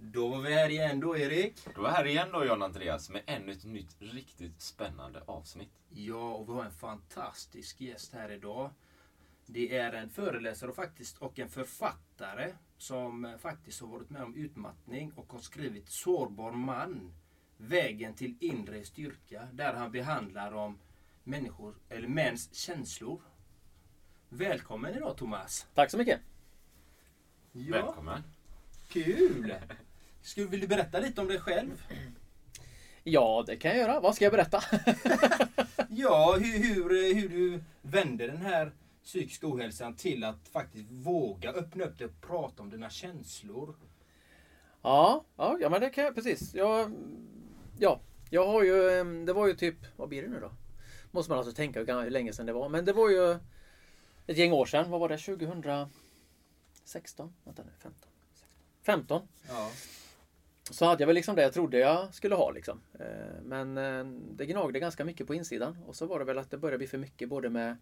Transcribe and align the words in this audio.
Då 0.00 0.28
var 0.28 0.40
vi 0.40 0.54
här 0.54 0.68
igen 0.68 1.00
då, 1.00 1.16
Erik. 1.16 1.54
Då 1.74 1.84
är 1.84 1.90
vi 1.90 1.96
här 1.96 2.06
igen 2.06 2.28
då, 2.32 2.44
John 2.44 2.62
Andreas, 2.62 3.10
med 3.10 3.22
ännu 3.26 3.52
ett 3.52 3.64
nytt 3.64 3.96
riktigt 3.98 4.60
spännande 4.60 5.22
avsnitt. 5.26 5.70
Ja, 5.90 6.32
och 6.34 6.48
vi 6.48 6.52
har 6.52 6.64
en 6.64 6.70
fantastisk 6.72 7.80
gäst 7.80 8.12
här 8.12 8.32
idag. 8.32 8.70
Det 9.46 9.76
är 9.76 9.92
en 9.92 10.10
föreläsare 10.10 10.70
och 10.70 10.76
faktiskt 10.76 11.18
och 11.18 11.38
en 11.38 11.48
författare 11.48 12.52
som 12.76 13.36
faktiskt 13.40 13.80
har 13.80 13.88
varit 13.88 14.10
med 14.10 14.22
om 14.22 14.34
utmattning 14.34 15.12
och 15.16 15.32
har 15.32 15.38
skrivit 15.40 15.88
Sårbar 15.88 16.52
man. 16.52 17.12
Vägen 17.56 18.14
till 18.14 18.34
inre 18.40 18.84
styrka. 18.84 19.48
Där 19.52 19.74
han 19.74 19.92
behandlar 19.92 20.52
om 20.52 20.78
människor, 21.24 21.74
eller 21.88 22.08
mäns 22.08 22.54
känslor. 22.54 23.20
Välkommen 24.28 24.94
idag 24.94 25.16
Thomas. 25.16 25.66
Tack 25.74 25.90
så 25.90 25.98
mycket. 25.98 26.20
Ja, 27.52 27.72
Välkommen. 27.82 28.22
kul! 28.88 29.54
Skulle, 30.22 30.46
vill 30.46 30.60
du 30.60 30.66
berätta 30.66 31.00
lite 31.00 31.20
om 31.20 31.28
dig 31.28 31.40
själv? 31.40 31.82
Ja, 33.02 33.44
det 33.46 33.56
kan 33.56 33.70
jag 33.70 33.80
göra. 33.80 34.00
Vad 34.00 34.14
ska 34.14 34.24
jag 34.24 34.32
berätta? 34.32 34.62
Ja, 35.90 36.36
hur, 36.40 36.58
hur, 36.58 37.14
hur 37.14 37.28
du 37.28 37.62
vände 37.82 38.26
den 38.26 38.36
här 38.36 38.72
psykiska 39.04 39.46
ohälsan 39.46 39.96
till 39.96 40.24
att 40.24 40.48
faktiskt 40.48 40.90
våga 40.90 41.52
öppna 41.52 41.84
upp 41.84 41.98
dig 41.98 42.06
och 42.06 42.20
prata 42.20 42.62
om 42.62 42.70
dina 42.70 42.90
känslor. 42.90 43.76
ja, 44.82 45.24
ja, 45.36 45.58
ja, 45.60 45.68
men 45.68 45.80
det 45.80 45.90
kan 45.90 46.04
jag 46.04 46.14
precis. 46.14 46.54
Jag, 46.54 46.92
ja, 47.78 48.00
jag 48.30 48.46
har 48.46 48.62
ju, 48.62 49.04
det 49.24 49.32
var 49.32 49.46
ju 49.46 49.54
typ, 49.54 49.76
vad 49.96 50.08
blir 50.08 50.22
det 50.22 50.28
nu 50.28 50.40
då? 50.40 50.50
Måste 51.10 51.30
man 51.30 51.38
alltså 51.38 51.54
tänka 51.54 51.80
hur 51.80 52.10
länge 52.10 52.32
sedan 52.32 52.46
det 52.46 52.52
var. 52.52 52.68
Men 52.68 52.84
det 52.84 52.92
var 52.92 53.10
ju 53.10 53.32
ett 54.26 54.36
gäng 54.36 54.52
år 54.52 54.66
sedan. 54.66 54.90
Vad 54.90 55.00
var 55.00 55.08
det? 55.08 55.18
2016? 55.18 57.34
Vänta 57.44 57.62
nu, 57.62 57.70
15? 57.78 58.10
15. 58.82 59.22
Ja. 59.48 59.70
Så 60.70 60.84
hade 60.84 61.02
jag 61.02 61.06
väl 61.06 61.14
liksom 61.14 61.36
det 61.36 61.42
jag 61.42 61.52
trodde 61.52 61.78
jag 61.78 62.14
skulle 62.14 62.34
ha 62.34 62.50
liksom. 62.50 62.80
Eh, 63.00 63.42
Men 63.44 63.78
eh, 63.78 64.04
det 64.30 64.46
gnagde 64.46 64.80
ganska 64.80 65.04
mycket 65.04 65.26
på 65.26 65.34
insidan. 65.34 65.76
Och 65.86 65.96
så 65.96 66.06
var 66.06 66.18
det 66.18 66.24
väl 66.24 66.38
att 66.38 66.50
det 66.50 66.58
började 66.58 66.78
bli 66.78 66.86
för 66.86 66.98
mycket 66.98 67.28
både 67.28 67.50
med 67.50 67.76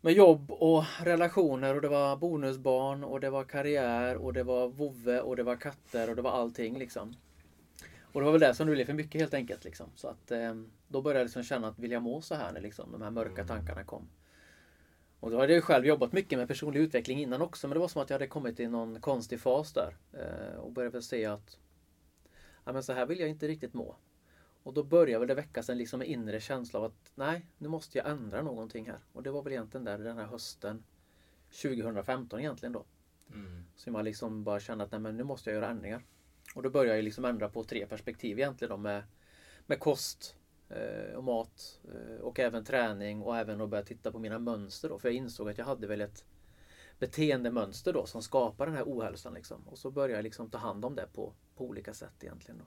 med 0.00 0.12
jobb 0.12 0.50
och 0.50 0.84
relationer 1.02 1.74
och 1.74 1.80
det 1.80 1.88
var 1.88 2.16
bonusbarn 2.16 3.04
och 3.04 3.20
det 3.20 3.30
var 3.30 3.44
karriär 3.44 4.16
och 4.16 4.32
det 4.32 4.42
var 4.42 4.68
vovve 4.68 5.20
och 5.20 5.36
det 5.36 5.42
var 5.42 5.56
katter 5.56 6.10
och 6.10 6.16
det 6.16 6.22
var 6.22 6.30
allting 6.30 6.78
liksom. 6.78 7.16
Och 8.00 8.20
det 8.20 8.24
var 8.24 8.32
väl 8.32 8.40
det 8.40 8.54
som 8.54 8.66
blev 8.66 8.84
för 8.84 8.92
mycket 8.92 9.20
helt 9.20 9.34
enkelt 9.34 9.64
liksom. 9.64 9.86
Så 9.94 10.08
att 10.08 10.30
eh, 10.30 10.54
då 10.88 11.02
började 11.02 11.20
jag 11.20 11.24
liksom 11.24 11.42
känna 11.42 11.68
att 11.68 11.78
vill 11.78 11.90
jag 11.90 12.02
må 12.02 12.20
så 12.20 12.34
här 12.34 12.52
när 12.52 12.60
liksom 12.60 12.92
de 12.92 13.02
här 13.02 13.10
mörka 13.10 13.44
tankarna 13.44 13.84
kom. 13.84 14.08
Och 15.20 15.30
då 15.30 15.36
hade 15.36 15.52
jag 15.52 15.56
ju 15.56 15.62
själv 15.62 15.86
jobbat 15.86 16.12
mycket 16.12 16.38
med 16.38 16.48
personlig 16.48 16.80
utveckling 16.80 17.20
innan 17.20 17.42
också 17.42 17.68
men 17.68 17.74
det 17.74 17.80
var 17.80 17.88
som 17.88 18.02
att 18.02 18.10
jag 18.10 18.14
hade 18.14 18.26
kommit 18.26 18.60
i 18.60 18.66
någon 18.66 19.00
konstig 19.00 19.40
fas 19.40 19.72
där. 19.72 19.96
Och 20.58 20.72
började 20.72 20.92
väl 20.92 21.02
se 21.02 21.26
att 21.26 21.58
ja, 22.64 22.72
men 22.72 22.82
så 22.82 22.92
här 22.92 23.06
vill 23.06 23.20
jag 23.20 23.28
inte 23.28 23.48
riktigt 23.48 23.74
må. 23.74 23.96
Och 24.62 24.74
då 24.74 24.82
började 24.82 25.18
väl 25.18 25.28
det 25.28 25.34
väckas 25.34 25.70
en 25.70 25.78
liksom 25.78 26.02
inre 26.02 26.40
känsla 26.40 26.78
av 26.78 26.84
att 26.84 27.12
nej, 27.14 27.46
nu 27.58 27.68
måste 27.68 27.98
jag 27.98 28.08
ändra 28.08 28.42
någonting 28.42 28.86
här. 28.86 28.98
Och 29.12 29.22
det 29.22 29.30
var 29.30 29.42
väl 29.42 29.52
egentligen 29.52 29.84
där 29.84 29.98
den 29.98 30.18
här 30.18 30.26
hösten 30.26 30.84
2015 31.62 32.40
egentligen 32.40 32.72
då. 32.72 32.84
Mm. 33.32 33.64
Så 33.76 33.90
man 33.90 34.04
liksom 34.04 34.44
bara 34.44 34.60
kände 34.60 34.84
att 34.84 34.90
nej, 34.90 35.00
men 35.00 35.16
nu 35.16 35.24
måste 35.24 35.50
jag 35.50 35.54
göra 35.54 35.70
ändringar. 35.70 36.02
Och 36.54 36.62
då 36.62 36.70
började 36.70 36.96
jag 36.96 37.04
liksom 37.04 37.24
ändra 37.24 37.48
på 37.48 37.64
tre 37.64 37.86
perspektiv 37.86 38.38
egentligen 38.38 38.70
då 38.70 38.76
med, 38.76 39.02
med 39.66 39.80
kost 39.80 40.36
eh, 40.68 41.14
och 41.16 41.24
mat 41.24 41.80
eh, 41.94 42.20
och 42.20 42.40
även 42.40 42.64
träning 42.64 43.22
och 43.22 43.36
även 43.36 43.60
att 43.60 43.68
börja 43.68 43.84
titta 43.84 44.12
på 44.12 44.18
mina 44.18 44.38
mönster 44.38 44.88
då. 44.88 44.98
För 44.98 45.08
jag 45.08 45.16
insåg 45.16 45.48
att 45.48 45.58
jag 45.58 45.64
hade 45.64 45.86
väl 45.86 46.00
ett 46.00 46.24
beteendemönster 46.98 47.92
då 47.92 48.06
som 48.06 48.22
skapar 48.22 48.66
den 48.66 48.74
här 48.74 48.84
ohälsan 48.84 49.34
liksom. 49.34 49.68
Och 49.68 49.78
så 49.78 49.90
började 49.90 50.14
jag 50.14 50.22
liksom 50.22 50.50
ta 50.50 50.58
hand 50.58 50.84
om 50.84 50.94
det 50.94 51.08
på, 51.12 51.32
på 51.56 51.64
olika 51.64 51.94
sätt 51.94 52.24
egentligen 52.24 52.58
då. 52.58 52.64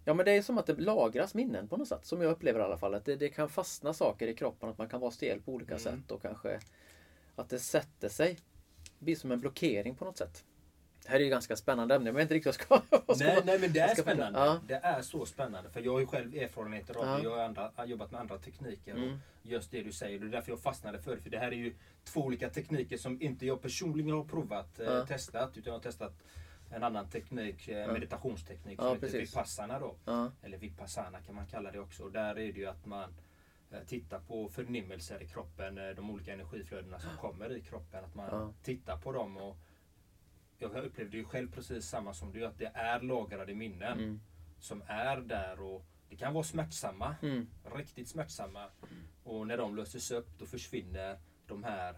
Ja 0.05 0.13
men 0.13 0.25
det 0.25 0.31
är 0.31 0.41
som 0.41 0.57
att 0.57 0.65
det 0.65 0.73
lagras 0.73 1.33
minnen 1.33 1.67
på 1.67 1.77
något 1.77 1.87
sätt. 1.87 2.05
Som 2.05 2.21
jag 2.21 2.31
upplever 2.31 2.59
i 2.59 2.63
alla 2.63 2.77
fall. 2.77 2.93
Att 2.93 3.05
det, 3.05 3.15
det 3.15 3.29
kan 3.29 3.49
fastna 3.49 3.93
saker 3.93 4.27
i 4.27 4.33
kroppen. 4.33 4.69
Att 4.69 4.77
man 4.77 4.89
kan 4.89 5.01
vara 5.01 5.11
stel 5.11 5.41
på 5.41 5.51
olika 5.53 5.71
Mm. 5.71 5.79
sätt. 5.83 6.11
Och 6.11 6.21
kanske 6.21 6.59
att 7.35 7.49
det 7.49 7.59
sätter 7.59 8.09
sig. 8.09 8.37
Det 8.99 9.05
blir 9.05 9.15
som 9.15 9.31
en 9.31 9.39
blockering 9.39 9.95
på 9.95 10.05
något 10.05 10.17
sätt. 10.17 10.45
Det 11.07 11.12
här 11.12 11.19
är 11.19 11.23
ju 11.23 11.29
ganska 11.29 11.56
spännande 11.56 11.95
ämne. 11.95 12.12
Men 12.12 12.22
inte 12.22 12.34
riktigt 12.34 12.69
vad 12.69 12.84
ska... 13.18 13.25
Nej, 13.25 13.41
nej 13.45 13.59
men 13.59 13.73
det 13.73 13.79
är 13.79 13.95
spännande. 13.95 14.40
Ja. 14.40 14.59
Det 14.68 14.73
är 14.75 15.01
så 15.01 15.25
spännande. 15.25 15.69
För 15.69 15.81
jag 15.81 15.91
har 15.94 16.00
ju 16.00 16.06
själv 16.07 16.35
erfarenheter 16.35 16.95
av 16.95 17.06
Ja. 17.06 17.20
Jag 17.23 17.29
har, 17.35 17.43
andra, 17.43 17.72
jobbat 17.85 18.11
med 18.11 18.22
andra 18.22 18.37
tekniker. 18.37 18.96
Mm. 18.96 19.14
Och 19.14 19.47
just 19.47 19.72
det 19.72 19.81
du 19.84 19.91
säger. 19.91 20.20
Det 20.20 20.26
är 20.26 20.29
därför 20.29 20.52
jag 20.52 20.59
fastnade 20.59 20.99
för 20.99 21.16
det. 21.16 21.22
För 21.22 21.29
det 21.29 21.37
här 21.40 21.47
är 21.47 21.55
ju 21.55 21.76
två 22.03 22.22
olika 22.22 22.49
tekniker 22.49 22.97
som 22.97 23.22
inte 23.22 23.46
jag 23.46 23.61
personligen 23.61 24.11
har 24.16 24.23
provat, 24.23 24.79
eh, 24.79 24.85
Ja. 24.85 25.05
testat. 25.05 25.58
Utan 25.58 25.72
jag 25.73 25.79
har 25.79 25.84
testat 25.84 26.14
en 26.72 26.84
annan 26.84 27.09
teknik, 27.09 27.67
eh, 27.67 27.78
Ja. 27.78 27.93
meditationsteknik 27.93 28.79
Ja, 28.79 28.84
som 28.84 28.93
heter 28.96 29.08
precis. 29.08 29.31
Vipassana 29.35 29.79
då. 29.79 29.96
Ja, 30.05 30.31
Eller 30.43 30.58
Vipassana 30.58 31.20
kan 31.22 31.35
man 31.35 31.46
kalla 31.47 31.72
det 31.72 31.79
också. 31.79 32.03
Och 32.03 32.11
där 32.11 32.29
är 32.29 32.35
det 32.53 32.59
ju 32.59 32.66
att 32.66 32.85
man 32.85 33.09
eh, 33.72 33.79
tittar 33.87 34.20
på 34.20 34.49
förnimmelser 34.49 35.23
i 35.23 35.28
kroppen, 35.28 35.78
eh, 35.78 35.90
de 35.96 36.09
olika 36.09 36.34
energiflödena 36.34 36.99
som 36.99 37.09
kommer 37.22 37.55
i 37.58 37.61
kroppen. 37.61 38.03
Att 38.05 38.16
man 38.16 38.28
Ja. 38.31 38.53
tittar 38.64 38.97
på 38.97 39.11
dem. 39.11 39.37
och 39.37 39.58
Jag 40.59 40.75
upplevde 40.75 41.17
ju 41.17 41.23
själv 41.23 41.51
precis 41.51 41.85
samma 41.85 42.13
som 42.13 42.31
du, 42.31 42.45
att 42.45 42.57
det 42.57 42.71
är 42.73 43.01
lagrade 43.01 43.53
minnen 43.53 43.99
mm, 43.99 44.19
som 44.59 44.83
är 44.87 45.17
där 45.17 45.59
och 45.61 45.85
det 46.09 46.15
kan 46.15 46.33
vara 46.33 46.43
smärtsamma, 46.43 47.15
mm, 47.21 47.47
riktigt 47.75 48.07
smärtsamma. 48.07 48.65
Och 49.23 49.47
när 49.47 49.57
de 49.57 49.75
löses 49.75 50.11
upp 50.11 50.29
då 50.39 50.45
försvinner 50.45 51.19
de 51.47 51.63
här 51.63 51.95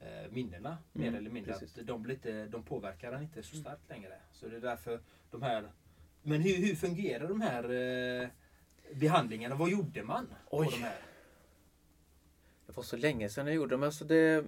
eh, 0.00 0.30
minnena 0.30 0.78
Mm, 0.94 1.12
mer 1.12 1.18
eller 1.18 1.30
mindre. 1.30 1.52
precis. 1.52 1.74
Mm. 1.74 1.82
Att 1.82 1.86
de, 1.86 2.02
blir 2.02 2.14
inte, 2.14 2.46
de 2.46 2.62
påverkar 2.62 3.12
en 3.12 3.22
inte 3.22 3.42
så 3.42 3.56
starkt 3.56 3.88
längre. 3.88 4.14
Så 4.32 4.48
det 4.48 4.56
är 4.56 4.60
därför 4.60 5.00
de 5.30 5.42
här... 5.42 5.72
Men 6.22 6.40
hur, 6.40 6.56
hur 6.56 6.74
fungerar 6.74 7.28
de 7.28 7.40
här 7.40 7.64
eh, 8.22 8.28
behandlingarna? 8.94 9.54
Vad 9.54 9.70
gjorde 9.70 10.02
man 10.02 10.26
på 10.50 10.58
Oj. 10.58 10.68
de 10.70 10.76
här? 10.82 10.98
Det 12.66 12.76
var 12.76 12.82
så 12.82 12.96
länge 12.96 13.28
sedan 13.28 13.46
jag 13.46 13.54
gjorde 13.56 13.74
dem. 13.74 13.82
Alltså 13.82 14.04
det... 14.04 14.44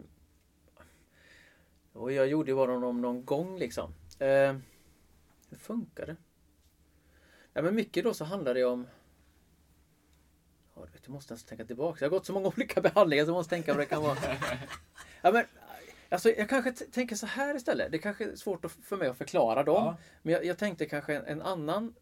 Och 1.93 2.13
jag 2.13 2.27
gjorde 2.27 2.51
ju 2.51 2.57
bara 2.57 2.73
honom 2.73 3.01
någon 3.01 3.25
gång 3.25 3.59
liksom. 3.59 3.95
Eh, 4.19 4.57
hur 5.49 5.59
funkar 5.59 6.07
det? 6.07 6.17
Ja, 7.53 7.63
men 7.63 7.75
mycket 7.75 8.05
då 8.05 8.15
så 8.15 8.25
handlar 8.25 8.55
det 8.55 8.65
om 8.65 8.87
Ja, 10.75 10.87
du 10.87 10.93
vet, 10.93 11.03
jag 11.05 11.13
måste 11.13 11.33
ens 11.33 11.45
tänka 11.45 11.65
tillbaka. 11.65 12.05
Jag 12.05 12.11
har 12.11 12.19
gått 12.19 12.27
så 12.27 12.33
många 12.33 12.49
olika 12.57 12.81
behandlingar 12.81 13.25
så 13.25 13.31
jag 13.31 13.35
måste 13.35 13.55
tänka 13.55 13.73
vad 13.73 13.81
det 13.81 13.87
kan 13.87 14.03
vara. 14.03 14.17
Ja, 15.23 15.33
men, 15.33 15.45
alltså, 16.09 16.31
jag 16.31 16.49
kanske 16.49 16.73
tänker 16.73 17.17
så 17.17 17.27
här 17.27 17.57
istället. 17.57 17.93
Det 17.93 17.99
kanske 17.99 18.25
är 18.25 18.37
svårt 18.37 18.73
för 18.83 18.97
mig 18.97 19.09
att 19.09 19.19
förklara 19.19 19.63
dem. 19.63 19.85
Ja. 19.85 19.97
Men 20.23 20.35
jag, 20.35 20.45
jag 20.45 20.59
tänkte 20.59 20.87
kanske 20.87 21.17
en, 21.17 21.25
en 21.25 21.43
annan 21.43 21.95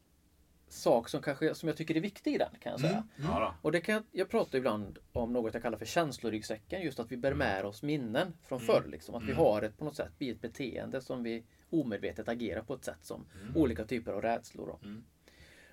sak 0.72 1.08
som, 1.08 1.22
kanske, 1.22 1.54
som 1.54 1.68
jag 1.68 1.76
tycker 1.76 1.96
är 1.96 2.00
viktig 2.00 2.34
i 2.34 2.38
den. 2.38 2.50
Kan 2.60 2.70
jag 2.72 2.80
säga. 2.80 3.04
Ja, 3.16 3.40
då. 3.40 3.54
Och 3.62 3.72
det 3.72 3.80
kan, 3.80 3.94
jag- 3.94 4.04
jag 4.12 4.28
pratar 4.28 4.58
ibland 4.58 4.98
om 5.12 5.32
något 5.32 5.54
jag 5.54 5.62
kallar 5.62 5.78
för 5.78 5.86
känsloryggsäcken. 5.86 6.82
Just 6.82 7.00
att 7.00 7.12
vi 7.12 7.16
bär 7.16 7.34
med 7.34 7.64
oss 7.64 7.82
minnen 7.82 8.34
från 8.42 8.60
förr. 8.60 8.84
Liksom. 8.88 9.14
Att 9.14 9.22
vi 9.22 9.32
har 9.32 9.62
ett 9.62 9.78
på 9.78 9.84
något 9.84 9.96
sätt 9.96 10.12
ett 10.18 10.40
beteende 10.40 11.00
som 11.00 11.22
vi 11.22 11.44
omedvetet 11.70 12.28
agerar 12.28 12.62
på 12.62 12.74
ett 12.74 12.84
sätt 12.84 12.98
som 13.04 13.26
olika 13.54 13.84
typer 13.84 14.12
av 14.12 14.22
rädslor. 14.22 14.78
Mm. 14.84 15.04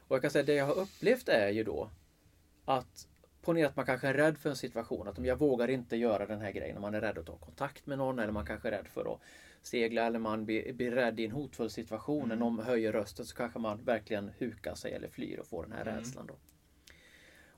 Och 0.08 0.16
jag 0.16 0.22
kan 0.22 0.32
säga 0.32 0.44
det 0.44 0.54
jag 0.54 0.66
har 0.66 0.78
upplevt 0.80 1.30
är 1.30 1.50
ju 1.50 1.64
då 1.64 1.90
att 2.66 3.08
Ponera 3.42 3.68
att 3.68 3.76
man 3.76 3.86
kanske 3.86 4.08
är 4.08 4.14
rädd 4.14 4.38
för 4.38 4.50
en 4.50 4.56
situation. 4.56 5.08
Att 5.08 5.18
om 5.18 5.26
jag 5.26 5.40
vågar 5.40 5.68
inte 5.70 5.96
göra 5.96 6.26
den 6.26 6.42
här 6.42 6.52
grejen. 6.52 6.76
Om 6.76 6.82
man 6.82 6.94
är 6.96 7.02
rädd 7.02 7.18
att 7.18 7.26
ta 7.26 7.38
kontakt 7.38 7.86
med 7.86 7.98
någon 7.98 8.20
eller 8.20 8.32
man 8.32 8.46
kanske 8.46 8.68
är 8.68 8.72
rädd 8.72 8.88
för 8.88 9.14
att 9.14 9.20
segla 9.66 10.06
eller 10.06 10.20
man 10.20 10.46
blir, 10.46 10.74
blir 10.74 10.92
rädd 10.92 11.20
i 11.20 11.26
en 11.26 11.32
hotfull 11.32 11.70
situation. 11.70 12.30
När 12.30 12.36
någon 12.36 12.60
höjer 12.60 12.92
rösten 12.92 13.26
så 13.26 13.36
kanske 13.36 13.60
man 13.60 13.84
verkligen 13.84 14.32
hukar 14.38 14.76
sig 14.76 14.94
eller 14.94 15.08
flyr 15.08 15.40
och 15.40 15.48
får 15.48 15.64
den 15.64 15.72
här 15.72 15.86
rädslan. 15.86 16.28
Då. 16.28 16.36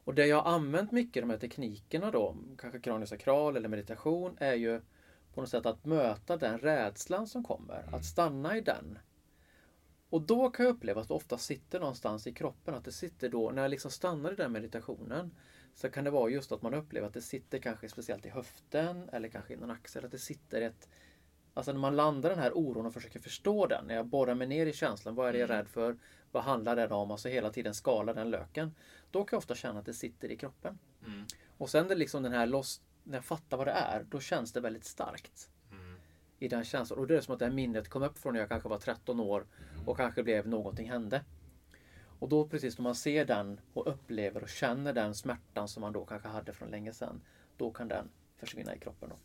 Och 0.07 0.15
det 0.15 0.25
jag 0.25 0.41
har 0.41 0.51
använt 0.51 0.91
mycket 0.91 1.23
de 1.23 1.29
här 1.29 1.37
teknikerna 1.37 2.11
då, 2.11 2.35
kanske 2.57 2.79
kraniosakral 2.79 3.57
eller 3.57 3.69
meditation, 3.69 4.37
är 4.39 4.53
ju 4.53 4.81
på 5.33 5.41
något 5.41 5.49
sätt 5.49 5.65
att 5.65 5.85
möta 5.85 6.37
den 6.37 6.57
rädslan 6.59 7.27
som 7.27 7.43
kommer. 7.43 7.95
Att 7.95 8.05
stanna 8.05 8.57
i 8.57 8.61
den. 8.61 8.99
Och 10.09 10.21
då 10.21 10.49
kan 10.49 10.65
jag 10.65 10.75
uppleva 10.75 11.01
att 11.01 11.07
det 11.07 11.13
ofta 11.13 11.37
sitter 11.37 11.79
någonstans 11.79 12.27
i 12.27 12.33
kroppen. 12.33 12.75
Att 12.75 12.85
det 12.85 12.91
sitter 12.91 13.29
då, 13.29 13.51
när 13.51 13.61
jag 13.61 13.71
liksom 13.71 13.91
stannar 13.91 14.33
i 14.33 14.35
den 14.35 14.51
meditationen, 14.51 15.35
så 15.75 15.89
kan 15.89 16.03
det 16.03 16.11
vara 16.11 16.29
just 16.29 16.51
att 16.51 16.61
man 16.61 16.73
upplever 16.73 17.07
att 17.07 17.13
det 17.13 17.21
sitter 17.21 17.59
kanske 17.59 17.89
speciellt 17.89 18.25
i 18.25 18.29
höften 18.29 19.09
eller 19.09 19.29
kanske 19.29 19.53
i 19.53 19.57
någon 19.57 19.71
axel. 19.71 20.05
Att 20.05 20.11
det 20.11 20.19
sitter 20.19 20.61
ett 20.61 20.89
Alltså 21.57 21.71
när 21.71 21.79
man 21.79 21.95
landar 21.95 22.29
den 22.29 22.39
här 22.39 22.57
oron 22.57 22.85
och 22.85 22.93
försöker 22.93 23.19
förstå 23.19 23.67
den. 23.67 23.85
När 23.85 23.95
jag 23.95 24.05
borrar 24.05 24.35
mig 24.35 24.47
ner 24.47 24.65
i 24.65 24.73
känslan. 24.73 25.15
Vad 25.15 25.29
är 25.29 25.33
det 25.33 25.39
jag 25.39 25.49
är 25.49 25.53
rädd 25.53 25.67
för? 25.67 25.97
Vad 26.31 26.43
handlar 26.43 26.75
det 26.75 26.87
om? 26.87 27.11
Alltså 27.11 27.29
hela 27.29 27.49
tiden 27.49 27.73
skala 27.73 28.13
den 28.13 28.29
löken. 28.29 28.75
Då 29.11 29.23
kan 29.23 29.35
jag 29.35 29.37
ofta 29.37 29.55
känna 29.55 29.79
att 29.79 29.85
det 29.85 29.93
sitter 29.93 30.31
i 30.31 30.37
kroppen. 30.37 30.79
Mm. 31.05 31.25
Och 31.57 31.69
sen 31.69 31.87
det 31.87 31.95
liksom 31.95 32.23
den 32.23 32.31
här 32.31 32.45
loss, 32.45 32.81
när 33.03 33.17
jag 33.17 33.25
fattar 33.25 33.57
vad 33.57 33.67
det 33.67 33.71
är, 33.71 34.03
då 34.03 34.19
känns 34.19 34.53
det 34.53 34.59
väldigt 34.59 34.85
starkt. 34.85 35.49
Mm. 35.71 35.99
I 36.39 36.47
den 36.47 36.63
känslan. 36.63 36.99
Och 36.99 37.07
det 37.07 37.17
är 37.17 37.21
som 37.21 37.33
att 37.33 37.39
det 37.39 37.45
här 37.45 37.53
minnet 37.53 37.89
kom 37.89 38.03
upp 38.03 38.17
från 38.17 38.33
när 38.33 38.39
jag 38.39 38.49
kanske 38.49 38.69
var 38.69 38.79
13 38.79 39.19
år 39.19 39.45
och 39.85 39.97
kanske 39.97 40.23
blev 40.23 40.47
någonting 40.47 40.89
hände. 40.89 41.23
Och 42.19 42.29
då 42.29 42.47
precis 42.47 42.77
när 42.77 42.83
man 42.83 42.95
ser 42.95 43.25
den 43.25 43.59
och 43.73 43.87
upplever 43.87 44.43
och 44.43 44.49
känner 44.49 44.93
den 44.93 45.15
smärtan 45.15 45.67
som 45.67 45.81
man 45.81 45.93
då 45.93 46.05
kanske 46.05 46.27
hade 46.27 46.53
från 46.53 46.69
länge 46.69 46.93
sedan. 46.93 47.21
Då 47.57 47.71
kan 47.71 47.87
den 47.87 48.09
försvinna 48.35 48.75
i 48.75 48.79
kroppen. 48.79 49.09
Då. 49.09 49.15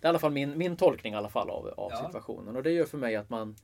Mm. 0.00 0.02
Det 0.02 0.06
är 0.06 0.08
i 0.08 0.10
alla 0.10 0.18
fall 0.18 0.32
min, 0.32 0.58
min 0.58 0.76
tolkning 0.76 1.12
i 1.12 1.16
alla 1.16 1.28
fall 1.28 1.50
av, 1.50 1.66
av 1.66 1.90
Ja. 1.90 2.06
situationen. 2.06 2.56
Och 2.56 2.62
det 2.62 2.70
gör 2.70 2.86
för 2.86 2.98
mig 2.98 3.16
att 3.16 3.30
man... 3.30 3.56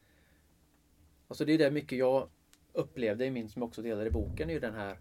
Alltså 1.29 1.45
det 1.45 1.53
är 1.53 1.59
det 1.59 1.71
mycket 1.71 1.99
jag 1.99 2.29
upplevde 2.73 3.25
i 3.25 3.31
min, 3.31 3.49
som 3.49 3.63
jag 3.63 3.69
också 3.69 3.83
delar 3.83 4.07
i 4.07 4.11
boken, 4.11 4.51
är 4.51 4.55
ju 4.55 4.61
den 4.61 4.75
här 4.75 4.99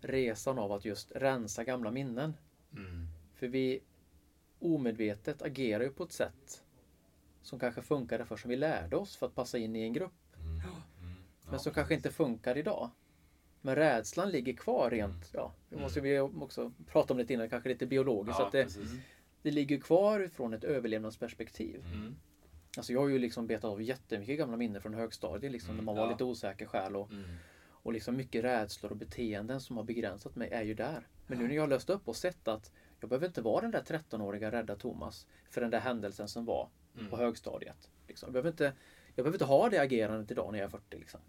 resan 0.00 0.58
av 0.58 0.72
att 0.72 0.84
just 0.84 1.12
rensa 1.14 1.64
gamla 1.64 1.90
minnen. 1.90 2.34
Mm. 2.76 3.06
För 3.34 3.48
vi 3.48 3.80
omedvetet 4.58 5.42
agerar 5.42 5.84
ju 5.84 5.90
på 5.90 6.04
ett 6.04 6.12
sätt 6.12 6.64
som 7.42 7.58
kanske 7.58 7.82
funkade 7.82 8.24
för 8.24 8.36
som 8.36 8.50
vi 8.50 8.56
lärde 8.56 8.96
oss 8.96 9.16
för 9.16 9.26
att 9.26 9.34
passa 9.34 9.58
in 9.58 9.76
i 9.76 9.82
en 9.82 9.92
grupp. 9.92 10.36
Mm. 10.40 10.60
Men 11.50 11.58
som 11.58 11.72
kanske 11.72 11.94
inte 11.94 12.10
funkar 12.10 12.58
idag. 12.58 12.90
Men 13.60 13.74
rädslan 13.76 14.30
ligger 14.30 14.52
kvar 14.52 14.90
rent, 14.90 15.30
ja, 15.32 15.52
det 15.68 15.76
måste 15.76 16.00
vi 16.00 16.20
också 16.20 16.72
prata 16.86 17.14
om 17.14 17.18
lite 17.18 17.32
innan, 17.34 17.48
kanske 17.50 17.68
lite 17.68 17.86
biologiskt. 17.86 18.38
Ja, 18.38 18.46
att 18.46 18.52
det. 18.52 18.68
Det 19.48 19.54
ligger 19.54 19.80
kvar 19.80 20.28
från 20.32 20.54
ett 20.54 20.64
överlevnadsperspektiv. 20.64 21.84
Mm. 21.94 22.16
Alltså 22.76 22.92
jag 22.92 23.00
har 23.00 23.08
ju 23.08 23.18
liksom 23.18 23.46
betat 23.46 23.64
av 23.64 23.82
jättemycket 23.82 24.38
gamla 24.38 24.56
minnen 24.56 24.82
från 24.82 24.94
högstadiet 24.94 25.52
liksom, 25.52 25.76
när 25.76 25.82
man 25.82 25.96
var 25.96 26.04
ja. 26.04 26.10
lite 26.10 26.24
osäker 26.24 26.66
själv. 26.66 26.96
Och, 26.96 27.10
Mm. 27.12 27.24
och 27.60 27.92
liksom 27.92 28.16
mycket 28.16 28.44
rädslor 28.44 28.90
och 28.90 28.96
beteenden 28.96 29.60
som 29.60 29.76
har 29.76 29.84
begränsat 29.84 30.36
mig 30.36 30.50
är 30.50 30.62
ju 30.62 30.74
där. 30.74 31.06
Men 31.26 31.38
nu 31.38 31.48
när 31.48 31.54
jag 31.54 31.62
har 31.62 31.68
löst 31.68 31.90
upp 31.90 32.08
och 32.08 32.16
sett 32.16 32.48
att 32.48 32.72
jag 33.00 33.10
behöver 33.10 33.26
inte 33.26 33.42
vara 33.42 33.60
den 33.60 33.70
där 33.70 33.82
13-åriga 33.82 34.52
rädda 34.52 34.76
Thomas 34.76 35.26
för 35.50 35.60
den 35.60 35.70
där 35.70 35.80
händelsen 35.80 36.28
som 36.28 36.44
var 36.44 36.68
på 37.10 37.16
högstadiet. 37.16 37.90
Liksom. 38.08 38.26
Jag, 38.26 38.32
behöver 38.32 38.50
inte, 38.50 38.64
jag 39.14 39.24
behöver 39.24 39.32
inte 39.34 39.44
ha 39.44 39.68
det 39.68 39.78
agerandet 39.78 40.30
idag 40.30 40.52
när 40.52 40.58
jag 40.58 40.66
är 40.66 40.70
40. 40.70 40.98
Liksom. 40.98 41.20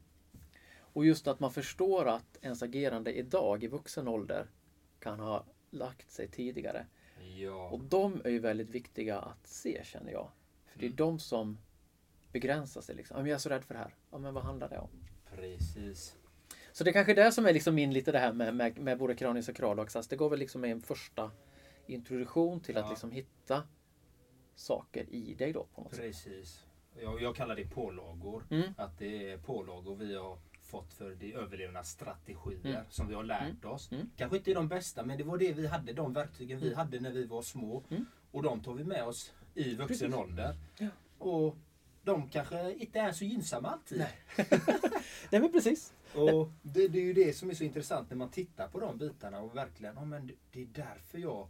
Och 0.93 1.05
just 1.05 1.27
att 1.27 1.39
man 1.39 1.51
förstår 1.51 2.07
att 2.07 2.37
ens 2.41 2.63
agerande 2.63 3.13
idag 3.13 3.63
i 3.63 3.67
vuxen 3.67 4.07
ålder 4.07 4.45
kan 4.99 5.19
ha 5.19 5.45
lagt 5.69 6.11
sig 6.11 6.27
tidigare. 6.27 6.85
Ja. 7.43 7.69
Och 7.69 7.79
de 7.79 8.21
är 8.25 8.29
ju 8.29 8.39
väldigt 8.39 8.69
viktiga 8.69 9.19
att 9.19 9.47
se 9.47 9.81
känner 9.83 10.11
jag. 10.11 10.29
För 10.65 10.79
det 10.79 10.85
är 10.85 10.89
de 10.89 11.19
som 11.19 11.57
begränsar 12.31 12.81
sig. 12.81 12.95
Liksom. 12.95 13.27
Jag 13.27 13.35
är 13.35 13.37
så 13.37 13.49
rädd 13.49 13.63
för 13.65 13.73
det 13.73 13.79
här. 13.79 13.95
Ja, 14.11 14.17
men 14.17 14.33
vad 14.33 14.43
handlar 14.43 14.69
det 14.69 14.77
om? 14.77 14.89
Precis. 15.35 16.15
Så 16.71 16.83
det 16.83 16.89
är 16.89 16.93
kanske 16.93 17.11
är 17.11 17.15
det 17.15 17.31
som 17.31 17.45
är 17.45 17.53
liksom 17.53 17.75
min 17.75 17.93
lite 17.93 18.11
det 18.11 18.19
här 18.19 18.33
med, 18.33 18.55
med, 18.55 18.77
med 18.77 18.97
både 18.97 19.15
kraniosakral 19.15 19.79
och 19.79 19.83
axas. 19.85 20.07
Det 20.07 20.15
går 20.15 20.29
väl 20.29 20.39
liksom 20.39 20.61
med 20.61 20.71
en 20.71 20.81
första 20.81 21.31
introduktion 21.87 22.59
till 22.59 22.77
att 22.77 22.85
Ja. 22.85 22.89
liksom 22.89 23.11
hitta 23.11 23.63
saker 24.55 25.05
i 25.09 25.33
dig 25.33 25.53
då 25.53 25.67
på 25.75 25.81
något 25.81 25.91
sätt. 25.95 26.01
Precis. 26.01 26.65
Jag, 27.01 27.21
jag 27.21 27.35
kallar 27.35 27.55
det 27.55 27.65
pålagor. 27.69 28.43
Mm. 28.51 28.73
Att 28.77 28.99
det 28.99 29.31
är 29.31 29.37
pålagor 29.37 29.95
vi 29.95 30.15
har 30.15 30.37
fått 30.69 30.93
för 30.93 31.15
det 31.19 31.33
överlevnadsstrategier 31.33 32.59
Mm. 32.65 32.83
som 32.89 33.07
vi 33.07 33.13
har 33.15 33.23
lärt 33.23 33.65
oss. 33.65 33.91
Mm. 33.91 34.09
Kanske 34.17 34.37
inte 34.37 34.51
är 34.51 34.55
de 34.55 34.67
bästa 34.67 35.03
men 35.05 35.17
det 35.17 35.23
var 35.23 35.37
det 35.37 35.53
vi 35.53 35.67
hade, 35.67 35.93
de 35.93 36.13
verktygen 36.13 36.59
vi 36.59 36.73
hade 36.73 36.99
när 36.99 37.11
vi 37.11 37.25
var 37.25 37.41
små. 37.41 37.83
Mm. 37.89 38.05
Och 38.31 38.43
de 38.43 38.61
tar 38.61 38.73
vi 38.73 38.83
med 38.83 39.03
oss 39.03 39.33
i 39.53 39.75
vuxen 39.75 39.87
Precis. 39.87 40.13
ålder. 40.15 40.55
Ja. 40.77 40.87
Och 41.17 41.57
de 42.03 42.29
kanske 42.29 42.73
inte 42.73 42.99
är 42.99 43.11
så 43.11 43.25
gynnsamma 43.25 43.69
alltid. 43.69 44.05
Nej 45.31 45.41
men 45.41 45.51
precis. 45.51 45.93
Och 46.15 46.49
det, 46.61 46.87
det 46.87 46.99
är 46.99 47.03
ju 47.03 47.13
det 47.13 47.33
som 47.37 47.49
är 47.49 47.53
så 47.53 47.63
intressant 47.63 48.09
när 48.09 48.17
man 48.17 48.29
tittar 48.31 48.67
på 48.67 48.79
de 48.79 48.97
bitarna 48.97 49.39
och 49.39 49.55
verkligen, 49.55 49.95
ja 49.95 50.05
men 50.05 50.27
det- 50.51 50.61
är 50.61 50.65
därför 50.65 51.17
jag 51.17 51.47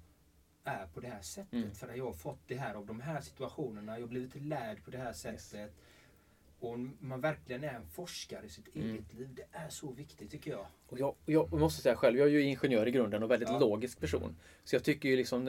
är 0.63 0.87
på 0.87 0.99
det 0.99 1.07
här 1.07 1.21
sättet. 1.21 1.53
Mm. 1.53 1.71
För 1.75 1.87
att 1.89 1.97
jag 1.97 2.05
har 2.05 2.13
fått 2.13 2.39
det 2.47 2.55
här 2.55 2.73
av 2.75 2.85
de 2.85 2.99
här 3.01 3.21
situationerna. 3.21 3.93
Jag 3.95 4.01
har 4.01 4.07
blivit 4.07 4.35
lärd 4.35 4.83
på 4.85 4.91
det 4.91 4.97
här 4.97 5.13
sättet. 5.13 5.75
Och 6.59 6.79
man 6.99 7.21
verkligen 7.21 7.63
är 7.63 7.73
en 7.73 7.87
forskare 7.87 8.45
i 8.45 8.49
sitt 8.49 8.75
Mm. 8.75 8.89
eget 8.91 9.13
liv. 9.13 9.29
Det 9.35 9.45
är 9.51 9.69
så 9.69 9.91
viktigt 9.91 10.31
tycker 10.31 10.51
jag. 10.51 10.65
Och 10.87 10.99
jag, 10.99 11.15
jag 11.25 11.53
måste 11.53 11.81
säga 11.81 11.95
själv, 11.95 12.17
jag 12.17 12.27
är 12.27 12.31
ju 12.31 12.41
ingenjör 12.41 12.87
i 12.87 12.91
grunden 12.91 13.23
och 13.23 13.31
väldigt 13.31 13.49
Ja. 13.49 13.59
logisk 13.59 13.99
person. 13.99 14.35
Så 14.63 14.75
jag 14.75 14.83
tycker 14.83 15.09
ju 15.09 15.15
liksom, 15.15 15.43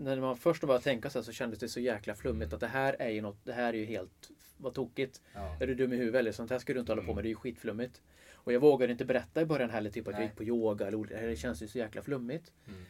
när 0.00 0.20
man 0.20 0.36
först 0.36 0.62
började 0.62 0.84
tänka 0.84 1.10
så 1.10 1.18
här 1.18 1.24
så 1.24 1.32
kändes 1.32 1.58
det 1.58 1.68
så 1.68 1.80
jäkla 1.80 2.14
flummigt 2.14 2.52
att 2.52 2.60
det 2.60 2.66
här 2.66 2.96
är 2.98 3.10
ju 3.10 3.20
något, 3.20 3.44
det 3.44 3.52
här 3.52 3.72
är 3.74 3.78
ju 3.78 3.84
helt, 3.84 4.30
vad 4.56 4.74
tokigt. 4.74 5.20
Ja. 5.34 5.56
Är 5.60 5.66
du 5.66 5.74
dum 5.74 5.92
i 5.92 5.96
huvudet 5.96 6.18
eller 6.18 6.32
sånt 6.32 6.50
här 6.50 6.58
ska 6.58 6.74
du 6.74 6.80
inte 6.80 6.92
hålla 6.92 7.02
på 7.02 7.14
med, 7.14 7.24
det 7.24 7.28
är 7.28 7.30
ju 7.30 7.36
skitflummigt. 7.36 8.02
Och 8.34 8.52
jag 8.52 8.60
vågade 8.60 8.92
inte 8.92 9.04
berätta 9.04 9.40
i 9.42 9.44
början 9.44 9.70
heller, 9.70 9.90
typ 9.90 10.08
att 10.08 10.12
jag 10.12 10.20
Nej. 10.20 10.28
gick 10.28 10.36
på 10.36 10.44
yoga 10.44 10.86
eller 10.86 10.98
olika, 10.98 11.20
det 11.20 11.36
känns 11.36 11.62
ju 11.62 11.68
så 11.68 11.78
jäkla 11.78 12.02
flummigt. 12.02 12.52
Mm. 12.68 12.82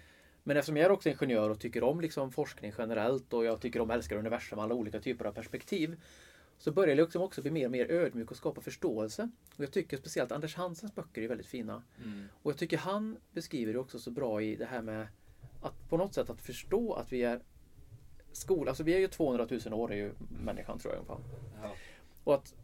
Men 0.44 0.56
eftersom 0.56 0.76
jag 0.76 0.86
är 0.86 0.90
också 0.90 1.08
ingenjör 1.08 1.50
och 1.50 1.60
tycker 1.60 1.82
om 1.84 2.00
liksom 2.00 2.32
forskning 2.32 2.72
generellt 2.78 3.32
och 3.32 3.44
jag 3.44 3.60
tycker 3.60 3.80
om 3.80 3.90
älskar 3.90 4.16
universum, 4.16 4.58
alla 4.58 4.74
olika 4.74 5.00
typer 5.00 5.24
av 5.24 5.32
perspektiv. 5.32 6.00
Så 6.62 6.72
börjar 6.72 6.96
jag 6.96 7.04
liksom 7.04 7.22
också 7.22 7.42
bli 7.42 7.50
mer 7.50 7.64
och 7.64 7.70
mer 7.70 7.90
ödmjuk 7.90 8.30
och 8.30 8.36
skapa 8.36 8.60
förståelse. 8.60 9.30
Och 9.56 9.64
jag 9.64 9.72
tycker 9.72 9.96
speciellt 9.96 10.32
Anders 10.32 10.56
Hansens 10.56 10.94
böcker 10.94 11.22
är 11.22 11.28
väldigt 11.28 11.46
fina. 11.46 11.82
Mm. 12.04 12.24
Och 12.42 12.50
jag 12.50 12.58
tycker 12.58 12.78
han 12.78 13.16
beskriver 13.32 13.72
det 13.72 13.78
också 13.78 13.98
så 13.98 14.10
bra 14.10 14.42
i 14.42 14.56
det 14.56 14.64
här 14.64 14.82
med 14.82 15.06
att 15.62 15.88
på 15.88 15.96
något 15.96 16.14
sätt 16.14 16.30
att 16.30 16.40
förstå 16.40 16.94
att 16.94 17.12
vi 17.12 17.22
är 17.22 17.40
skola, 18.32 18.70
alltså 18.70 18.84
vi 18.84 18.94
är 18.94 18.98
ju 18.98 19.08
200 19.08 19.46
000 19.66 19.74
år 19.74 19.92
är 19.92 19.96
ju 19.96 20.12
människan 20.44 20.78
tror 20.78 20.94
jag 20.94 21.00
ungefär. 21.00 21.38
Ja. 21.62 21.74
Och 22.24 22.34
att, 22.34 22.54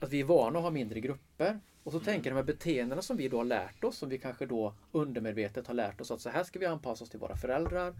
att 0.00 0.10
vi 0.10 0.20
är 0.20 0.24
vana 0.24 0.58
att 0.58 0.64
ha 0.64 0.70
mindre 0.70 1.00
grupper. 1.00 1.60
Och 1.82 1.92
så 1.92 2.00
tänker 2.00 2.30
jag 2.30 2.36
de 2.36 2.40
här 2.40 2.54
beteendena 2.54 3.02
som 3.02 3.16
vi 3.16 3.28
då 3.28 3.36
har 3.36 3.44
lärt 3.44 3.84
oss, 3.84 3.96
som 3.96 4.08
vi 4.08 4.18
kanske 4.18 4.46
då 4.46 4.74
undermedvetet 4.92 5.66
har 5.66 5.74
lärt 5.74 6.00
oss 6.00 6.10
att 6.10 6.20
så 6.20 6.30
här 6.30 6.44
ska 6.44 6.58
vi 6.58 6.66
anpassa 6.66 7.04
oss 7.04 7.10
till 7.10 7.20
våra 7.20 7.36
föräldrar, 7.36 7.94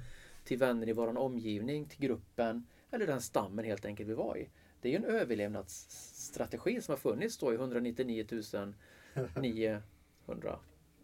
till 0.44 0.58
vänner 0.58 0.88
i 0.88 0.92
vår 0.92 1.18
omgivning, 1.18 1.86
till 1.86 2.00
gruppen 2.00 2.66
eller 2.90 3.06
den 3.06 3.20
stammen 3.20 3.64
helt 3.64 3.84
enkelt 3.84 4.08
vi 4.08 4.14
var 4.14 4.36
i. 4.38 4.48
Det 4.80 4.88
är 4.88 4.90
ju 4.90 4.96
en 4.96 5.04
överlevnadsstrategi 5.04 6.80
som 6.80 6.92
har 6.92 6.96
funnits 6.96 7.38
då 7.38 7.52
i 7.52 7.56
199 7.56 8.26
900 9.36 10.58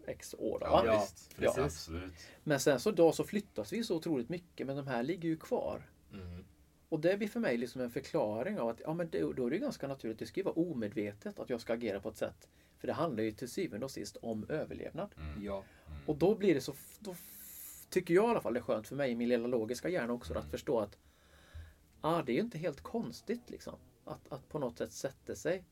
x 0.06 0.34
år. 0.38 0.58
Då? 0.58 0.66
Ja, 0.66 0.82
Ja, 0.86 1.00
visst. 1.00 1.30
ja. 1.30 1.40
Precis. 1.40 1.58
Absolut. 1.64 2.12
Men 2.44 2.60
sen 2.60 2.80
så 2.80 2.90
då 2.90 3.12
så 3.12 3.24
flyttas 3.24 3.72
vi 3.72 3.84
så 3.84 3.96
otroligt 3.96 4.28
mycket 4.28 4.66
men 4.66 4.76
de 4.76 4.86
här 4.86 5.02
ligger 5.02 5.28
ju 5.28 5.36
kvar. 5.36 5.82
Mm. 6.12 6.44
Och 6.88 7.00
det 7.00 7.16
blir 7.16 7.28
för 7.28 7.40
mig 7.40 7.56
liksom 7.56 7.80
en 7.80 7.90
förklaring 7.90 8.58
av 8.58 8.68
att 8.68 8.80
ja, 8.84 8.94
men 8.94 9.10
det, 9.10 9.18
då 9.36 9.46
är 9.46 9.50
det 9.50 9.58
ganska 9.58 9.88
naturligt, 9.88 10.18
det 10.18 10.26
ska 10.26 10.40
ju 10.40 10.44
vara 10.44 10.54
omedvetet 10.54 11.38
att 11.38 11.50
jag 11.50 11.60
ska 11.60 11.72
agera 11.72 12.00
på 12.00 12.08
ett 12.08 12.16
sätt. 12.16 12.48
För 12.78 12.86
det 12.86 12.92
handlar 12.92 13.22
ju 13.24 13.32
till 13.32 13.48
syvende 13.48 13.84
och 13.84 13.90
sist 13.90 14.16
om 14.16 14.46
överlevnad. 14.48 15.14
Mm. 15.18 15.44
Ja. 15.44 15.64
Och 16.06 16.16
då 16.16 16.34
blir 16.34 16.54
det 16.54 16.60
så, 16.60 16.74
då 17.00 17.14
tycker 17.90 18.14
jag 18.14 18.24
i 18.24 18.28
alla 18.28 18.40
fall 18.40 18.54
det 18.54 18.60
är 18.60 18.62
skönt 18.62 18.88
för 18.88 18.96
mig 18.96 19.10
i 19.10 19.14
min 19.14 19.28
lilla 19.28 19.46
logiska 19.46 19.88
hjärna 19.88 20.12
också 20.12 20.34
att 20.34 20.50
förstå 20.50 20.80
att 20.80 20.96
ah, 22.06 22.22
det 22.22 22.32
är 22.32 22.34
ju 22.34 22.40
inte 22.40 22.58
helt 22.58 22.80
konstigt 22.80 23.50
liksom. 23.50 23.74
Att, 24.04 24.32
att 24.32 24.48
på 24.48 24.58
något 24.58 24.78
sätt 24.78 24.92
sätta 24.92 25.34
sig. 25.34 25.64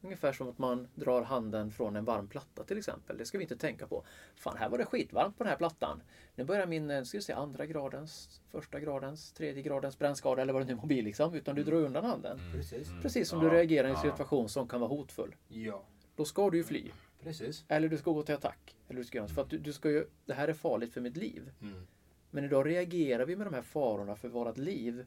Ungefär 0.00 0.32
som 0.32 0.48
att 0.48 0.58
man 0.58 0.88
drar 0.94 1.22
handen 1.22 1.70
från 1.70 1.96
en 1.96 2.04
varm 2.04 2.28
platta 2.28 2.64
till 2.64 2.78
exempel. 2.78 3.18
Det 3.18 3.24
ska 3.26 3.38
vi 3.38 3.44
inte 3.44 3.56
tänka 3.56 3.86
på. 3.86 4.04
Fan, 4.36 4.56
här 4.56 4.68
var 4.68 4.78
det 4.78 4.84
skitvarmt 4.84 5.38
på 5.38 5.44
den 5.44 5.50
här 5.50 5.56
plattan. 5.56 6.02
Nu 6.34 6.44
börjar 6.44 6.66
min, 6.66 6.90
eh, 6.90 7.02
ska 7.02 7.20
se, 7.20 7.32
andra 7.32 7.66
gradens, 7.66 8.40
första 8.50 8.80
gradens, 8.80 9.32
tredje 9.32 9.62
gradens 9.62 9.98
brännskada 9.98 10.42
eller 10.42 10.52
vad 10.52 10.62
det 10.62 10.66
nu 10.66 10.74
må 10.74 10.86
bli 10.86 11.02
liksom. 11.02 11.34
Utan 11.34 11.56
du 11.56 11.64
drar 11.64 11.76
undan 11.76 12.04
handen. 12.04 12.38
Precis. 12.52 12.88
Precis 13.02 13.28
som 13.28 13.38
Ja, 13.42 13.50
du 13.50 13.56
reagerar 13.56 13.88
i 13.88 13.90
en 13.90 13.96
ja. 13.96 14.02
situation 14.02 14.48
som 14.48 14.68
kan 14.68 14.80
vara 14.80 14.88
hotfull. 14.90 15.34
Ja, 15.48 15.84
Då 16.16 16.24
ska 16.24 16.50
du 16.50 16.56
ju 16.56 16.64
fly. 16.64 16.90
precis. 17.22 17.64
Eller 17.68 17.88
du 17.88 17.98
ska 17.98 18.10
gå 18.12 18.22
till 18.22 18.34
attack. 18.34 18.76
Eller 18.88 18.98
du 18.98 19.04
ska 19.04 19.18
göra. 19.18 19.28
För 19.28 19.42
att 19.42 19.50
du, 19.50 19.58
du 19.58 19.72
ska 19.72 19.90
ju, 19.90 20.06
det 20.26 20.34
här 20.34 20.48
är 20.48 20.52
farligt 20.54 20.92
för 20.92 21.00
mitt 21.00 21.16
liv. 21.16 21.50
Mm. 21.62 21.86
Men 22.30 22.44
idag 22.44 22.66
reagerar 22.66 23.26
vi 23.26 23.36
med 23.36 23.46
de 23.46 23.54
här 23.54 23.62
farorna 23.62 24.16
för 24.16 24.28
vårt 24.28 24.56
liv 24.58 25.06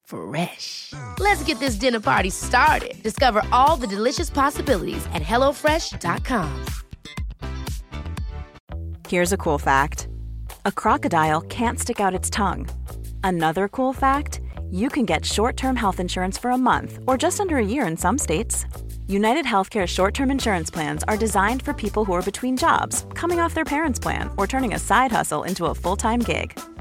Fresh. 0.11 0.93
Let's 1.19 1.41
get 1.43 1.59
this 1.59 1.75
dinner 1.75 2.01
party 2.01 2.29
started. 2.29 3.01
Discover 3.01 3.43
all 3.53 3.77
the 3.77 3.87
delicious 3.87 4.29
possibilities 4.29 5.05
at 5.13 5.21
hellofresh.com. 5.21 6.65
Here's 9.07 9.33
a 9.33 9.37
cool 9.37 9.57
fact 9.57 10.09
a 10.65 10.71
crocodile 10.71 11.41
can't 11.41 11.79
stick 11.79 11.99
out 11.99 12.13
its 12.13 12.29
tongue. 12.29 12.67
Another 13.23 13.67
cool 13.67 13.93
fact 13.93 14.41
you 14.69 14.89
can 14.89 15.05
get 15.05 15.25
short 15.25 15.57
term 15.57 15.75
health 15.75 15.99
insurance 15.99 16.37
for 16.37 16.51
a 16.51 16.57
month 16.57 16.99
or 17.07 17.17
just 17.17 17.39
under 17.39 17.57
a 17.57 17.65
year 17.65 17.85
in 17.87 17.97
some 17.97 18.17
states. 18.17 18.65
United 19.07 19.45
Healthcare 19.45 19.87
short 19.87 20.13
term 20.13 20.31
insurance 20.31 20.69
plans 20.69 21.03
are 21.07 21.17
designed 21.17 21.61
for 21.61 21.73
people 21.73 22.05
who 22.05 22.13
are 22.13 22.21
between 22.21 22.55
jobs, 22.55 23.05
coming 23.13 23.39
off 23.39 23.53
their 23.53 23.65
parents' 23.65 23.99
plan, 23.99 24.29
or 24.37 24.47
turning 24.47 24.73
a 24.73 24.79
side 24.79 25.11
hustle 25.11 25.43
into 25.43 25.65
a 25.65 25.75
full 25.75 25.97
time 25.97 26.19
gig. 26.19 26.57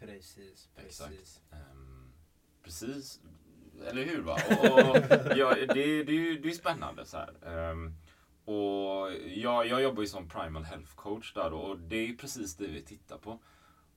Precis, 0.00 0.68
Exakt. 0.76 1.10
precis. 1.10 1.40
Ehm, 1.52 2.12
precis. 2.62 3.20
Eller 3.86 4.04
hur? 4.04 4.22
Va? 4.22 4.34
Och, 4.60 4.96
ja, 5.36 5.54
det, 5.54 6.02
det, 6.04 6.38
det 6.38 6.48
är 6.48 6.52
spännande. 6.52 7.06
Så 7.06 7.16
här. 7.16 7.34
Ehm, 7.46 7.94
och 8.44 9.12
jag, 9.26 9.66
jag 9.66 9.82
jobbar 9.82 10.02
ju 10.02 10.08
som 10.08 10.28
primal 10.28 10.64
health 10.64 10.94
coach 10.94 11.34
där 11.34 11.50
då, 11.50 11.56
och 11.58 11.78
det 11.78 11.96
är 11.96 12.14
precis 12.14 12.56
det 12.56 12.66
vi 12.66 12.82
tittar 12.82 13.18
på. 13.18 13.38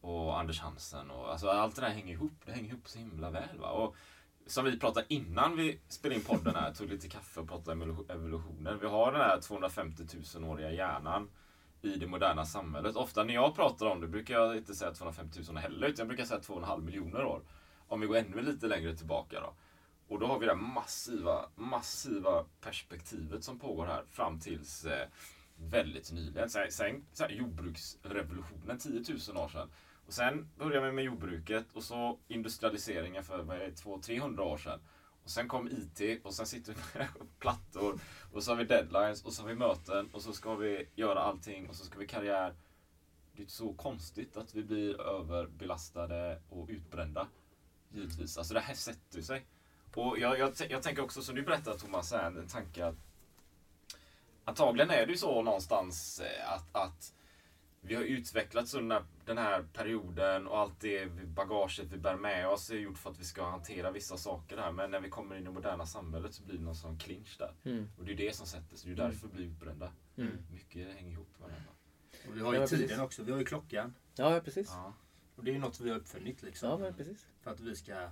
Och 0.02 0.40
Anders 0.40 0.60
Hansen 0.60 1.10
och 1.12 1.32
alltså, 1.32 1.48
allt 1.48 1.76
det 1.76 1.82
där 1.82 1.90
hänger 1.90 2.14
ihop. 2.14 2.32
Det 2.46 2.52
hänger 2.52 2.70
ihop 2.70 2.88
så 2.88 3.00
himla 3.00 3.30
väl. 3.30 3.60
Va? 3.60 3.70
Och, 3.72 3.96
som 4.48 4.66
vi 4.66 4.80
pratade 4.80 5.06
innan 5.10 5.56
vi 5.58 5.80
spelade 5.88 6.20
in 6.20 6.26
podden 6.26 6.56
här, 6.56 6.74
tog 6.74 6.90
lite 6.90 7.10
kaffe 7.10 7.40
och 7.40 7.48
pratade 7.48 7.78
evolu- 7.86 8.12
evolutionen. 8.12 8.80
Vi 8.82 8.88
har 8.88 9.12
den 9.12 9.22
här 9.22 9.42
250 9.42 10.04
000-åriga 10.04 10.72
hjärnan 10.72 11.30
i 11.82 11.96
det 11.96 12.08
moderna 12.08 12.46
samhället. 12.46 12.96
Ofta 12.96 13.24
när 13.24 13.34
jag 13.34 13.56
pratar 13.56 13.86
om 13.86 14.02
det 14.02 14.08
brukar 14.08 14.34
jag 14.34 14.58
inte 14.58 14.76
säga 14.76 14.92
250 14.92 15.40
000 15.48 15.58
heller, 15.58 15.88
utan 15.88 15.98
jag 15.98 16.08
brukar 16.08 16.26
säga 16.26 16.40
2,5 16.40 16.82
miljoner 16.82 17.26
år. 17.26 17.42
Om 17.88 18.02
vi 18.02 18.08
går 18.08 18.16
ännu 18.16 18.42
lite 18.42 18.68
längre 18.68 18.96
tillbaka 18.96 19.40
då. 19.40 19.54
Och 20.08 20.20
då 20.20 20.28
har 20.28 20.40
vi 20.40 20.46
det 20.46 20.56
massiva, 20.56 21.46
massiva 21.56 22.46
perspektivet 22.62 23.44
som 23.44 23.60
pågår 23.60 23.86
här 23.86 24.04
fram 24.12 24.40
tills 24.40 24.86
eh, 24.86 25.08
väldigt 25.56 26.12
nyligen. 26.12 26.50
Sen, 26.50 26.72
sen 26.72 27.06
sen 27.14 27.38
jordbruksrevolutionen, 27.38 28.78
10 28.78 29.04
000 29.34 29.38
år 29.38 29.48
sedan. 29.48 29.70
Och 30.06 30.14
sen 30.14 30.50
började 30.58 30.86
vi 30.86 30.92
med 30.92 31.04
jordbruket 31.04 31.66
och 31.74 31.84
så 31.84 32.20
industrialiseringen 32.28 33.24
för 33.24 33.44
200-300 33.44 34.40
år 34.40 34.58
sedan. 34.58 34.80
Och 35.30 35.34
sen 35.34 35.48
kom 35.48 35.68
IT 35.68 36.26
och 36.26 36.34
sen 36.34 36.46
sitter 36.46 36.74
vi 36.74 37.00
med 37.00 37.08
plattor 37.40 38.00
och 38.34 38.44
så 38.44 38.52
har 38.52 38.58
vi 38.58 38.64
deadlines 38.64 39.26
och 39.26 39.34
så 39.34 39.42
har 39.42 39.50
vi 39.50 39.56
möten 39.56 40.10
och 40.14 40.22
så 40.22 40.34
ska 40.34 40.56
vi 40.56 40.90
göra 40.96 41.20
allting 41.20 41.70
och 41.70 41.76
så 41.76 41.86
ska 41.86 42.00
vi 42.00 42.08
karriär. 42.08 42.56
Det 43.34 43.40
är 43.40 43.42
inte 43.42 43.54
så 43.54 43.74
konstigt 43.74 44.38
att 44.38 44.56
vi 44.56 44.64
blir 44.64 45.02
överbelastade 45.02 46.42
och 46.50 46.70
utbrända. 46.70 47.28
Givetvis. 47.90 48.38
Alltså 48.38 48.54
det 48.54 48.60
här 48.60 48.74
sätter 48.74 49.22
sig. 49.22 49.46
Och 49.96 50.20
jag, 50.20 50.40
jag, 50.40 50.54
jag 50.70 50.84
tänker 50.84 51.04
också 51.04 51.22
som 51.22 51.36
du 51.36 51.42
berättade 51.42 51.80
Thomas, 51.80 52.12
här, 52.12 52.26
en 52.26 52.48
tanke 52.48 52.86
att 52.86 52.96
antagligen 54.46 54.90
är 54.90 55.06
det 55.06 55.12
ju 55.12 55.18
så 55.18 55.42
någonstans 55.42 56.20
eh, 56.20 56.54
att, 56.54 56.76
att 56.76 57.14
vi 57.82 57.96
har 57.96 58.04
utvecklats 58.04 58.74
under 58.74 59.04
den 59.26 59.38
här 59.38 59.66
perioden 59.74 60.48
och 60.48 60.58
allt 60.60 60.80
det 60.80 61.06
bagaget 61.26 61.86
vi 61.92 61.98
bär 61.98 62.16
med 62.16 62.48
oss 62.48 62.70
är 62.70 62.76
gjort 62.76 62.98
för 62.98 63.10
att 63.10 63.20
vi 63.20 63.24
ska 63.24 63.50
hantera 63.50 63.92
vissa 63.92 64.18
saker 64.18 64.58
här. 64.58 64.72
Men 64.72 64.92
när 64.92 65.00
vi 65.00 65.10
kommer 65.10 65.36
in 65.36 65.42
i 65.42 65.46
det 65.46 65.52
moderna 65.52 65.86
samhället 65.86 66.34
så 66.34 66.44
blir 66.44 66.58
det 66.58 66.64
någon 66.64 66.76
sån 66.76 66.98
clinch 66.98 67.36
där. 67.40 67.54
Mm. 67.64 67.88
Och 67.98 68.06
det 68.06 68.12
är 68.12 68.18
det 68.18 68.36
som 68.36 68.48
sätter 68.48 68.78
sig. 68.78 68.96
Det 68.96 69.02
är 69.04 69.08
därför 69.08 69.28
vi 69.28 69.34
blir 69.34 69.46
utbrända. 69.46 69.92
Mm. 70.18 70.38
Mycket 70.52 70.96
hänger 70.96 71.12
ihop 71.12 71.30
med 71.40 71.50
varandra. 71.50 71.72
Och 72.28 72.38
vi 72.38 72.42
har 72.42 72.54
ju 72.54 72.60
Ja, 72.60 72.68
tiden 72.68 72.88
precis. 72.88 73.00
också. 73.04 73.24
Vi 73.24 73.32
har 73.32 73.40
ju 73.40 73.46
klockan. 73.46 73.94
Ja, 74.16 74.42
precis. 74.46 74.68
Ja. 74.72 74.94
Och 75.36 75.44
det 75.44 75.52
är 75.52 75.54
ju 75.54 75.60
något 75.60 75.80
vi 75.80 75.90
har 75.90 75.98
uppfunnit 75.98 76.42
liksom. 76.44 76.70
Ja, 76.70 76.78
men 76.78 76.94
precis. 76.94 77.28
För 77.42 77.52
att 77.52 77.60
vi 77.60 77.76
ska 77.76 78.10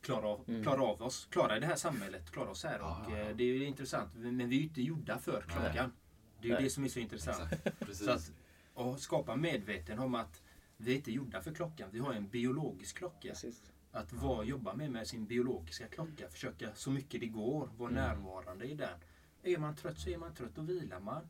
klara 0.00 0.26
av, 0.28 0.44
Mm. 0.48 0.62
klara 0.62 0.82
av 0.82 1.02
oss. 1.02 1.28
Klara 1.30 1.56
i 1.56 1.60
det 1.60 1.66
här 1.66 1.76
samhället. 1.76 2.30
Klara 2.30 2.50
oss 2.50 2.64
här. 2.64 2.78
Ja, 2.78 3.04
och 3.06 3.12
ja, 3.12 3.18
ja. 3.18 3.24
eh, 3.24 3.36
det 3.36 3.42
är 3.44 3.46
ju 3.54 3.64
intressant. 3.64 4.10
Men 4.14 4.48
vi 4.48 4.56
är 4.56 4.60
ju 4.60 4.66
inte 4.66 4.82
gjorda 4.82 5.18
för 5.18 5.40
klockan. 5.48 5.92
Det 6.40 6.46
är 6.46 6.48
ju 6.48 6.54
Nej. 6.54 6.62
det 6.62 6.70
som 6.70 6.84
är 6.84 6.88
så 6.88 6.98
intressant. 6.98 7.52
Exakt. 7.52 7.78
Precis. 7.86 8.04
Så 8.06 8.10
att 8.10 8.32
och 8.78 9.00
skapa 9.00 9.36
medveten 9.36 9.98
om 9.98 10.14
att 10.14 10.42
vi 10.76 10.92
är 10.92 10.96
inte 10.96 11.12
gjorda 11.12 11.40
för 11.40 11.54
klockan. 11.54 11.88
Vi 11.92 11.98
har 11.98 12.12
en 12.12 12.28
biologisk 12.28 12.96
klocka. 12.98 13.28
precis. 13.28 13.62
Att 13.92 14.12
vara, 14.12 14.44
jobba 14.44 14.74
med, 14.74 14.90
med 14.90 15.06
sin 15.06 15.26
biologiska 15.26 15.86
klocka. 15.88 16.28
Försöka 16.28 16.74
så 16.74 16.90
mycket 16.90 17.20
det 17.20 17.26
går 17.26 17.70
vara 17.76 17.90
Mm. 17.90 18.02
närvarande 18.04 18.64
i 18.64 18.74
den. 18.74 18.98
Är 19.42 19.58
man 19.58 19.76
trött 19.76 19.98
så 19.98 20.10
är 20.10 20.18
man 20.18 20.34
trött. 20.34 20.54
Då 20.54 20.62
vilar 20.62 21.00
man. 21.00 21.28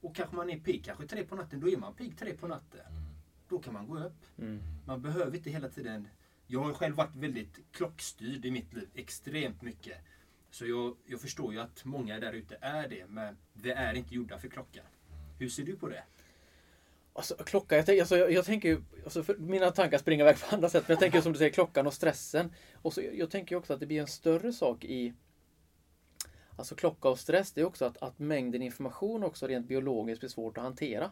Och 0.00 0.16
kanske 0.16 0.36
man 0.36 0.50
är 0.50 0.58
pigg 0.58 0.84
kanske 0.84 1.06
tre 1.06 1.24
på 1.24 1.34
natten. 1.34 1.60
Då 1.60 1.68
är 1.68 1.76
man 1.76 1.94
pigg 1.94 2.18
tre 2.18 2.34
på 2.34 2.48
natten. 2.48 2.80
Mm. 2.80 3.02
Då 3.48 3.58
kan 3.58 3.72
man 3.74 3.86
gå 3.86 3.98
upp. 3.98 4.38
Mm. 4.38 4.62
Man 4.86 5.02
behöver 5.02 5.36
inte 5.36 5.50
hela 5.50 5.68
tiden... 5.68 6.08
Jag 6.46 6.60
har 6.64 6.72
själv 6.72 6.96
varit 6.96 7.14
väldigt 7.16 7.60
klockstyrd 7.72 8.44
i 8.44 8.50
mitt 8.50 8.74
liv. 8.74 8.88
Extremt 8.94 9.62
mycket. 9.62 9.98
Så 10.50 10.66
jag, 10.66 10.96
jag 11.06 11.20
förstår 11.20 11.52
ju 11.52 11.60
att 11.60 11.84
många 11.84 12.20
där 12.20 12.32
ute 12.32 12.58
är 12.60 12.88
det. 12.88 13.06
Men 13.08 13.36
vi 13.52 13.70
är 13.70 13.94
inte 13.94 14.14
gjorda 14.14 14.38
för 14.38 14.48
klockan. 14.48 14.84
Hur 15.38 15.48
ser 15.48 15.64
du 15.64 15.76
på 15.76 15.88
det? 15.88 16.04
Alltså, 17.18 17.34
klocka, 17.34 17.76
jag, 17.76 17.86
tänker, 17.86 18.02
alltså, 18.02 18.16
jag, 18.16 18.32
jag 18.32 18.44
tänker 18.44 18.82
alltså, 19.04 19.24
mina 19.38 19.70
tankar 19.70 19.98
springer 19.98 20.24
iväg 20.24 20.40
på 20.40 20.54
andra 20.54 20.68
sätt, 20.68 20.84
men 20.86 20.94
jag 20.94 21.00
tänker 21.00 21.20
som 21.20 21.32
du 21.32 21.38
säger 21.38 21.52
klockan 21.52 21.86
och 21.86 21.94
stressen. 21.94 22.52
Och 22.74 22.92
så, 22.92 23.02
jag 23.12 23.30
tänker 23.30 23.56
också 23.56 23.72
att 23.72 23.80
det 23.80 23.86
blir 23.86 24.00
en 24.00 24.06
större 24.06 24.52
sak 24.52 24.84
i 24.84 25.14
Alltså 26.56 26.74
klocka 26.74 27.08
och 27.08 27.18
stress, 27.18 27.52
det 27.52 27.60
är 27.60 27.64
också 27.64 27.84
att, 27.84 28.02
att 28.02 28.18
mängden 28.18 28.62
information 28.62 29.24
också 29.24 29.46
rent 29.46 29.68
biologiskt 29.68 30.20
blir 30.20 30.30
svårt 30.30 30.58
att 30.58 30.64
hantera. 30.64 31.10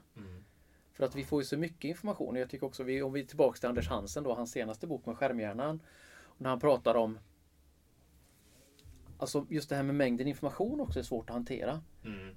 För 0.92 1.04
att 1.04 1.14
vi 1.14 1.24
får 1.24 1.40
ju 1.40 1.46
så 1.46 1.56
mycket 1.56 1.84
information. 1.84 2.36
Jag 2.36 2.50
tycker 2.50 2.66
också, 2.66 2.82
vi, 2.82 3.02
om 3.02 3.12
vi 3.12 3.20
är 3.20 3.24
tillbaka 3.24 3.58
till 3.58 3.68
Anders 3.68 3.88
Hansen 3.88 4.24
då, 4.24 4.34
hans 4.34 4.52
senaste 4.52 4.86
bok 4.86 5.06
med 5.06 5.16
skärmhjärnan. 5.16 5.82
När 6.38 6.50
han 6.50 6.60
pratar 6.60 6.94
om 6.94 7.18
Alltså 9.18 9.46
just 9.50 9.68
det 9.68 9.76
här 9.76 9.82
med 9.82 9.94
mängden 9.94 10.26
information 10.26 10.80
också 10.80 10.98
är 10.98 11.02
svårt 11.02 11.30
att 11.30 11.34
hantera. 11.34 11.80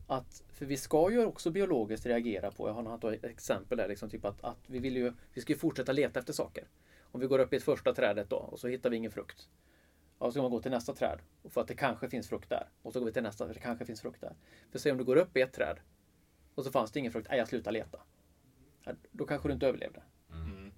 Att, 0.08 0.44
för 0.50 0.66
vi 0.66 0.78
ska 0.78 1.12
ju 1.12 1.26
också 1.26 1.52
biologiskt 1.52 2.06
reagera 2.06 2.52
på, 2.52 2.68
jag 2.68 2.74
har 2.74 2.82
något 2.82 3.04
ett 3.04 3.24
exempel 3.24 3.78
där, 3.78 3.88
liksom, 3.88 4.10
typ 4.10 4.26
att, 4.26 4.44
att 4.44 4.60
vi 4.68 4.80
vill 4.80 4.96
ju, 4.98 5.14
vi 5.34 5.42
ska 5.42 5.54
ju 5.54 5.60
fortsätta 5.60 5.92
leta 5.92 6.20
efter 6.20 6.34
saker. 6.34 6.68
Om 7.02 7.20
vi 7.20 7.28
går 7.28 7.40
upp 7.40 7.54
i 7.54 7.56
ett 7.56 7.64
första 7.64 7.94
trädet 7.94 8.30
då 8.30 8.36
och 8.36 8.60
så 8.60 8.68
hittar 8.68 8.90
vi 8.90 8.98
ingen 8.98 9.12
frukt. 9.12 9.50
Ja, 10.20 10.26
så 10.26 10.32
ska 10.32 10.42
man 10.42 10.52
gå 10.52 10.62
till 10.62 10.72
nästa 10.72 10.94
träd. 10.94 11.20
Och 11.42 11.52
för 11.52 11.62
att 11.62 11.68
det 11.68 11.76
kanske 11.76 12.10
finns 12.10 12.30
frukt 12.30 12.50
där. 12.50 12.70
Och 12.82 12.94
så 12.94 13.00
går 13.00 13.06
vi 13.06 13.14
till 13.14 13.24
nästa, 13.24 13.48
för 13.48 13.54
det 13.54 13.60
kanske 13.60 13.86
finns 13.86 14.02
frukt 14.02 14.22
där. 14.22 14.36
För 14.72 14.80
se 14.80 14.92
om 14.92 14.98
du 14.98 15.04
går 15.04 15.16
upp 15.16 15.38
i 15.38 15.42
ett 15.42 15.54
träd 15.54 15.80
och 16.56 16.66
så 16.66 16.72
fanns 16.72 16.92
det 16.92 17.00
ingen 17.00 17.12
frukt. 17.12 17.28
Nej, 17.30 17.40
jag 17.40 17.48
slutar 17.48 17.72
leta. 17.72 18.00
Ja, 18.84 18.92
då 19.12 19.26
kanske 19.26 19.50
du 19.50 19.54
inte 19.54 19.68
överlevde. 19.68 20.04
Mm. 20.32 20.72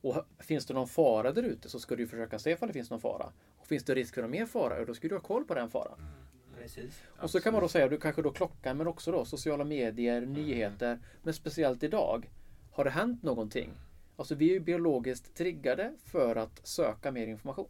Och 0.00 0.16
finns 0.38 0.66
det 0.66 0.74
någon 0.74 0.88
fara 0.88 1.32
där 1.32 1.42
ute 1.42 1.68
så 1.68 1.80
ska 1.80 1.96
du 1.96 2.06
försöka 2.06 2.38
se 2.38 2.56
om 2.60 2.66
det 2.66 2.72
finns 2.72 2.90
någon 2.90 3.00
fara. 3.00 3.32
Och 3.56 3.66
finns 3.66 3.84
det 3.84 3.94
risk 3.94 4.14
för 4.14 4.22
någon 4.22 4.30
mer 4.30 4.46
fara, 4.46 4.84
då 4.84 4.94
ska 4.94 5.08
du 5.08 5.14
ha 5.14 5.22
koll 5.22 5.44
på 5.44 5.54
den 5.54 5.70
faran. 5.70 5.98
Precis. 6.62 7.02
Och 7.18 7.30
så 7.30 7.40
kan 7.40 7.52
man 7.52 7.62
då 7.62 7.68
säga, 7.68 7.88
du 7.88 7.98
kanske 7.98 8.22
då 8.22 8.30
klockan, 8.30 8.76
men 8.76 8.86
också 8.86 9.12
då 9.12 9.24
sociala 9.24 9.64
medier, 9.64 10.20
nyheter. 10.20 10.98
Men 11.22 11.34
speciellt 11.34 11.82
idag, 11.82 12.30
har 12.72 12.84
det 12.84 12.90
hänt 12.90 13.22
någonting? 13.22 13.70
Alltså 14.16 14.34
vi 14.34 14.48
är 14.50 14.54
ju 14.54 14.60
biologiskt 14.60 15.34
triggade 15.34 15.94
för 16.04 16.36
att 16.36 16.66
söka 16.66 17.10
mer 17.10 17.26
information. 17.26 17.68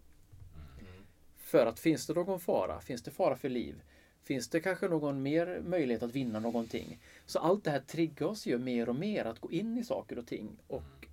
För 1.36 1.66
att 1.66 1.80
finns 1.80 2.06
det 2.06 2.14
någon 2.14 2.40
fara? 2.40 2.80
Finns 2.80 3.02
det 3.02 3.10
fara 3.10 3.36
för 3.36 3.48
liv? 3.48 3.82
Finns 4.22 4.48
det 4.48 4.60
kanske 4.60 4.88
någon 4.88 5.22
mer 5.22 5.60
möjlighet 5.64 6.02
att 6.02 6.14
vinna 6.14 6.40
någonting? 6.40 6.98
Så 7.26 7.38
allt 7.38 7.64
det 7.64 7.70
här 7.70 7.80
triggar 7.80 8.26
oss 8.26 8.46
ju 8.46 8.58
mer 8.58 8.88
och 8.88 8.96
mer 8.96 9.24
att 9.24 9.38
gå 9.38 9.52
in 9.52 9.78
i 9.78 9.84
saker 9.84 10.18
och 10.18 10.26
ting. 10.26 10.58
Och 10.66 11.06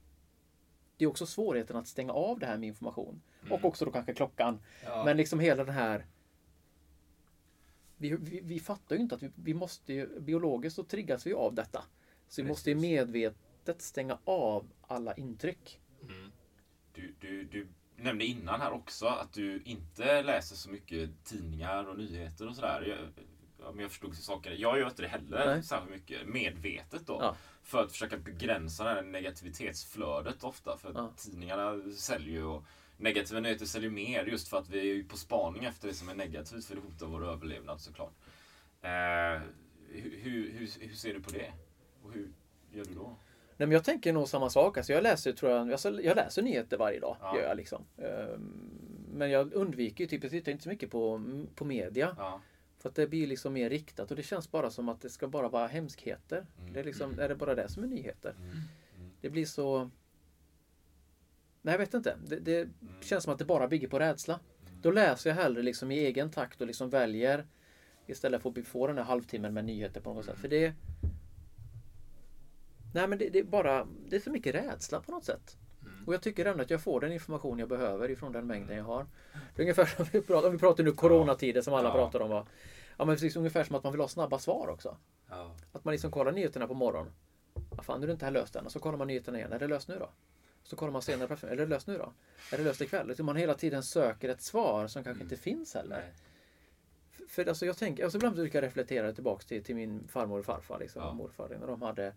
det 0.97 1.05
är 1.05 1.09
också 1.09 1.25
svårigheten 1.25 1.75
att 1.75 1.87
stänga 1.87 2.13
av 2.13 2.39
det 2.39 2.45
här 2.45 2.57
med 2.57 2.67
information. 2.67 3.21
Och 3.49 3.65
också 3.65 3.85
då 3.85 3.91
kanske 3.91 4.13
klockan. 4.13 4.59
Ja. 4.85 5.03
Men 5.05 5.17
liksom 5.17 5.39
hela 5.39 5.63
den 5.63 5.75
här 5.75 6.05
vi, 7.99 8.15
vi, 8.15 8.41
vi 8.43 8.59
fattar 8.59 8.95
ju 8.95 9.01
inte 9.01 9.15
att 9.15 9.23
vi, 9.23 9.31
vi 9.35 9.53
måste 9.53 9.93
ju, 9.93 10.19
biologiskt 10.19 10.75
så 10.75 10.83
triggas 10.83 11.27
vi 11.27 11.33
av 11.33 11.55
detta. 11.55 11.83
Så 12.27 12.41
vi 12.41 12.47
måste 12.47 12.69
ju 12.69 12.75
medvetet 12.75 13.81
stänga 13.81 14.17
av 14.23 14.65
alla 14.81 15.13
intryck. 15.13 15.79
Du, 16.93 17.13
du, 17.19 17.43
du 17.43 17.67
nämnde 17.95 18.25
innan 18.25 18.61
här 18.61 18.71
också 18.71 19.05
att 19.07 19.33
du 19.33 19.61
inte 19.65 20.23
läser 20.23 20.55
så 20.55 20.69
mycket 20.69 21.09
tidningar 21.23 21.83
och 21.89 21.97
nyheter 21.97 22.47
och 22.47 22.55
sådär. 22.55 23.11
Om 23.63 23.79
jag 23.79 23.89
förstod 23.89 24.15
saker. 24.15 24.51
Jag 24.51 24.79
gör 24.79 24.87
inte 24.87 25.01
det 25.01 25.07
heller 25.07 25.45
Nej. 25.45 25.63
särskilt 25.63 25.91
mycket 25.91 26.27
medvetet 26.27 27.07
då. 27.07 27.17
Ja. 27.21 27.35
För 27.63 27.83
att 27.83 27.91
försöka 27.91 28.17
begränsa 28.17 28.83
det 28.83 28.89
här 28.89 29.01
negativitetsflödet 29.01 30.43
ofta. 30.43 30.77
För 30.77 30.91
Ja. 30.95 31.13
tidningarna 31.17 31.91
säljer 31.91 32.33
ju 32.33 32.43
och 32.43 32.63
negativa 32.99 33.39
nyheter 33.39 33.65
säljer 33.65 33.89
mer 33.89 34.25
just 34.25 34.47
för 34.47 34.57
att 34.57 34.69
vi 34.69 34.99
är 34.99 35.03
på 35.03 35.17
spaning 35.17 35.63
efter 35.63 35.87
det 35.87 35.93
som 35.93 36.09
är 36.09 36.15
negativt 36.15 36.65
för 36.65 36.75
det 36.75 36.81
hotar 36.81 37.05
vår 37.05 37.27
överlevnad 37.27 37.81
såklart. 37.81 38.13
Eh, 38.81 39.41
hur, 39.89 40.19
hur, 40.21 40.67
hur, 40.79 40.95
ser 40.95 41.13
du 41.13 41.21
på 41.21 41.29
det? 41.29 41.51
Och 42.03 42.13
hur 42.13 42.29
gör 42.71 42.85
du 42.85 42.93
då? 42.93 43.15
Nej, 43.57 43.67
men 43.67 43.71
jag 43.71 43.83
tänker 43.83 44.13
nog 44.13 44.27
samma 44.27 44.49
sak. 44.49 44.77
Alltså 44.77 44.93
jag, 44.93 45.03
läser, 45.03 45.33
tror 45.33 45.51
jag, 45.51 45.79
jag 46.03 46.15
läser 46.15 46.41
nyheter 46.41 46.77
varje 46.77 46.99
dag. 46.99 47.17
Ja. 47.21 47.37
Gör 47.37 47.47
jag 47.47 47.57
liksom. 47.57 47.85
Ehm, 47.97 48.69
Men 49.13 49.31
jag 49.31 49.53
undviker 49.53 50.05
typ, 50.05 50.23
jag 50.23 50.31
tittar 50.31 50.51
inte 50.51 50.63
så 50.63 50.69
mycket 50.69 50.91
på, 50.91 51.21
på 51.55 51.65
media. 51.65 52.15
Ja. 52.17 52.41
För 52.79 52.89
att 52.89 52.95
det 52.95 53.07
blir 53.07 53.27
liksom 53.27 53.53
mer 53.53 53.69
riktat 53.69 54.11
och 54.11 54.17
det 54.17 54.23
känns 54.23 54.51
bara 54.51 54.69
som 54.69 54.89
att 54.89 55.01
det 55.01 55.09
ska 55.09 55.27
bara 55.27 55.49
vara 55.49 55.67
hemskheter. 55.67 56.45
Mm. 56.59 56.73
Det 56.73 56.79
är, 56.79 56.83
liksom, 56.83 57.19
är 57.19 57.29
det 57.29 57.35
bara 57.35 57.55
det 57.55 57.69
som 57.69 57.83
är 57.83 57.87
nyheter? 57.87 58.35
Mm. 58.37 58.57
Det 59.21 59.29
blir 59.29 59.45
så... 59.45 59.89
Nej, 61.61 61.73
jag 61.73 61.79
vet 61.79 61.93
inte. 61.93 62.17
Det, 62.27 62.35
det 62.39 62.61
Mm. 62.61 62.73
känns 63.01 63.23
som 63.23 63.33
att 63.33 63.39
det 63.39 63.45
bara 63.45 63.67
bygger 63.67 63.87
på 63.87 63.99
rädsla. 63.99 64.39
Då 64.81 64.91
läser 64.91 65.29
jag 65.29 65.37
hellre 65.37 65.61
liksom 65.63 65.91
i 65.91 65.97
egen 65.99 66.31
takt 66.31 66.61
och 66.61 66.67
liksom 66.67 66.89
väljer 66.89 67.47
istället 68.07 68.41
för 68.41 68.49
att 68.59 68.67
få 68.67 68.87
den 68.87 68.97
här 68.97 69.03
halvtimmen 69.03 69.53
med 69.53 69.65
nyheter 69.65 70.01
på 70.01 70.13
något 70.13 70.25
sätt. 70.25 70.37
För 70.37 70.47
det... 70.47 70.73
Nej, 72.93 73.07
men 73.07 73.17
det, 73.17 73.29
det 73.29 73.39
är 73.39 73.43
bara... 73.43 73.87
Det 74.07 74.15
är 74.15 74.19
för 74.19 74.31
mycket 74.31 74.55
rädsla 74.55 75.01
på 75.01 75.11
något 75.11 75.25
sätt. 75.25 75.57
Och 76.07 76.13
jag 76.13 76.21
tycker 76.21 76.45
ändå 76.45 76.63
att 76.63 76.69
jag 76.69 76.81
får 76.81 77.01
den 77.01 77.11
information 77.11 77.59
jag 77.59 77.69
behöver 77.69 78.11
ifrån 78.11 78.31
den 78.31 78.47
mängden 78.47 78.77
jag 78.77 78.83
har. 78.83 79.05
Det 79.55 79.61
är 79.61 79.63
ungefär 79.63 79.85
som 79.85 80.05
vi 80.11 80.21
pratar, 80.21 80.47
om 80.47 80.53
vi 80.53 80.59
pratar 80.59 80.83
nu 80.83 80.91
coronatider 80.91 81.61
som 81.61 81.73
alla 81.73 81.89
Ja. 81.89 81.93
pratar 81.93 82.19
om. 82.19 82.29
Va? 82.29 82.47
Ja, 82.97 83.05
men 83.05 83.15
precis 83.15 83.35
ungefär 83.35 83.63
som 83.63 83.75
att 83.75 83.83
man 83.83 83.93
vill 83.93 84.01
ha 84.01 84.07
snabba 84.07 84.39
svar 84.39 84.67
också. 84.67 84.97
Ja. 85.29 85.55
Att 85.71 85.85
man 85.85 85.91
liksom 85.91 86.11
kollar 86.11 86.31
nyheterna 86.31 86.67
på 86.67 86.73
morgonen. 86.73 87.11
Vad 87.69 87.85
fan, 87.85 87.99
nu 87.99 88.03
är 88.03 88.07
det 88.07 88.13
inte 88.13 88.25
här 88.25 88.31
löst 88.31 88.55
än. 88.55 88.65
Och 88.65 88.71
så 88.71 88.79
kollar 88.79 88.97
man 88.97 89.07
nyheterna 89.07 89.37
igen. 89.37 89.53
Är 89.53 89.59
det 89.59 89.67
löst 89.67 89.87
nu 89.87 89.99
då? 89.99 90.09
Så 90.69 90.75
kollar 90.75 90.91
man 90.93 91.01
senare 91.01 91.27
på 91.27 91.33
eftermiddagen. 91.33 91.63
Är 91.63 91.65
det 91.65 91.75
löst 91.75 91.87
nu 91.87 91.97
då? 91.97 92.13
Är 92.51 92.57
det 92.57 92.63
löst 92.63 92.81
ikväll? 92.81 93.11
Utan 93.11 93.25
man 93.25 93.35
hela 93.35 93.53
tiden 93.53 93.83
söker 93.83 94.29
ett 94.29 94.41
svar 94.41 94.87
som 94.87 95.03
kanske 95.03 95.23
inte 95.23 95.37
finns 95.37 95.73
heller. 95.73 95.97
Nej. 95.99 96.13
För, 97.27 97.45
alltså 97.49 97.65
jag 97.65 97.77
tänker, 97.77 98.03
alltså 98.03 98.17
ibland 98.17 98.35
brukar 98.35 98.61
jag 98.61 98.67
reflektera 98.67 99.13
tillbaks 99.13 99.45
till, 99.45 99.63
till 99.63 99.75
min 99.75 100.07
farmor 100.07 100.39
och 100.39 100.45
farfar 100.45 100.79
liksom, 100.79 101.01
Ja. 101.01 101.13
morfar. 101.13 101.57
När 101.59 101.67
de 101.67 101.81
hade, 101.81 102.13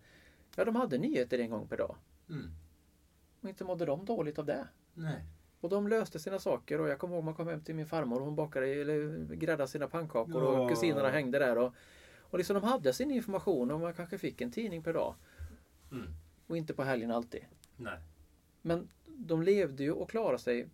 ja 0.56 0.64
de 0.64 0.76
hade 0.76 0.98
nyheter 0.98 1.38
en 1.38 1.50
gång 1.50 1.68
per 1.68 1.76
dag. 1.76 1.96
Mm. 2.30 2.50
Och 3.40 3.48
inte 3.48 3.64
mådde 3.64 3.84
de 3.86 4.04
dåligt 4.04 4.38
av 4.38 4.44
det. 4.46 4.68
Nej. 4.94 5.24
Och 5.60 5.68
de 5.68 5.88
löste 5.88 6.18
sina 6.18 6.38
saker 6.38 6.80
och 6.80 6.88
jag 6.88 6.98
kommer 6.98 7.14
ihåg 7.14 7.24
man 7.24 7.34
kom 7.34 7.48
hem 7.48 7.60
till 7.60 7.74
min 7.74 7.86
farmor 7.86 8.18
och 8.18 8.24
hon 8.24 8.36
bakade 8.36 8.66
eller 8.66 9.24
gräddade 9.34 9.68
sina 9.68 9.88
pannkakor 9.88 10.42
och 10.42 10.58
Ja. 10.58 10.68
kusinerna 10.68 11.08
hängde 11.10 11.38
där. 11.38 11.58
Och, 11.58 11.74
och 12.20 12.38
liksom 12.38 12.54
de 12.54 12.64
hade 12.64 12.92
sin 12.92 13.10
information 13.10 13.70
och 13.70 13.80
man 13.80 13.94
kanske 13.94 14.18
fick 14.18 14.40
en 14.40 14.50
tidning 14.50 14.82
per 14.82 14.92
dag. 14.92 15.14
Mm. 15.92 16.06
Och 16.46 16.56
inte 16.56 16.74
på 16.74 16.82
helgen 16.82 17.10
alltid. 17.10 17.44
Nej. 17.76 17.98
Men 18.62 18.88
de 19.06 19.42
levde 19.42 19.82
ju 19.82 19.92
och 19.92 20.10
klarade 20.10 20.38
sig 20.38 20.68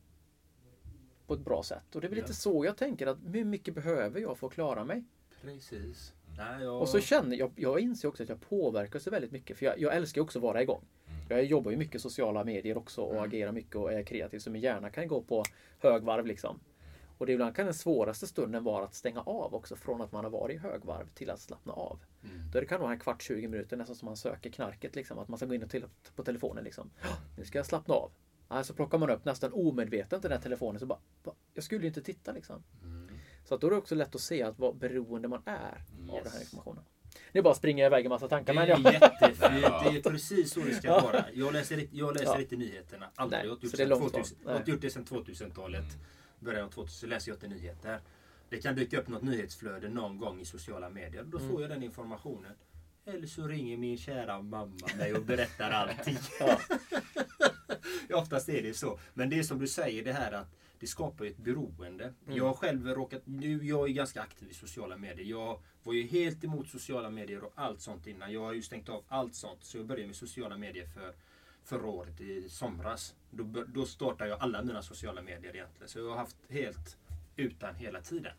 på 1.27 1.35
ett 1.35 1.41
bra 1.41 1.63
sätt. 1.63 1.95
Och 1.95 2.01
det 2.01 2.07
är 2.07 2.09
väl 2.09 2.19
Ja. 2.19 2.25
lite 2.25 2.35
så 2.35 2.65
jag 2.65 2.77
tänker 2.77 3.07
att 3.07 3.19
hur 3.27 3.45
mycket 3.45 3.75
behöver 3.75 4.21
jag 4.21 4.39
för 4.39 4.47
att 4.47 4.53
klara 4.53 4.85
mig? 4.85 5.05
Precis. 5.43 6.13
Nej, 6.37 6.63
jag... 6.63 6.81
Och 6.81 6.89
så 6.89 7.01
känner 7.01 7.37
jag, 7.37 7.51
jag 7.57 7.81
inser 7.81 8.09
också 8.09 8.23
att 8.23 8.29
jag 8.29 8.41
påverkas 8.41 9.07
väldigt 9.07 9.33
mycket. 9.33 9.59
För 9.59 9.67
jag, 9.67 9.79
jag 9.81 9.97
älskar 9.97 10.21
också 10.23 10.39
att 10.39 10.43
vara 10.43 10.63
igång. 10.63 10.85
Jag 11.29 11.45
jobbar 11.45 11.71
ju 11.71 11.77
mycket 11.77 12.01
sociala 12.01 12.45
medier 12.45 12.79
också 12.79 13.01
och 13.03 13.25
agerar 13.25 13.53
mycket 13.53 13.77
och 13.77 13.93
är 13.93 14.03
kreativ. 14.03 14.39
Så 14.39 14.51
min 14.51 14.63
hjärna 14.63 14.91
kan 14.91 15.09
gå 15.09 15.23
på 15.23 15.45
högvarv 15.79 16.27
liksom. 16.27 16.61
Och 17.19 17.27
det 17.27 17.33
ibland 17.33 17.57
kan 17.57 17.65
den 17.65 17.75
svåraste 17.75 18.27
stunden 18.27 18.65
vara 18.65 18.85
att 18.85 18.95
stänga 18.95 19.21
av 19.21 19.55
också 19.55 19.77
från 19.77 20.01
att 20.01 20.13
man 20.13 20.25
har 20.25 20.31
varit 20.31 20.55
i 20.57 20.59
högvarv 20.59 21.09
till 21.09 21.31
att 21.31 21.41
slappna 21.41 21.73
av. 21.73 22.01
Då 22.53 22.61
det 22.61 22.67
kan 22.67 22.81
vara 22.81 22.93
en 22.93 22.99
kvart, 22.99 23.23
20 23.23 23.49
minuter 23.49 23.77
nästan 23.77 23.97
som 23.97 24.07
man 24.07 24.17
söker 24.17 24.51
knarket 24.51 24.97
liksom. 24.97 25.19
Att 25.19 25.29
man 25.29 25.39
ska 25.39 25.47
gå 25.47 25.55
in 25.55 25.63
och 25.63 25.71
till, 25.71 25.85
på 26.17 26.25
telefonen 26.25 26.65
liksom. 26.65 26.91
Nu 27.39 27.45
ska 27.45 27.59
jag 27.59 27.67
slappna 27.67 27.95
av. 27.95 28.11
Ja, 28.49 28.65
Så 28.65 28.75
plockar 28.75 28.99
man 28.99 29.11
upp 29.11 29.25
nästan 29.25 29.53
omedvetet 29.53 30.23
den 30.23 30.31
där 30.31 30.39
telefonen 30.39 30.81
så 30.81 30.87
bara, 30.87 30.99
"Va? 31.25 31.33
jag 31.55 31.65
skulle 31.65 31.81
ju 31.83 31.89
inte 31.89 32.03
titta 32.03 32.33
liksom. 32.33 32.63
Så 33.45 33.55
att 33.55 33.61
då 33.61 33.67
är 33.67 33.71
det 33.71 33.77
också 33.77 33.95
lätt 33.95 34.15
att 34.15 34.21
se 34.21 34.43
att 34.43 34.59
vad 34.59 34.77
beroende 34.77 35.29
man 35.29 35.43
är 35.45 35.85
av 36.11 36.23
den 36.25 36.33
här 36.33 36.41
informationen. 36.41 36.85
Nu 37.33 37.43
bara 37.43 37.55
springer 37.55 37.83
jag 37.85 37.91
iväg 37.91 38.05
en 38.05 38.09
massa 38.11 38.29
tankar. 38.29 38.55
Det 38.55 38.61
Men 38.61 38.69
är 38.71 38.83
jag... 38.83 38.93
jättefint. 38.93 39.41
Det 39.41 39.99
är 39.99 40.03
precis 40.11 40.53
så 40.53 40.61
det 40.61 40.75
ska 40.75 40.89
Ja. 40.89 41.01
vara. 41.01 41.25
Jag 41.35 41.53
läser, 41.53 41.87
jag 41.93 42.13
läser 42.15 42.27
Ja. 42.35 42.41
inte 42.41 42.57
nyheterna. 42.57 43.07
Aldrig. 43.15 43.39
Nej, 43.39 43.47
jag 43.47 43.55
har 43.55 43.63
gjort 43.63 43.71
det 43.71 43.77
sedan 43.77 43.89
långt 43.89 44.13
2000 44.13 44.39
ifrån. 44.39 44.53
jag 44.53 44.61
har 44.61 44.67
gjort 44.67 44.81
det 44.81 44.91
sedan 44.91 45.05
2000-talet. 45.05 45.85
Början 46.41 46.65
av 46.65 46.71
2000 46.71 46.99
så 47.01 47.07
läser 47.07 47.31
jag 47.31 47.37
inte 47.37 47.49
nyheter. 47.49 48.01
Det 48.49 48.59
kan 48.59 48.75
dyka 48.75 49.01
upp 49.01 49.09
något 49.09 49.23
nyhetsflöde 49.23 49.89
någon 49.89 50.19
gång 50.19 50.41
i 50.41 50.45
sociala 50.45 50.91
medier. 50.91 51.23
Då 51.25 51.39
Mm. 51.39 51.51
får 51.51 51.61
jag 51.63 51.71
den 51.71 51.83
informationen. 51.83 52.53
Eller 53.05 53.27
så 53.27 53.47
ringer 53.49 53.77
min 53.77 53.99
kära 53.99 54.43
mamma 54.43 54.89
mig 54.99 55.15
och 55.15 55.23
berättar 55.25 55.71
allting. 55.99 56.19
Ja. 56.41 56.59
Oftast 58.13 58.49
är 58.49 58.63
det 58.63 58.75
så. 58.75 58.99
Men 59.15 59.31
det 59.31 59.39
är 59.39 59.43
som 59.43 59.59
du 59.59 59.67
säger 59.69 60.05
det 60.05 60.13
här 60.13 60.33
att 60.33 60.55
det 60.79 60.87
skapar 60.87 61.25
ett 61.25 61.37
beroende. 61.37 62.05
Mm. 62.05 62.37
Jag 62.37 62.45
har 62.45 62.55
själv 62.55 62.87
råkat, 62.89 63.23
nu 63.25 63.65
jag 63.65 63.89
är 63.89 63.93
ganska 63.93 64.21
aktiv 64.23 64.51
i 64.51 64.55
sociala 64.55 64.97
medier. 64.97 65.27
Jag 65.27 65.61
var 65.83 65.93
ju 65.93 66.03
helt 66.07 66.45
emot 66.45 66.69
sociala 66.69 67.11
medier 67.11 67.45
och 67.45 67.53
allt 67.55 67.81
sånt 67.81 68.07
innan. 68.07 68.33
Jag 68.33 68.41
har 68.41 68.53
ju 68.53 68.63
stängt 68.63 68.89
av 68.89 69.05
allt 69.09 69.35
sånt. 69.35 69.65
Så 69.65 69.79
jag 69.79 69.87
började 69.87 70.07
med 70.07 70.17
sociala 70.17 70.57
medier 70.57 70.87
för 70.87 71.15
förra 71.69 71.87
året 71.87 72.21
i 72.21 72.49
somras. 72.49 73.15
Då, 73.31 73.65
då 73.69 73.87
startade 73.87 74.31
jag 74.31 74.41
alla 74.41 74.63
mina 74.63 74.83
sociala 74.83 75.23
medier 75.23 75.57
egentligen. 75.57 75.89
Så 75.89 75.99
jag 75.99 76.11
har 76.11 76.17
haft 76.17 76.37
helt 76.49 76.97
utan 77.37 77.75
hela 77.75 78.01
tiden. 78.01 78.33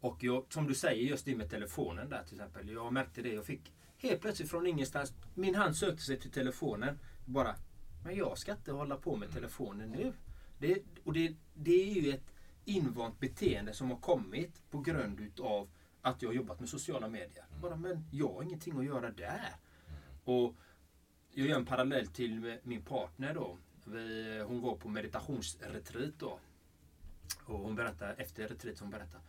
Och 0.00 0.24
jag, 0.24 0.44
som 0.48 0.66
du 0.66 0.74
säger, 0.74 1.02
just 1.02 1.24
det 1.24 1.36
med 1.36 1.50
telefonen 1.50 2.08
där 2.08 2.22
till 2.24 2.34
exempel. 2.34 2.70
Jag 2.70 2.92
märkte 2.92 3.22
det. 3.22 3.34
Jag 3.34 3.44
fick 3.44 3.72
helt 3.98 4.20
plötsligt 4.20 4.50
från 4.50 4.66
ingenstans. 4.66 5.12
Min 5.34 5.54
hand 5.54 5.76
sökte 5.76 6.02
sig 6.02 6.20
till 6.20 6.30
telefonen. 6.30 6.98
Bara, 7.24 7.56
men 8.04 8.16
jag 8.16 8.38
ska 8.38 8.52
inte 8.52 8.72
hålla 8.72 8.96
på 8.96 9.16
med 9.16 9.32
telefonen 9.32 9.90
nu. 9.90 10.12
Det, 10.58 10.82
och 11.04 11.12
det, 11.12 11.34
det 11.54 11.90
är 11.90 12.02
ju 12.02 12.10
ett 12.10 12.34
invant 12.64 13.20
beteende 13.20 13.72
som 13.72 13.90
har 13.90 13.98
kommit 13.98 14.70
på 14.70 14.80
grund 14.80 15.20
utav 15.20 15.68
att 16.02 16.22
jag 16.22 16.28
har 16.28 16.34
jobbat 16.34 16.60
med 16.60 16.68
sociala 16.68 17.08
medier. 17.08 17.44
Bara, 17.62 17.76
men 17.76 18.04
jag 18.12 18.32
har 18.32 18.42
ingenting 18.42 18.78
att 18.78 18.84
göra 18.84 19.10
där. 19.10 19.56
Och 20.24 20.54
jag 21.38 21.48
gör 21.48 21.56
en 21.56 21.66
parallell 21.66 22.06
till 22.06 22.58
min 22.62 22.82
partner 22.82 23.34
då. 23.34 23.58
Vi, 23.84 24.42
hon 24.46 24.60
var 24.60 24.76
på 24.76 24.88
meditationsretreat 24.88 26.14
då. 26.18 26.38
Och 27.44 27.58
hon 27.58 27.74
berättade, 27.74 28.12
efter 28.12 28.48
retreat, 28.48 28.78
hon 28.78 28.90
berättade. 28.90 29.22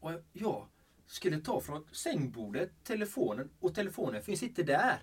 Och 0.00 0.12
jag 0.32 0.66
skulle 1.06 1.40
ta 1.40 1.60
från 1.60 1.84
sängbordet 1.92 2.70
telefonen 2.84 3.50
och 3.60 3.74
telefonen 3.74 4.22
finns 4.22 4.42
inte 4.42 4.62
där. 4.62 4.98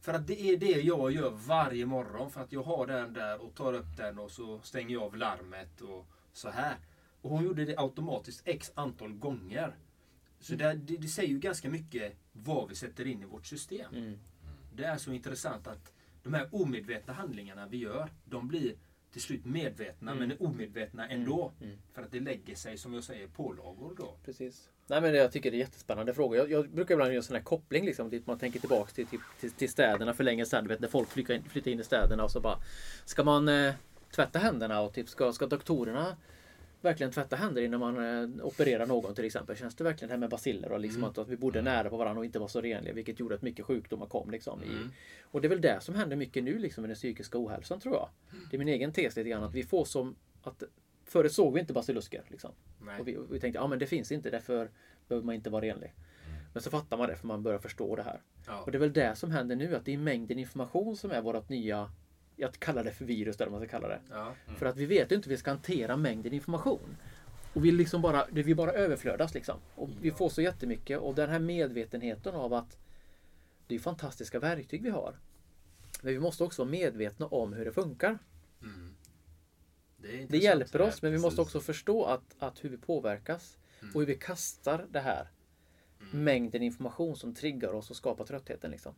För 0.00 0.14
att 0.14 0.26
det 0.26 0.42
är 0.42 0.56
det 0.56 0.80
jag 0.80 1.12
gör 1.12 1.30
varje 1.30 1.86
morgon. 1.86 2.30
För 2.30 2.40
att 2.40 2.52
jag 2.52 2.62
har 2.62 2.86
den 2.86 3.12
där 3.12 3.42
och 3.42 3.54
tar 3.54 3.72
upp 3.72 3.96
den 3.96 4.18
och 4.18 4.30
så 4.30 4.60
stänger 4.60 4.94
jag 4.94 5.02
av 5.02 5.16
larmet 5.16 5.80
och 5.80 6.06
så 6.32 6.50
här. 6.50 6.76
Och 7.20 7.30
hon 7.30 7.44
gjorde 7.44 7.64
det 7.64 7.78
automatiskt 7.78 8.42
x 8.44 8.72
antal 8.74 9.12
gånger. 9.12 9.76
Så 10.40 10.54
det, 10.54 10.74
det, 10.74 10.96
det 10.96 11.08
säger 11.08 11.28
ju 11.28 11.38
ganska 11.38 11.70
mycket 11.70 12.16
vad 12.32 12.68
vi 12.68 12.74
sätter 12.74 13.06
in 13.06 13.22
i 13.22 13.24
vårt 13.24 13.46
system. 13.46 13.94
Mm. 13.94 14.18
Det 14.76 14.84
är 14.84 14.96
så 14.96 15.12
intressant 15.12 15.66
att 15.66 15.92
de 16.22 16.34
här 16.34 16.48
omedvetna 16.52 17.12
handlingarna 17.12 17.66
vi 17.66 17.76
gör, 17.76 18.10
de 18.24 18.48
blir 18.48 18.74
till 19.12 19.22
slut 19.22 19.44
medvetna 19.44 20.12
Mm. 20.12 20.28
men 20.28 20.38
omedvetna 20.38 21.08
ändå. 21.08 21.52
Mm. 21.60 21.76
För 21.92 22.02
att 22.02 22.12
det 22.12 22.20
lägger 22.20 22.54
sig 22.54 22.78
som 22.78 22.94
jag 22.94 23.04
säger 23.04 23.26
pålagor 23.26 23.94
då. 23.96 24.16
Precis. 24.24 24.70
Nej, 24.86 25.00
men 25.00 25.14
jag 25.14 25.32
tycker 25.32 25.50
det 25.50 25.56
är 25.56 25.58
jättespännande 25.58 26.14
frågor. 26.14 26.36
Jag, 26.38 26.50
jag 26.50 26.70
brukar 26.70 26.94
ibland 26.94 27.10
göra 27.10 27.16
en 27.16 27.22
sån 27.22 27.36
här 27.36 27.42
koppling 27.42 27.84
liksom, 27.84 28.10
dit 28.10 28.26
man 28.26 28.38
tänker 28.38 28.60
tillbaks 28.60 28.92
till, 28.92 29.06
till, 29.06 29.20
till, 29.40 29.50
till 29.50 29.70
städerna 29.70 30.14
för 30.14 30.24
länge 30.24 30.46
sedan. 30.46 30.64
Du 30.64 30.68
vet 30.68 30.80
när 30.80 30.88
folk 30.88 31.08
flyttar 31.08 31.34
in, 31.34 31.44
flyttar 31.44 31.70
in 31.70 31.80
i 31.80 31.84
städerna 31.84 32.24
och 32.24 32.30
så 32.30 32.40
bara 32.40 32.58
Ska 33.04 33.24
man 33.24 33.48
eh, 33.48 33.74
tvätta 34.14 34.38
händerna 34.38 34.80
och 34.80 34.94
typ 34.94 35.08
ska, 35.08 35.32
ska 35.32 35.46
doktorerna 35.46 36.16
verkligen 36.84 37.12
tvätta 37.12 37.36
händer 37.36 37.62
innan 37.62 37.80
man 37.80 37.96
eh, 38.38 38.46
opererar 38.46 38.86
någon 38.86 39.14
till 39.14 39.24
exempel? 39.24 39.56
Känns 39.56 39.74
det 39.74 39.84
verkligen 39.84 40.08
det 40.08 40.12
här 40.14 40.18
med 40.20 40.30
basiller 40.30 40.72
och 40.72 40.80
liksom 40.80 40.98
Mm. 41.00 41.10
att, 41.10 41.18
att 41.18 41.28
vi 41.28 41.36
bodde 41.36 41.62
nära 41.62 41.90
på 41.90 41.96
varandra 41.96 42.18
och 42.18 42.24
inte 42.24 42.38
var 42.38 42.48
så 42.48 42.60
renliga 42.60 42.94
vilket 42.94 43.20
gjorde 43.20 43.34
att 43.34 43.42
mycket 43.42 43.64
sjukdomar 43.64 44.06
kom 44.06 44.30
liksom. 44.30 44.62
I, 44.62 44.66
Mm. 44.68 44.90
och 45.22 45.40
det 45.40 45.46
är 45.46 45.50
väl 45.50 45.60
det 45.60 45.78
som 45.80 45.94
händer 45.94 46.16
mycket 46.16 46.44
nu 46.44 46.58
liksom 46.58 46.82
med 46.82 46.88
den 46.90 46.94
psykiska 46.96 47.38
ohälsan 47.38 47.80
tror 47.80 47.94
jag. 47.94 48.08
Det 48.50 48.56
är 48.56 48.58
min 48.58 48.68
egen 48.68 48.92
tes 48.92 49.16
lite 49.16 49.28
grann 49.30 49.42
att 49.42 49.54
vi 49.54 49.62
får 49.62 49.84
som 49.84 50.16
att 50.42 50.62
Förut 51.06 51.32
såg 51.32 51.54
vi 51.54 51.60
inte 51.60 51.72
basilusker 51.72 52.22
liksom. 52.28 52.50
Och 53.00 53.08
vi, 53.08 53.16
och 53.16 53.34
vi 53.34 53.40
tänkte, 53.40 53.58
ja 53.58 53.66
men 53.66 53.78
det 53.78 53.86
finns 53.86 54.12
inte, 54.12 54.30
därför 54.30 54.70
behöver 55.08 55.26
man 55.26 55.34
inte 55.34 55.50
vara 55.50 55.64
renlig. 55.64 55.92
Men 56.52 56.62
så 56.62 56.70
fattar 56.70 56.96
man 56.96 57.08
det 57.08 57.16
för 57.16 57.26
man 57.26 57.42
börjar 57.42 57.58
förstå 57.58 57.96
det 57.96 58.02
här. 58.02 58.20
Ja. 58.46 58.60
Och 58.62 58.70
det 58.72 58.78
är 58.78 58.80
väl 58.80 58.92
det 58.92 59.14
som 59.16 59.30
händer 59.30 59.56
nu, 59.56 59.76
att 59.76 59.84
det 59.84 59.94
är 59.94 59.98
mängden 59.98 60.38
information 60.38 60.96
som 60.96 61.10
är 61.10 61.22
vårt 61.22 61.48
nya, 61.48 61.90
jag 62.36 62.52
kallar 62.52 62.84
det 62.84 62.92
för 62.92 63.04
virus 63.04 63.36
eller 63.36 63.50
vad 63.50 63.60
man 63.60 63.68
ska 63.68 63.78
kalla 63.78 63.88
det. 63.88 64.00
Ja. 64.10 64.34
För 64.56 64.66
att 64.66 64.76
vi 64.76 64.86
vet 64.86 65.12
ju 65.12 65.16
inte 65.16 65.28
hur 65.28 65.36
vi 65.36 65.40
ska 65.40 65.50
hantera 65.50 65.96
mängden 65.96 66.32
information. 66.32 66.96
Och 67.52 67.64
vi 67.64 67.72
liksom 67.72 68.02
bara, 68.02 68.26
vi 68.30 68.54
bara 68.54 68.72
överflödas 68.72 69.34
liksom. 69.34 69.58
Och 69.74 69.90
vi 70.00 70.10
får 70.10 70.28
så 70.28 70.42
jättemycket 70.42 70.98
och 70.98 71.14
den 71.14 71.30
här 71.30 71.38
medvetenheten 71.38 72.34
av 72.34 72.54
att 72.54 72.78
det 73.66 73.74
är 73.74 73.78
fantastiska 73.78 74.40
verktyg 74.40 74.82
vi 74.82 74.90
har. 74.90 75.14
Men 76.02 76.12
vi 76.12 76.20
måste 76.20 76.44
också 76.44 76.62
vara 76.62 76.70
medvetna 76.70 77.26
om 77.26 77.52
hur 77.52 77.64
det 77.64 77.72
funkar. 77.72 78.18
Mm. 78.62 78.94
Det, 79.96 80.26
Det 80.28 80.38
hjälper 80.38 80.80
oss, 80.80 81.02
men 81.02 81.12
vi 81.12 81.18
måste 81.18 81.40
också 81.40 81.60
förstå 81.60 82.04
att, 82.04 82.34
att 82.38 82.64
hur 82.64 82.68
vi 82.68 82.76
påverkas 82.76 83.58
och 83.94 84.00
hur 84.00 84.06
vi 84.06 84.14
kastar 84.14 84.86
det 84.90 85.00
här 85.00 85.28
mängden 86.12 86.62
information 86.62 87.16
som 87.16 87.34
triggar 87.34 87.72
oss 87.72 87.90
och 87.90 87.96
skapar 87.96 88.24
tröttheten. 88.24 88.70
Liksom. 88.70 88.94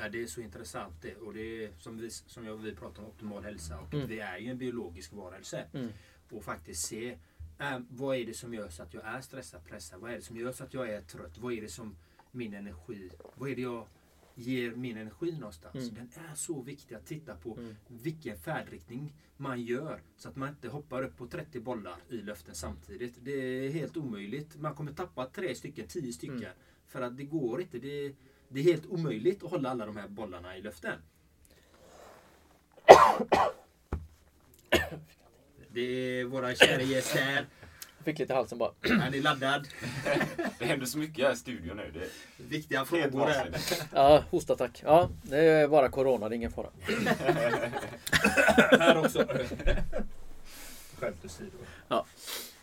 Ja, 0.00 0.08
det 0.12 0.22
är 0.22 0.26
så 0.26 0.40
intressant 0.40 0.94
det. 1.02 1.14
Och 1.16 1.34
det 1.34 1.64
är 1.64 1.70
som 1.78 1.98
vi, 1.98 2.10
som 2.10 2.46
jag, 2.46 2.56
vi 2.56 2.74
pratar 2.74 3.02
om 3.02 3.08
optimal 3.08 3.44
hälsa. 3.44 3.80
Och 3.80 3.94
Mm. 3.94 4.06
Vi 4.06 4.20
är 4.20 4.38
ju 4.38 4.50
en 4.50 4.58
biologisk 4.58 5.12
varelse. 5.12 5.64
Mm. 5.72 5.88
Och 6.30 6.44
faktiskt 6.44 6.82
se 6.86 7.18
äh, 7.58 7.78
vad 7.90 8.16
är 8.16 8.26
det 8.26 8.34
som 8.34 8.54
gör 8.54 8.68
så 8.68 8.82
att 8.82 8.94
jag 8.94 9.04
är 9.04 9.20
stressad, 9.20 9.64
pressad? 9.64 10.00
Vad 10.00 10.10
är 10.10 10.16
det 10.16 10.22
som 10.22 10.36
gör 10.36 10.52
så 10.52 10.64
att 10.64 10.74
jag 10.74 10.88
är 10.90 11.00
trött? 11.02 11.38
Vad 11.38 11.52
är 11.52 11.60
det 11.60 11.68
som 11.68 11.96
min 12.30 12.54
energi, 12.54 13.10
vad 13.34 13.50
är 13.50 13.56
det 13.56 13.62
jag 13.62 13.86
ger 14.34 14.70
min 14.70 14.96
energi 14.96 15.32
någonstans? 15.32 15.74
Mm. 15.74 15.94
Den 15.94 16.24
är 16.30 16.34
så 16.34 16.62
viktig 16.62 16.94
att 16.94 17.06
titta 17.06 17.34
på 17.36 17.56
Mm. 17.56 17.76
vilken 17.88 18.38
färdriktning 18.38 19.12
man 19.36 19.62
gör. 19.62 20.00
Så 20.16 20.28
att 20.28 20.36
man 20.36 20.48
inte 20.48 20.68
hoppar 20.68 21.02
upp 21.02 21.16
på 21.16 21.26
30 21.26 21.60
bollar 21.60 21.96
i 22.08 22.16
luften 22.16 22.54
samtidigt. 22.54 23.14
Det 23.22 23.32
är 23.32 23.70
helt 23.70 23.96
omöjligt. 23.96 24.56
Man 24.60 24.74
kommer 24.74 24.92
tappa 24.92 25.26
tre 25.26 25.54
stycken, 25.54 25.86
tio 25.88 26.12
stycken. 26.12 26.36
Mm. 26.38 26.52
För 26.86 27.00
att 27.02 27.16
det 27.16 27.24
går 27.24 27.60
inte. 27.60 27.78
Det, 27.78 28.14
det 28.52 28.60
är 28.60 28.64
helt 28.64 28.86
omöjligt 28.86 29.44
att 29.44 29.50
hålla 29.50 29.70
alla 29.70 29.86
de 29.86 29.96
här 29.96 30.08
bollarna 30.08 30.56
i 30.56 30.62
luften. 30.62 30.98
Det 35.68 35.80
är 35.80 36.24
våra 36.24 36.54
kära 36.54 36.82
gäst 36.82 37.14
här. 37.14 37.46
Jag 37.98 38.04
fick 38.04 38.18
lite 38.18 38.32
i 38.32 38.36
halsen 38.36 38.58
bara. 38.58 38.72
Han 38.80 39.14
är 39.14 39.22
laddad. 39.22 39.68
Det 40.58 40.64
händer 40.64 40.86
så 40.86 40.98
mycket 40.98 41.24
här 41.24 41.32
i 41.32 41.36
studion 41.36 41.76
nu. 41.76 41.90
Det 41.94 42.00
är 42.00 42.08
Viktiga 42.36 42.84
frågor 42.84 43.26
här. 43.26 43.56
Ja, 43.92 44.24
hostattack. 44.30 44.82
Ja, 44.84 45.10
det 45.22 45.38
är 45.38 45.68
bara 45.68 45.88
corona, 45.88 46.28
det 46.28 46.34
är 46.34 46.36
ingen 46.36 46.52
fara. 46.52 46.70
här 48.78 48.98
också. 48.98 49.26
Skämt 50.98 51.24
åsido. 51.24 51.56
Ja. 51.88 52.06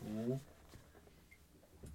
Mm. 0.08 0.40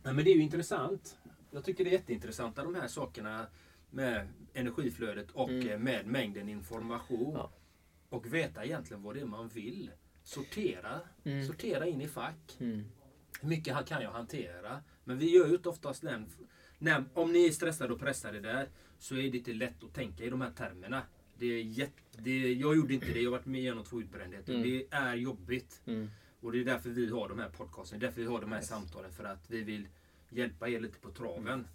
Ja, 0.03 0.13
men 0.13 0.25
det 0.25 0.31
är 0.31 0.35
ju 0.35 0.43
intressant. 0.43 1.17
Jag 1.51 1.65
tycker 1.65 1.85
det 1.85 1.91
är 1.91 1.93
jätteintressanta 1.93 2.63
de 2.65 2.75
här 2.75 2.89
sakerna 2.89 3.47
med 3.95 4.29
energiflödet 4.55 5.31
och 5.31 5.51
Mm. 5.51 5.69
eh, 5.69 5.79
med 5.79 6.07
mängden 6.07 6.49
information. 6.49 7.35
Ja. 7.35 7.53
Och 8.09 8.35
veta 8.35 8.65
egentligen 8.65 9.03
vad 9.03 9.15
det 9.15 9.21
är 9.21 9.25
man 9.27 9.49
vill. 9.49 9.91
Sortera, 10.23 11.01
Mm. 11.25 11.47
sortera 11.47 11.87
in 11.87 12.01
i 12.01 12.09
fack. 12.09 12.57
Mm. 12.61 12.85
Hur 13.41 13.49
mycket 13.49 13.87
kan 13.87 14.03
jag 14.03 14.11
hantera? 14.11 14.83
Men 15.05 15.19
vi 15.19 15.31
gör 15.37 15.47
ju 15.49 15.55
inte 15.55 15.69
oftast 15.69 16.03
den... 16.03 16.27
När, 16.79 17.05
om 17.15 17.33
ni 17.33 17.47
är 17.47 17.51
stressade 17.53 17.93
och 17.93 18.01
pressade 18.01 18.41
där 18.41 18.69
så 18.99 19.17
är 19.17 19.31
det 19.31 19.39
inte 19.39 19.53
lätt 19.53 19.85
att 19.85 19.95
tänka 19.95 20.25
i 20.25 20.31
de 20.31 20.41
här 20.41 20.51
termerna. 20.51 21.03
Det 21.39 21.47
är 21.47 21.63
jätte, 21.63 22.03
det, 22.19 22.53
jag 22.55 22.77
gjorde 22.77 22.95
inte 22.95 23.07
det. 23.13 23.21
Jag 23.21 23.31
har 23.31 23.39
varit 23.39 23.47
med 23.47 23.61
genom 23.63 23.85
två 23.85 24.01
utbrändheter. 24.01 24.55
Mm. 24.55 24.63
Det 24.63 24.87
är 24.91 25.15
jobbigt. 25.15 25.83
Mm. 25.87 26.11
Och 26.41 26.53
det 26.53 26.61
är 26.61 26.65
därför 26.65 26.91
vi 26.91 27.11
har 27.11 27.29
de 27.29 27.39
här 27.39 27.49
podcasten. 27.49 27.99
Det 27.99 28.05
är 28.07 28.09
därför 28.09 28.21
vi 28.21 28.27
har 28.27 28.41
de 28.41 28.53
här 28.53 28.61
samtalen. 28.61 29.13
För 29.13 29.25
att 29.25 29.51
vi 29.51 29.63
vill 29.63 29.89
hjälpa 30.29 30.69
er 30.69 30.81
lite 30.81 30.99
på 30.99 31.11
traven. 31.11 31.67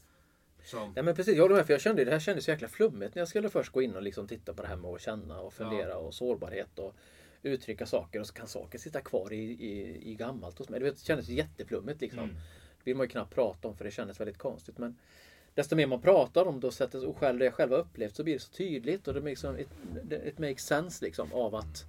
Som, 0.64 0.94
Ja 0.96 1.04
men 1.04 1.16
precis, 1.16 1.36
jag 1.36 1.44
håller 1.44 1.56
med 1.56 1.66
för 1.66 1.74
jag 1.74 1.82
kände 1.82 2.06
det 2.06 2.12
här 2.12 2.20
kändes 2.20 2.46
så 2.46 2.52
jäkla 2.52 2.68
flummigt 2.68 3.16
när 3.16 3.22
jag 3.22 3.28
skulle 3.28 3.50
först 3.50 3.72
gå 3.72 3.82
in 3.82 3.96
och 3.96 4.02
liksom 4.02 4.28
titta 4.28 4.54
på 4.54 4.62
det 4.62 4.68
här 4.68 4.76
med 4.76 4.92
att 4.92 5.02
känna 5.02 5.40
och 5.40 5.54
fundera 5.54 5.98
och 5.98 6.14
sårbarhet 6.14 6.80
och 6.80 6.96
uttrycka 7.44 7.86
saker 7.86 8.20
och 8.20 8.28
så 8.28 8.34
kan 8.34 8.48
saker 8.48 8.80
sitta 8.80 9.02
kvar 9.02 9.34
i, 9.34 9.38
i, 9.38 10.00
i 10.12 10.16
gammalt 10.16 10.60
hos 10.60 10.70
mig. 10.70 10.80
Det 10.80 11.00
kändes 11.00 11.30
jätteflummigt 11.30 12.02
liksom. 12.02 12.20
Mm. 12.20 12.36
Det 12.36 12.84
vill 12.84 12.96
man 12.96 13.06
ju 13.06 13.10
knappt 13.10 13.36
prata 13.36 13.68
om 13.68 13.78
för 13.78 13.86
det 13.86 13.92
kändes 13.92 14.20
väldigt 14.20 14.38
konstigt. 14.38 14.78
Men 14.78 14.98
desto 15.54 15.76
mer 15.76 15.88
man 15.88 16.02
pratar 16.02 16.46
om 16.46 16.60
det 16.60 16.68
och 16.68 16.74
sättet 16.74 17.04
och 17.04 17.18
själv 17.18 17.40
det 17.40 17.46
jag 17.46 17.54
själv 17.54 17.72
har 17.72 17.80
upplevt 17.80 18.16
så 18.16 18.24
blir 18.24 18.34
det 18.34 18.40
så 18.40 18.52
tydligt 18.52 19.08
och 19.08 19.14
det 19.14 19.22
makes, 19.22 19.44
it, 19.44 19.70
it 20.26 20.40
makes 20.40 20.66
sense 20.66 21.06
liksom 21.06 21.34
av 21.34 21.56
att 21.56 21.86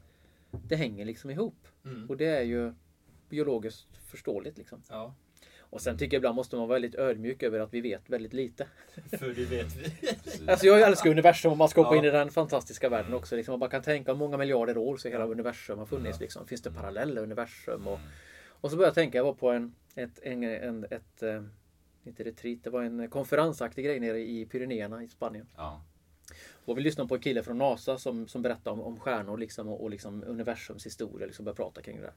det 0.51 0.77
hänger 0.77 1.05
liksom 1.05 1.31
ihop. 1.31 1.67
Mm. 1.85 2.11
Och 2.11 2.17
det 2.17 2.27
är 2.27 2.43
ju 2.43 2.73
biologiskt 3.29 3.97
förståeligt 3.97 4.59
liksom. 4.59 4.83
ja, 4.89 5.15
Och 5.71 5.81
sen 5.81 5.99
tycker 5.99 6.17
jag 6.17 6.19
ibland 6.21 6.37
måste 6.37 6.57
man 6.57 6.69
vara 6.69 6.77
väldigt 6.81 6.95
ödmjuk 6.95 7.43
över 7.43 7.61
att 7.61 7.75
vi 7.75 7.81
vet 7.81 8.11
väldigt 8.11 8.33
lite. 8.33 8.67
för 9.19 9.35
det 9.35 9.45
vet 9.45 9.77
vi. 9.77 9.93
Alltså 10.51 10.67
jag 10.67 10.81
älskar 10.81 11.11
universum 11.11 11.53
och 11.53 11.59
man 11.59 11.69
ska 11.69 11.81
hoppa 11.83 11.95
Ja. 11.95 11.99
in 11.99 12.05
i 12.05 12.11
den 12.11 12.31
fantastiska 12.31 12.89
världen 12.89 13.15
också. 13.15 13.37
Liksom, 13.37 13.53
man 13.53 13.61
bara 13.61 13.71
kan 13.71 13.83
tänka 13.83 14.15
många 14.15 14.37
miljarder 14.37 14.79
år 14.79 14.97
så 14.97 15.09
hela 15.09 15.27
universum 15.27 15.79
har 15.79 15.87
funnits. 15.87 16.21
Liksom. 16.21 16.47
Finns 16.47 16.63
det 16.63 16.71
parallella 16.71 17.21
universum? 17.21 17.87
Och, 17.89 17.99
och 18.61 18.71
så 18.71 18.77
började 18.77 18.89
jag 18.89 18.95
tänka, 18.95 19.19
jag 19.19 19.25
var 19.25 19.35
på 19.35 19.51
en, 19.51 19.75
ett, 19.95 20.19
en, 20.23 20.43
en, 20.45 20.85
ett, 20.91 21.23
eh, 21.23 21.43
inte 22.05 22.25
retreat, 22.25 22.59
det 22.65 22.71
var 22.71 22.83
en 22.83 23.11
konferensaktig 23.11 23.85
grej 23.85 24.01
nere 24.01 24.19
i 24.21 24.47
Pyrenéerna 24.47 25.03
i 25.03 25.09
Spanien. 25.09 25.47
Ja. 25.57 25.83
Och 26.65 26.79
vi 26.79 26.83
lyssnade 26.83 27.09
på 27.09 27.15
en 27.15 27.21
kille 27.21 27.43
från 27.43 27.59
NASA 27.59 27.99
som, 27.99 28.29
som 28.29 28.43
berättade 28.43 28.71
om, 28.71 28.81
om 28.81 29.01
stjärnor 29.01 29.39
liksom, 29.39 29.69
och, 29.69 29.83
och 29.83 29.91
liksom 29.91 30.25
universums 30.27 30.87
historia. 30.87 31.27
Liksom 31.27 31.45
började 31.45 31.57
prata 31.57 31.83
kring 31.83 31.97
det 31.97 32.03
där. 32.03 32.15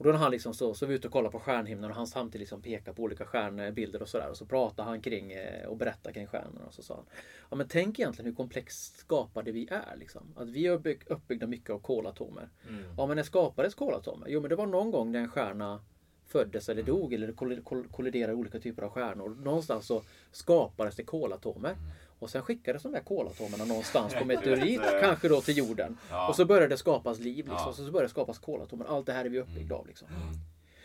Och 0.00 0.06
då 0.06 0.12
när 0.12 0.18
han 0.18 0.30
liksom 0.30 0.54
så, 0.54 0.74
så 0.74 0.86
vi 0.86 0.94
ute 0.94 1.06
och 1.06 1.12
kollade 1.12 1.32
på 1.32 1.38
stjärnhimlen 1.40 1.90
och 1.90 1.96
han 1.96 2.06
samtidigt 2.06 2.40
liksom 2.40 2.62
pekade 2.62 2.96
på 2.96 3.02
olika 3.02 3.24
stjärnbilder 3.26 4.02
och 4.02 4.08
sådär. 4.08 4.30
Och 4.30 4.36
så 4.36 4.46
pratade 4.46 4.88
han 4.88 5.00
kring 5.00 5.32
eh, 5.32 5.66
och 5.68 5.76
berättade 5.76 6.12
kring 6.12 6.26
stjärnorna. 6.26 6.66
Och 6.66 6.74
så 6.74 6.82
sa 6.82 6.94
han, 6.94 7.04
ja 7.50 7.56
men 7.56 7.68
tänk 7.68 7.98
egentligen 7.98 8.26
hur 8.30 8.36
komplext 8.36 8.98
skapade 8.98 9.52
vi 9.52 9.68
är. 9.70 9.96
Liksom. 9.96 10.22
Att 10.36 10.48
vi 10.48 10.66
är 10.66 10.78
uppbyg- 10.78 11.02
uppbyggda 11.06 11.46
mycket 11.46 11.70
av 11.70 11.78
kolatomer. 11.78 12.48
Ja 12.96 13.06
men 13.06 13.16
när 13.16 13.22
skapades 13.22 13.74
kolatomer? 13.74 14.26
Jo 14.30 14.40
men 14.40 14.48
det 14.50 14.56
var 14.56 14.66
någon 14.66 14.90
gång 14.90 15.12
när 15.12 15.20
en 15.20 15.28
stjärna 15.28 15.80
föddes 16.26 16.68
eller 16.68 16.82
dog 16.82 17.12
eller 17.12 17.32
koll- 17.32 17.62
koll- 17.62 17.88
kolliderade 17.88 18.34
olika 18.34 18.58
typer 18.58 18.82
av 18.82 18.90
stjärnor. 18.90 19.28
Någonstans 19.28 19.86
så 19.86 20.02
skapades 20.32 20.96
det 20.96 21.04
kolatomer. 21.04 21.76
Och 22.20 22.30
sen 22.30 22.42
skickades 22.42 22.82
de 22.82 22.94
här 22.94 23.00
kolatomerna 23.00 23.64
någonstans 23.64 24.14
på 24.14 24.24
meteorit, 24.24 24.80
kanske 25.00 25.28
då 25.28 25.40
till 25.40 25.56
jorden. 25.56 25.98
Ja. 26.10 26.28
Och 26.28 26.36
så 26.36 26.44
började 26.44 26.68
det 26.68 26.76
skapas 26.76 27.18
liv. 27.18 27.36
Liksom. 27.36 27.56
Ja. 27.58 27.68
Och 27.68 27.74
så 27.74 27.82
började 27.82 28.04
det 28.06 28.10
skapas 28.10 28.38
kolatomer. 28.38 28.84
Allt 28.84 29.06
det 29.06 29.12
här 29.12 29.24
är 29.24 29.28
vi 29.28 29.40
uppbyggda 29.40 29.74
av. 29.74 29.86
Liksom. 29.86 30.08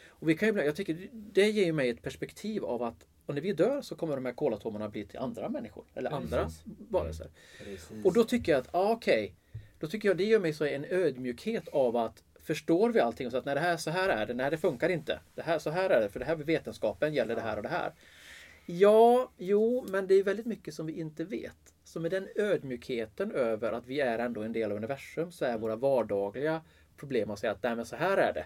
Och 0.08 0.30
vi 0.30 0.38
kan 0.38 0.48
ju, 0.48 0.50
ibland- 0.50 0.67
jag 0.67 0.76
tycker 0.76 1.10
det 1.12 1.50
ger 1.50 1.65
ju 1.65 1.74
mig 1.74 1.89
ett 1.89 2.02
perspektiv 2.02 2.65
av 2.65 2.84
att 2.84 3.06
och 3.26 3.34
när 3.36 3.41
vi 3.41 3.54
dör 3.54 3.82
så 3.82 3.95
kommer 3.95 4.15
de 4.15 4.26
här 4.26 4.34
kolatomerna 4.34 4.89
bli 4.89 5.06
till 5.06 5.19
andra 5.19 5.50
människor. 5.50 5.86
Eller 5.93 6.12
andra 6.12 6.43
Precis. 6.43 6.63
varelser. 6.89 7.28
Precis. 7.58 8.06
Och 8.06 8.13
då 8.13 8.24
tycker 8.24 8.52
jag 8.52 8.62
att, 8.62 8.69
ja 8.74 8.91
okej. 8.91 9.36
Då 9.80 9.88
tycker 9.88 10.10
jag 10.10 10.17
det 10.17 10.24
gör 10.24 10.39
mig 10.39 10.54
så 10.54 10.65
en 10.65 10.86
ödmjukhet 10.89 11.67
av 11.67 11.98
att 11.98 12.24
förstår 12.43 12.89
vi 12.89 13.00
allting 13.00 13.26
och 13.28 13.32
så 13.32 13.38
att 13.38 13.45
när 13.45 13.56
det 13.56 13.62
här 13.62 13.78
så 13.78 13.89
här 13.91 14.10
är 14.10 14.26
det, 14.26 14.34
nej 14.34 14.52
det 14.52 14.58
funkar 14.58 14.89
inte. 14.89 15.19
Det 15.36 15.41
här 15.41 15.60
så 15.60 15.69
här 15.69 15.89
är 15.89 16.02
det, 16.02 16.10
för 16.10 16.19
det 16.19 16.26
här 16.26 16.36
med 16.36 16.45
vetenskapen 16.45 17.13
gäller 17.13 17.36
det 17.36 17.41
här 17.41 17.58
och 17.58 17.63
det 17.63 17.69
här. 17.69 17.93
Ja, 18.65 19.32
jo, 19.38 19.86
men 19.89 20.08
det 20.08 20.15
är 20.15 20.23
väldigt 20.23 20.45
mycket 20.45 20.73
som 20.73 20.86
vi 20.86 20.93
inte 20.93 21.23
vet. 21.23 21.73
Så 21.84 21.99
med 21.99 22.12
den 22.12 22.28
ödmjukheten 22.36 23.32
över 23.32 23.71
att 23.71 23.88
vi 23.88 23.99
är 23.99 24.19
ändå 24.19 24.43
en 24.43 24.54
del 24.54 24.71
av 24.71 24.78
universum 24.78 25.32
så 25.32 25.45
är 25.45 25.58
våra 25.58 25.75
vardagliga 25.75 26.62
problem 26.97 27.32
att 27.32 27.39
säga 27.39 27.51
att 27.51 27.63
nej 27.63 27.75
men 27.75 27.86
så 27.86 27.95
här 27.95 28.17
är 28.17 28.34
det. 28.34 28.45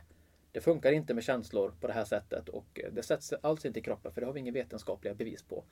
Det 0.52 0.62
funkar 0.62 0.92
inte 0.92 1.14
med 1.14 1.24
känslor 1.24 1.74
på 1.82 1.88
det 1.88 1.94
här 1.94 2.06
sättet 2.06 2.50
och 2.50 2.80
det 2.92 3.04
sätts 3.04 3.34
alls 3.42 3.66
inte 3.66 3.80
i 3.80 3.84
kroppen 3.84 4.12
för 4.12 4.22
det 4.22 4.28
har 4.28 4.34
vi 4.34 4.40
inga 4.40 4.52
vetenskapliga 4.52 5.14
bevis 5.14 5.44
på. 5.44 5.64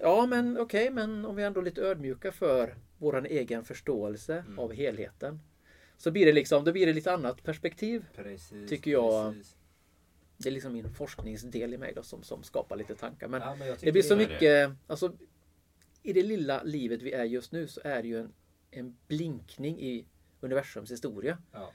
Ja 0.00 0.26
men 0.26 0.58
okej, 0.58 0.90
men 0.90 1.24
om 1.24 1.36
vi 1.36 1.42
ändå 1.42 1.60
är 1.60 1.64
lite 1.64 1.80
ödmjuka 1.82 2.32
för 2.32 2.74
våran 2.98 3.26
egen 3.26 3.64
förståelse 3.64 4.44
av 4.58 4.72
helheten. 4.72 5.40
Så 5.96 6.10
blir 6.10 6.26
det 6.26 6.32
liksom, 6.32 6.64
då 6.64 6.72
blir 6.72 6.86
det 6.86 6.92
lite 6.92 7.12
annat 7.12 7.42
perspektiv. 7.42 8.04
Precis, 8.16 8.68
tycker 8.70 8.90
jag- 8.90 9.32
precis. 9.34 9.55
Det 10.38 10.48
är 10.48 10.52
liksom 10.52 10.72
min 10.72 10.90
forskningsdel 10.94 11.74
i 11.74 11.78
mig 11.78 11.92
då 11.96 12.02
som, 12.02 12.22
som 12.22 12.42
skapar 12.42 12.76
lite 12.76 12.94
tankar. 12.94 13.28
Men 13.28 13.40
Ja, 13.42 13.54
men 13.54 13.76
det 13.80 13.92
blir 13.92 14.02
så 14.02 14.14
det 14.14 14.28
mycket, 14.28 14.70
alltså 14.86 15.12
i 16.02 16.12
det 16.12 16.22
lilla 16.22 16.62
livet 16.62 17.02
vi 17.02 17.12
är 17.12 17.24
just 17.24 17.52
nu 17.52 17.68
så 17.68 17.80
är 17.84 18.02
det 18.02 18.08
ju 18.08 18.18
en, 18.20 18.32
en 18.70 18.96
blinkning 19.08 19.80
i 19.80 20.06
universums 20.40 20.90
historia. 20.90 21.38
Ja. 21.52 21.72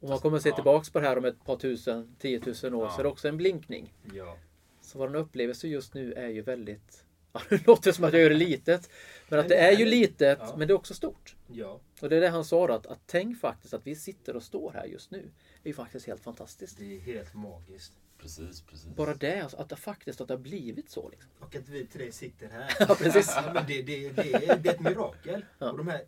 Om 0.00 0.08
man 0.08 0.18
kommer 0.18 0.36
att 0.36 0.42
se 0.42 0.48
Ja. 0.48 0.54
tillbaks 0.54 0.90
på 0.90 1.00
det 1.00 1.06
här 1.08 1.18
om 1.18 1.24
ett 1.24 1.44
par 1.44 1.56
tusen, 1.56 2.16
tiotusen 2.18 2.74
år 2.74 2.84
Ja. 2.84 2.90
så 2.90 2.98
är 2.98 3.02
det 3.02 3.08
också 3.08 3.28
en 3.28 3.36
blinkning. 3.36 3.94
Ja. 4.14 4.36
Så 4.80 4.98
vår 4.98 5.14
upplevelse 5.16 5.68
just 5.68 5.94
nu 5.94 6.12
är 6.12 6.28
ju 6.28 6.42
väldigt... 6.42 7.02
Ja, 7.32 7.42
det 7.48 7.66
låter 7.66 7.92
som 7.92 8.04
att 8.04 8.12
jag 8.12 8.22
gör 8.22 8.30
det 8.30 8.36
litet. 8.36 8.90
Men 9.28 9.38
att 9.40 9.48
det 9.48 9.56
är 9.56 9.72
ju 9.72 9.84
litet, 9.84 10.38
Ja. 10.40 10.54
men 10.56 10.68
det 10.68 10.72
är 10.72 10.76
också 10.76 10.94
stort. 10.94 11.36
Ja. 11.46 11.80
Och 12.00 12.08
det 12.08 12.16
är 12.16 12.20
det 12.20 12.28
han 12.28 12.44
sa 12.44 12.66
då, 12.66 12.72
att, 12.74 12.86
att 12.86 13.00
tänk 13.06 13.40
faktiskt 13.40 13.74
att 13.74 13.86
vi 13.86 13.94
sitter 13.96 14.36
och 14.36 14.42
står 14.42 14.72
här 14.72 14.84
just 14.84 15.10
nu. 15.10 15.30
Är 15.66 15.70
ju 15.70 15.74
faktiskt 15.74 16.06
helt 16.06 16.22
fantastiskt. 16.22 16.78
Det 16.78 16.96
är 16.96 17.00
helt 17.00 17.34
magiskt. 17.34 17.92
Precis, 18.18 18.62
precis. 18.62 18.86
Bara 18.86 19.14
det, 19.14 19.40
alltså, 19.40 19.56
att 19.56 19.68
det 19.68 19.76
faktiskt 19.76 20.20
att 20.20 20.28
det 20.28 20.34
har 20.34 20.38
blivit 20.38 20.90
så. 20.90 21.08
Liksom. 21.08 21.30
Och 21.38 21.56
att 21.56 21.68
vi 21.68 21.86
tre 21.86 22.12
sitter 22.12 22.48
här. 22.48 22.74
Ja, 22.88 22.94
precis. 22.98 23.32
Ja, 23.36 23.52
men 23.54 23.66
det, 23.66 23.82
det, 23.82 24.10
det, 24.10 24.34
är, 24.34 24.58
det 24.58 24.68
är 24.68 24.74
ett 24.74 24.80
mirakel. 24.80 25.44
Ja. 25.58 25.70
Och 25.70 25.78
de 25.78 25.88
här, 25.88 26.00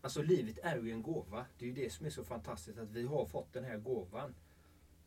alltså 0.00 0.22
livet 0.22 0.58
är 0.62 0.76
ju 0.76 0.90
en 0.90 1.02
gåva. 1.02 1.46
Det 1.58 1.64
är 1.64 1.68
ju 1.68 1.74
det 1.74 1.92
som 1.92 2.06
är 2.06 2.10
så 2.10 2.24
fantastiskt 2.24 2.78
att 2.78 2.90
vi 2.90 3.06
har 3.06 3.26
fått 3.26 3.52
den 3.52 3.64
här 3.64 3.78
gåvan. 3.78 4.34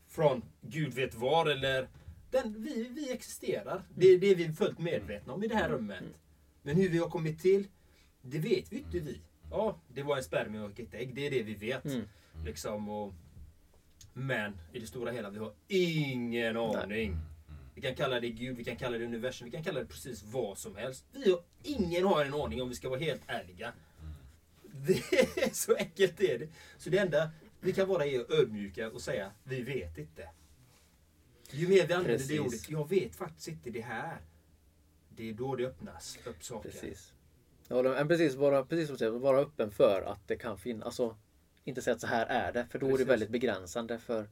Från 0.07 0.43
Gud 0.61 0.93
vet 0.93 1.15
var 1.15 1.45
eller 1.45 1.89
den, 2.31 2.63
vi, 2.63 2.87
vi 2.87 3.11
existerar. 3.11 3.83
Det 3.95 4.07
är 4.07 4.17
det 4.17 4.35
vi 4.35 4.45
är 4.45 4.51
fullt 4.51 4.79
medvetna 4.79 5.33
om 5.33 5.43
i 5.43 5.47
det 5.47 5.55
här 5.55 5.69
rummet. 5.69 6.03
Men 6.61 6.75
hur 6.75 6.89
vi 6.89 6.97
har 6.97 7.09
kommit 7.09 7.41
till, 7.41 7.67
det 8.21 8.39
vet 8.39 8.71
vi 8.71 8.77
inte 8.77 8.99
vi. 8.99 9.21
Ja, 9.51 9.79
det 9.87 10.03
var 10.03 10.17
en 10.17 10.23
spermie 10.23 10.61
och 10.61 10.79
ett 10.79 10.93
ägg. 10.93 11.15
Det 11.15 11.27
är 11.27 11.31
det 11.31 11.43
vi 11.43 11.53
vet. 11.53 11.85
Mm. 11.85 12.07
Liksom, 12.45 12.89
och, 12.89 13.13
men 14.17 14.59
i 14.73 14.79
det 14.79 14.87
stora 14.87 15.11
hela, 15.11 15.29
vi 15.29 15.39
har 15.39 15.53
ingen 15.67 16.57
aning. 16.57 17.17
Vi 17.75 17.81
kan 17.81 17.95
kalla 17.95 18.19
det 18.19 18.29
Gud, 18.29 18.57
vi 18.57 18.63
kan 18.63 18.75
kalla 18.75 18.97
det 18.97 19.05
universum, 19.05 19.45
vi 19.45 19.51
kan 19.51 19.63
kalla 19.63 19.79
det 19.79 19.85
precis 19.85 20.23
vad 20.23 20.57
som 20.57 20.75
helst. 20.75 21.05
Vi 21.11 21.31
har, 21.31 21.41
ingen 21.63 22.05
har 22.05 22.25
en 22.25 22.33
aning 22.33 22.61
om 22.61 22.69
vi 22.69 22.75
ska 22.75 22.89
vara 22.89 22.99
helt 22.99 23.21
ärliga. 23.27 23.73
Det 24.61 24.93
är 24.93 25.53
så 25.53 25.75
enkelt 25.75 26.21
är 26.21 26.39
det. 26.39 26.49
Så 26.77 26.89
det 26.89 26.97
enda 26.97 27.31
vi 27.59 27.73
kan 27.73 27.87
vara 27.87 28.05
är 28.05 28.39
ödmjuka 28.41 28.89
och 28.89 29.01
säga, 29.01 29.31
vi 29.43 29.61
vet 29.61 29.97
inte. 29.97 30.29
Ju 31.51 31.67
mer 31.67 31.87
vi 31.87 31.93
använder 31.93 32.11
det 32.11 32.17
Precis. 32.17 32.39
ordet, 32.39 32.69
jag 32.69 32.89
vet 32.89 33.15
faktiskt 33.15 33.47
inte 33.47 33.69
det 33.69 33.81
här. 33.81 34.17
Det 35.09 35.29
är 35.29 35.33
då 35.33 35.55
det 35.55 35.65
öppnas 35.65 36.19
upp 36.25 36.43
saker. 36.43 36.69
Precis. 36.69 37.13
Men 37.69 38.07
precis, 38.07 38.35
vara, 38.35 38.65
precis 38.65 38.87
som 38.87 38.93
du 38.93 38.97
säger, 38.97 39.11
vara 39.11 39.39
öppen 39.39 39.71
för 39.71 40.01
att 40.01 40.27
det 40.27 40.35
kan 40.35 40.57
finnas. 40.57 40.85
Alltså, 40.85 41.15
inte 41.67 41.81
säga 41.81 41.93
att 41.95 42.01
så 42.01 42.07
här 42.07 42.25
är 42.25 42.51
det, 42.53 42.65
för 42.65 42.79
då 42.79 42.85
är 42.85 42.89
det 42.91 42.95
Precis. 42.97 43.09
väldigt 43.11 43.29
begränsande. 43.29 43.99
För 43.99 44.27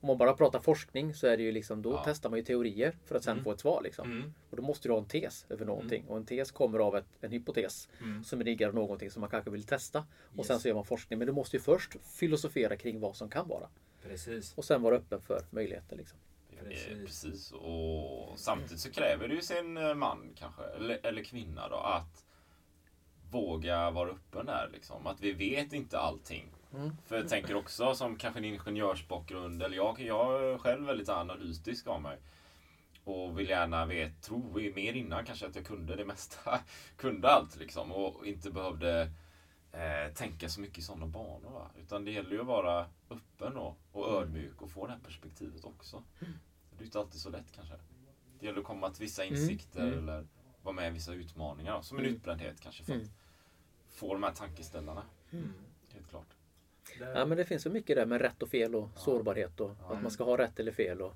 om 0.00 0.06
man 0.06 0.18
bara 0.18 0.32
pratar 0.34 0.60
forskning 0.60 1.14
så 1.14 1.26
är 1.26 1.36
det 1.36 1.42
ju 1.42 1.52
liksom, 1.52 1.82
då 1.82 1.90
Ja. 1.92 2.02
testar 2.04 2.30
man 2.30 2.38
ju 2.38 2.44
teorier 2.44 2.96
för 3.04 3.14
att 3.16 3.24
sen 3.24 3.32
Mm. 3.32 3.44
få 3.44 3.52
ett 3.52 3.60
svar. 3.60 3.80
Liksom. 3.84 4.10
Mm. 4.10 4.34
Och 4.50 4.56
då 4.56 4.62
måste 4.62 4.88
du 4.88 4.92
ha 4.92 4.98
en 5.00 5.06
tes 5.08 5.46
över 5.48 5.64
någonting. 5.66 6.04
Och 6.08 6.16
en 6.16 6.26
tes 6.26 6.50
kommer 6.50 6.78
av 6.78 6.96
ett, 6.96 7.06
en 7.20 7.30
hypotes 7.32 7.88
Mm. 8.00 8.24
som 8.24 8.40
ligger 8.42 8.68
av 8.68 8.74
någonting 8.74 9.10
som 9.10 9.20
man 9.20 9.30
kanske 9.30 9.50
vill 9.50 9.64
testa. 9.64 9.98
Och 10.32 10.38
Yes. 10.38 10.46
sen 10.46 10.60
så 10.60 10.68
gör 10.68 10.74
man 10.74 10.84
forskning. 10.84 11.18
Men 11.18 11.26
du 11.26 11.32
måste 11.32 11.56
ju 11.56 11.62
först 11.62 11.96
filosofera 12.02 12.76
kring 12.76 13.00
vad 13.00 13.16
som 13.16 13.28
kan 13.30 13.48
vara. 13.48 13.68
Precis. 14.02 14.54
Och 14.56 14.64
sen 14.64 14.82
vara 14.82 14.94
öppen 14.96 15.20
för 15.20 15.44
möjligheter. 15.50 15.96
Liksom. 15.96 16.18
Precis. 16.64 16.84
Precis. 16.86 17.04
Precis. 17.04 17.52
Och 17.52 18.32
samtidigt 18.38 18.80
så 18.80 18.90
kräver 18.90 19.28
det 19.28 19.34
ju 19.34 19.40
sin 19.42 19.76
eh, 19.76 19.94
man 19.94 20.30
kanske, 20.36 20.62
eller, 20.64 21.06
eller 21.06 21.24
kvinna 21.24 21.68
då, 21.68 21.76
att 21.76 22.24
våga 23.30 23.90
vara 23.90 24.10
öppen 24.10 24.46
där 24.46 24.70
liksom. 24.72 25.06
Att 25.06 25.20
vi 25.20 25.32
vet 25.32 25.72
inte 25.72 25.98
allting. 25.98 26.53
Mm. 26.74 26.96
För 27.06 27.16
jag 27.16 27.28
tänker 27.28 27.54
också 27.54 27.94
som 27.94 28.16
kanske 28.16 28.40
en 28.40 28.44
ingenjörsbakgrund, 28.44 29.62
eller 29.62 29.76
jag, 29.76 30.00
jag 30.00 30.44
är 30.52 30.58
själv 30.58 30.86
väldigt 30.86 31.08
analytisk 31.08 31.86
av 31.86 32.02
mig. 32.02 32.18
Och 33.04 33.38
vill 33.38 33.48
gärna 33.48 33.86
vet, 33.86 34.22
tro 34.22 34.52
mer 34.74 34.92
innan 34.92 35.24
kanske 35.24 35.46
att 35.46 35.56
jag 35.56 35.66
kunde 35.66 35.96
det 35.96 36.04
mesta. 36.04 36.60
kunde 36.96 37.28
allt 37.28 37.56
liksom 37.56 37.92
och 37.92 38.26
inte 38.26 38.50
behövde 38.50 39.10
eh, 39.72 40.12
tänka 40.14 40.48
så 40.48 40.60
mycket 40.60 40.78
i 40.78 40.82
sådana 40.82 41.06
banor. 41.06 41.50
Va? 41.50 41.70
Utan 41.78 42.04
det 42.04 42.10
gäller 42.10 42.30
ju 42.30 42.40
att 42.40 42.46
vara 42.46 42.86
öppen 43.10 43.56
och, 43.56 43.78
och 43.92 44.08
ödmjuk 44.22 44.62
och 44.62 44.70
få 44.70 44.86
det 44.86 44.92
här 44.92 45.00
perspektivet 45.04 45.64
också. 45.64 46.02
Det 46.78 46.82
är 46.82 46.84
inte 46.84 46.98
alltid 46.98 47.20
så 47.20 47.30
lätt 47.30 47.52
kanske. 47.54 47.74
Det 48.40 48.46
gäller 48.46 48.58
att 48.58 48.64
komma 48.66 48.90
till 48.90 49.00
vissa 49.04 49.24
insikter 49.24 49.80
Mm. 49.86 49.98
eller 49.98 50.26
vara 50.62 50.74
med 50.74 50.88
i 50.88 50.90
vissa 50.90 51.12
utmaningar. 51.14 51.82
Som 51.82 51.98
en 51.98 52.04
Mm. 52.04 52.16
utbrändhet 52.16 52.60
kanske 52.60 52.84
för 52.84 52.92
att 52.92 52.98
Mm. 53.02 53.10
få 53.90 54.12
de 54.14 54.22
här 54.22 54.32
tankeställarna. 54.32 55.02
Mm. 55.32 55.52
Helt 55.92 56.08
klart. 56.10 56.26
Där- 56.98 57.14
Ja, 57.18 57.26
men 57.26 57.38
det 57.38 57.44
finns 57.44 57.62
så 57.62 57.70
mycket 57.70 57.96
där 57.96 58.06
med 58.06 58.20
rätt 58.20 58.42
och 58.42 58.48
fel 58.48 58.74
och 58.74 58.88
sårbarhet 58.96 59.60
och 59.60 59.70
att 59.70 60.02
man 60.02 60.10
ska 60.10 60.24
ha 60.24 60.38
rätt 60.38 60.60
eller 60.60 60.72
fel. 60.72 61.02
Och, 61.02 61.14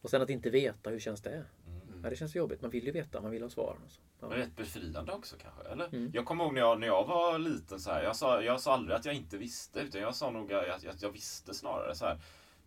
och 0.00 0.10
sen 0.10 0.22
att 0.22 0.30
inte 0.30 0.50
veta, 0.50 0.90
hur 0.90 0.98
känns 0.98 1.20
det? 1.22 1.30
Mm. 1.30 2.00
Ja, 2.04 2.10
det 2.10 2.16
känns 2.16 2.34
jobbigt. 2.34 2.62
Man 2.62 2.70
vill 2.70 2.84
ju 2.86 2.92
veta, 2.92 3.20
man 3.20 3.30
vill 3.30 3.42
ha 3.42 3.50
svar. 3.50 3.76
och 3.84 3.90
så. 3.90 4.00
Ja. 4.20 4.28
Men 4.28 4.38
rätt 4.38 4.56
befriande 4.56 5.12
också 5.12 5.36
kanske, 5.42 5.62
eller? 5.72 5.86
Mm. 5.86 6.10
Jag 6.14 6.24
kommer 6.26 6.44
ihåg 6.44 6.54
när 6.54 6.60
jag, 6.60 6.80
när 6.80 6.86
jag 6.86 7.06
var 7.06 7.38
liten 7.38 7.80
så 7.80 7.90
här, 7.90 8.02
jag 8.02 8.16
sa, 8.16 8.42
jag 8.42 8.60
sa 8.60 8.72
aldrig 8.74 8.96
att 8.96 9.04
jag 9.04 9.14
inte 9.14 9.38
visste, 9.38 9.80
utan 9.80 10.00
jag 10.00 10.14
sa 10.14 10.30
nog 10.30 10.52
att, 10.52 10.86
att 10.86 11.02
jag 11.02 11.10
visste 11.10 11.54
snarare 11.54 11.94
så 11.94 12.04
här. 12.06 12.18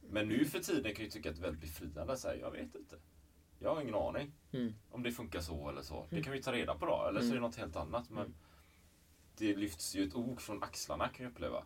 Men 0.10 0.28
nu 0.28 0.46
för 0.46 0.60
tiden 0.60 0.94
kan 0.96 1.06
jag 1.06 1.12
tycka 1.14 1.30
att 1.30 1.36
det 1.36 1.42
är 1.42 1.44
väldigt 1.52 1.62
befriande 1.62 2.18
så 2.18 2.28
här, 2.28 2.36
jag 2.36 2.52
vet 2.52 2.76
inte. 2.76 2.96
Jag 3.60 3.76
har 3.76 3.82
ingen 3.82 3.96
aning 3.96 4.32
Mm. 4.52 4.74
om 4.92 5.04
det 5.04 5.12
funkar 5.12 5.40
så 5.40 5.70
eller 5.70 5.82
så. 5.82 6.06
Det 6.10 6.22
kan 6.24 6.34
vi 6.34 6.42
ta 6.42 6.52
reda 6.54 6.76
på 6.76 6.86
då, 6.86 7.06
eller 7.10 7.22
så 7.22 7.30
är 7.30 7.34
det 7.34 7.40
något 7.40 7.56
helt 7.56 7.76
annat. 7.76 8.10
Men 8.10 8.34
det 9.38 9.56
lyfts 9.56 9.96
ju 9.96 10.04
ett 10.08 10.16
ok 10.16 10.42
från 10.42 10.64
axlarna 10.64 11.08
kan 11.10 11.24
jag 11.24 11.32
uppleva. 11.32 11.64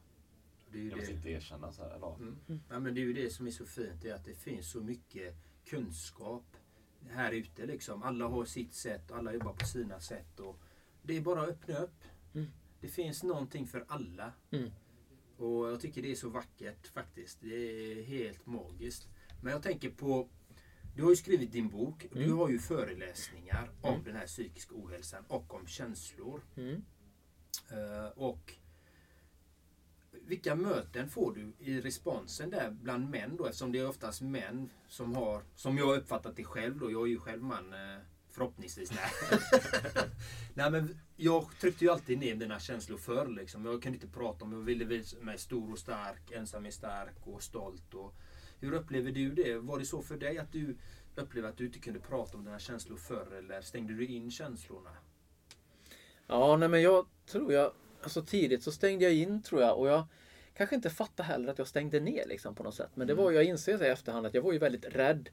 Det 0.72 0.78
är 0.78 0.82
ju 0.84 0.90
Jag 0.90 0.98
vill 0.98 1.06
det. 1.06 1.12
inte 1.14 1.30
erkänna 1.30 1.72
så 1.72 1.84
här. 1.84 1.90
Eller? 1.96 2.16
Mm. 2.16 2.38
Ja, 2.70 2.80
men 2.80 2.94
det 2.94 3.02
är 3.02 3.06
ju 3.06 3.14
det 3.14 3.30
som 3.30 3.48
är 3.48 3.52
så 3.52 3.66
fint, 3.66 4.02
det 4.02 4.10
är 4.10 4.16
att 4.16 4.26
det 4.26 4.34
finns 4.36 4.72
så 4.72 4.82
mycket 4.82 5.36
kunskap 5.66 6.46
här 7.10 7.32
ute. 7.32 7.66
Liksom. 7.66 8.04
Alla 8.04 8.28
har 8.28 8.46
sitt 8.46 8.74
sätt 8.74 9.12
och 9.12 9.18
alla 9.18 9.34
jobbar 9.34 9.54
på 9.54 9.66
sina 9.66 10.00
sätt. 10.00 10.40
Och 10.40 10.60
det 11.04 11.18
är 11.18 11.22
bara 11.22 11.42
att 11.42 11.50
öppna 11.50 11.78
upp. 11.78 12.04
Mm. 12.34 12.48
Det 12.82 12.88
finns 12.88 13.24
någonting 13.24 13.68
för 13.68 13.86
alla. 13.88 14.34
Mm. 14.52 14.70
Och 15.38 15.68
jag 15.70 15.82
tycker 15.82 16.02
det 16.02 16.12
är 16.12 16.16
så 16.16 16.30
vackert 16.30 16.88
faktiskt. 16.88 17.42
Det 17.42 17.56
är 17.56 18.04
helt 18.04 18.46
magiskt. 18.46 19.08
Men 19.42 19.52
jag 19.54 19.64
tänker 19.64 19.90
på 19.90 20.30
du 20.96 21.04
har 21.04 21.10
ju 21.10 21.16
skrivit 21.16 21.52
din 21.52 21.70
bok. 21.70 22.06
Du 22.14 22.24
Mm. 22.24 22.38
har 22.38 22.50
ju 22.50 22.60
föreläsningar 22.60 23.72
om 23.82 23.94
Mm. 23.94 24.04
den 24.06 24.16
här 24.16 24.28
psykiska 24.28 24.76
ohälsan 24.76 25.24
och 25.28 25.54
om 25.54 25.68
känslor. 25.68 26.42
Mm. 26.58 26.82
Eh, 27.72 28.08
och 28.16 28.54
vilka 30.30 30.56
möten 30.56 31.10
får 31.10 31.34
du 31.34 31.54
i 31.60 31.82
responsen 31.82 32.50
där 32.50 32.72
bland 32.82 33.10
män 33.10 33.38
då? 33.38 33.46
Eftersom 33.46 33.72
det 33.72 33.80
är 33.80 33.88
oftast 33.88 34.22
män 34.22 34.70
som 34.88 35.16
har, 35.16 35.44
som 35.56 35.78
jag 35.78 35.98
uppfattat 35.98 36.36
det 36.36 36.44
själv 36.44 36.80
då, 36.80 36.92
jag 36.92 37.02
är 37.02 37.08
ju 37.08 37.20
själv 37.20 37.44
man 37.44 37.74
eh, 37.74 38.02
förhoppningsvis. 38.30 38.92
Nej. 38.92 39.40
Nej 40.54 40.72
men 40.72 41.00
jag 41.16 41.46
tryckte 41.62 41.86
ju 41.86 41.92
alltid 41.92 42.20
ner 42.20 42.36
mina 42.36 42.60
känslor 42.60 42.98
förr 42.98 43.28
liksom. 43.28 43.66
Jag 43.66 43.84
kunde 43.84 43.96
inte 43.96 44.08
prata 44.08 44.46
om, 44.46 44.54
jag 44.54 44.60
ville 44.60 44.86
visa 44.86 45.18
mig 45.22 45.38
stor 45.38 45.72
och 45.72 45.80
stark, 45.80 46.32
ensam 46.32 46.66
är 46.66 46.72
stark 46.72 47.16
och 47.24 47.44
stolt. 47.44 47.94
Och, 47.94 48.16
hur 48.60 48.74
upplever 48.74 49.12
du 49.12 49.32
det? 49.32 49.58
Var 49.58 49.80
det 49.80 49.86
så 49.86 50.02
för 50.02 50.18
dig 50.18 50.38
att 50.38 50.52
du 50.52 50.78
upplevde 51.16 51.50
att 51.50 51.58
du 51.58 51.66
inte 51.66 51.80
kunde 51.80 52.00
prata 52.00 52.38
om 52.38 52.46
dina 52.46 52.60
känslor 52.60 52.98
förr 52.98 53.34
eller 53.38 53.62
stängde 53.62 53.94
du 53.94 54.06
in 54.06 54.32
känslorna? 54.32 54.90
Ja, 56.28 56.58
nej 56.58 56.70
men 56.70 56.82
jag 56.82 57.06
tror 57.26 57.54
jag, 57.54 57.72
alltså 58.02 58.22
tidigt 58.22 58.64
så 58.64 58.72
stängde 58.72 59.04
jag 59.06 59.14
in 59.14 59.42
tror 59.42 59.62
jag 59.62 59.78
och 59.80 59.88
jag 59.88 60.08
kanske 60.54 60.76
inte 60.76 60.90
fattade 60.90 61.28
heller 61.28 61.52
att 61.52 61.58
jag 61.58 61.68
stängde 61.68 62.00
ner 62.00 62.26
liksom 62.28 62.56
på 62.56 62.64
något 62.64 62.76
sätt. 62.76 62.90
Men 62.94 63.08
det 63.08 63.14
var, 63.14 63.32
jag 63.32 63.44
inser 63.44 63.84
i 63.84 63.88
efterhand 63.88 64.26
att 64.26 64.34
jag 64.34 64.42
var 64.42 64.54
ju 64.54 64.60
väldigt 64.60 64.86
rädd 64.96 65.30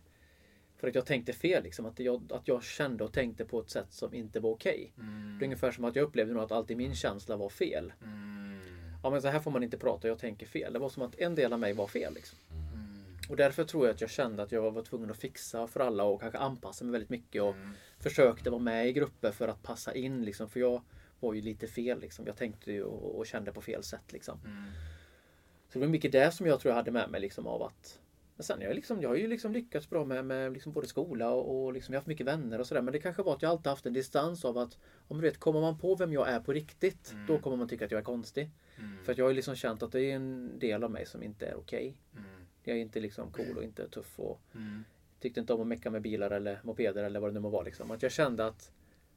för 0.76 0.88
att 0.88 0.94
jag 0.94 1.06
tänkte 1.06 1.32
fel 1.32 1.62
liksom. 1.62 1.86
Att 1.86 1.98
jag, 2.00 2.32
att 2.32 2.48
jag 2.48 2.62
kände 2.62 3.04
och 3.04 3.12
tänkte 3.12 3.44
på 3.44 3.60
ett 3.60 3.70
sätt 3.70 3.86
som 3.90 4.14
inte 4.14 4.40
var 4.40 4.50
okej. 4.50 4.92
Det 5.38 5.44
är 5.44 5.46
ungefär 5.46 5.70
som 5.72 5.84
att 5.84 5.96
jag 5.96 6.02
upplevde 6.02 6.34
nog 6.34 6.42
att 6.42 6.52
alltid 6.52 6.76
min 6.76 6.94
känsla 6.94 7.36
var 7.36 7.48
fel. 7.48 7.92
Mm. 8.04 8.60
Ja 9.02 9.10
men 9.10 9.22
så 9.22 9.28
här 9.28 9.40
får 9.40 9.50
man 9.50 9.62
inte 9.62 9.78
prata, 9.78 10.08
jag 10.08 10.18
tänker 10.18 10.46
fel. 10.46 10.72
Det 10.72 10.78
var 10.78 10.88
som 10.88 11.02
att 11.02 11.14
en 11.18 11.34
del 11.34 11.52
av 11.52 11.58
mig 11.58 11.72
var 11.72 11.86
fel 11.86 12.14
liksom. 12.14 12.38
Mm. 12.50 13.04
Och 13.28 13.36
därför 13.36 13.64
tror 13.64 13.86
jag 13.86 13.94
att 13.94 14.00
jag 14.00 14.10
kände 14.10 14.42
att 14.42 14.52
jag 14.52 14.70
var 14.70 14.82
tvungen 14.82 15.10
att 15.10 15.16
fixa 15.16 15.66
för 15.66 15.80
alla 15.80 16.04
och 16.04 16.20
kanske 16.20 16.38
anpassa 16.38 16.84
mig 16.84 16.92
väldigt 16.92 17.10
mycket. 17.10 17.42
Och 17.42 17.54
Mm. 17.54 17.70
försökte 18.00 18.50
vara 18.50 18.62
med 18.62 18.88
i 18.88 18.92
grupper 18.92 19.30
för 19.30 19.48
att 19.48 19.62
passa 19.62 19.94
in 19.94 20.24
liksom. 20.24 20.48
För 20.48 20.60
jag 20.60 20.82
var 21.20 21.34
ju 21.34 21.40
lite 21.40 21.66
fel 21.66 22.00
liksom. 22.00 22.26
Jag 22.26 22.36
tänkte 22.36 22.72
ju 22.72 22.82
och, 22.82 23.18
och 23.18 23.26
kände 23.26 23.52
på 23.52 23.60
fel 23.60 23.82
sätt 23.82 24.12
liksom. 24.12 24.40
Mm. 24.44 24.64
Så 25.68 25.78
det 25.78 25.84
var 25.84 25.92
mycket 25.92 26.12
det 26.12 26.30
som 26.30 26.46
jag 26.46 26.60
tror 26.60 26.70
jag 26.70 26.76
hade 26.76 26.90
med 26.90 27.10
mig 27.10 27.20
liksom 27.20 27.46
av 27.46 27.62
att 27.62 28.00
men 28.36 28.44
sen 28.44 28.60
jag, 28.60 28.74
liksom, 28.74 29.00
jag 29.00 29.08
har 29.08 29.16
ju 29.16 29.26
liksom 29.26 29.52
lyckats 29.52 29.90
bra 29.90 30.04
med, 30.04 30.24
med 30.24 30.52
liksom 30.52 30.72
både 30.72 30.86
skola 30.86 31.30
och, 31.30 31.64
och 31.64 31.72
liksom, 31.72 31.92
jag 31.92 31.98
har 31.98 32.00
haft 32.00 32.06
mycket 32.06 32.26
vänner 32.26 32.58
och 32.58 32.66
sådär. 32.66 32.82
Men 32.82 32.92
det 32.92 32.98
kanske 32.98 33.22
var 33.22 33.34
att 33.34 33.42
jag 33.42 33.50
alltid 33.50 33.66
haft 33.66 33.86
en 33.86 33.92
distans 33.92 34.44
av 34.44 34.58
att 34.58 34.78
om 35.08 35.16
du 35.16 35.22
vet, 35.22 35.38
kommer 35.38 35.60
man 35.60 35.78
på 35.78 35.94
vem 35.94 36.12
jag 36.12 36.28
är 36.28 36.40
på 36.40 36.52
riktigt, 36.52 37.14
då 37.28 37.38
kommer 37.38 37.56
man 37.56 37.68
tycka 37.68 37.84
att 37.84 37.90
jag 37.90 37.98
är 37.98 38.04
konstig. 38.04 38.50
Mm. 38.78 39.04
För 39.04 39.12
att 39.12 39.18
jag 39.18 39.24
har 39.24 39.30
ju 39.30 39.36
liksom 39.36 39.54
känt 39.54 39.82
att 39.82 39.92
det 39.92 40.00
är 40.00 40.16
en 40.16 40.58
del 40.58 40.84
av 40.84 40.90
mig 40.90 41.06
som 41.06 41.22
inte 41.22 41.46
är 41.46 41.54
okej. 41.54 41.96
Mm. 42.12 42.24
Jag 42.62 42.76
är 42.76 42.80
inte 42.80 43.00
liksom 43.00 43.32
cool 43.32 43.56
och 43.56 43.64
inte 43.64 43.88
tuff 43.88 44.18
och 44.20 44.40
Mm. 44.54 44.84
tyckte 45.20 45.40
inte 45.40 45.52
om 45.52 45.60
att 45.60 45.66
mecka 45.66 45.90
med 45.90 46.02
bilar 46.02 46.30
eller 46.30 46.60
mopeder 46.62 47.04
eller 47.04 47.20
vad 47.20 47.30
det 47.30 47.34
nu 47.34 47.40
må 47.40 47.48
vara. 47.48 47.62
Liksom. 47.62 47.90
Att 47.90 48.02
jag 48.02 48.12
kände 48.12 48.46
att 48.46 48.72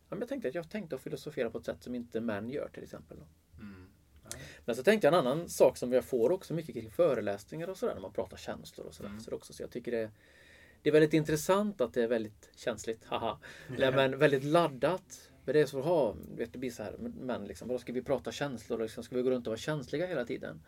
ja, 0.09 0.15
men 0.15 0.19
jag 0.19 0.29
tänkte 0.29 0.47
att 0.47 0.55
jag 0.55 0.69
tänkte 0.69 0.95
att 0.95 1.01
filosofera 1.01 1.49
på 1.49 1.57
ett 1.57 1.65
sätt 1.65 1.83
som 1.83 1.95
inte 1.95 2.21
män 2.21 2.49
gör 2.49 2.69
till 2.73 2.83
exempel. 2.83 3.17
Mm. 3.59 3.89
Men 4.65 4.75
så 4.75 4.83
tänkte 4.83 5.07
jag 5.07 5.13
en 5.13 5.19
annan 5.19 5.49
sak 5.49 5.77
som 5.77 5.93
jag 5.93 6.05
får 6.05 6.31
också 6.31 6.53
mycket 6.53 6.75
kring 6.75 6.91
föreläsningar 6.91 7.67
och 7.67 7.77
sådär 7.77 7.93
när 7.93 8.01
man 8.01 8.13
pratar 8.13 8.37
känslor 8.37 8.87
och 8.87 8.93
sådär. 8.93 9.09
Mm. 9.09 9.21
Så 9.21 9.31
också, 9.31 9.53
så 9.53 9.63
jag 9.63 9.71
tycker 9.71 9.91
det, 9.91 10.11
det 10.81 10.89
är 10.89 10.93
väldigt 10.93 11.13
intressant 11.13 11.81
att 11.81 11.93
det 11.93 12.03
är 12.03 12.07
väldigt 12.07 12.49
känsligt, 12.55 13.05
haha. 13.05 13.39
Nej, 13.77 13.91
men 13.91 14.17
väldigt 14.17 14.43
laddat, 14.43 15.31
För 15.45 15.53
det 15.53 15.59
är 15.59 15.65
så, 15.65 15.81
ha, 15.81 16.15
vet, 16.35 16.53
det 16.53 16.59
blir 16.59 16.71
så 16.71 16.83
här, 16.83 16.95
men 16.99 17.45
liksom, 17.45 17.67
då 17.67 17.77
ska 17.77 17.93
vi 17.93 18.01
prata 18.01 18.31
känslor? 18.31 18.79
Liksom, 18.79 19.03
ska 19.03 19.15
vi 19.15 19.21
gå 19.21 19.29
runt 19.29 19.47
och 19.47 19.51
vara 19.51 19.57
känsliga 19.57 20.07
hela 20.07 20.25
tiden? 20.25 20.61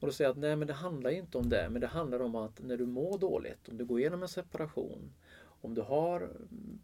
Och 0.00 0.06
då 0.06 0.12
säger 0.12 0.28
jag 0.28 0.32
att 0.32 0.40
nej 0.40 0.56
men 0.56 0.68
det 0.68 0.74
handlar 0.74 1.10
inte 1.10 1.38
om 1.38 1.48
det. 1.48 1.68
Men 1.70 1.80
det 1.80 1.86
handlar 1.86 2.20
om 2.20 2.34
att 2.34 2.62
när 2.62 2.76
du 2.76 2.86
mår 2.86 3.18
dåligt, 3.18 3.68
om 3.68 3.76
du 3.76 3.84
går 3.84 4.00
igenom 4.00 4.22
en 4.22 4.28
separation, 4.28 5.12
om 5.64 5.74
du 5.74 5.80
har 5.80 6.30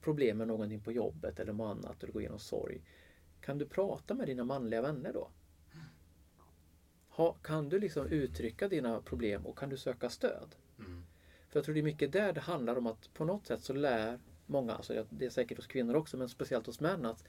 problem 0.00 0.38
med 0.38 0.48
någonting 0.48 0.80
på 0.80 0.92
jobbet 0.92 1.40
eller 1.40 1.52
något 1.52 1.76
annat 1.76 2.02
och 2.02 2.06
du 2.06 2.12
går 2.12 2.22
igenom 2.22 2.38
sorg. 2.38 2.82
Kan 3.40 3.58
du 3.58 3.66
prata 3.66 4.14
med 4.14 4.26
dina 4.26 4.44
manliga 4.44 4.82
vänner 4.82 5.12
då? 5.12 5.30
Ha, 7.08 7.32
kan 7.32 7.68
du 7.68 7.78
liksom 7.78 8.06
uttrycka 8.06 8.68
dina 8.68 9.00
problem 9.00 9.46
och 9.46 9.58
kan 9.58 9.68
du 9.68 9.76
söka 9.76 10.10
stöd? 10.10 10.54
Mm. 10.78 11.02
För 11.48 11.58
jag 11.58 11.64
tror 11.64 11.74
det 11.74 11.80
är 11.80 11.84
mycket 11.84 12.12
där 12.12 12.32
det 12.32 12.40
handlar 12.40 12.76
om 12.76 12.86
att 12.86 13.14
på 13.14 13.24
något 13.24 13.46
sätt 13.46 13.60
så 13.62 13.72
lär 13.72 14.18
många, 14.46 14.74
alltså 14.74 15.06
det 15.10 15.26
är 15.26 15.30
säkert 15.30 15.58
hos 15.58 15.66
kvinnor 15.66 15.94
också, 15.94 16.16
men 16.16 16.28
speciellt 16.28 16.66
hos 16.66 16.80
män 16.80 17.06
att 17.06 17.24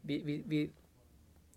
vi, 0.00 0.22
vi, 0.22 0.42
vi 0.46 0.70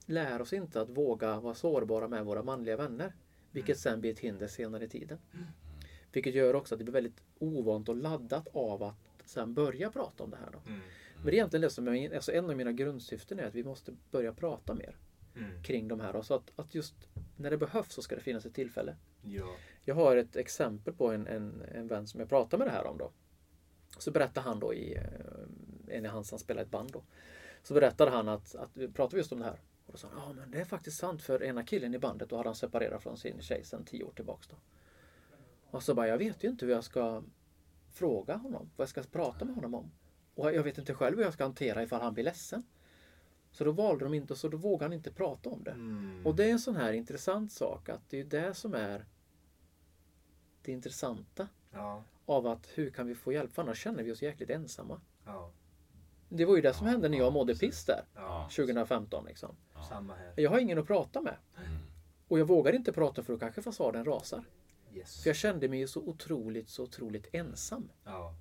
lär 0.06 0.42
oss 0.42 0.54
inte 0.54 0.82
att 0.82 0.90
våga 0.90 1.40
vara 1.40 1.54
sårbara 1.54 2.08
med 2.08 2.26
våra 2.26 2.44
manliga 2.44 2.78
vänner. 2.78 3.14
Vilket 3.52 3.80
sen 3.80 4.02
blir 4.02 4.12
ett 4.12 4.20
hinder 4.20 4.48
senare 4.48 4.86
i 4.86 4.90
tiden. 4.90 5.18
Vilket 6.12 6.36
gör 6.36 6.54
också 6.54 6.76
att 6.76 6.80
det 6.80 6.86
blir 6.86 6.94
väldigt 6.94 7.22
ovant 7.40 7.90
och 7.90 7.96
laddat 7.96 8.48
av 8.48 8.84
att 8.84 9.07
sen 9.30 9.54
börja 9.54 9.92
prata 9.92 10.24
om 10.24 10.30
det 10.30 10.38
här. 10.38 10.50
Då. 10.52 10.60
Mm. 10.70 10.80
Men 11.16 11.26
det 11.26 11.32
är 11.32 11.34
egentligen 11.34 11.62
det 11.62 11.70
som 11.70 11.88
är, 11.88 12.16
alltså 12.16 12.32
en 12.32 12.50
av 12.50 12.58
mina 12.58 12.72
grundsyften 12.72 13.40
är 13.40 13.44
att 13.44 13.56
vi 13.56 13.64
måste 13.64 13.96
börja 14.12 14.34
prata 14.34 14.74
mer 14.74 14.96
Mm. 15.38 15.64
kring 15.64 15.88
de 15.88 16.00
här. 16.00 16.14
Då. 16.14 16.24
Så 16.24 16.34
att, 16.34 16.52
att 16.56 16.76
just 16.76 16.96
när 17.36 17.50
det 17.50 17.58
behövs 17.58 17.94
så 17.94 18.02
ska 18.02 18.16
det 18.16 18.22
finnas 18.22 18.46
ett 18.46 18.54
tillfälle. 18.54 18.96
Ja. 19.22 19.56
Jag 19.84 19.96
har 19.96 20.16
ett 20.16 20.36
exempel 20.36 20.94
på 20.94 21.12
en, 21.12 21.28
en, 21.28 21.62
en 21.62 21.88
vän 21.88 22.08
som 22.08 22.20
jag 22.20 22.30
pratade 22.30 22.58
med 22.58 22.68
det 22.68 22.78
här 22.78 22.86
om 22.88 22.98
då. 22.98 23.12
Så 23.98 24.12
berättade 24.12 24.48
han 24.50 24.60
då 24.60 24.74
i, 24.74 24.96
eh, 24.96 25.96
en 25.96 26.06
i 26.06 26.08
hans, 26.08 26.32
han 26.32 26.40
spelar 26.40 26.62
ett 26.62 26.72
band 26.72 26.92
då. 26.92 27.04
Så 27.64 27.74
berättade 27.74 28.12
han 28.12 28.28
att, 28.28 28.56
att 28.56 28.70
vi 28.74 28.88
pratade 28.88 29.18
just 29.18 29.32
om 29.32 29.40
det 29.40 29.46
här. 29.46 29.60
Och 29.86 29.92
då 29.92 29.98
sa 29.98 30.08
han, 30.08 30.22
ja 30.28 30.34
men 30.34 30.52
det 30.52 30.60
är 30.60 30.66
faktiskt 30.66 30.98
sant 30.98 31.22
för 31.22 31.44
ena 31.44 31.64
killen 31.64 31.94
i 31.94 32.00
bandet, 32.00 32.30
då 32.30 32.38
hade 32.38 32.50
han 32.50 32.56
separerat 32.56 33.04
från 33.04 33.18
sin 33.18 33.42
tjej 33.42 33.64
sedan 33.64 33.86
tio 33.86 34.04
år 34.04 34.12
tillbaks 34.16 34.48
då. 34.48 34.56
Och 35.72 35.84
så 35.84 35.94
bara, 35.94 36.08
jag 36.08 36.18
vet 36.18 36.44
ju 36.44 36.48
inte 36.50 36.66
hur 36.66 36.74
jag 36.74 36.84
ska 36.84 37.24
fråga 37.98 38.36
honom, 38.36 38.70
vad 38.76 38.84
jag 38.84 38.90
ska 38.90 39.04
prata 39.04 39.46
med 39.46 39.56
honom 39.56 39.74
om. 39.76 39.92
Och 40.36 40.54
jag 40.54 40.64
vet 40.64 40.78
inte 40.78 40.94
själv 40.94 41.18
hur 41.18 41.24
jag 41.24 41.34
ska 41.34 41.44
hantera 41.44 41.84
ifall 41.84 42.02
han 42.02 42.14
blir 42.14 42.24
ledsen. 42.24 42.64
Så 43.52 43.64
då 43.64 43.72
valde 43.72 44.06
de 44.06 44.14
inte, 44.14 44.36
så 44.36 44.48
då 44.48 44.58
vågade 44.58 44.86
han 44.86 44.94
inte 44.94 45.12
prata 45.12 45.50
om 45.50 45.64
det. 45.64 45.72
Mm. 45.72 46.26
Och 46.26 46.36
det 46.36 46.46
är 46.46 46.52
en 46.52 46.60
sån 46.60 46.76
här 46.76 46.94
intressant 46.94 47.52
sak 47.52 47.90
att 47.90 48.10
det 48.10 48.20
är 48.20 48.24
det 48.26 48.54
som 48.54 48.74
är 48.74 49.06
det 50.62 50.72
intressanta 50.72 51.48
Ja. 51.72 52.04
av 52.26 52.48
att 52.48 52.68
hur 52.76 52.90
kan 52.90 53.08
vi 53.08 53.16
få 53.16 53.32
hjälp? 53.34 53.54
För 53.54 53.62
annars 53.62 53.84
känner 53.84 54.04
vi 54.04 54.12
oss 54.12 54.22
jäkligt 54.22 54.50
ensamma. 54.50 55.02
Ja. 55.26 55.52
Det 56.30 56.46
var 56.46 56.56
ju 56.56 56.62
det 56.62 56.74
som 56.74 56.88
Ja, 56.88 56.92
hände 56.92 57.10
när 57.10 57.18
ja, 57.18 57.24
jag 57.24 57.34
mådde 57.34 57.56
piss 57.56 57.86
där 57.86 58.02
Ja. 58.16 58.50
2015. 58.56 59.26
Liksom. 59.26 59.56
Jag 60.36 60.50
har 60.52 60.60
ingen 60.60 60.78
att 60.78 60.88
prata 60.88 61.22
med. 61.22 61.36
Mm. 61.58 61.78
Och 62.28 62.40
jag 62.40 62.46
vågar 62.46 62.74
inte 62.76 62.94
prata 62.94 63.24
för 63.24 63.34
då 63.34 63.40
kanske 63.40 63.62
fasaden 63.62 64.06
rasar. 64.06 64.44
Yes. 64.98 65.24
För 65.24 65.30
jag 65.30 65.38
kände 65.38 65.68
mig 65.68 65.80
ju 65.80 65.88
så 65.88 66.02
otroligt, 66.02 66.70
så 66.70 66.84
otroligt 66.84 67.28
ensam. 67.32 67.90
Ja. 68.04 68.36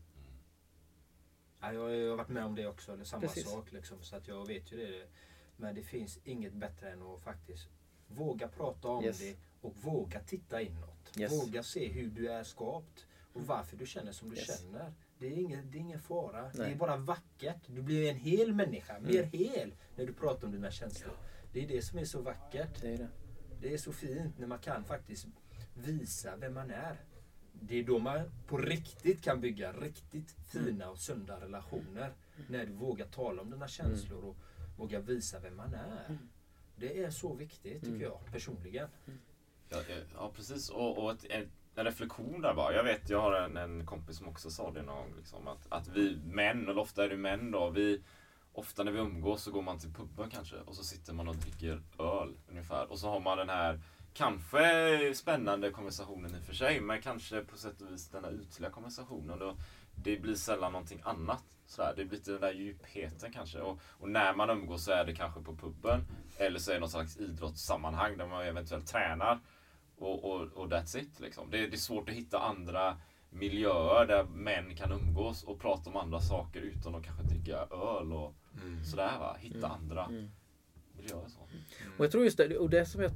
ja. 1.61 1.73
Jag 1.73 1.81
har 2.11 2.17
varit 2.17 2.29
med 2.29 2.45
om 2.45 2.55
det 2.55 2.67
också, 2.67 2.93
eller 2.93 3.05
samma 3.05 3.21
Precis. 3.21 3.51
sak 3.51 3.73
liksom. 3.73 4.03
Så 4.03 4.17
att 4.17 4.29
jag 4.29 4.47
vet 4.47 4.73
ju 4.73 4.77
det. 4.77 5.07
Men 5.57 5.75
det 5.75 5.83
finns 5.83 6.19
inget 6.25 6.53
bättre 6.53 6.91
än 6.91 7.03
att 7.03 7.21
faktiskt 7.21 7.69
våga 8.09 8.49
prata 8.49 8.89
om 8.89 9.05
Yes. 9.05 9.19
det 9.19 9.37
och 9.61 9.77
våga 9.77 10.21
titta 10.21 10.63
inåt. 10.63 11.19
Yes. 11.19 11.33
Våga 11.33 11.63
se 11.63 11.89
hur 11.89 12.11
du 12.11 12.29
är 12.29 12.45
skapt 12.45 13.07
och 13.33 13.43
varför 13.47 13.77
du 13.77 13.87
känner 13.87 14.13
som 14.13 14.31
du 14.31 14.37
känner. 14.37 14.93
Det 15.19 15.27
är, 15.27 15.33
ingen, 15.39 15.71
det 15.71 15.79
är 15.79 15.81
ingen 15.81 16.01
fara. 16.01 16.43
Det 16.43 16.59
Nej. 16.59 16.73
är 16.73 16.77
bara 16.77 16.97
vackert. 16.97 17.61
Du 17.67 17.83
blir 17.83 18.11
en 18.11 18.17
hel 18.17 18.55
människa, 18.55 19.01
mer 19.01 19.23
hel, 19.23 19.75
när 19.97 20.07
du 20.07 20.13
pratar 20.13 20.47
om 20.47 20.53
dina 20.53 20.71
känslor. 20.71 21.17
Det 21.53 21.65
är 21.65 21.69
det 21.69 21.83
som 21.83 21.99
är 21.99 22.05
så 22.05 22.21
vackert. 22.21 22.81
Det 22.83 22.95
är 22.95 22.99
det. 22.99 23.09
Det 23.61 23.75
är 23.75 23.79
så 23.79 23.93
fint 23.93 24.39
när 24.39 24.47
man 24.47 24.59
kan 24.59 24.85
faktiskt 24.85 25.27
visa 25.77 26.37
vem 26.37 26.55
man 26.55 26.71
är. 26.71 26.97
Det 27.53 27.79
är 27.79 27.83
då 27.83 27.99
man 27.99 28.21
på 28.47 28.59
riktigt 28.59 29.23
kan 29.23 29.41
bygga 29.41 29.73
riktigt 29.73 30.35
fina 30.53 30.91
och 30.91 30.99
sunda 30.99 31.41
relationer. 31.41 32.13
När 32.49 32.67
du 32.67 32.73
vågar 32.73 33.07
tala 33.07 33.43
om 33.43 33.51
dina 33.51 33.69
känslor 33.69 34.25
och 34.25 34.37
vågar 34.77 35.01
visa 35.01 35.41
vem 35.41 35.57
man 35.57 35.75
är. 35.75 36.19
Det 36.77 37.05
är 37.05 37.11
så 37.11 37.35
viktigt 37.35 37.85
tycker 37.85 38.05
jag 38.05 38.21
personligen. 38.33 38.89
Ja, 39.69 39.79
ja, 39.89 39.97
ja 40.15 40.33
precis. 40.35 40.71
Och, 40.71 41.05
och 41.05 41.13
ett, 41.13 41.25
en, 41.25 41.51
en 41.75 41.85
reflektion 41.85 42.41
där 42.41 42.55
bara. 42.55 42.75
Jag 42.75 42.85
vet, 42.85 43.11
jag 43.11 43.21
har 43.21 43.33
en, 43.33 43.57
en 43.57 43.87
kompis 43.87 44.17
som 44.17 44.29
också 44.29 44.51
sa 44.51 44.71
det 44.71 44.83
någon 44.83 44.97
gång. 44.97 45.17
Liksom, 45.17 45.49
att, 45.49 45.67
att 45.69 45.89
vi 45.89 46.17
män, 46.25 46.69
eller 46.69 46.79
ofta 46.79 47.05
är 47.05 47.09
det 47.09 47.17
män 47.17 47.51
då, 47.51 47.71
vi 47.71 48.03
Ofta 48.57 48.85
när 48.85 48.93
vi 48.93 48.99
umgås 48.99 49.43
så 49.43 49.51
går 49.51 49.63
man 49.63 49.79
till 49.79 49.93
puben 49.93 50.31
kanske 50.31 50.57
och 50.57 50.75
så 50.75 50.85
sitter 50.85 51.13
man 51.13 51.29
och 51.29 51.37
dricker 51.37 51.83
öl 51.99 52.37
ungefär. 52.49 52.91
Och 52.91 52.99
så 52.99 53.09
har 53.09 53.21
man 53.21 53.39
den 53.39 53.49
här 53.49 53.81
kanske 54.17 55.15
spännande 55.15 55.71
konversationen 55.71 56.35
i 56.35 56.39
och 56.41 56.45
för 56.45 56.55
sig, 56.55 56.81
men 56.81 57.03
kanske 57.03 57.41
på 57.41 57.57
sätt 57.57 57.81
och 57.83 57.93
vis 57.93 58.09
den 58.09 58.25
här 58.25 58.33
ytliga 58.33 58.71
konversationen. 58.71 59.39
Då, 59.39 59.57
det 59.95 60.17
blir 60.17 60.35
sällan 60.35 60.73
någonting 60.73 61.01
annat. 61.05 61.45
Sådär. 61.67 61.95
Det 61.97 62.05
blir 62.05 62.19
inte 62.19 62.31
den 62.31 62.41
där 62.41 62.53
djupheten 62.53 63.33
kanske. 63.33 63.61
Och, 63.61 63.81
och 63.83 64.09
när 64.11 64.35
man 64.35 64.51
umgås 64.51 64.85
så 64.85 64.91
är 64.91 65.05
det 65.05 65.15
kanske 65.15 65.41
på 65.41 65.57
puben. 65.57 66.05
Eller 66.37 66.59
så 66.59 66.71
är 66.71 66.75
det 66.75 66.81
något 66.81 66.91
slags 66.91 67.17
idrottssammanhang 67.17 68.17
där 68.17 68.27
man 68.27 68.47
eventuellt 68.47 68.87
tränar. 68.87 69.41
Och, 69.99 70.25
och, 70.25 70.43
och 70.43 70.69
that's 70.69 70.99
it. 70.99 71.21
Liksom. 71.21 71.51
Det, 71.51 71.67
det 71.67 71.77
är 71.77 71.79
svårt 71.79 72.09
att 72.09 72.15
hitta 72.15 72.39
andra 72.39 72.97
miljöer 73.31 74.07
där 74.07 74.25
män 74.25 74.77
kan 74.77 74.93
umgås 74.93 75.45
och 75.45 75.61
prata 75.61 75.91
om 75.91 75.97
andra 75.97 76.21
saker 76.21 76.61
utan 76.61 76.95
att 76.95 77.05
kanske 77.05 77.23
dricka 77.23 77.57
öl 77.57 78.13
och 78.13 78.35
sådär 78.85 79.19
va. 79.19 79.37
Hitta 79.41 79.69
andra 79.69 80.09
miljöer. 80.97 81.29
Så. 81.29 81.41
Och 81.99 82.05
jag 82.05 82.13
tror 82.13 82.25
just 82.25 82.39
det, 82.39 82.59
och 82.59 82.71
det 82.71 82.87
som 82.87 83.03
jag, 83.03 83.13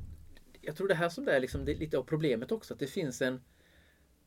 jag 0.61 0.77
tror 0.77 0.88
det 0.88 0.94
här 0.94 1.09
som 1.09 1.25
det 1.25 1.37
är 1.37 1.40
liksom, 1.40 1.64
det 1.64 1.73
är 1.73 1.77
lite 1.77 1.99
av 1.99 2.03
problemet 2.03 2.53
också, 2.53 2.75
att 2.75 2.81
det 2.81 2.87
finns 2.87 3.23
en 3.23 3.40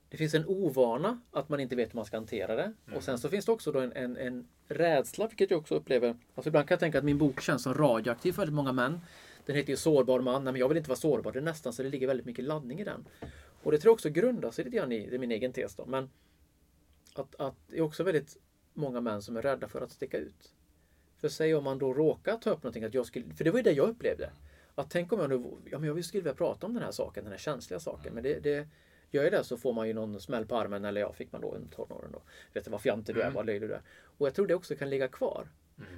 det 0.09 0.17
finns 0.17 0.33
en 0.33 0.45
ovana 0.45 1.21
att 1.31 1.49
man 1.49 1.59
inte 1.59 1.75
vet 1.75 1.89
hur 1.89 1.95
man 1.95 2.05
ska 2.05 2.17
hantera 2.17 2.55
det. 2.55 2.73
Och 2.95 3.03
sen 3.03 3.17
så 3.17 3.29
finns 3.29 3.45
det 3.45 3.51
också 3.51 3.71
då 3.71 3.79
en, 3.79 3.93
en, 3.93 4.17
en 4.17 4.47
rädsla, 4.67 5.27
vilket 5.27 5.51
jag 5.51 5.59
också 5.59 5.75
upplever. 5.75 6.17
Alltså 6.35 6.49
ibland 6.49 6.67
kan 6.67 6.75
jag 6.75 6.79
tänka 6.79 6.97
att 6.97 7.03
min 7.03 7.17
bok 7.17 7.41
känns 7.41 7.63
som 7.63 7.73
radioaktiv 7.73 8.31
för 8.31 8.41
väldigt 8.41 8.55
många 8.55 8.71
män. 8.71 8.99
Den 9.45 9.55
heter 9.55 9.69
ju 9.69 9.77
Sårbar 9.77 10.19
man. 10.19 10.43
Nej, 10.43 10.53
men 10.53 10.59
jag 10.59 10.67
vill 10.67 10.77
inte 10.77 10.89
vara 10.89 10.99
sårbar. 10.99 11.31
Det 11.31 11.39
är 11.39 11.43
nästan 11.43 11.73
så 11.73 11.83
det 11.83 11.89
ligger 11.89 12.07
väldigt 12.07 12.25
mycket 12.25 12.45
laddning 12.45 12.79
i 12.79 12.83
den. 12.83 13.05
Och 13.63 13.71
det 13.71 13.77
tror 13.77 13.89
jag 13.89 13.93
också 13.93 14.09
grundar 14.09 14.51
sig 14.51 14.65
lite 14.65 14.77
grann 14.77 14.91
i, 14.91 15.09
det 15.09 15.15
är 15.15 15.19
min 15.19 15.31
egen 15.31 15.53
tes 15.53 15.75
då, 15.75 15.85
men 15.85 16.09
att, 17.15 17.35
att 17.35 17.55
det 17.67 17.77
är 17.77 17.81
också 17.81 18.03
väldigt 18.03 18.37
många 18.73 19.01
män 19.01 19.21
som 19.21 19.37
är 19.37 19.41
rädda 19.41 19.67
för 19.67 19.81
att 19.81 19.91
sticka 19.91 20.17
ut. 20.17 20.53
För 21.17 21.29
säg 21.29 21.55
om 21.55 21.63
man 21.63 21.77
då 21.79 21.93
råkar 21.93 22.37
ta 22.37 22.49
upp 22.49 22.63
någonting, 22.63 22.83
att 22.83 22.93
jag 22.93 23.05
skulle, 23.05 23.33
för 23.33 23.43
det 23.43 23.51
var 23.51 23.59
ju 23.59 23.63
det 23.63 23.71
jag 23.71 23.89
upplevde. 23.89 24.29
Att 24.75 24.89
tänk 24.89 25.13
om 25.13 25.19
jag 25.19 25.29
nu, 25.29 25.43
ja 25.71 25.79
men 25.79 25.87
jag 25.89 26.05
skulle 26.05 26.23
vilja 26.23 26.35
prata 26.35 26.67
om 26.67 26.73
den 26.73 26.83
här 26.83 26.91
saken, 26.91 27.23
den 27.23 27.31
här 27.33 27.37
känsliga 27.39 27.79
saken. 27.79 28.13
Men 28.13 28.23
det, 28.23 28.39
det 28.39 28.67
gör 29.11 29.23
jag 29.23 29.31
det 29.31 29.43
så 29.43 29.57
får 29.57 29.73
man 29.73 29.87
ju 29.87 29.93
någon 29.93 30.19
smäll 30.21 30.45
på 30.45 30.55
armen, 30.57 30.85
eller 30.85 31.01
ja, 31.01 31.13
fick 31.13 31.31
man 31.31 31.41
då 31.41 31.51
under 31.55 31.69
tonåren 31.75 32.11
då. 32.11 32.21
Vet 32.53 32.65
du 32.65 32.71
vad 32.71 32.81
fjantig 32.81 33.15
du 33.15 33.21
är, 33.21 33.31
vad 33.31 33.45
löjlig 33.45 33.69
du 33.69 33.73
är. 33.73 33.81
Och 34.17 34.27
jag 34.27 34.33
tror 34.35 34.47
det 34.47 34.55
också 34.55 34.75
kan 34.75 34.89
ligga 34.89 35.07
kvar. 35.07 35.47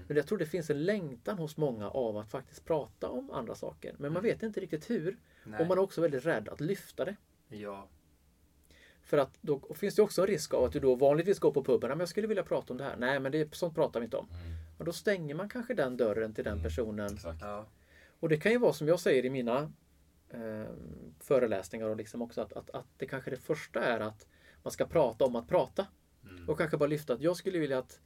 Men 0.07 0.17
jag 0.17 0.27
tror 0.27 0.37
det 0.37 0.45
finns 0.45 0.69
en 0.69 0.83
längtan 0.85 1.37
hos 1.37 1.57
många 1.57 1.89
av 1.89 2.17
att 2.17 2.31
faktiskt 2.31 2.65
prata 2.65 3.09
om 3.09 3.31
andra 3.31 3.55
saker. 3.55 3.95
Men 3.97 4.13
man 4.13 4.23
vet 4.23 4.43
inte 4.43 4.59
riktigt 4.59 4.89
hur. 4.89 5.17
Nej. 5.43 5.59
Och 5.61 5.67
man 5.67 5.77
är 5.77 5.81
också 5.81 6.01
väldigt 6.01 6.25
rädd 6.25 6.49
att 6.49 6.61
lyfta 6.61 7.05
det. 7.05 7.15
Ja. 7.49 7.87
För 9.01 9.17
att 9.17 9.37
då 9.41 9.73
finns 9.75 9.95
det 9.95 10.01
också 10.01 10.21
en 10.21 10.27
risk 10.27 10.53
av 10.53 10.63
att 10.63 10.71
du 10.71 10.79
då 10.79 10.95
vanligtvis 10.95 11.39
går 11.39 11.51
på 11.51 11.63
puben. 11.63 11.89
"Ja, 11.89 11.95
men 11.95 11.99
Jag 11.99 12.09
skulle 12.09 12.27
vilja 12.27 12.43
prata 12.43 12.73
om 12.73 12.77
det 12.77 12.83
här. 12.83 12.95
Nej 12.97 13.19
men 13.19 13.31
det, 13.31 13.55
sånt 13.55 13.75
pratar 13.75 13.99
vi 13.99 14.03
inte 14.03 14.17
om. 14.17 14.27
Och 14.77 14.85
då 14.85 14.91
stänger 14.93 15.35
man 15.35 15.49
kanske 15.49 15.73
den 15.73 15.97
dörren 15.97 16.33
till 16.33 16.43
den 16.43 16.63
personen. 16.63 17.13
Exakt. 17.13 17.41
Ja. 17.41 17.65
Och 18.25 18.29
det 18.29 18.37
kan 18.37 18.51
ju 18.51 18.57
vara 18.57 18.73
som 18.73 18.87
jag 18.87 18.99
säger 18.99 19.25
i 19.25 19.29
mina 19.29 19.71
eh, 20.29 20.65
föreläsningar 21.19 21.89
och 21.89 21.95
liksom 21.95 22.21
också 22.21 22.41
att, 22.41 22.53
att, 22.53 22.69
att 22.69 22.85
det 22.97 23.05
kanske 23.05 23.31
det 23.31 23.37
första 23.37 23.83
är 23.83 23.99
att 23.99 24.27
man 24.63 24.71
ska 24.71 24.85
prata 24.85 25.25
om 25.25 25.35
att 25.35 25.47
prata. 25.47 25.87
Och 26.47 26.57
kanske 26.57 26.77
bara 26.77 26.89
lyfta 26.89 27.13
att 27.13 27.21
jag 27.21 27.37
skulle 27.37 27.59
vilja 27.59 27.79
att, 27.79 27.99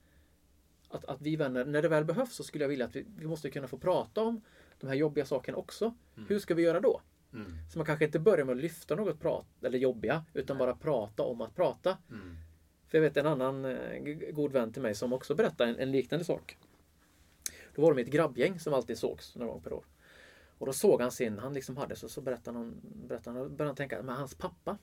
att, 0.90 1.06
att 1.06 1.22
vi 1.22 1.36
vänner, 1.36 1.66
när 1.66 1.82
det 1.82 1.88
väl 1.88 2.06
behövs 2.06 2.36
så 2.36 2.44
skulle 2.44 2.64
jag 2.64 2.70
vilja 2.70 2.86
att 2.86 2.96
vi, 2.96 3.06
vi 3.18 3.28
måste 3.28 3.50
kunna 3.50 3.68
få 3.68 3.78
prata 3.78 4.22
om 4.22 4.42
de 4.80 4.88
här 4.88 4.96
jobbiga 4.96 5.26
sakerna 5.26 5.58
också. 5.58 5.94
Hur 6.28 6.40
ska 6.40 6.56
vi 6.56 6.64
göra 6.64 6.80
då? 6.80 7.02
Mm. 7.34 7.52
Så 7.72 7.80
man 7.80 7.86
kanske 7.86 8.06
inte 8.06 8.20
börjar 8.20 8.46
med 8.46 8.56
att 8.56 8.62
lyfta 8.62 8.96
något 8.96 9.20
prat, 9.20 9.48
eller 9.64 9.80
jobbiga, 9.80 10.26
utan 10.34 10.58
bara 10.58 10.76
prata 10.76 11.24
om 11.24 11.42
att 11.42 11.56
prata. 11.56 11.98
Mm. 12.10 12.36
För 12.88 12.98
jag 12.98 13.04
vet 13.04 13.18
en 13.18 13.28
annan 13.28 13.66
eh, 13.66 14.00
god 14.32 14.52
vän 14.52 14.74
till 14.74 14.82
mig 14.82 14.96
som 14.96 15.14
också 15.14 15.36
berättade 15.36 15.70
en, 15.70 15.80
en 15.80 15.92
liknande 15.92 16.26
sak. 16.26 16.58
Då 17.76 17.82
var 17.82 17.94
de 17.94 18.00
i 18.00 18.04
ett 18.04 18.12
grabbgäng 18.12 18.60
som 18.60 18.74
alltid 18.74 18.98
sågs 18.98 19.36
några 19.36 19.52
gånger 19.52 19.64
per 19.64 19.74
år. 19.74 19.86
Och 20.60 20.66
då 20.66 20.74
såg 20.74 21.02
han 21.02 21.12
sin, 21.12 21.40
han 21.40 21.54
liksom 21.54 21.78
hade 21.78 21.96
så, 21.96 22.10
så 22.10 22.22
berättade 22.22 22.58
han, 22.58 22.82
berättade 23.08 23.40
han, 23.40 23.48
började 23.48 23.70
han 23.70 23.76
tänka, 23.76 24.04
men 24.04 24.16
hans 24.16 24.36
pappa. 24.36 24.78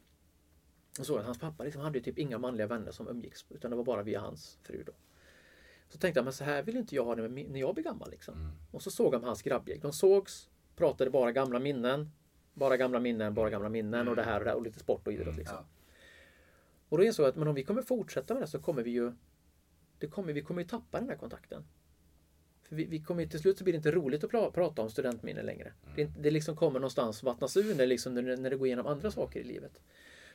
Och 0.99 1.07
såg 1.07 1.19
att 1.19 1.25
hans 1.25 1.39
pappa 1.39 1.65
liksom 1.65 1.83
hade 1.83 1.99
ju 1.99 2.05
typ 2.05 2.19
inga 2.19 2.39
manliga 2.39 2.67
vänner 2.67 2.91
som 2.91 3.09
umgicks, 3.09 3.45
utan 3.51 3.71
det 3.71 3.77
var 3.77 3.85
bara 3.85 4.03
via 4.03 4.21
hans 4.21 4.59
fru 4.63 4.83
då. 4.87 4.93
Så 5.89 5.99
tänkte 5.99 6.21
han, 6.21 6.25
men 6.25 6.33
så 6.33 6.45
här 6.45 6.63
vill 6.63 6.77
inte 6.77 6.95
jag 6.95 7.05
ha 7.05 7.15
det 7.15 7.29
när 7.29 7.61
jag 7.61 7.75
blir 7.75 7.85
gammal 7.85 8.11
liksom. 8.11 8.53
Och 8.71 8.83
så 8.83 8.91
såg 8.91 9.15
han 9.15 9.25
hans 9.25 9.43
grabbgäng. 9.43 9.81
De 9.81 9.93
sågs, 9.93 10.49
pratade 10.77 11.11
bara 11.11 11.33
gamla 11.33 11.59
minnen. 11.59 12.11
Bara 12.55 12.77
gamla 12.77 13.01
minnen, 13.01 13.35
bara 13.35 13.51
gamla 13.51 13.69
minnen 13.69 14.09
och 14.09 14.17
det 14.17 14.23
här 14.23 14.39
och 14.39 14.45
det 14.45 14.51
här 14.51 14.57
och 14.57 14.63
lite 14.63 14.79
sport 14.79 15.07
och 15.07 15.13
idrott 15.13 15.37
liksom. 15.37 15.59
Och 16.89 16.99
då 16.99 17.05
insåg 17.05 17.25
jag 17.25 17.31
att 17.31 17.37
men 17.37 17.49
om 17.49 17.55
vi 17.55 17.65
kommer 17.65 17.83
fortsätta 17.83 18.35
med 18.35 18.43
det 18.43 18.47
så 18.47 18.59
kommer 18.59 18.83
vi 18.83 18.91
ju 18.91 19.13
det 19.99 20.07
kommer, 20.07 20.33
vi 20.33 20.43
kommer 20.43 20.63
ju 20.63 20.69
tappa 20.69 21.01
den 21.01 21.09
här 21.09 21.17
kontakten. 21.17 21.65
För 22.69 22.77
vi, 22.77 22.85
vi 22.85 23.01
kommer 23.01 23.27
till 23.27 23.41
slut 23.41 23.59
så 23.59 23.65
blir 23.65 23.73
det 23.73 23.77
inte 23.77 23.91
roligt 23.91 24.25
att 24.25 24.31
pra, 24.31 24.51
prata 24.51 24.83
om 24.83 24.91
studentminnen 24.91 25.47
längre. 25.47 25.73
Mm. 25.85 25.97
Det, 25.97 26.23
det 26.23 26.31
liksom 26.31 26.57
kommer 26.57 26.81
någonstans 26.81 27.23
vattnas 27.23 27.57
ur 27.57 27.75
när, 27.75 27.87
liksom, 27.87 28.15
när, 28.15 28.37
när 28.37 28.51
det 28.51 28.57
går 28.57 28.67
igenom 28.67 28.87
andra 28.87 29.11
saker 29.11 29.41
i 29.41 29.45
livet. 29.45 29.81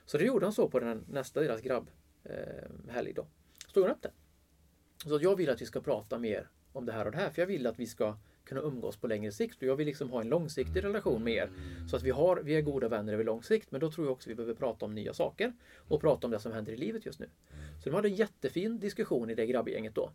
Så 0.06 0.18
det 0.18 0.26
gjorde 0.26 0.46
han 0.46 0.54
så 0.54 0.70
på 0.70 0.80
den 0.80 1.06
nästa 1.10 1.42
deras 1.42 1.62
grabb 1.62 1.90
eh, 2.24 3.04
då. 3.16 3.28
Stod 3.70 3.84
han 3.84 3.96
upp 3.96 4.02
det. 4.02 4.12
Så 5.06 5.16
att 5.16 5.22
jag 5.22 5.36
vill 5.36 5.50
att 5.50 5.62
vi 5.62 5.66
ska 5.66 5.82
prata 5.82 6.18
mer 6.18 6.50
om 6.74 6.86
det 6.86 6.92
här 6.92 7.06
och 7.06 7.12
det 7.12 7.18
här. 7.18 7.30
För 7.30 7.42
jag 7.42 7.48
vill 7.48 7.68
att 7.68 7.80
vi 7.80 7.88
ska 7.88 8.18
kunna 8.44 8.62
umgås 8.62 8.98
på 8.98 9.08
längre 9.08 9.32
sikt. 9.32 9.58
Och 9.58 9.64
jag 9.64 9.76
vill 9.76 9.88
liksom 9.88 10.10
ha 10.10 10.22
en 10.22 10.30
långsiktig 10.30 10.84
relation 10.84 11.24
med 11.24 11.34
er. 11.34 11.50
Så 11.90 11.96
att 11.96 12.04
vi, 12.04 12.10
har, 12.10 12.38
vi 12.38 12.56
är 12.56 12.62
goda 12.62 12.88
vänner 12.88 13.14
över 13.14 13.24
lång 13.24 13.44
sikt. 13.44 13.72
Men 13.72 13.82
då 13.82 13.92
tror 13.92 14.08
jag 14.08 14.14
också 14.14 14.30
vi 14.30 14.36
behöver 14.36 14.54
prata 14.54 14.86
om 14.86 14.96
nya 14.96 15.14
saker. 15.14 15.54
Och 15.76 16.02
prata 16.02 16.28
om 16.28 16.32
det 16.32 16.40
som 16.40 16.52
händer 16.52 16.74
i 16.74 16.78
livet 16.78 17.06
just 17.06 17.20
nu. 17.20 17.30
Så 17.84 17.90
de 17.90 17.96
hade 17.96 18.08
en 18.08 18.16
jättefin 18.16 18.80
diskussion 18.80 19.30
i 19.30 19.36
det 19.36 19.46
grabbgänget 19.46 19.96
då. 19.96 20.12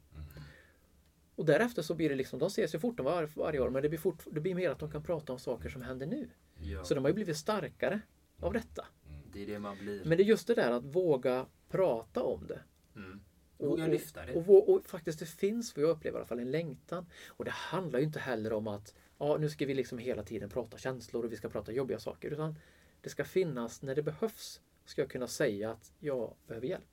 Och 1.37 1.45
därefter 1.45 1.83
så 1.83 1.95
blir 1.95 2.09
det 2.09 2.15
liksom, 2.15 2.39
de 2.39 2.47
ses 2.47 2.75
ju 2.75 2.79
fort 2.79 3.01
var, 3.01 3.29
varje 3.35 3.61
år. 3.61 3.71
Men 3.71 3.83
det 3.83 3.89
blir, 3.89 3.99
fort, 3.99 4.25
det 4.31 4.41
blir 4.41 4.55
mer 4.55 4.71
att 4.71 4.79
de 4.79 4.91
kan 4.91 5.03
prata 5.03 5.33
om 5.33 5.39
saker 5.39 5.69
som 5.69 5.83
händer 5.83 6.07
nu. 6.07 6.29
Ja. 6.63 6.85
Så 6.85 6.95
de 6.95 7.05
har 7.05 7.09
ju 7.09 7.15
blivit 7.15 7.37
starkare 7.37 8.01
av 8.41 8.53
detta. 8.53 8.85
Det 9.33 9.43
är 9.43 9.47
det 9.47 9.59
man 9.59 9.79
blir. 9.79 10.05
Men 10.05 10.19
det 10.19 10.25
är 10.25 10.27
just 10.27 10.47
det 10.47 10.55
där 10.55 10.71
att 10.71 10.85
våga 10.85 11.47
prata 11.69 12.23
om 12.23 12.47
det. 12.47 12.61
Mm. 12.97 13.21
Våga 13.59 13.87
lyfta 13.87 14.27
det. 14.27 14.33
Och, 14.33 14.49
och, 14.49 14.69
och 14.69 14.87
faktiskt 14.87 15.19
det 15.19 15.27
finns, 15.27 15.77
vad 15.77 15.85
jag 15.85 15.91
upplever 15.91 16.19
i 16.19 16.21
alla 16.21 16.27
fall, 16.27 16.39
en 16.39 16.51
längtan. 16.51 17.07
Och 17.27 17.45
det 17.45 17.51
handlar 17.51 17.99
ju 17.99 18.05
inte 18.05 18.19
heller 18.19 18.53
om 18.53 18.69
att 18.69 18.95
ja, 19.19 19.37
nu 19.41 19.49
ska 19.49 19.67
vi 19.67 19.75
liksom 19.75 19.99
hela 19.99 20.23
tiden 20.23 20.49
prata 20.49 20.79
känslor 20.79 21.25
och 21.25 21.33
vi 21.33 21.37
ska 21.37 21.49
prata 21.49 21.73
jobbiga 21.73 21.99
saker. 21.99 22.31
Utan 22.31 22.55
det 23.01 23.11
ska 23.11 23.25
finnas, 23.25 23.83
när 23.83 23.95
det 23.95 24.03
behövs, 24.03 24.61
ska 24.85 25.03
jag 25.03 25.11
kunna 25.11 25.27
säga 25.27 25.71
att 25.71 25.93
jag 25.99 26.35
behöver 26.47 26.67
hjälp. 26.67 26.85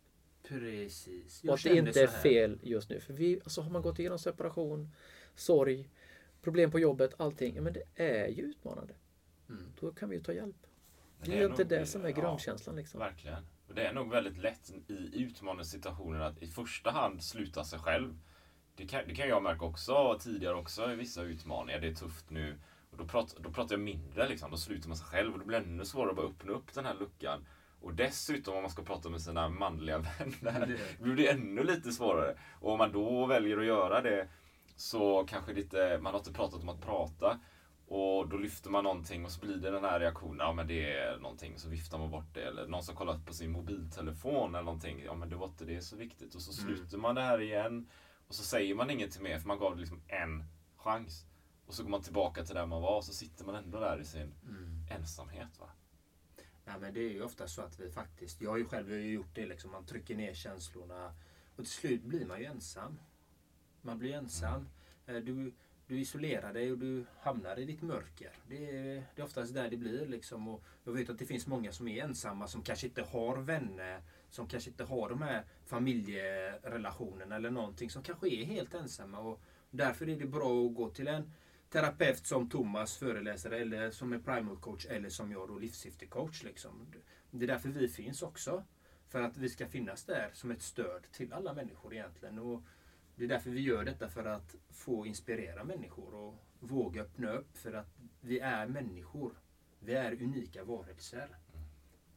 Precis. 0.47 1.43
och 1.43 1.53
att 1.53 1.63
det 1.63 1.75
inte 1.77 2.01
är 2.01 2.07
fel 2.07 2.59
just 2.63 2.89
nu. 2.89 2.99
För 2.99 3.13
vi, 3.13 3.39
alltså 3.43 3.61
har 3.61 3.69
man 3.69 3.81
gått 3.81 3.99
igenom 3.99 4.19
separation, 4.19 4.89
sorg, 5.35 5.89
problem 6.41 6.71
på 6.71 6.79
jobbet, 6.79 7.13
allting. 7.17 7.55
Ja, 7.55 7.61
men 7.61 7.73
det 7.73 7.83
är 7.95 8.27
ju 8.27 8.43
utmanande. 8.43 8.93
Mm. 9.49 9.73
Då 9.79 9.91
kan 9.91 10.09
vi 10.09 10.15
ju 10.15 10.23
ta 10.23 10.33
hjälp. 10.33 10.55
Men 11.19 11.29
Det 11.29 11.39
är 11.39 11.45
inte 11.45 11.63
nog- 11.63 11.69
det 11.69 11.85
som 11.85 12.05
är 12.05 12.09
ja, 12.09 12.15
grundkänslan 12.15 12.75
liksom. 12.75 12.99
Verkligen. 12.99 13.45
Och 13.67 13.75
det 13.75 13.85
är 13.87 13.93
nog 13.93 14.11
väldigt 14.11 14.37
lätt 14.37 14.71
i 14.87 15.23
utmanande 15.23 15.65
situationer 15.65 16.19
att 16.19 16.41
i 16.41 16.47
första 16.47 16.91
hand 16.91 17.23
sluta 17.23 17.63
sig 17.63 17.79
själv. 17.79 18.19
Det 18.75 18.87
kan, 18.87 19.07
det 19.07 19.15
kan 19.15 19.27
jag 19.27 19.43
märka 19.43 19.65
också 19.65 20.19
tidigare 20.21 20.55
också 20.55 20.91
i 20.91 20.95
vissa 20.95 21.23
utmaningar. 21.23 21.79
Det 21.79 21.87
är 21.87 21.93
tufft 21.95 22.29
nu. 22.29 22.59
Och 22.91 22.97
då, 22.97 23.05
pratar, 23.07 23.43
då 23.43 23.51
pratar 23.51 23.75
jag 23.75 23.81
mindre 23.81 24.29
liksom. 24.29 24.51
Då 24.51 24.57
slutar 24.57 24.87
man 24.87 24.97
sig 24.97 25.07
själv 25.07 25.33
och 25.33 25.39
det 25.39 25.45
blir 25.45 25.57
ännu 25.57 25.85
svårare 25.85 26.09
att 26.09 26.15
bara 26.15 26.27
öppna 26.27 26.51
upp 26.51 26.73
den 26.73 26.85
här 26.85 26.95
luckan. 26.95 27.47
Och 27.83 27.93
dessutom 27.93 28.55
om 28.55 28.61
man 28.61 28.71
ska 28.71 28.83
prata 28.83 29.09
med 29.09 29.21
sina 29.21 29.49
manliga 29.49 29.97
vänner. 30.41 30.79
Det 30.97 31.03
blir 31.03 31.15
det 31.15 31.27
ännu 31.31 31.63
lite 31.63 31.91
svårare. 31.91 32.35
Och 32.59 32.71
om 32.71 32.77
man 32.77 32.91
då 32.91 33.25
väljer 33.25 33.57
att 33.57 33.65
göra 33.65 34.01
det 34.01 34.27
så 34.75 35.23
kanske 35.23 35.53
det 35.53 35.61
inte, 35.61 35.99
man 36.01 36.13
har 36.13 36.19
inte 36.19 36.33
pratat 36.33 36.61
om 36.61 36.69
att 36.69 36.81
prata. 36.81 37.39
Och 37.87 38.29
då 38.29 38.37
lyfter 38.37 38.69
man 38.69 38.83
någonting 38.83 39.25
och 39.25 39.31
så 39.31 39.45
blir 39.45 39.55
det 39.55 39.71
den 39.71 39.83
här 39.83 39.99
reaktionen, 39.99 40.37
ja 40.39 40.53
men 40.53 40.67
det 40.67 40.93
är 40.93 41.17
någonting, 41.17 41.59
så 41.59 41.69
viftar 41.69 41.97
man 41.97 42.11
bort 42.11 42.33
det. 42.33 42.41
Eller 42.41 42.67
någon 42.67 42.83
som 42.83 42.95
kollat 42.95 43.25
på 43.25 43.33
sin 43.33 43.51
mobiltelefon 43.51 44.55
eller 44.55 44.65
någonting, 44.65 45.03
ja 45.05 45.13
men 45.15 45.29
det 45.29 45.35
var 45.35 45.47
inte 45.47 45.65
det 45.65 45.81
så 45.81 45.95
viktigt. 45.95 46.35
Och 46.35 46.41
så 46.41 46.53
sluter 46.53 46.97
man 46.97 47.15
det 47.15 47.21
här 47.21 47.41
igen. 47.41 47.89
Och 48.27 48.35
så 48.35 48.43
säger 48.43 48.75
man 48.75 48.89
ingenting 48.89 49.23
mer 49.23 49.39
för 49.39 49.47
man 49.47 49.59
gav 49.59 49.75
det 49.75 49.79
liksom 49.79 50.01
en 50.07 50.43
chans. 50.77 51.25
Och 51.65 51.73
så 51.73 51.83
går 51.83 51.89
man 51.89 52.01
tillbaka 52.01 52.43
till 52.43 52.55
där 52.55 52.65
man 52.65 52.81
var 52.81 52.97
och 52.97 53.05
så 53.05 53.13
sitter 53.13 53.45
man 53.45 53.55
ändå 53.55 53.79
där 53.79 54.01
i 54.01 54.05
sin 54.05 54.33
ensamhet. 54.89 55.59
Va? 55.59 55.69
Nej, 56.65 56.75
men 56.79 56.93
det 56.93 56.99
är 56.99 57.09
ju 57.09 57.23
ofta 57.23 57.47
så 57.47 57.61
att 57.61 57.79
vi 57.79 57.91
faktiskt, 57.91 58.41
jag 58.41 58.49
har 58.49 58.57
ju 58.57 58.65
själv 58.65 58.93
gjort 58.93 59.35
det 59.35 59.45
liksom, 59.45 59.71
man 59.71 59.85
trycker 59.85 60.15
ner 60.15 60.33
känslorna 60.33 61.13
och 61.55 61.63
till 61.63 61.73
slut 61.73 62.03
blir 62.03 62.25
man 62.25 62.39
ju 62.39 62.45
ensam. 62.45 62.99
Man 63.81 63.99
blir 63.99 64.13
ensam. 64.13 64.69
Eh, 65.05 65.15
Du, 65.15 65.53
du 65.87 65.99
isolerar 65.99 66.53
dig 66.53 66.71
och 66.71 66.77
du 66.77 67.05
hamnar 67.19 67.59
i 67.59 67.65
ditt 67.65 67.81
mörker. 67.81 68.31
Det 68.47 68.69
är, 68.69 69.03
det 69.15 69.21
är 69.21 69.25
oftast 69.25 69.53
där 69.53 69.69
det 69.69 69.77
blir 69.77 70.05
liksom. 70.05 70.47
Och 70.47 70.63
jag 70.83 70.93
vet 70.93 71.09
att 71.09 71.19
det 71.19 71.25
finns 71.25 71.47
många 71.47 71.71
som 71.71 71.87
är 71.87 72.03
ensamma 72.03 72.47
som 72.47 72.61
kanske 72.63 72.87
inte 72.87 73.01
har 73.01 73.37
vänner. 73.37 74.01
Som 74.29 74.47
kanske 74.47 74.69
inte 74.69 74.83
har 74.83 75.09
de 75.09 75.21
här 75.21 75.43
familjerelationerna 75.65 77.35
eller 77.35 77.51
någonting. 77.51 77.89
Som 77.89 78.03
kanske 78.03 78.27
är 78.27 78.45
helt 78.45 78.73
ensamma. 78.73 79.19
Och 79.19 79.41
därför 79.69 80.09
är 80.09 80.15
det 80.15 80.25
bra 80.25 80.65
att 80.65 80.75
gå 80.75 80.89
till 80.89 81.07
en 81.07 81.31
terapeut 81.73 82.27
som 82.27 82.49
Thomas 82.49 82.97
föreläsare 82.97 83.59
eller 83.59 83.91
som 83.91 84.13
en 84.13 84.23
primal 84.23 84.57
coach 84.57 84.85
eller 84.85 85.09
som 85.09 85.31
jag 85.31 85.47
då 85.47 85.59
livssyfte 85.59 86.05
coach. 86.05 86.43
Liksom. 86.43 86.87
Det 87.31 87.45
är 87.45 87.47
därför 87.47 87.69
vi 87.69 87.87
finns 87.87 88.21
också. 88.21 88.63
För 89.07 89.21
att 89.21 89.37
vi 89.37 89.49
ska 89.49 89.67
finnas 89.67 90.03
där 90.03 90.29
som 90.33 90.51
ett 90.51 90.61
stöd 90.61 91.03
till 91.11 91.33
alla 91.33 91.53
människor 91.53 91.93
egentligen. 91.93 92.39
Och 92.39 92.63
det 93.15 93.23
är 93.23 93.27
därför 93.27 93.49
vi 93.49 93.61
gör 93.61 93.83
detta 93.83 94.09
för 94.09 94.25
att 94.25 94.55
få 94.69 95.05
inspirera 95.05 95.63
människor 95.63 96.15
och 96.15 96.45
våga 96.59 97.01
öppna 97.01 97.31
upp 97.31 97.57
för 97.57 97.73
att 97.73 97.97
vi 98.21 98.39
är 98.39 98.67
människor. 98.67 99.33
Vi 99.79 99.93
är 99.93 100.21
unika 100.21 100.63
varelser. 100.63 101.37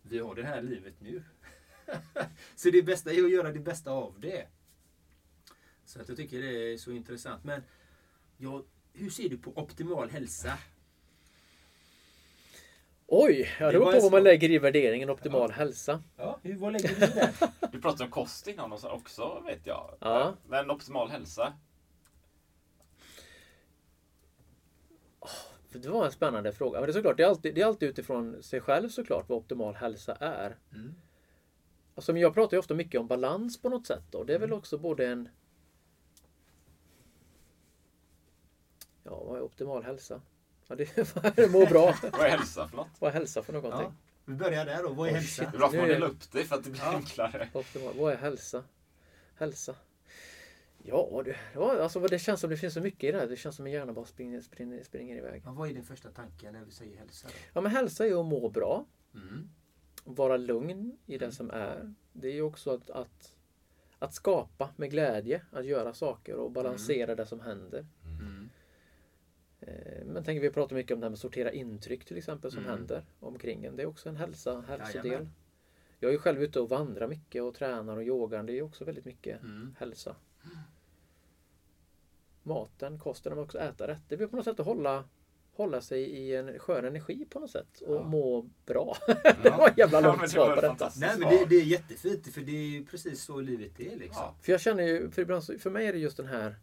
Vi 0.02 0.18
har 0.18 0.34
det 0.34 0.44
här 0.44 0.62
livet 0.62 1.00
nu. 1.00 1.22
så 2.56 2.70
det 2.70 2.82
bästa 2.82 3.12
är 3.12 3.24
att 3.24 3.30
göra 3.30 3.52
det 3.52 3.60
bästa 3.60 3.90
av 3.90 4.20
det. 4.20 4.46
Så 5.84 6.00
att 6.00 6.08
jag 6.08 6.16
tycker 6.16 6.42
det 6.42 6.72
är 6.72 6.76
så 6.76 6.92
intressant. 6.92 7.44
Men 7.44 7.62
ja, 8.36 8.64
hur 8.96 9.10
ser 9.10 9.28
du 9.28 9.38
på 9.38 9.52
optimal 9.56 10.10
hälsa? 10.10 10.58
Oj, 13.06 13.48
ja, 13.60 13.66
det 13.66 13.78
beror 13.78 13.92
på 13.92 14.00
vad 14.00 14.12
man 14.12 14.22
lägger 14.22 14.50
i 14.50 14.58
värderingen 14.58 15.10
optimal 15.10 15.50
hälsa. 15.50 16.02
Ja, 16.16 16.38
hur, 16.42 16.56
vad 16.56 16.72
lägger 16.72 16.88
du 16.88 16.94
det? 16.94 17.32
Du 17.72 17.80
pratade 17.80 18.04
om 18.04 18.10
kost 18.10 18.46
innan 18.46 18.72
och 18.72 18.80
så 18.80 18.90
också 18.90 19.42
vet 19.46 19.66
jag. 19.66 19.96
Ja. 20.00 20.34
Men 20.48 20.70
optimal 20.70 21.10
hälsa? 21.10 21.52
Det 25.72 25.88
var 25.88 26.04
en 26.04 26.12
spännande 26.12 26.52
fråga. 26.52 26.80
Men 26.80 26.86
det 26.86 26.90
är 26.90 26.92
såklart, 26.92 27.16
det 27.16 27.22
är 27.22 27.28
alltid, 27.28 27.54
det 27.54 27.60
är 27.60 27.66
alltid 27.66 27.88
utifrån 27.88 28.42
sig 28.42 28.60
själv 28.60 28.88
såklart 28.88 29.28
vad 29.28 29.38
optimal 29.38 29.74
hälsa 29.74 30.14
är. 30.14 30.56
Mm. 30.72 30.94
Alltså, 31.94 32.16
jag 32.16 32.34
pratar 32.34 32.56
ju 32.56 32.58
ofta 32.58 32.74
mycket 32.74 33.00
om 33.00 33.06
balans 33.06 33.62
på 33.62 33.68
något 33.68 33.86
sätt. 33.86 34.02
Då. 34.10 34.24
Det 34.24 34.34
är 34.34 34.38
väl 34.38 34.52
också 34.52 34.78
både 34.78 35.06
en... 35.06 35.28
Ja, 39.06 39.24
vad 39.24 39.36
är 39.36 39.42
optimal 39.42 39.82
hälsa? 39.82 40.20
Ja, 40.68 40.74
det 40.74 40.98
är 40.98 41.48
må 41.48 41.66
bra. 41.66 41.94
Vad 42.12 42.20
är 42.20 42.30
hälsa 42.30 42.68
för 42.68 42.76
något? 42.76 42.88
Vad 42.98 43.10
är 43.10 43.14
hälsa 43.14 43.42
för 43.42 43.52
någonting? 43.52 43.80
Ja, 43.82 43.92
vi 44.24 44.34
börjar 44.34 44.64
där 44.64 44.82
då. 44.82 44.92
Vad 44.92 45.08
är 45.08 45.12
Oh, 45.12 45.14
hälsa? 45.14 45.42
shit. 45.42 45.52
Det 45.52 45.56
är 45.56 45.58
bra 45.58 45.66
att 45.68 45.74
man 45.74 45.88
delar 45.88 46.06
upp 46.08 46.32
det 46.32 46.44
för 46.44 46.56
att 46.56 46.64
det 46.64 46.70
blir 46.70 46.80
Ja. 46.82 46.92
enklare. 46.96 47.48
Optimal. 47.52 47.94
Vad 47.98 48.12
är 48.12 48.16
hälsa? 48.16 48.64
Hälsa. 49.34 49.74
Ja, 50.82 51.22
det, 51.24 51.36
ja, 51.54 51.82
alltså, 51.82 52.00
det 52.00 52.18
känns 52.18 52.40
som 52.40 52.50
det 52.50 52.56
finns 52.56 52.74
så 52.74 52.80
mycket 52.80 53.04
i 53.08 53.12
det 53.12 53.18
här. 53.18 53.26
Det 53.26 53.36
känns 53.36 53.56
som 53.56 53.66
en 53.66 53.72
hjärna 53.72 53.92
bara 53.92 54.04
springer, 54.06 54.40
springer, 54.40 54.82
springer 54.84 55.16
iväg. 55.16 55.42
Ja, 55.44 55.52
vad 55.52 55.68
är 55.70 55.74
din 55.74 55.84
första 55.84 56.10
tanke 56.10 56.50
när 56.52 56.64
vi 56.64 56.70
säger 56.70 56.96
hälsa? 56.98 57.28
Då? 57.28 57.34
Ja, 57.52 57.60
men 57.60 57.72
hälsa 57.72 58.06
är 58.06 58.20
att 58.20 58.26
må 58.26 58.48
bra. 58.48 58.86
Mm. 59.14 59.48
Vara 60.04 60.36
lugn 60.36 60.98
i 61.06 61.18
det 61.18 61.32
som 61.32 61.50
är. 61.50 61.94
Det 62.12 62.28
är 62.28 62.32
ju 62.32 62.42
också 62.42 62.70
att, 62.74 62.90
att, 62.90 63.36
att 63.98 64.14
skapa 64.14 64.70
med 64.76 64.90
glädje. 64.90 65.42
Att 65.52 65.64
göra 65.66 65.94
saker 65.94 66.34
och 66.34 66.50
balansera 66.50 67.14
det 67.14 67.26
som 67.26 67.40
händer. 67.40 67.86
Eh, 69.66 70.04
Men 70.06 70.24
tänker 70.24 70.40
vi 70.40 70.50
pratar 70.50 70.76
mycket 70.76 70.94
om 70.94 71.00
det 71.00 71.04
här 71.04 71.10
med 71.10 71.14
att 71.14 71.20
sortera 71.20 71.52
intryck 71.52 72.04
till 72.04 72.16
exempel 72.18 72.50
som 72.50 72.58
Mm. 72.60 72.70
händer 72.70 73.04
omkring 73.20 73.64
en. 73.64 73.76
Det 73.76 73.82
är 73.82 73.86
också 73.86 74.08
en 74.08 74.16
hälsa, 74.16 74.60
hälsodel. 74.68 75.06
Jajamän. 75.06 75.32
Jag 76.00 76.08
är 76.08 76.12
ju 76.12 76.18
själv 76.18 76.42
ute 76.42 76.60
och 76.60 76.68
vandrar 76.68 77.08
mycket 77.08 77.42
och 77.42 77.54
tränar 77.54 77.96
och 77.96 78.02
yogar. 78.02 78.42
Det 78.42 78.52
är 78.52 78.54
ju 78.54 78.62
också 78.62 78.84
väldigt 78.84 79.04
mycket 79.04 79.42
Mm. 79.42 79.74
hälsa. 79.78 80.16
Maten, 82.42 82.98
kosten, 82.98 83.32
att 83.32 83.38
också 83.38 83.58
äta 83.58 83.88
rätt. 83.88 84.00
Det 84.08 84.16
blir 84.16 84.26
på 84.26 84.36
något 84.36 84.44
sätt 84.44 84.60
att 84.60 84.66
hålla, 84.66 85.04
hålla 85.52 85.80
sig 85.80 86.02
i 86.02 86.36
en 86.36 86.58
skön 86.58 86.84
energi 86.84 87.26
på 87.30 87.38
något 87.40 87.50
sätt 87.50 87.80
och 87.80 87.94
Ja. 87.96 88.02
må 88.02 88.48
bra. 88.66 88.96
det 89.42 89.50
var 89.50 89.68
ett 89.68 89.78
jävla 89.78 89.98
Ja, 90.00 90.06
långt 90.06 90.16
men 90.16 90.24
det 90.26 90.28
svar 90.32 90.48
var 90.48 90.56
på 90.56 90.60
detta. 90.60 90.90
Nej, 90.96 91.18
men 91.18 91.28
det, 91.28 91.44
det 91.48 91.56
är 91.56 91.64
jättefint 91.64 92.26
för 92.34 92.40
det 92.40 92.52
är 92.52 92.68
ju 92.70 92.84
precis 92.84 93.22
så 93.22 93.40
livet 93.40 93.80
är 93.80 93.96
liksom. 93.96 94.22
Ja. 94.22 94.34
För 94.42 94.52
jag 94.52 94.60
känner 94.60 94.82
ju, 94.82 95.10
för, 95.10 95.22
ibland, 95.22 95.44
för 95.60 95.70
mig 95.70 95.86
är 95.86 95.92
det 95.92 95.98
just 95.98 96.16
den 96.16 96.26
här 96.26 96.56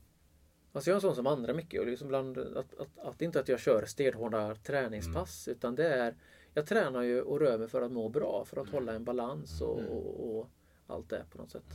Alltså 0.76 0.90
jag 0.90 0.94
är 0.94 0.98
en 0.98 1.02
sån 1.02 1.16
som 1.16 1.28
andra 1.28 1.54
mycket 1.54 1.80
och 1.82 1.88
liksom 1.88 2.08
bland, 2.08 2.38
att, 2.38 2.74
att, 2.80 2.98
att 2.98 3.22
inte 3.22 3.40
att 3.40 3.48
jag 3.48 3.60
kör 3.60 3.86
stenhårda 3.86 4.56
träningspass 4.56 5.48
utan 5.48 5.76
det 5.76 5.88
är 5.88 6.16
Jag 6.54 6.68
tränar 6.68 7.02
ju 7.02 7.22
och 7.22 7.40
rör 7.40 7.58
mig 7.58 7.68
för 7.68 7.82
att 7.82 7.92
må 7.92 8.10
bra, 8.10 8.46
för 8.46 8.62
att 8.62 8.70
hålla 8.70 8.94
en 8.94 9.04
balans 9.04 9.62
och, 9.62 9.80
och, 9.80 10.38
och 10.38 10.50
allt 10.88 11.10
det 11.10 11.26
på 11.32 11.38
något 11.38 11.52
sätt. 11.52 11.74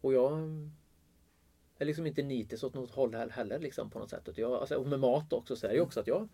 Och 0.00 0.12
jag 0.14 0.32
är 1.78 1.84
liksom 1.84 2.06
inte 2.06 2.22
nitisk 2.22 2.64
åt 2.64 2.74
något 2.74 2.90
håll 2.90 3.14
he- 3.14 3.30
heller 3.30 3.58
liksom 3.58 3.90
på 3.90 3.98
något 3.98 4.10
sätt. 4.10 4.28
Jag, 4.34 4.52
alltså, 4.52 4.74
och 4.74 4.86
med 4.86 5.00
mat 5.00 5.32
också 5.32 5.56
så 5.56 5.66
är 5.66 5.70
det 5.70 5.76
ju 5.76 5.82
också 5.82 6.00
att 6.00 6.06
jag, 6.06 6.28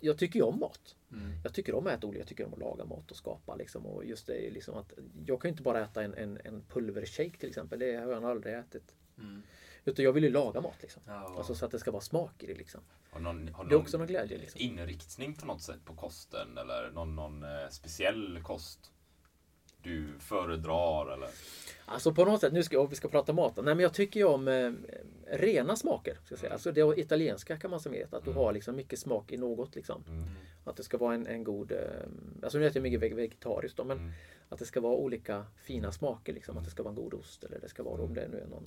jag 0.00 0.18
tycker 0.18 0.38
ju 0.38 0.44
om 0.44 0.58
mat. 0.58 0.96
Mm. 1.12 1.32
Jag 1.44 1.54
tycker 1.54 1.74
om 1.74 1.86
att 1.86 1.92
äta 1.92 2.06
olika, 2.06 2.20
jag 2.20 2.28
tycker 2.28 2.46
om 2.46 2.52
att 2.52 2.58
laga 2.58 2.84
mat 2.84 3.10
och 3.10 3.16
skapa 3.16 3.54
liksom. 3.56 3.86
Och 3.86 4.04
just 4.04 4.26
det 4.26 4.50
liksom 4.50 4.74
att 4.74 4.92
jag 5.26 5.40
kan 5.40 5.48
ju 5.48 5.52
inte 5.52 5.62
bara 5.62 5.84
äta 5.84 6.02
en, 6.02 6.14
en, 6.14 6.38
en 6.44 6.62
pulvershake 6.62 7.38
till 7.38 7.48
exempel. 7.48 7.78
Det 7.78 7.96
har 7.96 8.12
jag 8.12 8.24
aldrig 8.24 8.54
ätit. 8.54 8.94
Mm. 9.86 9.92
Utan 9.92 10.04
jag 10.04 10.12
vill 10.12 10.24
ju 10.24 10.30
laga 10.30 10.60
mat 10.60 10.76
liksom. 10.82 11.02
Ja. 11.06 11.34
Alltså 11.36 11.54
så 11.54 11.64
att 11.64 11.70
det 11.70 11.78
ska 11.78 11.90
vara 11.90 12.00
smak 12.02 12.42
i 12.42 12.46
det 12.46 12.54
liksom. 12.54 12.80
Har 13.10 13.20
någon, 13.20 13.48
har 13.48 13.64
Det 13.64 13.74
är 13.74 13.78
också 13.78 13.98
någon 13.98 14.06
glädje, 14.06 14.38
liksom. 14.38 14.60
inriktning 14.60 15.34
på 15.34 15.46
något 15.46 15.62
sätt 15.62 15.84
på 15.84 15.94
kosten 15.94 16.58
eller 16.58 16.90
någon, 16.94 17.16
någon 17.16 17.42
eh, 17.42 17.68
speciell 17.70 18.40
kost 18.42 18.92
du 19.82 20.08
föredrar 20.18 21.12
eller? 21.14 21.28
Alltså 21.84 22.14
på 22.14 22.24
något 22.24 22.40
sätt, 22.40 22.52
nu 22.52 22.62
ska, 22.62 22.86
vi 22.86 22.96
ska 22.96 23.08
prata 23.08 23.32
mat. 23.32 23.56
Nej 23.56 23.64
men 23.64 23.78
jag 23.78 23.94
tycker 23.94 24.20
ju 24.20 24.26
om 24.26 24.48
eh, 24.48 24.72
rena 25.26 25.76
smaker. 25.76 26.18
Ska 26.24 26.36
säga. 26.36 26.52
Alltså 26.52 26.72
det 26.72 26.98
italienska 27.00 27.56
kan 27.56 27.70
man 27.70 27.80
som 27.80 27.92
vet. 27.92 28.14
Att 28.14 28.24
du 28.24 28.32
har 28.32 28.52
liksom 28.52 28.76
mycket 28.76 28.98
smak 28.98 29.32
i 29.32 29.36
något. 29.36 29.74
Liksom. 29.74 30.04
Mm. 30.08 30.24
Att 30.64 30.76
det 30.76 30.82
ska 30.82 30.98
vara 30.98 31.14
en, 31.14 31.26
en 31.26 31.44
god... 31.44 31.72
Eh, 31.72 31.78
alltså 32.42 32.58
nu 32.58 32.66
äter 32.66 32.76
jag 32.76 32.82
mycket 32.82 33.00
veg- 33.00 33.14
vegetariskt 33.14 33.76
då, 33.76 33.84
men 33.84 33.98
Mm. 33.98 34.12
att 34.48 34.58
det 34.58 34.64
ska 34.66 34.80
vara 34.80 34.94
olika 34.94 35.46
fina 35.56 35.92
smaker. 35.92 36.32
Liksom. 36.32 36.58
Att 36.58 36.64
det 36.64 36.70
ska 36.70 36.82
vara 36.82 36.94
en 36.94 37.02
god 37.02 37.14
ost 37.14 37.44
eller 37.44 37.58
det 37.60 37.68
ska 37.68 37.82
vara 37.82 38.02
om 38.02 38.14
det 38.14 38.28
nu 38.28 38.40
är 38.40 38.46
någon... 38.46 38.64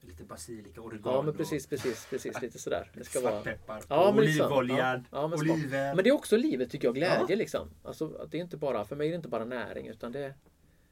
Lite 0.00 0.24
basilika, 0.24 0.80
oregano. 0.80 1.16
Ja 1.16 1.22
men 1.22 1.34
precis, 1.36 1.66
precis, 1.66 2.06
precis. 2.10 2.42
Lite 2.42 2.58
sådär. 2.58 2.90
Det 2.94 3.04
ska 3.04 3.20
vara... 3.20 3.32
Svartpeppar. 3.32 3.82
Ja, 3.88 4.12
men 4.14 4.24
liksom. 4.24 4.46
olivoljan. 4.46 5.06
Ja, 5.10 5.20
ja, 5.20 5.28
men 5.28 5.38
oliver. 5.50 5.94
Men 5.94 6.04
det 6.04 6.10
är 6.10 6.14
också 6.14 6.36
livet 6.36 6.70
tycker 6.70 6.88
jag, 6.88 6.94
glädje 6.94 7.36
liksom. 7.36 7.70
Alltså, 7.82 8.14
att 8.16 8.30
det 8.30 8.38
är 8.38 8.40
inte 8.42 8.56
bara, 8.56 8.84
för 8.84 8.96
mig 8.96 9.06
är 9.06 9.10
det 9.10 9.16
inte 9.16 9.28
bara 9.28 9.44
näring 9.44 9.86
utan 9.88 10.12
det, 10.12 10.34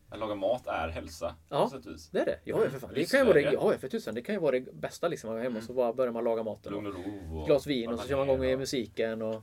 Att 0.09 0.19
laga 0.19 0.35
mat 0.35 0.67
är 0.67 0.89
hälsa. 0.89 1.35
Ja. 1.49 1.71
Det 2.13 2.21
är 2.21 2.25
det. 2.27 2.39
Ja, 2.45 2.65
ja, 2.65 2.71
för 2.71 2.79
fan. 2.79 2.91
Det 2.95 3.11
kan 3.11 3.21
ju 3.21 3.27
vara 3.27 3.35
det, 3.35 3.53
ja, 3.53 3.73
för 3.79 3.89
tusan. 3.89 4.15
Det 4.15 4.23
kan 4.23 4.35
ju 4.35 4.41
vara 4.41 4.53
det 4.61 4.73
bästa 4.75 5.09
liksom. 5.09 5.31
att 5.31 5.35
vara 5.35 5.43
hemma 5.43 5.59
och 5.59 5.65
så 5.65 5.73
bara 5.73 5.93
börjar 5.93 6.13
man 6.13 6.25
laga 6.25 6.43
maten. 6.43 6.73
Lugn 6.73 6.87
Och 6.87 6.95
ro. 6.95 7.45
glas 7.47 7.67
vin 7.67 7.93
och 7.93 7.99
så 8.01 8.09
kör 8.09 8.17
man 8.17 8.27
igång 8.27 8.43
Ja. 8.43 8.49
med 8.51 8.59
musiken 8.59 9.23
och 9.23 9.43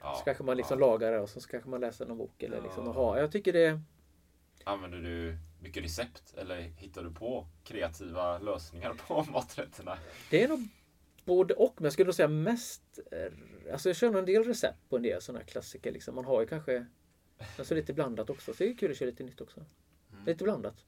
Ja, 0.00 0.14
så 0.18 0.24
kanske 0.24 0.44
man 0.44 0.56
liksom 0.56 0.80
ja. 0.80 0.86
lagar 0.86 1.12
det 1.12 1.20
och 1.20 1.28
så 1.28 1.40
kanske 1.40 1.70
man 1.70 1.80
läser 1.80 2.06
någon 2.06 2.18
bok 2.18 2.42
eller 2.42 2.62
liksom. 2.62 2.84
Ja. 2.86 2.90
Aha, 2.90 3.18
jag 3.18 3.32
tycker 3.32 3.52
det, 3.52 3.80
Använder 4.64 4.98
du 4.98 5.36
mycket 5.60 5.84
recept 5.84 6.34
eller 6.36 6.56
hittar 6.60 7.02
du 7.02 7.10
på 7.10 7.46
kreativa 7.64 8.38
lösningar 8.38 8.94
på 8.94 9.22
maträtterna? 9.32 9.98
det 10.30 10.42
är 10.42 10.48
nog 10.48 10.68
både 11.24 11.54
och. 11.54 11.74
Men 11.76 11.84
jag 11.84 11.92
skulle 11.92 12.06
nog 12.06 12.14
säga 12.14 12.28
mest, 12.28 12.82
eh, 13.12 13.72
alltså 13.72 13.88
jag 13.88 13.96
kör 13.96 14.10
nog 14.10 14.18
en 14.18 14.26
del 14.26 14.44
recept 14.44 14.88
på 14.88 14.96
en 14.96 15.02
del 15.02 15.22
sådana 15.22 15.38
här 15.38 15.46
klassiker 15.46 15.92
liksom. 15.92 16.14
Man 16.14 16.24
har 16.24 16.40
ju 16.40 16.46
kanske, 16.46 16.86
alltså 17.58 17.74
lite 17.74 17.92
blandat 17.92 18.30
också. 18.30 18.54
Så 18.54 18.64
det 18.64 18.70
är 18.70 18.76
kul 18.76 18.90
att 18.90 18.96
köra 18.96 19.10
lite 19.10 19.24
nytt 19.24 19.40
också. 19.40 19.64
Lite 20.26 20.44
blandat. 20.44 20.84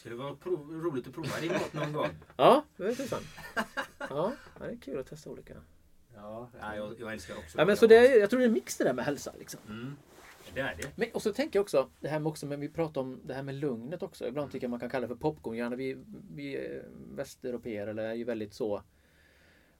Skulle 0.00 0.14
vara 0.14 0.34
prov, 0.34 0.70
roligt 0.72 1.06
att 1.06 1.14
prova 1.14 1.40
din 1.40 1.52
mat 1.52 1.72
någon 1.72 1.92
gång. 1.92 2.08
Ja, 2.36 2.64
det 2.76 2.84
är 2.84 2.94
tusan. 2.94 3.22
Ja, 4.10 4.32
det 4.58 4.64
är 4.64 4.76
kul 4.76 4.98
att 4.98 5.06
testa 5.06 5.30
olika. 5.30 5.54
Ja, 6.14 6.50
ja 6.60 6.76
jag, 6.76 7.00
jag 7.00 7.12
älskar 7.12 7.36
också 7.36 7.58
Ja, 7.58 7.64
men 7.64 7.76
så 7.76 7.86
det 7.86 7.96
är, 7.96 8.20
jag 8.20 8.30
tror 8.30 8.40
det 8.40 8.44
är 8.44 8.48
en 8.48 8.52
mix 8.52 8.76
det 8.76 8.84
där 8.84 8.92
med 8.92 9.04
hälsa. 9.04 9.32
Liksom. 9.38 9.60
Mm. 9.68 9.96
Det 10.54 10.60
är 10.60 10.76
det. 10.76 10.90
Men, 10.96 11.08
och 11.14 11.22
så 11.22 11.32
tänker 11.32 11.58
jag 11.58 11.62
också, 11.62 11.90
det 12.00 12.08
här 12.08 12.20
med 12.20 12.30
också, 12.30 12.46
men 12.46 12.60
vi 12.60 12.68
pratar 12.68 13.00
om 13.00 13.20
det 13.24 13.34
här 13.34 13.42
med 13.42 13.54
lugnet 13.54 14.02
också. 14.02 14.28
Ibland 14.28 14.52
tycker 14.52 14.64
jag 14.64 14.70
man 14.70 14.80
kan 14.80 14.90
kalla 14.90 15.06
det 15.06 15.14
för 15.14 15.20
popcornhjärna. 15.20 15.76
Vi, 15.76 15.96
vi 16.34 16.54
eh, 16.56 16.82
västeuropeer 17.14 17.86
eller 17.86 18.02
är 18.02 18.14
ju 18.14 18.24
väldigt 18.24 18.54
så 18.54 18.82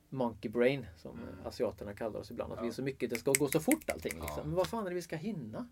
monkey 0.08 0.50
brain 0.50 0.86
som 0.96 1.18
Mm. 1.18 1.46
asiaterna 1.46 1.94
kallar 1.94 2.20
oss 2.20 2.30
ibland. 2.30 2.52
Att 2.52 2.64
vi 2.64 2.68
är 2.68 2.72
så 2.72 2.82
mycket, 2.82 3.10
det 3.10 3.16
ska 3.16 3.32
gå 3.32 3.48
så 3.48 3.60
fort 3.60 3.90
allting. 3.90 4.12
Liksom. 4.14 4.34
Ja. 4.36 4.44
Men 4.44 4.54
vad 4.54 4.66
fan 4.66 4.86
är 4.86 4.90
det 4.90 4.94
vi 4.94 5.02
ska 5.02 5.16
hinna? 5.16 5.68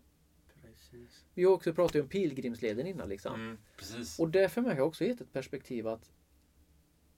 Precis. 0.61 1.25
Vi 1.33 1.43
har 1.43 1.51
också 1.51 1.73
pratat 1.73 2.01
om 2.01 2.07
pilgrimsleden 2.07 2.87
innan 2.87 3.09
liksom. 3.09 3.33
Mm. 3.35 3.57
Precis. 3.77 4.19
Och 4.19 4.29
det 4.29 4.49
för 4.49 4.61
mig 4.61 4.75
har 4.75 4.85
också 4.85 5.03
gett 5.05 5.21
ett 5.21 5.33
perspektiv 5.33 5.87
att 5.87 6.11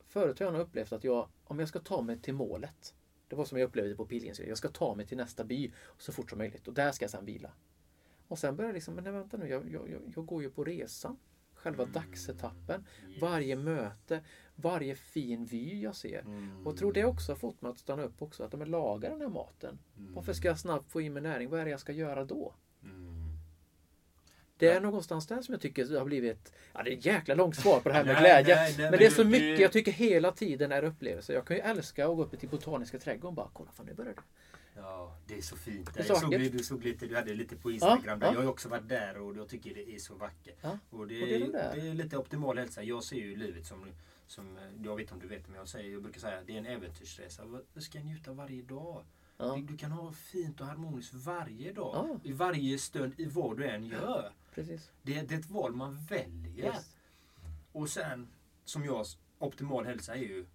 förut 0.07 0.39
har 0.39 0.45
jag 0.45 0.53
nog 0.53 0.61
upplevt 0.61 0.91
att 0.93 1.03
jag, 1.03 1.29
om 1.43 1.59
jag 1.59 1.67
ska 1.69 1.79
ta 1.79 2.01
mig 2.01 2.19
till 2.19 2.33
målet. 2.33 2.93
Det 3.27 3.35
var 3.35 3.45
som 3.45 3.57
jag 3.59 3.67
upplevde 3.67 3.95
på 3.95 4.05
pilgrimsleden. 4.05 4.49
Jag 4.49 4.57
ska 4.57 4.69
ta 4.69 4.95
mig 4.95 5.07
till 5.07 5.17
nästa 5.17 5.43
by 5.43 5.71
så 5.97 6.11
fort 6.11 6.29
som 6.29 6.37
möjligt 6.37 6.67
och 6.67 6.73
där 6.73 6.91
ska 6.91 7.03
jag 7.03 7.11
sedan 7.11 7.25
vila. 7.25 7.51
Och 8.31 8.39
sen 8.39 8.55
börjar 8.55 8.69
jag 8.69 8.73
liksom, 8.73 8.95
men 8.95 9.03
nej, 9.03 9.13
vänta 9.13 9.37
nu, 9.37 9.47
jag, 9.47 9.71
jag, 9.71 9.87
jag, 10.15 10.25
går 10.25 10.41
ju 10.41 10.49
på 10.49 10.63
resan. 10.63 11.17
Själva 11.53 11.85
dagsetappen, 11.85 12.85
varje 13.21 13.55
möte, 13.55 14.23
varje 14.55 14.95
fin 14.95 15.45
vy 15.45 15.81
jag 15.81 15.95
ser. 15.95 16.25
Och 16.63 16.71
jag 16.71 16.77
tror 16.77 16.93
det 16.93 17.05
också 17.05 17.31
har 17.31 17.37
fått 17.37 17.61
mig 17.61 17.71
att 17.71 17.77
stanna 17.77 18.03
upp 18.03 18.21
också. 18.21 18.43
Att 18.43 18.51
de 18.51 18.65
lagar 18.65 19.09
den 19.09 19.21
här 19.21 19.29
maten. 19.29 19.79
Varför 19.95 20.33
ska 20.33 20.47
jag 20.47 20.59
snabbt 20.59 20.91
få 20.91 21.01
in 21.01 21.13
mig 21.13 21.21
näring? 21.21 21.49
Vad 21.49 21.59
är 21.59 21.65
det 21.65 21.71
jag 21.71 21.79
ska 21.79 21.91
göra 21.91 22.25
då? 22.25 22.53
Det 24.57 24.67
är 24.71 24.81
någonstans 24.81 25.27
där 25.27 25.41
som 25.41 25.53
jag 25.53 25.61
tycker 25.61 25.97
har 25.97 26.05
blivit... 26.05 26.53
Ja, 26.73 26.83
det 26.83 26.93
är 26.93 26.97
ett 26.97 27.05
jäkla 27.05 27.35
långt 27.35 27.55
svar 27.55 27.79
på 27.79 27.89
det 27.89 27.95
här 27.95 28.03
med 28.03 28.13
Nej, 28.21 28.21
glädje. 28.21 28.55
nej, 28.55 28.75
nej, 28.77 28.91
men 28.91 28.99
det 28.99 29.05
är 29.05 29.09
så 29.09 29.23
mycket 29.23 29.59
jag 29.59 29.71
tycker 29.71 29.91
hela 29.91 30.31
tiden 30.31 30.71
är 30.71 30.83
upplevelser. 30.83 31.33
Jag 31.33 31.45
kan 31.45 31.57
ju 31.57 31.61
älska 31.61 32.07
att 32.07 32.15
gå 32.15 32.23
upp 32.23 32.39
till 32.39 32.49
Botaniska 32.49 32.99
trädgården 32.99 33.27
och 33.27 33.33
bara 33.33 33.49
kolla, 33.53 33.71
fan 33.71 33.85
nu 33.85 33.93
börjar 33.93 34.13
det. 34.13 34.21
Ja, 34.81 35.15
det 35.27 35.37
är 35.37 35.41
så 35.41 35.55
fint. 35.55 35.93
Det 35.93 35.99
är 35.99 36.05
Jag 36.07 36.17
så 36.17 36.21
såg, 36.21 36.33
vackert. 36.33 36.51
du 36.51 36.63
såg 36.63 36.83
lite, 36.83 37.07
du 37.07 37.15
hade 37.15 37.33
lite 37.33 37.55
på 37.55 37.71
Instagram 37.71 38.01
Ja, 38.05 38.15
där. 38.15 38.27
ja. 38.27 38.33
Jag 38.33 38.41
har 38.41 38.47
också 38.49 38.69
varit 38.69 38.89
där 38.89 39.17
och 39.17 39.37
jag 39.37 39.49
tycker 39.49 39.73
det 39.75 39.95
är 39.95 39.99
så 39.99 40.15
vackert. 40.15 40.57
Ja, 40.61 40.77
Och 40.89 41.07
det, 41.07 41.21
och 41.21 41.27
det 41.27 41.35
är 41.35 41.75
det 41.75 41.87
är 41.89 41.93
lite 41.93 42.17
optimal 42.17 42.57
hälsa. 42.57 42.83
Jag 42.83 43.03
ser 43.03 43.15
ju 43.15 43.35
livet 43.35 43.65
som, 43.65 43.85
som 44.27 44.57
jag 44.83 44.95
vet 44.95 45.11
om 45.11 45.19
du 45.19 45.27
vet, 45.27 45.47
men 45.47 45.57
jag, 45.57 45.67
säger, 45.67 45.91
jag 45.93 46.01
brukar 46.03 46.19
säga 46.19 46.39
det 46.45 46.53
är 46.53 46.57
en 46.57 46.65
äventyrsresa. 46.65 47.43
Du 47.73 47.81
ska 47.81 47.99
njuta 47.99 48.33
varje 48.33 48.61
dag. 48.61 49.03
Du, 49.37 49.61
du 49.61 49.77
kan 49.77 49.91
ha 49.91 50.11
fint 50.11 50.61
och 50.61 50.67
harmoniskt 50.67 51.13
varje 51.13 51.73
dag. 51.73 52.19
I 52.23 52.31
varje 52.31 52.77
stund, 52.77 53.13
i 53.17 53.25
vad 53.25 53.57
du 53.57 53.67
än 53.67 53.85
gör. 53.85 54.31
precis. 54.55 54.91
Det, 55.01 55.21
det 55.21 55.35
är 55.35 55.39
ett 55.39 55.49
val 55.49 55.73
man 55.75 55.97
väljer. 56.09 56.65
Yes. 56.65 56.95
Och 57.71 57.89
sen, 57.89 58.27
som 58.65 58.85
jag, 58.85 59.05
optimal 59.39 59.85
hälsa 59.85 60.15
är 60.15 60.19
ju 60.19 60.45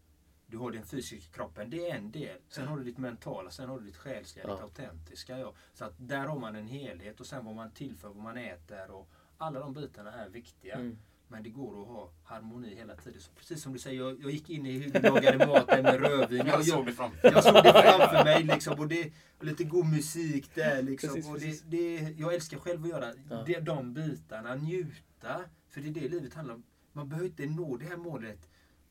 du 0.46 0.56
har 0.56 0.70
den 0.70 0.82
fysiska 0.86 1.32
kroppen, 1.36 1.70
det 1.70 1.90
är 1.90 1.94
en 1.96 2.10
del. 2.10 2.38
Sen 2.48 2.66
har 2.68 2.76
du 2.76 2.84
ditt 2.84 2.98
mentala, 2.98 3.50
sen 3.50 3.68
har 3.68 3.78
du 3.78 3.84
ditt 3.86 3.96
själsliga, 3.96 4.44
Ja. 4.48 4.52
ditt 4.54 4.62
autentiska. 4.62 5.38
Ja. 5.38 5.54
Så 5.74 5.84
att 5.84 5.94
där 5.96 6.26
har 6.26 6.38
man 6.38 6.56
en 6.56 6.66
helhet 6.66 7.20
och 7.20 7.26
sen 7.26 7.44
vad 7.44 7.54
man 7.54 7.70
tillför, 7.70 8.08
vad 8.08 8.16
man 8.22 8.36
äter 8.36 8.90
och 8.90 9.08
alla 9.38 9.60
de 9.60 9.72
bitarna 9.74 10.12
är 10.12 10.28
viktiga. 10.28 10.74
Mm. 10.74 10.98
Men 11.28 11.42
det 11.42 11.50
går 11.50 11.82
att 11.82 11.88
ha 11.88 12.10
harmoni 12.24 12.74
hela 12.74 12.96
tiden. 12.96 13.20
Så 13.20 13.30
precis 13.32 13.62
som 13.62 13.72
du 13.72 13.78
säger, 13.78 14.00
jag, 14.00 14.22
jag 14.22 14.30
gick 14.30 14.50
in 14.50 14.66
i 14.66 14.78
hur 14.78 14.90
du 14.92 15.00
lagade 15.00 15.46
maten 15.46 15.82
med 15.82 16.00
rödvin. 16.00 16.38
Jag 16.38 16.48
Jag, 16.48 16.66
såg 16.66 16.78
jag, 16.78 16.86
det 16.86 16.92
framför 16.92 17.18
jag 17.32 17.44
såg 17.44 17.54
det 17.54 17.72
framför 17.98 18.24
mig 18.24 18.42
liksom. 18.42 18.78
Och, 18.80 18.88
det, 18.88 19.12
och 19.38 19.44
lite 19.44 19.64
god 19.64 19.86
musik 19.86 20.54
där 20.54 20.82
liksom. 20.82 21.14
Precis, 21.14 21.30
och 21.30 21.40
det, 21.40 21.62
det, 21.76 22.14
jag 22.18 22.34
älskar 22.34 22.58
själv 22.58 22.82
att 22.84 22.88
göra 22.90 23.12
Ja. 23.30 23.42
de, 23.46 23.60
de 23.60 23.94
bitarna, 23.94 24.54
njuta. 24.54 25.40
För 25.68 25.80
det 25.80 25.88
är 25.88 25.92
det 25.92 26.08
livet 26.08 26.34
handlar 26.34 26.54
om. 26.54 26.62
Man 26.92 27.08
behöver 27.08 27.28
inte 27.28 27.46
nå 27.46 27.76
det 27.76 27.84
här 27.86 27.96
målet. 27.96 28.48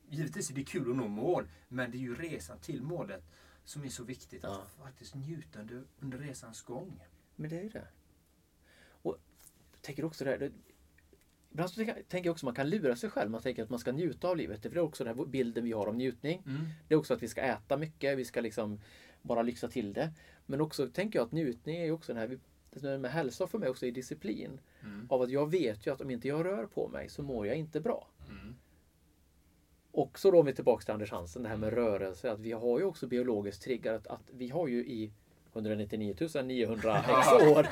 Givetvis 0.08 0.50
är 0.50 0.54
det 0.54 0.64
kul 0.64 0.90
att 0.90 0.96
nå 0.96 1.08
mål, 1.08 1.48
men 1.68 1.90
det 1.90 1.96
är 1.96 2.00
ju 2.00 2.14
resan 2.14 2.58
till 2.58 2.82
målet 2.82 3.24
som 3.64 3.84
är 3.84 3.88
så 3.88 4.04
viktigt. 4.04 4.40
Ja. 4.42 4.62
Att 4.62 4.84
faktiskt 4.84 5.14
njuta 5.14 5.60
under, 5.60 5.82
under 6.00 6.18
resans 6.18 6.62
gång. 6.62 7.00
Men 7.36 7.50
det 7.50 7.58
är 7.58 7.62
ju 7.62 7.68
det. 7.68 7.88
Och 8.88 9.18
jag 9.72 9.82
tänker 9.82 10.04
också 10.04 10.24
det 10.24 10.30
här. 10.30 10.52
Ibland 11.50 11.70
så 11.70 11.84
tänker 11.84 12.24
jag- 12.24 12.32
också 12.32 12.44
att 12.46 12.48
man 12.48 12.54
kan 12.54 12.70
lura 12.70 12.96
sig 12.96 13.10
själv. 13.10 13.30
Man 13.30 13.42
tänker 13.42 13.62
att 13.62 13.70
man 13.70 13.78
ska 13.78 13.92
njuta 13.92 14.28
av 14.28 14.36
livet. 14.36 14.62
För 14.62 14.70
det 14.70 14.76
är 14.76 14.80
också 14.80 15.04
den 15.04 15.18
här 15.18 15.24
bilden 15.24 15.64
vi 15.64 15.72
har 15.72 15.86
om 15.86 15.96
njutning. 15.96 16.42
Det 16.88 16.94
är 16.94 16.98
också 16.98 17.14
att 17.14 17.22
vi 17.22 17.28
ska 17.28 17.40
äta 17.40 17.76
mycket. 17.76 18.18
Vi 18.18 18.24
ska 18.24 18.40
liksom 18.40 18.80
bara 19.22 19.42
lyxa 19.42 19.68
till 19.68 19.92
det. 19.92 20.12
Men 20.46 20.60
också 20.60 20.88
tänker 20.88 21.18
jag 21.18 21.26
att 21.26 21.32
njutning 21.32 21.76
är 21.76 21.90
också 21.90 22.14
den 22.14 22.20
här 22.20 22.38
det 22.70 22.98
med 22.98 23.10
hälsa 23.12 23.46
för 23.46 23.58
mig 23.58 23.68
också 23.68 23.86
är 23.86 23.92
disciplin. 23.92 24.60
Av 25.10 25.22
att 25.22 25.30
jag 25.30 25.50
vet 25.50 25.86
ju 25.86 25.92
att 25.92 26.00
om 26.00 26.10
inte 26.10 26.28
jag 26.28 26.44
rör 26.44 26.66
på 26.66 26.88
mig 26.88 27.08
så 27.08 27.22
mår 27.22 27.46
jag 27.46 27.56
inte 27.56 27.80
bra. 27.80 28.08
Och 28.28 28.65
så 30.14 30.30
då 30.30 30.38
om 30.38 30.46
vi 30.46 30.52
är 30.52 30.56
tillbaka 30.56 30.84
till 30.84 30.94
Anders 30.94 31.10
Hansen, 31.10 31.42
det 31.42 31.48
här 31.48 31.56
med 31.56 31.72
rörelse. 31.72 32.32
Att 32.32 32.40
vi 32.40 32.52
har 32.52 32.78
ju 32.78 32.84
också 32.84 33.06
biologiskt 33.06 33.62
triggat 33.62 34.06
att 34.06 34.30
vi 34.30 34.48
har 34.48 34.68
ju 34.68 34.78
i 34.78 35.12
199 35.52 36.14
900 36.44 36.98
x 36.98 37.32
år 37.32 37.66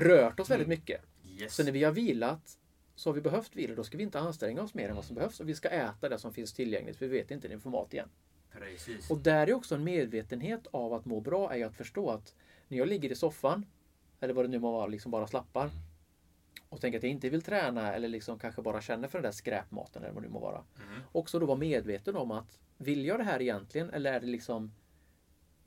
rört 0.00 0.40
oss 0.40 0.50
väldigt 0.50 0.68
mycket. 0.68 1.00
Yes. 1.38 1.54
Så 1.54 1.64
när 1.64 1.72
vi 1.72 1.84
har 1.84 1.92
vilat 1.92 2.58
så 2.94 3.10
har 3.10 3.14
vi 3.14 3.20
behövt 3.20 3.56
vila. 3.56 3.74
Då 3.74 3.84
ska 3.84 3.96
vi 3.96 4.02
inte 4.02 4.20
anstränga 4.20 4.62
oss 4.62 4.74
mer 4.74 4.88
än 4.88 4.96
vad 4.96 5.04
som 5.04 5.14
behövs. 5.14 5.40
Och 5.40 5.48
vi 5.48 5.54
ska 5.54 5.68
äta 5.68 6.08
det 6.08 6.18
som 6.18 6.32
finns 6.32 6.52
tillgängligt. 6.52 6.96
För 6.96 7.06
vi 7.06 7.18
vet 7.18 7.30
inte 7.30 7.48
det 7.48 7.54
är 7.54 7.58
för 7.58 7.70
mat 7.70 7.94
igen. 7.94 8.08
Precis. 8.52 9.10
Och 9.10 9.18
där 9.18 9.46
är 9.46 9.54
också 9.54 9.74
en 9.74 9.84
medvetenhet 9.84 10.66
av 10.70 10.92
att 10.92 11.04
må 11.04 11.20
bra 11.20 11.52
är 11.52 11.56
ju 11.56 11.64
att 11.64 11.76
förstå 11.76 12.10
att 12.10 12.34
när 12.68 12.78
jag 12.78 12.88
ligger 12.88 13.12
i 13.12 13.14
soffan 13.14 13.66
eller 14.20 14.34
vad 14.34 14.44
det 14.44 14.48
nu 14.48 14.58
må 14.58 14.72
vara, 14.72 14.86
liksom 14.86 15.10
bara 15.10 15.26
slappar 15.26 15.70
och 16.68 16.80
tänker 16.80 16.98
att 16.98 17.02
jag 17.02 17.12
inte 17.12 17.28
vill 17.28 17.42
träna 17.42 17.92
eller 17.92 18.08
liksom 18.08 18.38
kanske 18.38 18.62
bara 18.62 18.80
känner 18.80 19.08
för 19.08 19.18
den 19.18 19.22
där 19.22 19.32
skräpmaten 19.32 20.02
eller 20.02 20.14
vad 20.14 20.22
det 20.22 20.26
nu 20.28 20.32
må 20.32 20.40
vara. 20.40 20.64
Också 21.12 21.38
då 21.38 21.46
vara 21.46 21.58
medveten 21.58 22.16
om 22.16 22.30
att 22.30 22.58
vill 22.76 23.04
jag 23.04 23.18
det 23.20 23.24
här 23.24 23.42
egentligen 23.42 23.90
eller 23.90 24.12
är 24.12 24.20
det 24.20 24.26
liksom 24.26 24.72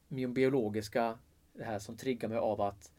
min 0.08 0.34
biologiska 0.34 1.20
det 1.54 1.64
här 1.64 1.80
som 1.80 1.98
triggar 1.98 2.30
mig 2.30 2.38
av 2.38 2.62
att 2.62 2.92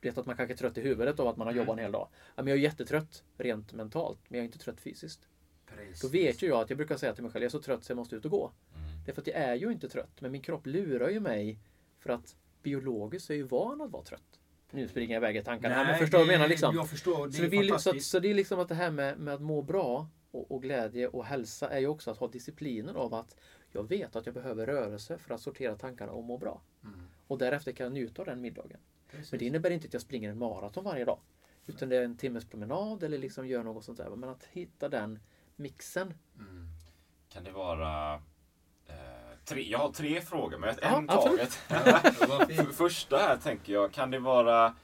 vet 0.00 0.18
att 0.18 0.26
man 0.26 0.36
kanske 0.36 0.54
är 0.54 0.56
trött 0.56 0.78
i 0.78 0.80
huvudet 0.80 1.20
av 1.20 1.28
att 1.28 1.36
man 1.36 1.46
har 1.46 1.54
jobbat 1.54 1.72
en 1.72 1.78
hel 1.78 1.92
dag. 1.92 2.08
Ja, 2.12 2.42
men 2.42 2.46
jag 2.46 2.58
är 2.58 2.62
jättetrött 2.62 3.24
rent 3.36 3.72
mentalt 3.72 4.18
men 4.28 4.38
jag 4.38 4.42
är 4.42 4.46
inte 4.46 4.58
trött 4.58 4.80
fysiskt. 4.80 5.28
Precis. 5.66 6.00
Då 6.00 6.08
vet 6.08 6.42
ju 6.42 6.46
jag 6.46 6.60
att 6.60 6.70
jag 6.70 6.76
brukar 6.76 6.96
säga 6.96 7.14
till 7.14 7.22
mig 7.22 7.32
själv, 7.32 7.42
jag 7.42 7.48
är 7.48 7.50
så 7.50 7.62
trött 7.62 7.84
så 7.84 7.90
jag 7.90 7.96
måste 7.96 8.16
ut 8.16 8.24
och 8.24 8.30
gå. 8.30 8.52
Det 9.04 9.10
är 9.10 9.14
för 9.14 9.22
att 9.22 9.26
jag 9.26 9.36
är 9.36 9.54
ju 9.54 9.72
inte 9.72 9.88
trött, 9.88 10.20
men 10.20 10.32
min 10.32 10.42
kropp 10.42 10.66
lurar 10.66 11.08
ju 11.08 11.20
mig 11.20 11.58
för 11.98 12.10
att 12.10 12.36
biologiskt 12.62 13.26
så 13.26 13.32
är 13.32 13.36
jag 13.36 13.42
ju 13.42 13.48
van 13.48 13.80
att 13.80 13.90
vara 13.90 14.04
trött. 14.04 14.40
Nu 14.70 14.88
springer 14.88 15.14
jag 15.14 15.20
iväg 15.20 15.36
i 15.36 15.42
tankarna 15.42 15.74
här, 15.74 15.84
men 15.84 15.90
Nej, 15.92 16.00
förstår 16.00 16.18
du 16.18 16.24
det- 16.24 16.32
menar? 16.32 16.48
Liksom. 16.48 16.74
Jag 16.74 16.90
förstår. 16.90 17.26
Det 17.26 17.32
Så, 17.32 17.42
är 17.42 17.48
vi 17.48 17.58
vill, 17.58 17.78
så, 17.78 17.90
att, 17.90 18.02
så 18.02 18.18
det 18.18 18.30
är 18.30 18.34
liksom 18.34 18.60
att 18.60 18.68
det 18.68 18.74
här 18.74 18.90
med, 18.90 19.18
med 19.18 19.34
att 19.34 19.40
må 19.42 19.62
bra 19.62 20.08
och, 20.30 20.50
och 20.52 20.62
glädje 20.62 21.08
och 21.08 21.24
hälsa 21.24 21.68
är 21.70 21.78
ju 21.78 21.86
också 21.86 22.10
att 22.10 22.16
ha 22.18 22.28
disciplinen 22.28 22.96
av 22.96 23.14
att 23.14 23.36
jag 23.72 23.88
vet 23.88 24.16
att 24.16 24.26
jag 24.26 24.34
behöver 24.34 24.66
rörelse 24.66 25.18
för 25.18 25.34
att 25.34 25.40
sortera 25.40 25.76
tankarna 25.76 26.12
och 26.12 26.24
må 26.24 26.38
bra. 26.38 26.62
Och 27.26 27.38
därefter 27.38 27.72
kan 27.72 27.84
jag 27.84 27.92
njuta 27.92 28.22
av 28.22 28.26
den 28.26 28.40
middagen. 28.40 28.80
Men 29.30 29.38
det 29.38 29.44
innebär 29.44 29.70
inte 29.70 29.86
att 29.86 29.92
jag 29.92 30.02
springer 30.02 30.30
en 30.30 30.38
maraton 30.38 30.84
varje 30.84 31.04
dag. 31.04 31.18
Utan 31.66 31.88
det 31.88 31.96
är 31.96 32.02
en 32.02 32.16
timmes 32.16 32.44
promenad 32.44 33.02
eller 33.02 33.18
liksom 33.18 33.46
gör 33.46 33.62
något 33.62 33.84
sånt 33.84 33.98
där. 33.98 34.10
Men 34.16 34.28
att 34.28 34.44
hitta 34.44 34.88
den 34.88 35.18
mixen. 35.56 36.14
Kan 37.28 37.44
det 37.44 37.50
vara... 37.50 38.22
Tre, 39.48 39.62
jag 39.70 39.78
har 39.78 39.92
tre 39.92 40.20
frågor, 40.20 40.58
men 40.58 40.68
en 40.82 41.10
absolut. 41.10 41.58
taget. 41.68 42.74
Första 42.76 43.16
här 43.18 43.36
tänker 43.36 43.72
jag, 43.72 43.92
kan 43.92 44.10
det 44.10 44.18
vara... 44.18 44.74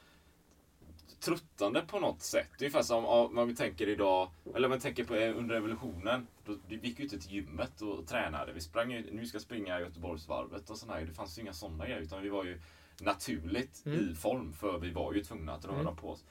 tröttande 1.20 1.82
på 1.86 1.98
något 2.00 2.22
sätt. 2.22 2.48
Ungefär 2.60 2.82
som 2.82 3.04
om 3.06 3.34
man 3.34 3.54
tänker 3.54 3.88
idag, 3.88 4.30
eller 4.54 4.64
om 4.64 4.70
man 4.70 4.80
tänker 4.80 5.04
på 5.04 5.14
eh, 5.14 5.36
under 5.38 5.54
revolutionen. 5.54 6.26
Då, 6.44 6.56
vi 6.68 6.76
gick 6.76 6.98
ju 6.98 7.04
inte 7.04 7.18
till 7.18 7.32
gymmet 7.32 7.80
och 7.82 8.06
tränade. 8.06 8.52
Vi 8.52 8.60
sprang 8.60 8.90
ju, 8.92 9.10
nu 9.12 9.26
ska 9.26 9.38
springa 9.40 9.80
Göteborgsvarvet 9.80 10.70
och 10.70 10.76
sådär. 10.78 11.04
Det 11.08 11.14
fanns 11.14 11.38
ju 11.38 11.42
inga 11.42 11.52
sådana 11.52 11.84
grejer. 11.86 12.00
Utan 12.00 12.22
vi 12.22 12.28
var 12.28 12.44
ju 12.44 12.60
naturligt 13.00 13.82
Mm. 13.86 14.10
i 14.10 14.14
form. 14.14 14.52
För 14.52 14.78
vi 14.78 14.90
var 14.90 15.12
ju 15.12 15.24
tvungna 15.24 15.52
att 15.52 15.64
röra 15.64 15.80
Mm. 15.80 15.96
på 15.96 16.10
oss. 16.10 16.24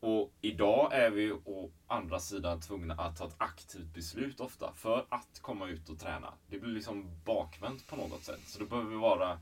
Och 0.00 0.32
idag 0.40 0.92
är 0.94 1.10
vi 1.10 1.32
å 1.32 1.70
andra 1.86 2.18
sidan 2.20 2.60
tvungna 2.60 2.94
att 2.94 3.16
ta 3.16 3.26
ett 3.26 3.34
aktivt 3.38 3.94
beslut 3.94 4.40
ofta. 4.40 4.72
För 4.72 5.06
att 5.08 5.38
komma 5.42 5.68
ut 5.68 5.88
och 5.88 5.98
träna. 5.98 6.34
Det 6.46 6.58
blir 6.58 6.70
liksom 6.72 7.10
bakvänt 7.24 7.86
på 7.86 7.96
något 7.96 8.24
sätt. 8.24 8.40
Så 8.46 8.58
då 8.58 8.66
behöver 8.66 8.90
vi 8.90 8.96
vara 8.96 9.40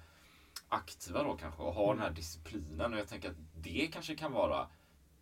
aktiva 0.69 1.23
då 1.23 1.37
kanske 1.37 1.63
och 1.63 1.75
ha 1.75 1.93
den 1.95 2.03
här 2.03 2.11
disciplinen. 2.11 2.93
Och 2.93 2.99
jag 2.99 3.09
tänker 3.09 3.31
att 3.31 3.37
det 3.57 3.91
kanske 3.93 4.15
kan 4.15 4.33
vara 4.33 4.69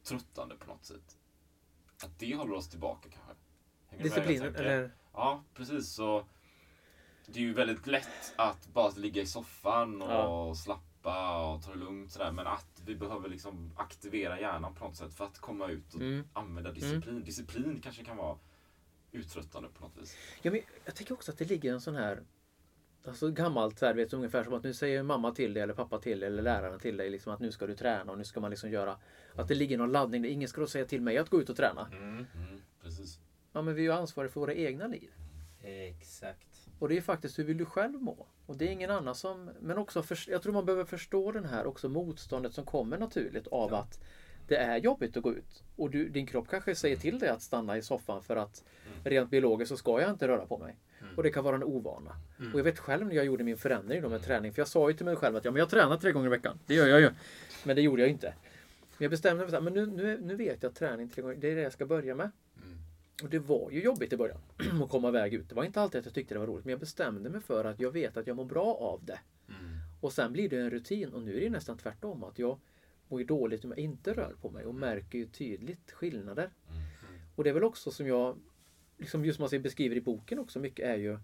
tröttande 0.02 0.56
på 0.56 0.66
något 0.66 0.84
sätt. 0.84 1.16
Att 2.04 2.18
det 2.18 2.34
håller 2.36 2.54
oss 2.54 2.68
tillbaka 2.68 3.08
kanske. 3.08 3.32
Hänger 3.88 4.04
Disciplinen, 4.04 4.42
tänker? 4.54 4.64
eller? 4.64 4.90
Ja, 5.12 5.42
precis. 5.54 5.92
Så 5.94 6.24
det 7.26 7.38
är 7.38 7.42
ju 7.42 7.54
väldigt 7.54 7.86
lätt 7.86 8.34
att 8.36 8.66
bara 8.72 8.90
ligga 8.96 9.22
i 9.22 9.26
soffan 9.26 10.02
och 10.02 10.10
Ja. 10.12 10.54
slappa 10.54 10.82
och 11.10 11.62
ta 11.62 11.70
det 11.72 11.78
lugnt 11.78 12.12
sådär. 12.12 12.32
Men 12.32 12.46
att 12.46 12.82
vi 12.86 12.94
behöver 12.96 13.28
liksom 13.28 13.72
aktivera 13.76 14.40
hjärnan 14.40 14.74
på 14.74 14.84
något 14.84 14.96
sätt 14.96 15.14
för 15.14 15.24
att 15.24 15.38
komma 15.38 15.68
ut 15.68 15.94
och 15.94 16.00
Mm. 16.00 16.24
använda 16.32 16.72
disciplin. 16.72 17.24
Disciplin 17.24 17.80
kanske 17.80 18.04
kan 18.04 18.16
vara 18.16 18.38
uttröttande 19.12 19.68
på 19.68 19.80
något 19.84 19.96
vis. 20.02 20.16
Ja, 20.42 20.50
men 20.50 20.60
jag 20.84 20.94
tycker 20.94 21.14
också 21.14 21.32
att 21.32 21.38
det 21.38 21.44
ligger 21.44 21.72
en 21.72 21.80
sån 21.80 21.94
här 21.96 22.22
Alltså 23.08 23.30
gammalt 23.30 23.78
så 23.78 23.86
här, 23.86 23.94
vet, 23.94 24.12
ungefär 24.12 24.44
som 24.44 24.54
att 24.54 24.62
nu 24.64 24.74
säger 24.74 25.02
mamma 25.02 25.30
till 25.34 25.54
dig 25.54 25.62
eller 25.62 25.74
pappa 25.74 25.98
till 25.98 26.20
dig 26.20 26.26
eller 26.26 26.42
läraren 26.42 26.78
till 26.80 26.96
dig 26.96 27.10
liksom 27.10 27.32
att 27.32 27.40
nu 27.40 27.52
ska 27.52 27.66
du 27.66 27.74
träna 27.76 28.12
och 28.12 28.18
nu 28.18 28.24
ska 28.24 28.40
man 28.40 28.50
liksom 28.50 28.70
göra 28.70 28.96
Att 29.34 29.48
det 29.48 29.54
ligger 29.54 29.78
någon 29.78 29.92
laddning. 29.92 30.22
där 30.22 30.28
Ingen 30.28 30.48
ska 30.48 30.60
då 30.60 30.66
säga 30.66 30.84
till 30.84 31.00
mig 31.02 31.18
att 31.18 31.28
gå 31.30 31.40
ut 31.40 31.48
och 31.48 31.56
träna. 31.56 31.88
Mm, 31.92 32.26
precis. 32.82 33.18
Ja 33.52 33.62
men 33.62 33.74
vi 33.74 33.80
är 33.80 33.84
ju 33.84 33.92
ansvariga 33.92 34.32
för 34.32 34.40
våra 34.40 34.54
egna 34.54 34.86
liv. 34.86 35.10
Exakt. 35.62 36.55
Och 36.78 36.88
det 36.88 36.96
är 36.96 37.00
faktiskt 37.00 37.38
hur 37.38 37.44
vill 37.44 37.58
du 37.58 37.64
själv 37.64 38.02
må? 38.02 38.26
Och 38.46 38.56
det 38.56 38.68
är 38.68 38.72
ingen 38.72 38.90
annan 38.90 39.14
som... 39.14 39.50
Men 39.60 39.78
också, 39.78 40.02
för, 40.02 40.30
jag 40.30 40.42
tror 40.42 40.52
man 40.52 40.64
behöver 40.64 40.84
förstå 40.84 41.32
den 41.32 41.44
här 41.44 41.66
också 41.66 41.88
motståndet 41.88 42.54
som 42.54 42.64
kommer 42.64 42.98
naturligt 42.98 43.46
av 43.46 43.74
att 43.74 44.00
det 44.48 44.56
är 44.56 44.76
jobbigt 44.76 45.16
att 45.16 45.22
gå 45.22 45.32
ut. 45.32 45.62
Och 45.76 45.90
du, 45.90 46.08
din 46.08 46.26
kropp 46.26 46.48
kanske 46.50 46.74
säger 46.74 46.96
till 46.96 47.18
dig 47.18 47.28
att 47.28 47.42
stanna 47.42 47.76
i 47.76 47.82
soffan 47.82 48.22
för 48.22 48.36
att 48.36 48.64
rent 49.04 49.30
biologiskt 49.30 49.68
så 49.68 49.76
ska 49.76 50.00
jag 50.00 50.10
inte 50.10 50.28
röra 50.28 50.46
på 50.46 50.58
mig. 50.58 50.76
Och 51.16 51.22
det 51.22 51.30
kan 51.30 51.44
vara 51.44 51.56
en 51.56 51.64
ovana. 51.64 52.16
Och 52.52 52.58
jag 52.58 52.64
vet 52.64 52.78
själv 52.78 53.06
när 53.06 53.14
jag 53.14 53.24
gjorde 53.24 53.44
min 53.44 53.56
förändring 53.56 54.02
då 54.02 54.08
med 54.08 54.22
träning. 54.22 54.52
För 54.52 54.60
jag 54.60 54.68
sa 54.68 54.90
ju 54.90 54.96
till 54.96 55.06
mig 55.06 55.16
själv 55.16 55.36
att 55.36 55.44
ja, 55.44 55.50
men 55.50 55.60
jag 55.60 55.70
tränar 55.70 55.96
tre 55.96 56.12
gånger 56.12 56.26
i 56.26 56.30
veckan. 56.30 56.58
Det 56.66 56.74
gör 56.74 56.86
jag 56.86 57.00
ju. 57.00 57.10
Men 57.64 57.76
det 57.76 57.82
gjorde 57.82 58.02
jag 58.02 58.10
inte. 58.10 58.34
Men 58.98 59.04
jag 59.04 59.10
bestämde 59.10 59.42
mig 59.42 59.50
för 59.50 59.56
att 59.56 59.64
men 59.64 59.72
nu, 59.72 59.86
nu, 59.86 60.18
nu 60.22 60.36
vet 60.36 60.62
jag 60.62 60.70
att 60.70 60.76
träning 60.76 61.08
tre 61.08 61.22
gånger, 61.22 61.36
det 61.36 61.50
är 61.50 61.56
det 61.56 61.62
jag 61.62 61.72
ska 61.72 61.86
börja 61.86 62.14
med. 62.14 62.30
Och 63.22 63.30
det 63.30 63.38
var 63.38 63.70
ju 63.70 63.82
jobbigt 63.82 64.12
i 64.12 64.16
början 64.16 64.40
att 64.82 64.90
komma 64.90 65.08
iväg 65.08 65.34
ut. 65.34 65.48
Det 65.48 65.54
var 65.54 65.64
inte 65.64 65.80
alltid 65.80 65.98
att 65.98 66.04
jag 66.04 66.14
tyckte 66.14 66.34
det 66.34 66.38
var 66.38 66.46
roligt. 66.46 66.64
Men 66.64 66.70
jag 66.70 66.80
bestämde 66.80 67.30
mig 67.30 67.40
för 67.40 67.64
att 67.64 67.80
jag 67.80 67.90
vet 67.90 68.16
att 68.16 68.26
jag 68.26 68.36
mår 68.36 68.44
bra 68.44 68.74
av 68.74 69.04
det. 69.04 69.18
Och 70.00 70.12
sen 70.12 70.32
blir 70.32 70.48
det 70.48 70.58
en 70.58 70.70
rutin. 70.70 71.12
Och 71.12 71.22
nu 71.22 71.36
är 71.36 71.40
det 71.40 71.50
nästan 71.50 71.78
tvärtom. 71.78 72.24
Att 72.24 72.38
jag 72.38 72.58
mår 73.08 73.20
ju 73.20 73.26
dåligt 73.26 73.64
om 73.64 73.70
jag 73.70 73.78
inte 73.78 74.12
rör 74.14 74.34
på 74.40 74.50
mig. 74.50 74.64
Och 74.64 74.74
märker 74.74 75.18
ju 75.18 75.26
tydligt 75.26 75.92
skillnader. 75.92 76.50
Och 77.34 77.44
det 77.44 77.50
är 77.50 77.54
väl 77.54 77.64
också 77.64 77.90
som 77.90 78.06
jag, 78.06 78.38
liksom 78.98 79.24
just 79.24 79.36
som 79.36 79.48
man 79.52 79.62
beskriver 79.62 79.96
i 79.96 80.00
boken 80.00 80.38
också 80.38 80.58
mycket 80.58 80.86
är 80.86 80.96
ju 80.96 81.18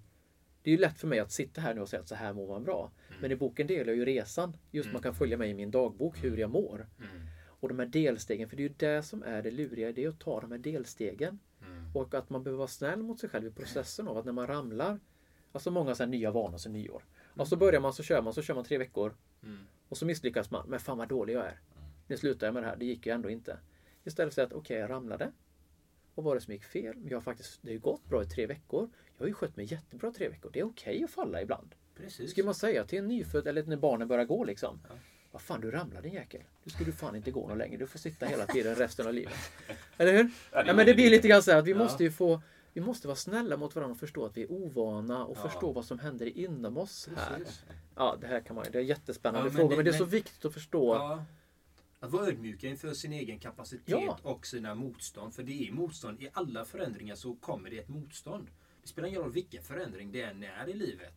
det 0.62 0.70
är 0.70 0.72
ju 0.72 0.80
lätt 0.80 1.01
för 1.01 1.07
mig 1.07 1.18
att 1.18 1.32
sitta 1.32 1.61
här 1.61 1.74
nu 1.74 1.80
och 1.80 1.88
säga 1.88 2.01
att 2.01 2.09
så 2.09 2.14
här 2.14 2.32
mår 2.32 2.49
man 2.49 2.64
bra. 2.64 2.93
Men 3.20 3.32
i 3.32 3.36
boken 3.36 3.66
delar 3.66 3.86
jag 3.86 3.97
ju 3.97 4.05
resan. 4.05 4.57
Just 4.70 4.93
man 4.93 5.03
kan 5.03 5.14
följa 5.14 5.36
mig 5.36 5.51
i 5.51 5.55
min 5.55 5.70
dagbok 5.70 6.24
hur 6.24 6.36
jag 6.36 6.51
mår. 6.51 6.86
Och 7.45 7.68
de 7.68 7.78
här 7.78 7.86
delstegen, 7.86 8.49
för 8.49 8.57
det 8.57 8.62
är 8.62 8.68
ju 8.68 8.74
det 8.76 9.03
som 9.03 9.22
är 9.22 9.43
det 9.43 9.51
luriga, 9.51 9.93
det 9.93 10.05
är 10.05 10.09
att 10.09 10.20
ta 10.20 10.40
de 10.40 10.53
här 10.53 10.59
delstegen. 10.59 11.38
Och 11.95 12.14
att 12.14 12.30
man 12.30 12.43
behöver 12.43 12.59
vara 12.59 12.68
snäll 12.68 13.03
mot 13.03 13.20
sig 13.20 13.28
själv 13.28 13.47
i 13.47 13.51
processen 13.51 14.09
av 14.09 14.18
att 14.18 14.24
när 14.24 14.32
man 14.32 14.47
ramlar, 14.47 15.01
alltså 15.53 15.70
många 15.70 15.95
så 15.95 16.03
här 16.03 16.11
nya 16.11 16.30
vanor 16.30 16.59
som 16.59 16.72
nyår. 16.72 17.05
Och 17.36 17.49
så 17.49 17.57
börjar 17.57 17.80
man, 17.80 17.93
så 17.93 18.03
kör 18.03 18.22
man, 18.22 18.32
så 18.32 18.43
kör 18.43 18.55
man 18.55 18.64
tre 18.64 18.78
veckor. 18.78 19.14
Och 19.88 19.97
så 19.97 20.07
misslyckas 20.07 20.51
man, 20.51 20.68
men 20.68 20.80
fan 20.80 20.99
vad 20.99 21.09
dålig 21.09 21.34
jag 21.34 21.45
är. 21.47 21.61
Nu 22.07 22.16
slutar 22.16 22.47
jag 22.47 22.55
med 22.55 22.62
det 22.62 22.66
här, 22.66 22.76
det 22.76 22.84
gick 22.84 23.07
ju 23.07 23.12
ändå 23.12 23.30
inte. 23.30 23.59
Istället 24.05 24.34
för 24.34 24.43
att, 24.43 24.53
okej 24.53 24.78
jag 24.78 24.90
ramlade. 24.90 25.32
Vad 26.14 26.24
var 26.24 26.34
det 26.34 26.40
som 26.40 26.53
gick 26.55 26.64
fel? 26.64 26.97
Jag 27.09 27.16
har 27.16 27.22
faktiskt, 27.22 27.62
det 27.62 27.68
har 27.68 27.72
ju 27.72 27.78
gått 27.80 28.05
bra 28.05 28.22
i 28.22 28.26
tre 28.26 28.47
veckor. 28.47 28.90
Jag 29.16 29.24
har 29.24 29.28
ju 29.28 29.34
skött 29.34 29.57
mig 29.57 29.66
jättebra 29.72 30.11
i 30.11 30.12
tre 30.12 30.28
veckor. 30.28 30.51
Det 30.53 30.61
är 30.61 30.64
okej 30.64 31.05
att 31.05 31.11
falla 31.11 31.43
ibland. 31.43 31.74
Precis. 31.97 32.30
Ska 32.30 32.45
man 32.45 32.55
säga 32.55 32.84
till 32.84 32.99
en 32.99 33.09
nyfödd 33.09 33.47
eller 33.47 33.62
när 33.62 33.76
barnen 33.76 34.09
börjar 34.09 34.24
gå 34.24 34.45
liksom. 34.45 34.80
Vad 35.33 35.43
fan 35.43 35.61
du 35.61 35.70
ramlade 35.70 36.03
din 36.03 36.12
jäkel. 36.14 36.41
Nu 36.64 36.70
ska 36.70 36.85
du 36.85 36.93
fan 36.93 37.16
inte 37.16 37.30
gå 37.30 37.49
någon 37.49 37.59
längre. 37.59 37.76
Du 37.76 37.87
får 37.87 37.99
sitta 37.99 38.26
hela 38.26 38.47
tiden 38.47 38.74
resten 38.74 39.07
av 39.07 39.14
livet. 39.14 39.35
Eller 39.97 40.12
hur? 40.12 40.30
Ja, 40.53 40.64
Ja, 40.66 40.74
men 40.74 40.87
det 40.87 40.95
blir 40.95 41.11
lite 41.11 41.28
grann 41.28 41.43
så 41.43 41.51
här 41.51 41.59
att 41.59 41.64
vi 41.66 41.70
Ja. 41.70 41.78
måste 41.78 42.05
ju 42.05 42.11
få 42.11 42.41
vi 42.74 42.80
måste 42.80 43.07
vara 43.09 43.16
snälla 43.16 43.57
mot 43.57 43.74
varandra 43.76 43.93
och 43.93 44.01
förstå 44.01 44.24
att 44.26 44.37
vi 44.37 44.43
är 44.43 44.53
ovana 44.53 45.24
och 45.24 45.37
Ja. 45.37 45.49
förstå 45.49 45.72
vad 45.72 45.85
som 45.85 45.99
händer 45.99 46.39
inom 46.39 46.76
oss 46.76 47.09
här. 47.16 47.37
Precis. 47.39 47.62
Ja, 47.97 48.16
det 48.20 48.26
här 48.26 48.41
kan 48.41 48.57
man 48.57 48.64
Det 48.72 48.78
är 48.78 48.83
en 48.83 48.87
jättespännande 48.87 49.41
Ja, 49.49 49.53
men 49.53 49.53
fråga, 49.61 49.68
det- 49.70 49.76
men 49.76 49.85
det 49.85 49.91
är 49.91 49.99
så 49.99 50.05
men- 50.05 50.11
viktigt 50.11 50.45
att 50.45 50.55
förstå. 50.55 50.95
Ja. 50.95 51.24
Att 52.01 52.11
vara 52.11 52.26
ödmjuka 52.26 52.68
inför 52.68 52.95
sin 52.95 53.12
egen 53.12 53.39
kapacitet 53.39 54.11
och 54.22 54.47
sina 54.47 54.74
motstånd. 54.74 55.35
För 55.35 55.43
det 55.43 55.68
är 55.68 55.72
motstånd. 55.72 56.22
I 56.22 56.28
alla 56.33 56.64
förändringar 56.64 57.14
så 57.14 57.35
kommer 57.35 57.70
det 57.70 57.78
ett 57.78 57.89
motstånd. 57.89 58.47
Det 58.83 58.89
spelar 58.89 59.09
ingen 59.09 59.20
roll 59.20 59.33
vilken 59.33 59.62
förändring 59.62 60.12
det 60.12 60.22
än 60.22 60.43
är 60.43 60.68
i 60.68 60.72
livet. 60.74 61.14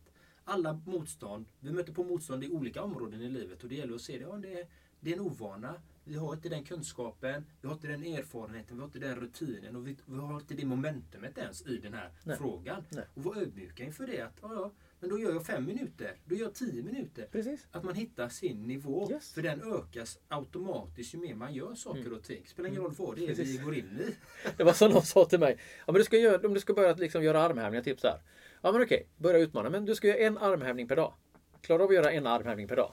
Alla 0.48 0.80
motstånd, 0.86 1.46
vi 1.60 1.70
möter 1.70 1.92
på 1.92 2.04
motstånd 2.04 2.44
i 2.44 2.48
olika 2.48 2.82
områden 2.82 3.20
i 3.20 3.28
livet 3.28 3.62
och 3.62 3.68
det 3.68 3.74
gäller 3.74 3.94
att 3.94 4.00
se 4.00 4.18
det. 4.18 4.24
Ja, 4.24 4.36
det, 4.36 4.60
är, 4.60 4.66
det 5.00 5.10
är 5.10 5.14
en 5.14 5.20
ovana. 5.20 5.74
Vi 6.04 6.16
har 6.16 6.32
inte 6.34 6.48
den 6.48 6.64
kunskapen, 6.64 7.44
vi 7.60 7.68
har 7.68 7.74
inte 7.74 7.86
den 7.86 8.02
erfarenheten, 8.02 8.76
vi 8.76 8.80
har 8.80 8.86
inte 8.86 8.98
den 8.98 9.16
rutinen 9.16 9.76
och 9.76 9.86
vi, 9.86 9.96
vi 10.06 10.18
har 10.18 10.34
inte 10.34 10.54
det 10.54 10.64
momentumet 10.64 11.38
ens 11.38 11.66
i 11.66 11.76
den 11.76 11.94
här 11.94 12.10
Nej. 12.24 12.36
frågan. 12.36 12.84
Nej. 12.88 13.04
Och 13.14 13.24
vara 13.24 13.38
ödmjuka 13.40 13.84
inför 13.84 14.06
det. 14.06 14.20
Att, 14.20 14.38
ja, 14.42 14.54
ja, 14.54 14.72
men 15.00 15.10
då 15.10 15.18
gör 15.18 15.32
jag 15.32 15.46
fem 15.46 15.64
minuter, 15.66 16.16
då 16.24 16.34
gör 16.34 16.42
jag 16.42 16.54
tio 16.54 16.82
minuter. 16.82 17.28
Precis. 17.32 17.66
Att 17.70 17.84
man 17.84 17.94
hittar 17.94 18.28
sin 18.28 18.62
nivå. 18.62 19.08
Yes. 19.10 19.32
För 19.32 19.42
den 19.42 19.62
ökas 19.62 20.18
automatiskt 20.28 21.14
ju 21.14 21.18
mer 21.18 21.34
man 21.34 21.54
gör 21.54 21.74
saker 21.74 22.12
och 22.12 22.22
ting. 22.22 22.46
Spelar 22.46 22.68
ingen 22.68 22.82
roll 22.82 22.94
vad 22.98 23.16
det 23.16 23.24
är 23.24 23.28
vi 23.28 23.34
Precis. 23.34 23.62
går 23.62 23.74
in 23.74 24.00
i. 24.08 24.14
Det 24.56 24.64
var 24.64 24.72
som 24.72 24.90
någon 24.90 25.02
sa 25.02 25.24
till 25.24 25.40
mig. 25.40 25.58
Ja, 25.86 25.92
men 25.92 25.94
du 25.94 26.04
ska 26.04 26.16
göra, 26.16 26.46
om 26.46 26.54
du 26.54 26.60
ska 26.60 26.74
börja 26.74 26.94
liksom 26.94 27.24
göra 27.24 27.42
armhävningar, 27.42 27.82
typ 27.82 28.00
så 28.00 28.06
här. 28.06 28.20
Ja 28.62 28.72
men 28.72 28.82
okej, 28.82 29.08
börja 29.16 29.38
utmana. 29.38 29.70
Men 29.70 29.84
du 29.84 29.94
ska 29.94 30.08
göra 30.08 30.18
en 30.18 30.38
armhävning 30.38 30.88
per 30.88 30.96
dag. 30.96 31.14
Klarar 31.60 31.78
du 31.78 31.84
av 31.84 31.90
att 31.90 31.94
göra 31.94 32.12
en 32.12 32.26
armhävning 32.26 32.68
per 32.68 32.76
dag? 32.76 32.92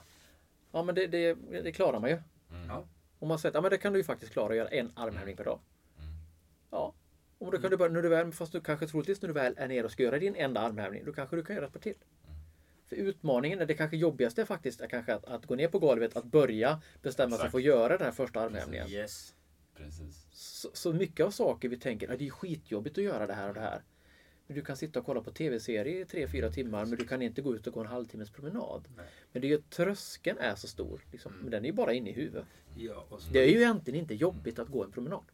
Ja 0.72 0.82
men 0.82 0.94
det, 0.94 1.06
det, 1.06 1.34
det 1.50 1.72
klarar 1.72 2.00
man 2.00 2.10
ju. 2.10 2.18
Ja. 2.68 2.84
Om 3.18 3.28
man 3.28 3.38
säger 3.38 3.50
att 3.50 3.54
ja, 3.54 3.60
men 3.60 3.70
det 3.70 3.78
kan 3.78 3.92
du 3.92 3.98
ju 3.98 4.04
faktiskt 4.04 4.32
klara 4.32 4.50
att 4.50 4.56
göra 4.56 4.68
en 4.68 4.92
armhävning 4.96 5.36
per 5.36 5.44
dag. 5.44 5.60
Ja. 6.70 6.94
Och 7.38 7.52
då 7.52 7.58
kan 7.58 7.70
du 7.70 7.76
börja, 7.76 7.92
när 7.92 8.02
du 8.02 8.08
väl, 8.08 8.32
fast 8.32 8.52
du 8.52 8.60
kanske 8.60 8.86
troligtvis 8.86 9.22
när 9.22 9.28
du 9.28 9.34
väl 9.34 9.54
är 9.56 9.68
nere 9.68 9.84
och 9.84 9.90
ska 9.90 10.02
göra 10.02 10.18
din 10.18 10.36
enda 10.36 10.60
armhävning, 10.60 11.04
då 11.04 11.12
kanske 11.12 11.36
du 11.36 11.44
kan 11.44 11.56
göra 11.56 11.66
ett 11.66 11.72
par 11.72 11.80
till. 11.80 11.96
För 12.86 12.96
utmaningen, 12.96 13.60
är 13.60 13.66
det 13.66 13.74
kanske 13.74 13.96
jobbigaste 13.96 14.40
är 14.40 14.46
faktiskt 14.46 14.80
är 14.80 14.86
kanske 14.86 15.14
att, 15.14 15.24
att 15.24 15.46
gå 15.46 15.54
ner 15.54 15.68
på 15.68 15.78
golvet, 15.78 16.16
att 16.16 16.24
börja 16.24 16.80
bestämma 17.02 17.30
sig 17.30 17.36
Exakt. 17.36 17.50
för 17.50 17.58
att 17.58 17.64
göra 17.64 17.98
den 17.98 18.04
här 18.04 18.12
första 18.12 18.40
armhävningen. 18.40 18.88
Yes. 18.88 19.34
Precis. 19.76 20.26
Så, 20.32 20.68
så 20.72 20.92
mycket 20.92 21.26
av 21.26 21.30
saker 21.30 21.68
vi 21.68 21.76
tänker 21.76 22.12
att 22.12 22.18
det 22.18 22.26
är 22.26 22.30
skitjobbigt 22.30 22.98
att 22.98 23.04
göra 23.04 23.26
det 23.26 23.34
här 23.34 23.48
och 23.48 23.54
det 23.54 23.60
här. 23.60 23.82
Men 24.46 24.56
du 24.56 24.64
kan 24.64 24.76
sitta 24.76 24.98
och 25.00 25.06
kolla 25.06 25.20
på 25.20 25.30
tv-serier 25.30 26.02
i 26.02 26.04
tre 26.04 26.28
fyra 26.28 26.50
timmar 26.50 26.86
men 26.86 26.98
du 26.98 27.06
kan 27.06 27.22
inte 27.22 27.42
gå 27.42 27.54
ut 27.54 27.66
och 27.66 27.72
gå 27.72 27.80
en 27.80 27.86
halvtimmes 27.86 28.30
promenad. 28.30 28.88
Men 29.32 29.42
det 29.42 29.46
är 29.46 29.50
ju 29.50 29.62
tröskeln 29.62 30.38
är 30.38 30.54
så 30.54 30.68
stor. 30.68 31.04
Liksom. 31.12 31.32
Men 31.40 31.50
den 31.50 31.64
är 31.64 31.68
ju 31.68 31.72
bara 31.72 31.92
inne 31.92 32.10
i 32.10 32.12
huvudet. 32.12 32.46
Ja, 32.76 33.06
och 33.08 33.20
så, 33.20 33.32
Det 33.32 33.38
är 33.38 33.48
ju 33.48 33.56
egentligen 33.56 34.00
inte 34.00 34.14
jobbigt 34.14 34.58
att 34.58 34.68
gå 34.68 34.84
en 34.84 34.92
promenad. 34.92 35.24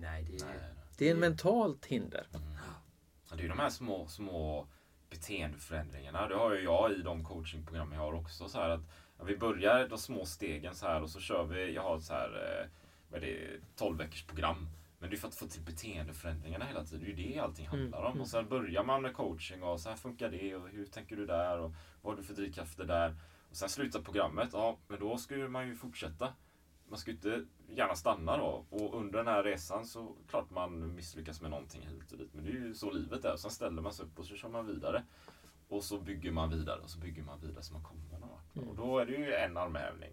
Nej, 0.00 0.24
det 0.30 0.44
är... 0.44 0.74
Det 0.98 1.08
är 1.08 1.10
en 1.12 1.20
mentalt 1.20 1.86
hinder. 1.86 2.26
Ja, 2.32 3.36
Det 3.36 3.40
är 3.40 3.42
ju 3.42 3.48
de 3.48 3.58
här 3.58 3.70
små, 3.70 4.06
små 4.06 4.66
beteendeförändringarna. 5.10 6.28
Det 6.28 6.34
har 6.34 6.54
ju 6.54 6.62
jag 6.62 6.92
i 6.92 7.02
de 7.02 7.24
coachingprogram 7.24 7.92
jag 7.92 8.00
har 8.00 8.12
också. 8.12 8.48
Så 8.48 8.58
här 8.58 8.68
att 8.68 8.80
ja, 9.18 9.24
vi 9.24 9.36
börjar 9.36 9.88
de 9.88 9.98
små 9.98 10.24
stegen 10.24 10.74
så 10.74 10.86
här 10.86 11.02
och 11.02 11.10
så 11.10 11.20
kör 11.20 11.44
vi, 11.44 11.74
jag 11.74 11.82
har 11.82 11.96
ett 11.96 12.04
så 12.04 12.12
här, 12.12 12.28
eh, 12.28 12.68
vad 13.10 13.22
är 13.22 13.26
det, 13.26 13.60
12 13.76 13.98
veckors 13.98 14.24
program. 14.24 14.68
Men 15.02 15.10
det 15.10 15.16
är 15.16 15.18
för 15.18 15.28
att 15.28 15.34
få 15.34 15.46
till 15.46 15.62
beteendeförändringarna 15.62 16.64
hela 16.64 16.84
tiden. 16.84 17.00
Det 17.00 17.06
är 17.12 17.16
ju 17.16 17.32
det 17.32 17.38
allting 17.38 17.66
handlar 17.66 18.02
om. 18.02 18.20
Och 18.20 18.28
sen 18.28 18.48
börjar 18.48 18.84
man 18.84 19.02
med 19.02 19.14
coaching 19.14 19.62
och 19.62 19.80
så 19.80 19.88
här 19.88 19.96
funkar 19.96 20.30
det 20.30 20.56
och 20.56 20.68
hur 20.68 20.86
tänker 20.86 21.16
du 21.16 21.26
där 21.26 21.58
och 21.58 21.74
vad 22.02 22.12
har 22.12 22.16
du 22.16 22.22
för 22.22 22.34
drivkrafter 22.34 22.84
där. 22.84 23.16
Och 23.50 23.56
sen 23.56 23.68
slutar 23.68 24.02
programmet, 24.02 24.48
ja 24.52 24.78
men 24.88 25.00
då 25.00 25.18
ju 25.30 25.48
man 25.48 25.68
ju 25.68 25.74
fortsätta. 25.74 26.34
Man 26.88 26.98
ska 26.98 27.10
ju 27.10 27.16
inte 27.16 27.44
gärna 27.68 27.94
stanna 27.94 28.36
då. 28.36 28.66
Och 28.70 28.98
under 28.98 29.18
den 29.18 29.26
här 29.26 29.44
resan 29.44 29.86
så 29.86 30.16
klart 30.28 30.50
man 30.50 30.94
misslyckas 30.94 31.40
med 31.40 31.50
någonting 31.50 31.82
hit 31.82 32.12
och 32.12 32.18
dit. 32.18 32.34
Men 32.34 32.44
det 32.44 32.50
är 32.50 32.54
ju 32.54 32.74
så 32.74 32.90
livet 32.90 33.24
är. 33.24 33.36
Sen 33.36 33.50
ställer 33.50 33.82
man 33.82 33.92
sig 33.92 34.06
upp 34.06 34.18
och 34.18 34.26
så 34.26 34.36
kör 34.36 34.48
man 34.48 34.66
vidare. 34.66 35.04
Och 35.68 35.84
så 35.84 36.00
bygger 36.00 36.32
man 36.32 36.50
vidare 36.50 36.80
och 36.80 36.90
så 36.90 36.98
bygger 36.98 37.22
man 37.22 37.40
vidare 37.40 37.62
så 37.62 37.72
man 37.72 37.82
kommer 37.82 38.18
någon 38.18 38.28
vart. 38.28 38.68
Och 38.68 38.76
då 38.76 38.98
är 38.98 39.06
det 39.06 39.12
ju 39.12 39.34
en 39.34 39.56
armhävning. 39.56 40.12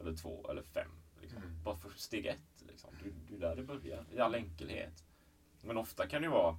Eller 0.00 0.16
två 0.16 0.50
eller 0.50 0.62
fem. 0.62 0.90
Liksom. 1.20 1.42
Bara 1.64 1.76
för 1.76 1.90
steg 1.90 2.26
ett. 2.26 2.49
Liksom. 2.88 2.90
Det, 3.02 3.08
är- 3.34 3.38
det 3.38 3.46
är 3.46 3.48
där 3.48 3.56
det 3.56 3.62
börjar. 3.62 4.04
I 4.12 4.18
all 4.20 4.34
enkelhet. 4.34 5.04
Men 5.62 5.76
ofta 5.76 6.06
kan 6.06 6.22
det 6.22 6.26
ju 6.26 6.32
vara 6.32 6.56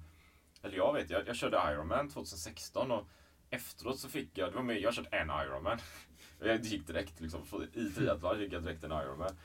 eller 0.62 0.76
jag 0.76 0.92
vet, 0.92 1.10
jag, 1.10 1.28
jag 1.28 1.36
körde 1.36 1.56
Ironman 1.72 2.08
2016 2.10 2.90
och 2.90 3.06
efteråt 3.50 3.98
så 3.98 4.08
fick 4.08 4.38
jag, 4.38 4.50
det 4.52 4.56
var 4.56 4.62
med, 4.62 4.80
jag 4.80 4.88
har 4.88 4.92
kört 4.94 5.12
en 5.14 5.30
Ironman. 5.30 5.78
Jag 6.40 6.60
gick 6.60 6.86
direkt 6.86 7.20
liksom, 7.20 7.40
i 7.74 7.84
triathlon 7.90 8.40
gick 8.40 8.52
jag 8.52 8.62
direkt 8.62 8.84
en 8.84 8.92
Ironman. 8.92 9.38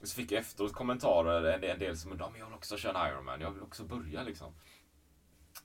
Och 0.00 0.08
så 0.08 0.14
fick 0.14 0.32
jag 0.32 0.40
efteråt 0.40 0.72
kommentarer, 0.72 1.42
en, 1.44 1.64
en 1.64 1.78
del 1.78 1.96
som 1.96 2.12
undrade, 2.12 2.30
men 2.32 2.40
jag 2.40 2.46
vill 2.46 2.54
också 2.54 2.76
köra 2.76 3.06
en 3.06 3.12
Ironman, 3.12 3.40
jag 3.40 3.50
vill 3.50 3.62
också 3.62 3.84
börja 3.84 4.22
liksom. 4.22 4.54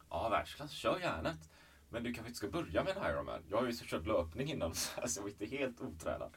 Ja, 0.09 0.29
världsklass, 0.29 0.71
kör 0.71 0.99
järnet. 0.99 1.49
Men 1.89 2.03
du 2.03 2.13
kanske 2.13 2.27
inte 2.27 2.37
ska 2.37 2.47
börja 2.47 2.83
med 2.83 2.97
en 2.97 3.11
Ironman. 3.11 3.41
Jag 3.49 3.57
har 3.57 3.67
ju 3.67 3.73
kört 3.73 4.05
löpning 4.07 4.51
innan, 4.51 4.75
så 5.05 5.19
jag 5.19 5.21
var 5.21 5.29
inte 5.29 5.45
helt 5.45 5.81
otränad. 5.81 6.33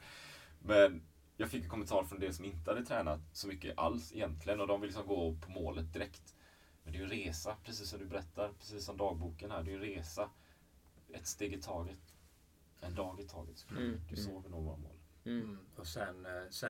Men 0.59 1.01
jag 1.37 1.49
fick 1.49 1.63
en 1.63 1.69
kommentar 1.69 2.03
från 2.03 2.19
det 2.19 2.33
som 2.33 2.45
inte 2.45 2.71
hade 2.71 2.85
tränat 2.85 3.19
så 3.33 3.47
mycket 3.47 3.77
alls 3.77 4.13
egentligen 4.13 4.59
och 4.61 4.67
de 4.67 4.81
vill 4.81 4.87
liksom 4.87 5.07
gå 5.07 5.35
på 5.41 5.51
målet 5.51 5.93
direkt. 5.93 6.35
Men 6.83 6.93
det 6.93 6.97
är 6.97 6.99
ju 6.99 7.03
en 7.05 7.09
resa, 7.25 7.55
precis 7.63 7.89
som 7.89 7.99
du 7.99 8.05
berättar, 8.05 8.53
precis 8.59 8.85
som 8.85 8.97
dagboken 8.97 9.51
här. 9.51 9.63
Det 9.63 9.69
är 9.71 9.71
ju 9.71 9.77
en 9.77 9.95
resa. 9.97 10.29
Ett 11.13 11.27
steg 11.27 11.53
i 11.53 11.61
taget. 11.61 11.99
En 12.81 12.95
dag 12.95 13.19
i 13.19 13.23
taget. 13.27 13.57
Så 13.57 13.67
Mm, 13.69 13.83
Du 14.09 14.15
mm. 14.15 14.15
sover 14.17 14.49
nog 14.49 14.63
våra 14.63 14.77
mål. 14.77 14.97
Mm. 15.25 15.57
Och 15.75 15.87
sen, 15.87 16.25
eh, 16.25 16.49
sen 16.49 16.69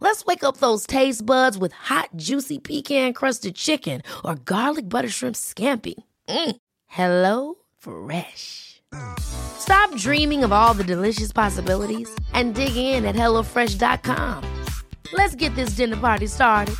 Let's 0.00 0.24
wake 0.26 0.44
up 0.44 0.58
those 0.58 0.86
taste 0.86 1.24
buds 1.24 1.56
with 1.56 1.72
hot, 1.72 2.10
juicy 2.16 2.58
pecan 2.58 3.12
crusted 3.14 3.54
chicken 3.54 4.02
or 4.24 4.34
garlic 4.36 4.88
butter 4.88 5.08
shrimp 5.08 5.36
scampi. 5.36 5.94
Mm. 6.28 6.56
Hello 6.86 7.54
Fresh. 7.78 8.82
Stop 9.18 9.96
dreaming 9.96 10.44
of 10.44 10.52
all 10.52 10.74
the 10.74 10.84
delicious 10.84 11.32
possibilities 11.32 12.08
and 12.32 12.54
dig 12.54 12.76
in 12.76 13.04
at 13.04 13.14
HelloFresh.com. 13.14 14.64
Let's 15.12 15.34
get 15.34 15.54
this 15.54 15.70
dinner 15.70 15.96
party 15.96 16.26
started. 16.26 16.76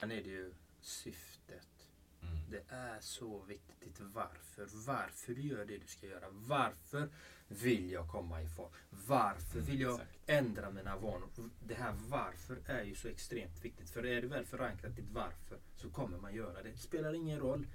Sen 0.00 0.10
är 0.10 0.22
det 0.22 0.30
ju 0.30 0.54
syftet. 0.80 1.88
Mm. 2.22 2.50
Det 2.50 2.74
är 2.74 3.00
så 3.00 3.42
viktigt 3.48 4.00
varför. 4.14 4.68
Varför 4.86 5.34
du 5.34 5.42
gör 5.42 5.64
det 5.64 5.78
du 5.78 5.86
ska 5.86 6.06
göra. 6.06 6.26
Varför 6.30 7.08
vill 7.50 7.90
jag 7.90 8.08
komma 8.08 8.42
i 8.42 8.46
form? 8.48 8.70
Varför 9.06 9.60
vill 9.60 9.80
jag 9.80 9.92
exakt. 9.94 10.10
ändra 10.26 10.70
mina 10.70 10.96
vanor? 10.96 11.28
Det 11.66 11.74
här 11.74 11.94
varför 12.08 12.58
är 12.66 12.84
ju 12.84 12.94
så 12.94 13.08
extremt 13.08 13.64
viktigt. 13.64 13.90
För 13.90 14.06
är 14.06 14.20
det 14.22 14.26
väl 14.28 14.44
förankrat 14.44 14.96
ditt 14.96 15.10
varför 15.12 15.58
så 15.76 15.90
kommer 15.90 16.18
man 16.18 16.34
göra 16.34 16.62
det. 16.62 16.70
Det 16.70 16.76
spelar 16.78 17.14
ingen 17.14 17.38
roll 17.40 17.66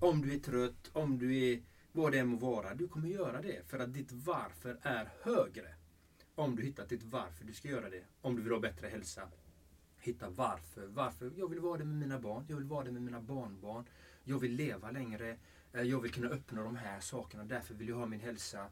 om 0.00 0.20
du 0.22 0.34
är 0.34 0.38
trött, 0.38 0.90
om 0.92 1.18
du 1.18 1.36
är 1.38 1.62
vad 1.92 2.12
det 2.12 2.18
än 2.18 2.26
må 2.28 2.36
vara. 2.36 2.74
Du 2.74 2.88
kommer 2.88 3.08
göra 3.08 3.42
det 3.42 3.66
för 3.68 3.78
att 3.78 3.94
ditt 3.94 4.12
varför 4.12 4.78
är 4.82 5.08
högre. 5.22 5.74
Om 6.34 6.56
du 6.56 6.62
hittat 6.62 6.88
ditt 6.88 7.02
varför 7.02 7.44
du 7.44 7.52
ska 7.52 7.68
göra 7.68 7.90
det. 7.90 8.04
Om 8.20 8.36
du 8.36 8.42
vill 8.42 8.52
ha 8.52 8.60
bättre 8.60 8.88
hälsa. 8.88 9.28
Hitta 9.98 10.30
varför. 10.30 10.86
Varför? 10.86 11.32
Jag 11.36 11.50
vill 11.50 11.60
vara 11.60 11.78
det 11.78 11.84
med 11.84 11.96
mina 11.96 12.18
barn. 12.18 12.44
Jag 12.48 12.56
vill 12.56 12.66
vara 12.66 12.84
det 12.84 12.90
med 12.92 13.02
mina 13.02 13.20
barnbarn. 13.20 13.84
Jag 14.24 14.38
vill 14.38 14.52
leva 14.52 14.90
längre. 14.90 15.36
Eh, 15.72 15.82
Jag 15.82 16.00
vill 16.00 16.12
kunna 16.12 16.28
uppnå 16.28 16.62
de 16.64 16.76
här 16.76 17.00
sakerna. 17.00 17.44
Därför 17.44 17.74
vill 17.74 17.88
jag 17.88 17.96
ha 17.96 18.06
min 18.06 18.20
hälsa. 18.20 18.66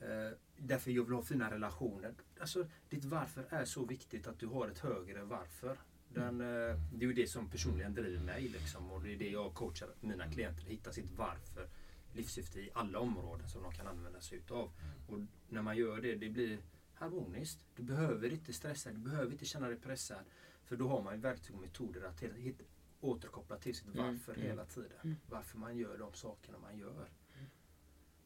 Eh, 0.00 0.36
Därför 0.58 0.90
jag 0.90 1.04
vill 1.04 1.14
ha 1.14 1.22
fina 1.22 1.50
relationer. 1.50 2.14
Alltså, 2.40 2.66
ditt 2.88 3.04
varför 3.04 3.46
är 3.50 3.64
så 3.64 3.84
viktigt 3.84 4.26
att 4.26 4.38
du 4.38 4.46
har 4.46 4.68
ett 4.68 4.78
högre 4.78 5.22
varför. 5.24 5.76
Den, 6.08 6.40
eh, 6.40 6.76
det 6.94 7.04
är 7.04 7.08
ju 7.08 7.12
det 7.12 7.26
som 7.26 7.50
personligen 7.50 7.94
driver 7.94 8.20
mig. 8.24 8.48
Liksom, 8.48 8.90
och 8.90 9.02
det 9.02 9.12
är 9.12 9.16
det 9.18 9.30
jag 9.30 9.54
coachar 9.54 9.88
mina 10.00 10.30
klienter. 10.30 10.62
Hitta 10.64 10.92
sitt 10.92 11.10
varför. 11.16 11.68
Livssyfte 12.12 12.60
i 12.60 12.70
alla 12.74 12.98
områden 12.98 13.48
som 13.48 13.62
de 13.62 13.72
kan 13.72 13.86
använda 13.86 14.20
sig 14.20 14.38
utav. 14.38 14.70
Och 15.08 15.18
när 15.48 15.62
man 15.62 15.76
gör 15.76 16.00
det, 16.00 16.14
det 16.14 16.28
blir 16.28 16.58
harmoniskt. 16.94 17.66
Du 17.76 17.82
behöver 17.82 18.32
inte 18.32 18.52
stressa, 18.52 18.90
du 18.92 18.98
behöver 18.98 19.32
inte 19.32 19.44
känna 19.44 19.68
dig 19.68 19.76
pressad. 19.78 20.24
För 20.64 20.76
då 20.76 20.88
har 20.88 21.02
man 21.02 21.14
ju 21.14 21.20
verktyg 21.20 21.54
och 21.56 21.62
metoder 21.62 22.02
att 22.02 22.20
hitta, 22.22 22.64
återkoppla 23.00 23.56
till 23.56 23.74
sitt 23.74 23.86
Mm, 23.94 24.06
varför 24.06 24.34
mm, 24.34 24.46
hela 24.46 24.64
tiden. 24.64 24.98
mm. 25.04 25.16
Varför 25.30 25.58
man 25.58 25.76
gör 25.76 25.98
de 25.98 26.14
sakerna 26.14 26.58
man 26.58 26.78
gör. 26.78 27.08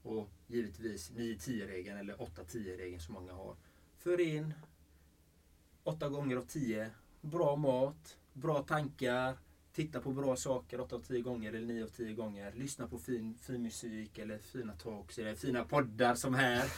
Och 0.03 0.29
givetvis 0.47 1.11
9-10-regeln 1.11 1.99
eller 1.99 2.15
8-10-regeln 2.15 3.01
som 3.01 3.15
många 3.15 3.33
har. 3.33 3.57
För 3.99 4.21
in 4.21 4.55
8 5.83 6.09
gånger 6.09 6.37
av 6.37 6.43
10. 6.43 6.91
Bra 7.21 7.57
mat, 7.57 8.19
bra 8.33 8.63
tankar, 8.63 9.39
titta 9.73 10.01
på 10.01 10.13
bra 10.13 10.37
saker 10.37 10.81
8 10.81 10.97
av 10.97 11.01
10 11.01 11.21
gånger 11.21 11.53
eller 11.53 11.75
9 11.75 11.85
av 11.85 11.89
10 11.89 12.15
gånger. 12.15 12.53
Lyssna 12.53 12.87
på 12.87 12.99
fin, 12.99 13.39
fin 13.43 13.63
musik 13.63 14.19
eller 14.19 14.39
fina 14.39 14.73
talks 14.73 15.19
eller 15.19 15.35
fina 15.35 15.65
poddar 15.65 16.15
som 16.15 16.35
här. 16.35 16.73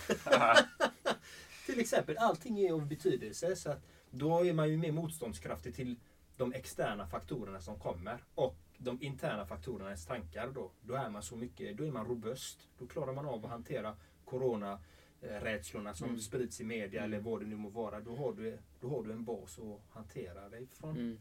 till 1.66 1.80
exempel, 1.80 2.18
allting 2.18 2.58
är 2.58 2.72
av 2.72 2.86
betydelse. 2.86 3.56
Så 3.56 3.70
att 3.70 3.82
då 4.10 4.46
är 4.46 4.52
man 4.52 4.68
ju 4.68 4.76
mer 4.76 4.92
motståndskraftig 4.92 5.74
till 5.74 5.96
de 6.36 6.52
externa 6.52 7.06
faktorerna 7.06 7.60
som 7.60 7.78
kommer. 7.78 8.24
Och 8.34 8.56
de 8.84 9.02
interna 9.02 9.46
faktorerna, 9.46 9.84
ens 9.88 10.06
tankar 10.06 10.50
då. 10.50 10.70
Då 10.80 10.94
är 10.94 11.10
man 11.10 11.22
så 11.22 11.36
mycket, 11.36 11.76
då 11.76 11.84
är 11.86 11.90
man 11.90 12.06
robust. 12.06 12.68
Då 12.78 12.86
klarar 12.86 13.12
man 13.12 13.26
av 13.26 13.44
att 13.44 13.50
hantera 13.50 13.96
corona 14.24 14.80
eh, 15.20 15.26
rädslorna 15.28 15.94
som 15.94 16.08
Mm. 16.08 16.20
sprids 16.20 16.60
i 16.60 16.64
media 16.64 17.04
eller 17.04 17.20
vad 17.20 17.40
det 17.40 17.46
nu 17.46 17.56
må 17.56 17.68
vara. 17.68 18.00
Då 18.00 18.16
har 18.16 18.32
du, 18.32 18.58
då 18.80 18.88
har 18.88 19.02
du 19.04 19.12
en 19.12 19.24
bas 19.24 19.58
att 19.58 19.80
hantera 19.94 20.48
dig 20.48 20.66
från. 20.66 20.90
Mm. 20.96 21.18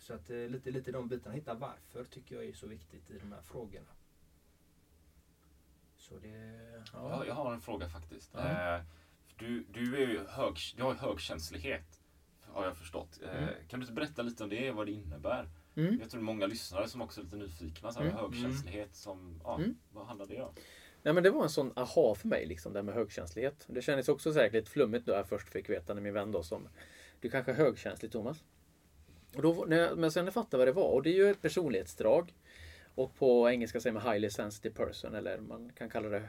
Så 0.00 0.14
att 0.14 0.30
eh, 0.30 0.36
lite, 0.36 0.70
lite 0.70 0.92
de 0.92 1.08
bitarna, 1.08 1.34
hitta 1.34 1.54
varför 1.54 2.04
tycker 2.04 2.34
jag 2.34 2.44
är 2.44 2.52
så 2.52 2.66
viktigt 2.66 3.10
i 3.10 3.18
de 3.18 3.32
här 3.32 3.42
frågorna. 3.42 3.90
Så 5.96 6.18
det... 6.18 6.82
Ja, 6.92 7.24
jag 7.26 7.34
har 7.34 7.52
en 7.54 7.60
fråga 7.60 7.88
faktiskt. 7.88 8.30
Ja. 8.34 8.76
Eh, 8.76 8.82
Du, 9.38 9.64
du, 9.72 9.96
är 9.96 10.08
ju 10.08 10.26
hög, 10.26 10.54
du 10.76 10.82
har 10.82 10.92
ju 10.92 10.98
högkänslighet, 10.98 12.02
har 12.42 12.64
jag 12.64 12.76
förstått. 12.76 13.20
Eh, 13.22 13.36
Mm. 13.42 13.54
Kan 13.68 13.80
du 13.80 13.84
inte 13.84 13.92
berätta 13.92 14.22
lite 14.22 14.42
om 14.44 14.50
det, 14.50 14.70
vad 14.70 14.86
det 14.86 14.92
innebär? 14.92 15.48
Mm. 15.76 15.98
Jag 16.00 16.10
tror 16.10 16.20
det 16.20 16.22
är 16.22 16.24
många 16.24 16.46
lyssnare 16.46 16.88
som 16.88 17.02
också 17.02 17.20
är 17.20 17.24
lite 17.24 17.36
nyfikna. 17.36 17.92
Så 17.92 17.98
här, 18.00 18.06
Mm. 18.10 18.18
Högkänslighet, 18.18 18.94
som, 18.94 19.40
ja, 19.44 19.56
Mm. 19.58 19.76
vad 19.92 20.06
handlar 20.06 20.26
det 20.26 20.42
om? 20.42 20.52
Nej 21.02 21.14
men 21.14 21.22
det 21.22 21.30
var 21.30 21.42
en 21.42 21.50
sån 21.50 21.72
aha 21.76 22.14
för 22.14 22.28
mig, 22.28 22.46
liksom, 22.46 22.72
det 22.72 22.78
här 22.78 22.84
med 22.84 22.94
högkänslighet. 22.94 23.64
Det 23.66 23.82
kändes 23.82 24.08
också 24.08 24.32
säkert 24.32 24.52
lite 24.54 24.70
flummigt 24.70 25.06
då 25.06 25.12
jag 25.12 25.28
först 25.28 25.48
fick 25.48 25.70
veta 25.70 25.94
när 25.94 26.00
min 26.02 26.14
vän 26.14 26.32
då 26.32 26.42
som 26.42 26.68
Du 27.20 27.30
kanske 27.30 27.52
är 27.52 27.56
högkänslig 27.56 28.12
Thomas? 28.12 28.44
Och 29.36 29.42
då, 29.42 29.64
när 29.68 29.76
jag, 29.76 29.98
men 29.98 30.12
sen 30.12 30.24
jag 30.24 30.34
fattade 30.34 30.56
vad 30.58 30.68
det 30.68 30.72
var 30.72 30.90
och 30.90 31.02
det 31.02 31.10
är 31.10 31.14
ju 31.14 31.30
ett 31.30 31.42
personlighetsdrag. 31.42 32.34
Och 32.94 33.14
på 33.14 33.50
engelska 33.50 33.80
säger 33.80 33.94
man 33.94 34.02
highly 34.02 34.30
sensitive 34.30 34.74
person 34.74 35.14
eller 35.14 35.38
man 35.40 35.72
kan 35.72 35.90
kalla 35.90 36.08
det 36.08 36.28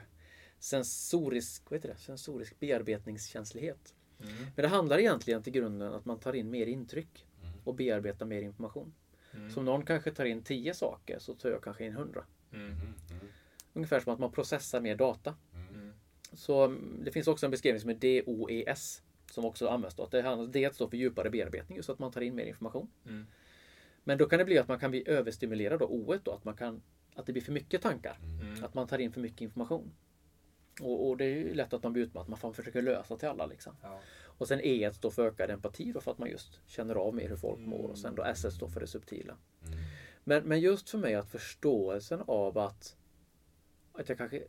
sensorisk, 0.59 1.63
vad 1.71 1.77
heter 1.77 1.89
det? 1.89 1.95
sensorisk 1.97 2.59
bearbetningskänslighet. 2.59 3.93
Mm. 4.21 4.33
Men 4.55 4.63
det 4.63 4.67
handlar 4.67 4.99
egentligen 4.99 5.43
till 5.43 5.53
grunden 5.53 5.93
att 5.93 6.05
man 6.05 6.19
tar 6.19 6.33
in 6.33 6.49
mer 6.49 6.65
intryck 6.65 7.25
Mm. 7.43 7.53
och 7.63 7.75
bearbetar 7.75 8.25
mer 8.25 8.41
information. 8.41 8.93
Mm. 9.37 9.51
Så 9.51 9.59
om 9.59 9.65
någon 9.65 9.85
kanske 9.85 10.11
tar 10.11 10.25
in 10.25 10.43
10 10.43 10.73
saker 10.73 11.19
så 11.19 11.33
tar 11.33 11.49
jag 11.49 11.63
kanske 11.63 11.85
in 11.85 11.91
100. 11.91 12.23
Mm. 12.53 12.65
Mm. 12.65 12.77
Mm. 13.11 13.27
Ungefär 13.73 13.99
som 13.99 14.13
att 14.13 14.19
man 14.19 14.31
processar 14.31 14.81
mer 14.81 14.95
data. 14.95 15.35
Mm. 15.53 15.93
Så 16.33 16.65
mm, 16.65 17.01
det 17.05 17.11
finns 17.11 17.27
också 17.27 17.45
en 17.45 17.51
beskrivning 17.51 17.81
som 17.81 17.89
är 17.89 17.95
DOES 17.95 19.01
som 19.31 19.45
också 19.45 19.67
används 19.67 19.95
då. 19.95 20.03
Att 20.03 20.11
det 20.11 20.21
handlar, 20.21 20.47
D 20.47 20.69
står 20.73 20.87
för 20.87 20.97
djupare 20.97 21.29
bearbetning, 21.29 21.75
just 21.75 21.89
att 21.89 21.99
man 21.99 22.11
tar 22.11 22.21
in 22.21 22.35
mer 22.35 22.45
information. 22.45 22.91
Mm. 23.05 23.27
Men 24.03 24.17
då 24.17 24.25
kan 24.25 24.39
det 24.39 24.45
bli 24.45 24.57
att 24.57 24.67
man 24.67 24.79
kan 24.79 24.91
bli 24.91 25.09
överstimulerad 25.09 25.79
då, 25.79 25.85
O 25.85 26.15
då, 26.23 26.31
att 26.31 26.45
man 26.45 26.55
kan 26.55 26.81
att 27.17 27.25
det 27.25 27.33
blir 27.33 27.43
för 27.43 27.51
mycket 27.51 27.81
tankar. 27.81 28.17
Mm. 28.41 28.63
Att 28.63 28.73
man 28.73 28.87
tar 28.87 28.99
in 28.99 29.11
för 29.11 29.21
mycket 29.21 29.41
information. 29.41 29.91
Och, 30.81 31.07
och 31.09 31.17
det 31.17 31.25
är 31.25 31.29
ju 31.29 31.53
lätt 31.53 31.73
att 31.73 31.83
man 31.83 31.93
blir 31.93 32.03
utmattad, 32.03 32.29
man 32.29 32.39
får 32.39 32.53
försöka 32.53 32.81
lösa 32.81 33.17
till 33.17 33.27
alla 33.27 33.45
liksom. 33.45 33.75
Ja. 33.81 33.99
Och 34.37 34.47
sen 34.47 34.61
E 34.63 34.91
står 34.93 35.09
för 35.09 35.27
ökad 35.27 35.49
empati 35.49 35.91
då 35.91 36.01
för 36.01 36.11
att 36.11 36.17
man 36.17 36.29
just 36.29 36.59
känner 36.67 36.95
av 36.95 37.15
mer 37.15 37.29
hur 37.29 37.35
folk 37.35 37.59
mår 37.59 37.89
och 37.89 37.97
sen 37.97 38.15
då 38.15 38.23
SS 38.23 38.55
står 38.55 38.67
för 38.67 38.79
det 38.79 38.87
subtila. 38.87 39.37
Mm. 39.65 39.79
Men, 40.23 40.43
men 40.43 40.59
just 40.59 40.89
för 40.89 40.97
mig 40.97 41.15
att 41.15 41.31
förståelsen 41.31 42.23
av 42.27 42.57
att, 42.57 42.95
att 43.93 44.09
jag 44.09 44.17
kanske 44.17 44.43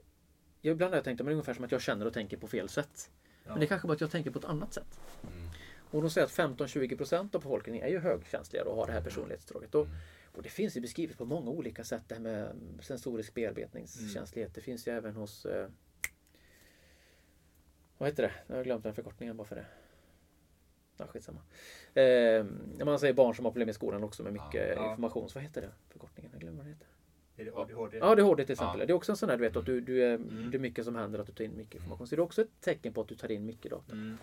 jag 0.61 0.72
ibland 0.72 0.93
har 0.93 0.97
jag 0.97 1.05
tänkt 1.05 1.20
att 1.20 1.26
det 1.26 1.30
är 1.30 1.32
ungefär 1.32 1.55
som 1.55 1.64
att 1.64 1.72
jag 1.72 1.82
känner 1.82 2.07
och 2.07 2.12
tänker 2.12 2.36
på 2.36 2.49
fel 2.49 2.68
sätt. 2.68 3.11
Men 3.47 3.59
det 3.59 3.64
är 3.64 3.66
kanske 3.66 3.89
bara 3.89 3.95
att 3.95 4.01
jag 4.01 4.11
tänker 4.11 4.30
på 4.30 4.39
ett 4.39 4.45
annat 4.45 4.74
sätt. 4.74 5.01
Mm. 5.22 5.49
Och 5.91 6.03
de 6.03 6.11
säger 6.11 6.24
att 6.24 6.32
15-20% 6.32 7.18
av 7.18 7.28
befolkningen 7.28 7.84
är 7.84 7.89
ju 7.89 7.99
högkänsliga 7.99 8.64
och 8.64 8.76
har 8.76 8.86
det 8.86 8.93
här 8.93 9.01
personlighetsdraget. 9.01 9.74
Och, 9.74 9.86
och 10.32 10.43
det 10.43 10.49
finns 10.49 10.76
ju 10.76 10.80
beskrivet 10.80 11.18
på 11.18 11.24
många 11.24 11.51
olika 11.51 11.84
sätt 11.84 12.03
det 12.09 12.14
här 12.14 12.22
med 12.22 12.57
sensorisk 12.80 13.34
bearbetningskänslighet. 13.34 14.55
Det 14.55 14.61
finns 14.61 14.89
ju 14.89 14.93
även 14.93 15.14
hos 15.16 15.47
eh, 15.47 15.68
Vad 17.99 18.09
heter 18.09 18.22
det? 18.22 18.32
Jag 18.46 18.57
har 18.57 18.64
glömt 18.64 18.82
den 18.84 18.94
förkortningen 18.94 19.36
bara 19.36 19.44
för 19.49 19.57
det. 19.57 19.66
Ja, 20.96 21.07
skitsamma. 21.07 21.40
Eh, 21.94 22.44
när 22.78 22.84
man 22.84 22.99
säger 22.99 23.14
barn 23.14 23.34
som 23.34 23.44
har 23.44 23.53
problem 23.53 23.68
i 23.68 23.72
skolan 23.72 24.05
också 24.05 24.22
med 24.22 24.32
mycket 24.32 24.72
Ja. 24.76 24.90
information. 24.90 25.28
Så 25.28 25.34
vad 25.38 25.42
heter 25.42 25.61
det? 25.61 25.70
Förkortningen? 25.88 26.30
Jag 26.32 26.40
glömmer 26.40 26.57
vad 26.57 26.66
det 26.66 26.70
heter. 26.70 26.86
Är 27.36 27.44
det 27.44 27.53
ADHD? 27.55 27.99
Ja, 27.99 28.07
ADHD 28.07 28.44
till 28.44 28.53
exempel. 28.53 28.80
Ja. 28.80 28.86
Det 28.86 28.92
är 28.92 28.94
också 28.94 29.12
en 29.12 29.16
sån 29.16 29.28
där, 29.28 29.36
du 29.36 29.42
vet, 29.44 29.57
att 29.57 29.66
du, 29.66 29.80
du 29.80 30.03
är, 30.05 30.14
Mm. 30.14 30.51
det 30.51 30.57
är 30.57 30.59
mycket 30.61 30.84
som 30.84 30.96
händer, 30.96 31.18
att 31.18 31.26
du 31.26 31.32
tar 31.32 31.44
in 31.44 31.57
mycket 31.57 31.74
information. 31.74 32.07
Så 32.07 32.16
det 32.16 32.20
är 32.20 32.24
också 32.24 32.42
ett 32.42 32.61
tecken 32.61 32.92
på 32.92 33.01
att 33.01 33.09
du 33.09 33.14
tar 33.14 33.30
in 33.30 33.46
mycket 33.46 33.70
data. 33.70 33.92
Mm. 33.92 34.18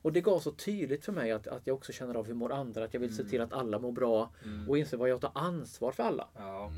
Och 0.00 0.12
det 0.12 0.20
gav 0.20 0.40
så 0.40 0.52
tydligt 0.52 1.04
för 1.04 1.12
mig 1.12 1.32
att, 1.32 1.46
att 1.46 1.66
jag 1.66 1.76
också 1.76 1.92
känner 1.92 2.14
av 2.14 2.26
hur 2.26 2.34
mår 2.34 2.52
andra, 2.52 2.84
att 2.84 2.94
jag 2.94 3.00
vill 3.00 3.16
se 3.16 3.24
till 3.24 3.40
att 3.40 3.52
alla 3.52 3.78
mår 3.78 3.92
bra 3.92 4.30
Mm. 4.44 4.68
och 4.68 4.78
inse 4.78 4.96
vad 4.96 5.08
jag 5.08 5.20
tar 5.20 5.30
ansvar 5.34 5.92
för 5.92 6.02
alla. 6.02 6.28
Ja. 6.34 6.70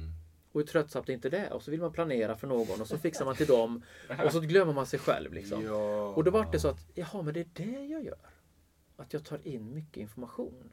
Och 0.53 0.61
hur 0.61 0.67
tröttsamt 0.67 1.09
är 1.09 1.13
inte 1.13 1.31
det? 1.31 1.51
Och 1.51 1.63
så 1.63 1.71
vill 1.71 1.81
man 1.81 1.93
planera 1.93 2.37
för 2.37 2.47
någon 2.47 2.81
och 2.81 2.87
så 2.87 2.99
fixar 2.99 3.25
man 3.25 3.37
till 3.37 3.47
dem 3.47 3.83
och 4.25 4.33
så 4.33 4.41
glömmer 4.41 4.73
man 4.73 4.87
sig 4.87 4.99
själv. 4.99 5.33
Liksom. 5.33 5.65
Ja. 5.65 6.07
Och 6.07 6.25
då 6.25 6.31
var 6.31 6.49
det 6.53 6.61
så 6.61 6.69
att, 6.69 6.87
jaha 6.95 7.23
men 7.23 7.35
det 7.35 7.41
är 7.41 7.49
det 7.53 7.87
jag 7.87 8.05
gör. 8.05 8.31
Att 8.97 9.13
jag 9.13 9.25
tar 9.25 9.47
in 9.47 9.75
mycket 9.75 9.97
information. 9.97 10.73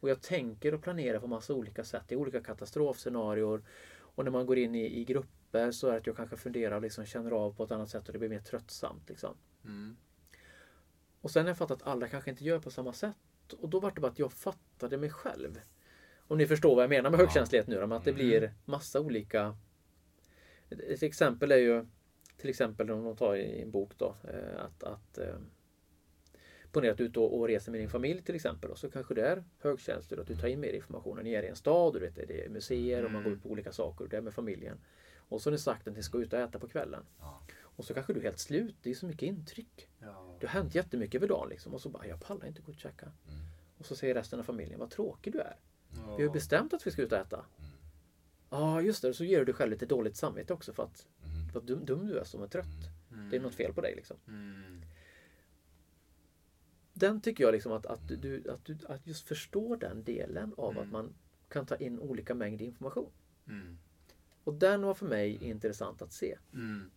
Och 0.00 0.10
jag 0.10 0.20
tänker 0.20 0.74
och 0.74 0.82
planerar 0.82 1.20
på 1.20 1.26
massa 1.26 1.54
olika 1.54 1.84
sätt 1.84 2.12
i 2.12 2.16
olika 2.16 2.42
katastrofscenarier. 2.42 3.62
Och 3.96 4.24
när 4.24 4.30
man 4.30 4.46
går 4.46 4.58
in 4.58 4.74
i, 4.74 5.00
i 5.00 5.04
grupper 5.04 5.70
så 5.70 5.86
är 5.86 5.92
det 5.92 5.98
att 5.98 6.06
jag 6.06 6.16
kanske 6.16 6.36
funderar 6.36 6.76
och 6.76 6.82
liksom 6.82 7.04
känner 7.06 7.30
av 7.30 7.54
på 7.54 7.64
ett 7.64 7.70
annat 7.70 7.90
sätt 7.90 8.06
och 8.06 8.12
det 8.12 8.18
blir 8.18 8.28
mer 8.28 8.40
tröttsamt. 8.40 9.08
Liksom. 9.08 9.36
Mm. 9.64 9.96
Och 11.20 11.30
sen 11.30 11.42
har 11.42 11.50
jag 11.50 11.58
fattat 11.58 11.82
att 11.82 11.88
alla 11.88 12.08
kanske 12.08 12.30
inte 12.30 12.44
gör 12.44 12.58
på 12.58 12.70
samma 12.70 12.92
sätt. 12.92 13.52
Och 13.60 13.68
då 13.68 13.80
var 13.80 13.90
det 13.90 14.00
bara 14.00 14.12
att 14.12 14.18
jag 14.18 14.32
fattade 14.32 14.96
mig 14.96 15.10
själv. 15.10 15.60
Om 16.28 16.38
ni 16.38 16.46
förstår 16.46 16.74
vad 16.74 16.82
jag 16.82 16.90
menar 16.90 17.10
med 17.10 17.20
högkänslighet 17.20 17.66
nu 17.66 17.80
då, 17.80 17.94
att 17.94 18.04
det 18.04 18.12
blir 18.12 18.52
massa 18.64 19.00
olika... 19.00 19.56
Ett, 20.70 21.02
exempel 21.02 21.52
är 21.52 21.56
ju 21.56 21.86
till 22.36 22.50
exempel 22.50 22.90
om 22.90 23.04
de 23.04 23.16
tar 23.16 23.36
i 23.36 23.62
en 23.62 23.70
bok 23.70 23.92
då 23.96 24.14
eh, 24.24 24.64
att, 24.64 24.82
att 24.82 25.18
eh, 25.18 25.36
Ponera 26.72 26.92
att 26.92 26.98
du 26.98 27.04
är 27.04 27.08
ute 27.08 27.20
och, 27.20 27.48
reser 27.48 27.72
med 27.72 27.80
din 27.80 27.88
familj 27.88 28.22
till 28.22 28.34
exempel 28.34 28.70
och 28.70 28.78
så 28.78 28.90
kanske 28.90 29.14
det 29.14 29.26
är 29.26 29.44
högkänsligt 29.58 30.20
att 30.20 30.26
du 30.26 30.36
tar 30.36 30.48
in 30.48 30.60
mer 30.60 30.72
information. 30.72 31.20
Ni 31.22 31.32
är 31.32 31.42
i 31.42 31.48
en 31.48 31.56
stad 31.56 31.94
och 31.94 32.00
du 32.00 32.06
vet, 32.06 32.28
det 32.28 32.44
är 32.44 32.48
museer 32.48 33.04
och 33.04 33.10
man 33.10 33.22
går 33.22 33.32
ut 33.32 33.42
på 33.42 33.48
olika 33.48 33.72
saker 33.72 34.04
och 34.04 34.10
det 34.10 34.16
är 34.16 34.20
med 34.20 34.34
familjen. 34.34 34.80
Och 35.16 35.42
så 35.42 35.50
har 35.50 35.52
ni 35.52 35.58
sagt 35.58 35.88
att 35.88 35.96
ni 35.96 36.02
ska 36.02 36.18
ut 36.18 36.32
och 36.32 36.38
äta 36.38 36.58
på 36.58 36.68
kvällen. 36.68 37.04
Och 37.60 37.84
så 37.84 37.94
kanske 37.94 38.12
du 38.12 38.20
är 38.20 38.24
helt 38.24 38.38
slut. 38.38 38.76
Det 38.82 38.90
är 38.90 38.94
så 38.94 39.06
mycket 39.06 39.22
intryck. 39.22 39.88
Ja. 39.98 40.36
Det 40.40 40.46
har 40.46 40.60
hänt 40.60 40.74
jättemycket 40.74 41.14
över 41.14 41.28
dagen 41.28 41.48
liksom. 41.48 41.74
Och 41.74 41.80
så 41.80 41.88
bara, 41.88 42.06
jag 42.06 42.20
pallar 42.20 42.46
inte 42.46 42.62
gå 42.62 42.72
ut 42.72 42.76
och 42.76 42.82
käka. 42.82 43.12
Och 43.78 43.86
så 43.86 43.96
säger 43.96 44.14
resten 44.14 44.38
av 44.38 44.44
familjen, 44.44 44.80
vad 44.80 44.90
tråkig 44.90 45.32
du 45.32 45.40
är. 45.40 45.56
Vi 46.06 46.12
har 46.12 46.20
ju 46.20 46.30
bestämt 46.30 46.74
att 46.74 46.86
vi 46.86 46.90
ska 46.90 47.02
ut 47.02 47.12
och 47.12 47.18
äta. 47.18 47.44
Ja, 48.50 48.82
just 48.82 49.02
det. 49.02 49.14
Så 49.14 49.24
ger 49.24 49.38
du 49.38 49.44
dig 49.44 49.54
själv 49.54 49.70
lite 49.70 49.86
dåligt 49.86 50.16
samvete 50.16 50.52
också 50.52 50.72
för 50.72 50.82
att 50.82 51.06
vad 51.54 51.64
dum, 51.64 51.84
dum 51.84 52.06
du 52.06 52.18
är 52.18 52.24
som 52.24 52.42
är 52.42 52.46
trött. 52.46 52.90
Det 53.30 53.36
är 53.36 53.40
något 53.40 53.54
fel 53.54 53.72
på 53.72 53.80
dig 53.80 53.94
liksom. 53.96 54.16
Mm. 54.28 54.82
Den 56.92 57.20
tycker 57.20 57.44
jag 57.44 57.52
liksom 57.52 57.72
att, 57.72 57.86
att, 57.86 58.08
du, 58.08 58.50
att, 58.50 58.64
du, 58.64 58.78
att 58.88 59.06
just 59.06 59.28
förstå 59.28 59.76
den 59.76 60.04
delen 60.04 60.54
av 60.56 60.78
att 60.78 60.90
man 60.90 61.14
kan 61.48 61.66
ta 61.66 61.76
in 61.76 61.98
olika 61.98 62.34
mängder 62.34 62.64
information. 62.64 63.10
Mm. 63.48 63.78
Och 64.44 64.54
den 64.54 64.82
var 64.82 64.94
för 64.94 65.06
mig 65.06 65.44
intressant 65.44 66.02
att 66.02 66.12
se. 66.12 66.38
Mm. 66.52 66.90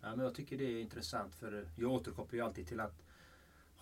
Ja, 0.00 0.16
men 0.16 0.24
jag 0.24 0.34
tycker 0.34 0.58
det 0.58 0.64
är 0.64 0.80
intressant 0.80 1.34
för 1.34 1.68
jag 1.76 1.92
återkopplar 1.92 2.38
ju 2.38 2.44
alltid 2.44 2.66
till 2.66 2.80
att 2.80 3.02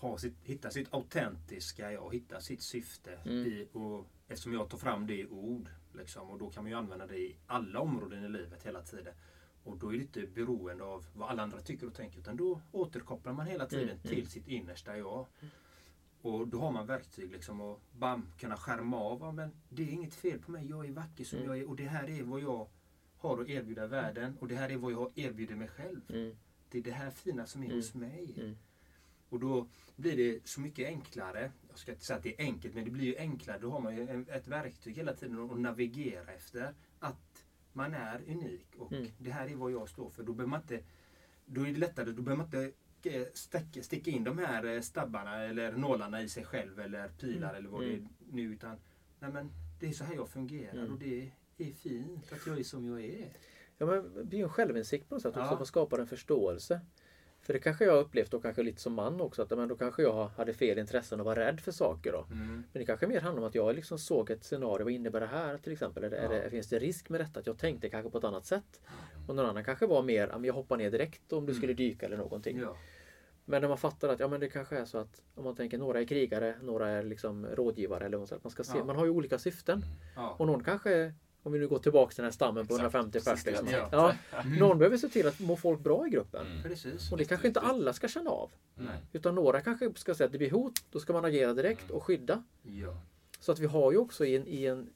ha 0.00 0.18
sitt, 0.18 0.34
hitta 0.42 0.70
sitt 0.70 0.94
autentiska 0.94 1.92
jag, 1.92 2.14
hitta 2.14 2.40
sitt 2.40 2.62
syfte. 2.62 3.18
Mm. 3.24 3.46
I, 3.46 3.68
och 3.72 4.06
eftersom 4.28 4.52
jag 4.52 4.68
tar 4.70 4.78
fram 4.78 5.06
det 5.06 5.14
i 5.20 5.26
ord. 5.26 5.68
Liksom, 5.92 6.30
och 6.30 6.38
då 6.38 6.50
kan 6.50 6.62
man 6.64 6.70
ju 6.70 6.78
använda 6.78 7.06
det 7.06 7.18
i 7.18 7.36
alla 7.46 7.80
områden 7.80 8.24
i 8.24 8.28
livet 8.28 8.62
hela 8.66 8.82
tiden. 8.82 9.14
Och 9.64 9.76
då 9.78 9.88
är 9.88 9.96
det 9.96 10.02
inte 10.02 10.26
beroende 10.26 10.84
av 10.84 11.06
vad 11.14 11.30
alla 11.30 11.42
andra 11.42 11.60
tycker 11.60 11.86
och 11.86 11.94
tänker. 11.94 12.18
Utan 12.18 12.36
då 12.36 12.60
återkopplar 12.72 13.32
man 13.32 13.46
hela 13.46 13.66
tiden 13.66 13.88
Mm, 13.88 14.00
till 14.00 14.26
sitt 14.26 14.48
innersta 14.48 14.98
jag. 14.98 15.26
Och 16.22 16.48
då 16.48 16.58
har 16.60 16.72
man 16.72 16.86
verktyg 16.86 17.32
liksom 17.32 17.60
att 17.60 17.78
bam, 17.92 18.26
kunna 18.38 18.56
skärma 18.56 18.96
av. 18.96 19.34
Men 19.34 19.50
det 19.68 19.82
är 19.82 19.88
inget 19.92 20.14
fel 20.14 20.38
på 20.38 20.50
mig. 20.50 20.68
Jag 20.70 20.86
är 20.86 20.92
vacker 20.92 21.24
som 21.24 21.38
Mm. 21.38 21.50
jag 21.50 21.58
är. 21.58 21.68
Och 21.68 21.76
det 21.76 21.84
här 21.86 22.10
är 22.10 22.22
vad 22.22 22.40
jag 22.40 22.68
har 23.16 23.40
att 23.42 23.48
erbjuda 23.48 23.86
världen. 23.86 24.36
Och 24.40 24.48
det 24.48 24.54
här 24.56 24.70
är 24.70 24.76
vad 24.76 24.92
jag 24.92 25.12
erbjuder 25.18 25.54
mig 25.56 25.68
själv. 25.68 26.00
Mm. 26.08 26.36
Det 26.70 26.78
är 26.78 26.82
det 26.82 26.90
här 26.90 27.10
fina 27.10 27.46
som 27.46 27.62
är 27.62 27.66
Mm. 27.66 27.76
hos 27.76 27.94
mig. 27.94 28.34
Mm. 29.30 29.34
Och 29.34 29.40
då 29.40 29.68
blir 29.96 30.16
det 30.16 30.48
så 30.48 30.60
mycket 30.60 30.86
enklare. 30.86 31.52
Jag 31.68 31.78
ska 31.78 31.92
inte 31.92 32.04
säga 32.04 32.16
att 32.16 32.22
det 32.22 32.40
är 32.40 32.44
enkelt, 32.44 32.74
men 32.74 32.84
det 32.84 32.90
blir 32.90 33.04
ju 33.04 33.16
enklare. 33.18 33.58
Då 33.58 33.70
har 33.70 33.80
man 33.80 33.96
ju 33.96 34.24
ett 34.28 34.48
verktyg 34.48 34.96
hela 34.96 35.12
tiden 35.14 35.50
att 35.50 35.58
navigera 35.60 36.32
efter. 36.32 36.74
Att 36.98 37.44
man 37.72 37.94
är 37.94 38.20
unik 38.28 38.66
och 38.78 38.92
Mm. 38.92 39.08
det 39.18 39.30
här 39.30 39.48
är 39.48 39.54
vad 39.54 39.72
jag 39.72 39.88
står 39.88 40.10
för. 40.10 40.22
Då 40.22 40.32
behöver 40.32 40.50
man 40.50 40.60
inte, 40.60 40.80
då 41.46 41.62
är 41.66 41.72
det 41.72 41.78
lättare, 41.78 42.12
då 42.12 42.22
behöver 42.22 42.36
man 42.44 42.46
inte 42.46 42.72
eh, 43.10 43.26
sticka, 43.34 43.82
sticka 43.82 44.10
in 44.10 44.24
de 44.24 44.38
här 44.38 44.64
eh, 44.64 44.80
stabbarna 44.80 45.44
eller 45.44 45.72
nålarna 45.72 46.22
i 46.22 46.28
sig 46.28 46.44
själv 46.44 46.80
eller 46.80 47.08
pilar 47.08 47.54
eller 47.54 47.68
vad 47.68 47.80
det 47.80 47.94
är 47.94 48.08
nu. 48.30 48.42
Utan, 48.42 48.76
nej 49.20 49.32
men 49.32 49.50
det 49.80 49.86
är 49.88 49.92
så 49.92 50.04
här 50.04 50.14
jag 50.14 50.28
fungerar 50.28 50.72
Mm. 50.78 50.92
och 50.92 50.98
det 50.98 51.30
är 51.58 51.72
fint 51.72 52.32
att 52.32 52.46
jag 52.46 52.58
är 52.58 52.64
som 52.64 52.86
jag 52.86 53.04
är. 53.04 53.28
Ja, 53.78 53.86
men 53.86 54.14
det 54.14 54.24
blir 54.24 54.42
en 54.42 54.48
självinsikt 54.48 55.08
på 55.08 55.14
något 55.14 55.22
sätt 55.22 55.36
också. 55.36 55.40
Ja. 55.50 55.56
Man 55.56 55.66
skapar 55.66 55.98
en 55.98 56.06
förståelse. 56.06 56.80
För 57.42 57.52
det 57.52 57.58
kanske 57.58 57.84
jag 57.84 57.92
har 57.92 58.00
upplevt 58.00 58.34
och 58.34 58.42
kanske 58.42 58.62
lite 58.62 58.80
som 58.80 58.92
man 58.92 59.20
också. 59.20 59.42
Att 59.42 59.50
men 59.50 59.68
då 59.68 59.76
kanske 59.76 60.02
jag 60.02 60.28
hade 60.36 60.54
fel 60.54 60.78
intressen 60.78 61.20
och 61.20 61.26
var 61.26 61.36
rädd 61.36 61.60
för 61.60 61.72
saker. 61.72 62.12
Då. 62.12 62.26
Mm. 62.30 62.46
Men 62.72 62.80
det 62.80 62.84
kanske 62.84 63.06
mer 63.06 63.20
handlar 63.20 63.42
om 63.42 63.48
att 63.48 63.54
jag 63.54 63.74
liksom 63.74 63.98
såg 63.98 64.30
ett 64.30 64.44
scenario. 64.44 64.84
Vad 64.84 64.92
innebär 64.92 65.20
det 65.20 65.26
här 65.26 65.58
till 65.58 65.72
exempel? 65.72 66.10
Det, 66.10 66.16
är 66.16 66.28
det, 66.28 66.50
finns 66.50 66.68
det 66.68 66.78
risk 66.78 67.08
med 67.08 67.20
detta? 67.20 67.40
Att 67.40 67.46
jag 67.46 67.58
tänkte 67.58 67.88
kanske 67.88 68.10
på 68.10 68.18
ett 68.18 68.24
annat 68.24 68.46
sätt. 68.46 68.80
Och 69.28 69.34
någon 69.36 69.46
annan 69.46 69.64
kanske 69.64 69.86
var 69.86 70.02
mer, 70.02 70.28
"Ja, 70.28 70.40
jag 70.46 70.54
hoppar 70.54 70.76
ner 70.76 70.90
direkt 70.90 71.32
om 71.32 71.46
du 71.46 71.54
skulle 71.54 71.72
dyka 71.72 72.06
eller 72.06 72.16
någonting. 72.16 72.56
Mm. 72.56 72.68
Ja. 72.68 72.76
Men 73.44 73.60
när 73.62 73.68
man 73.68 73.78
fattar 73.78 74.08
att 74.08 74.20
ja, 74.20 74.28
men 74.28 74.40
det 74.40 74.48
kanske 74.48 74.78
är 74.78 74.84
så 74.84 74.98
att 74.98 75.22
om 75.34 75.44
man 75.44 75.54
tänker 75.56 75.78
några 75.78 76.00
är 76.00 76.04
krigare, 76.04 76.54
några 76.62 76.88
är 76.88 77.02
liksom 77.02 77.46
rådgivare. 77.46 78.04
Eller 78.06 78.18
vad 78.18 78.30
man, 78.30 78.40
man 78.42 78.50
ska 78.50 78.64
se. 78.64 78.78
Ja. 78.78 78.84
Man 78.84 78.96
har 78.96 79.04
ju 79.04 79.10
olika 79.10 79.38
syften. 79.38 79.82
Ja. 80.16 80.34
Och 80.38 80.46
någon 80.46 80.64
kanske, 80.64 81.14
om 81.42 81.52
vi 81.52 81.58
nu 81.58 81.68
går 81.68 81.78
tillbaka 81.78 82.10
till 82.10 82.16
den 82.16 82.24
här 82.24 82.32
stammen 82.32 82.66
på 82.66 82.74
Exakt, 82.74 82.94
150 82.94 83.20
precis 83.20 83.44
det 83.44 83.50
pers. 83.52 83.60
jag 83.72 83.82
liksom. 83.82 84.16
Ja, 84.32 84.42
någon 84.58 84.78
behöver 84.78 84.96
se 84.96 85.08
till 85.08 85.26
att 85.28 85.40
må 85.40 85.56
folk 85.56 85.80
bra 85.80 86.06
i 86.06 86.10
gruppen. 86.10 86.46
Precis. 86.62 87.12
Och 87.12 87.18
det 87.18 87.24
kanske 87.24 87.48
inte 87.48 87.60
alla 87.60 87.92
ska 87.92 88.08
känna 88.08 88.30
av. 88.30 88.50
Nej. 88.74 88.96
Utan 89.12 89.34
några 89.34 89.60
kanske 89.60 89.92
ska 89.96 90.14
säga 90.14 90.26
att 90.26 90.32
det 90.32 90.38
blir 90.38 90.50
hot, 90.50 90.84
då 90.90 91.00
ska 91.00 91.12
man 91.12 91.24
agera 91.24 91.54
direkt 91.54 91.90
och 91.90 92.02
skydda. 92.04 92.42
Ja. 92.62 92.96
Så 93.40 93.52
att 93.52 93.58
vi 93.58 93.66
har 93.66 93.92
ju 93.92 93.98
också 93.98 94.24
i 94.24 94.36
en, 94.36 94.46
i 94.46 94.64
en 94.64 94.90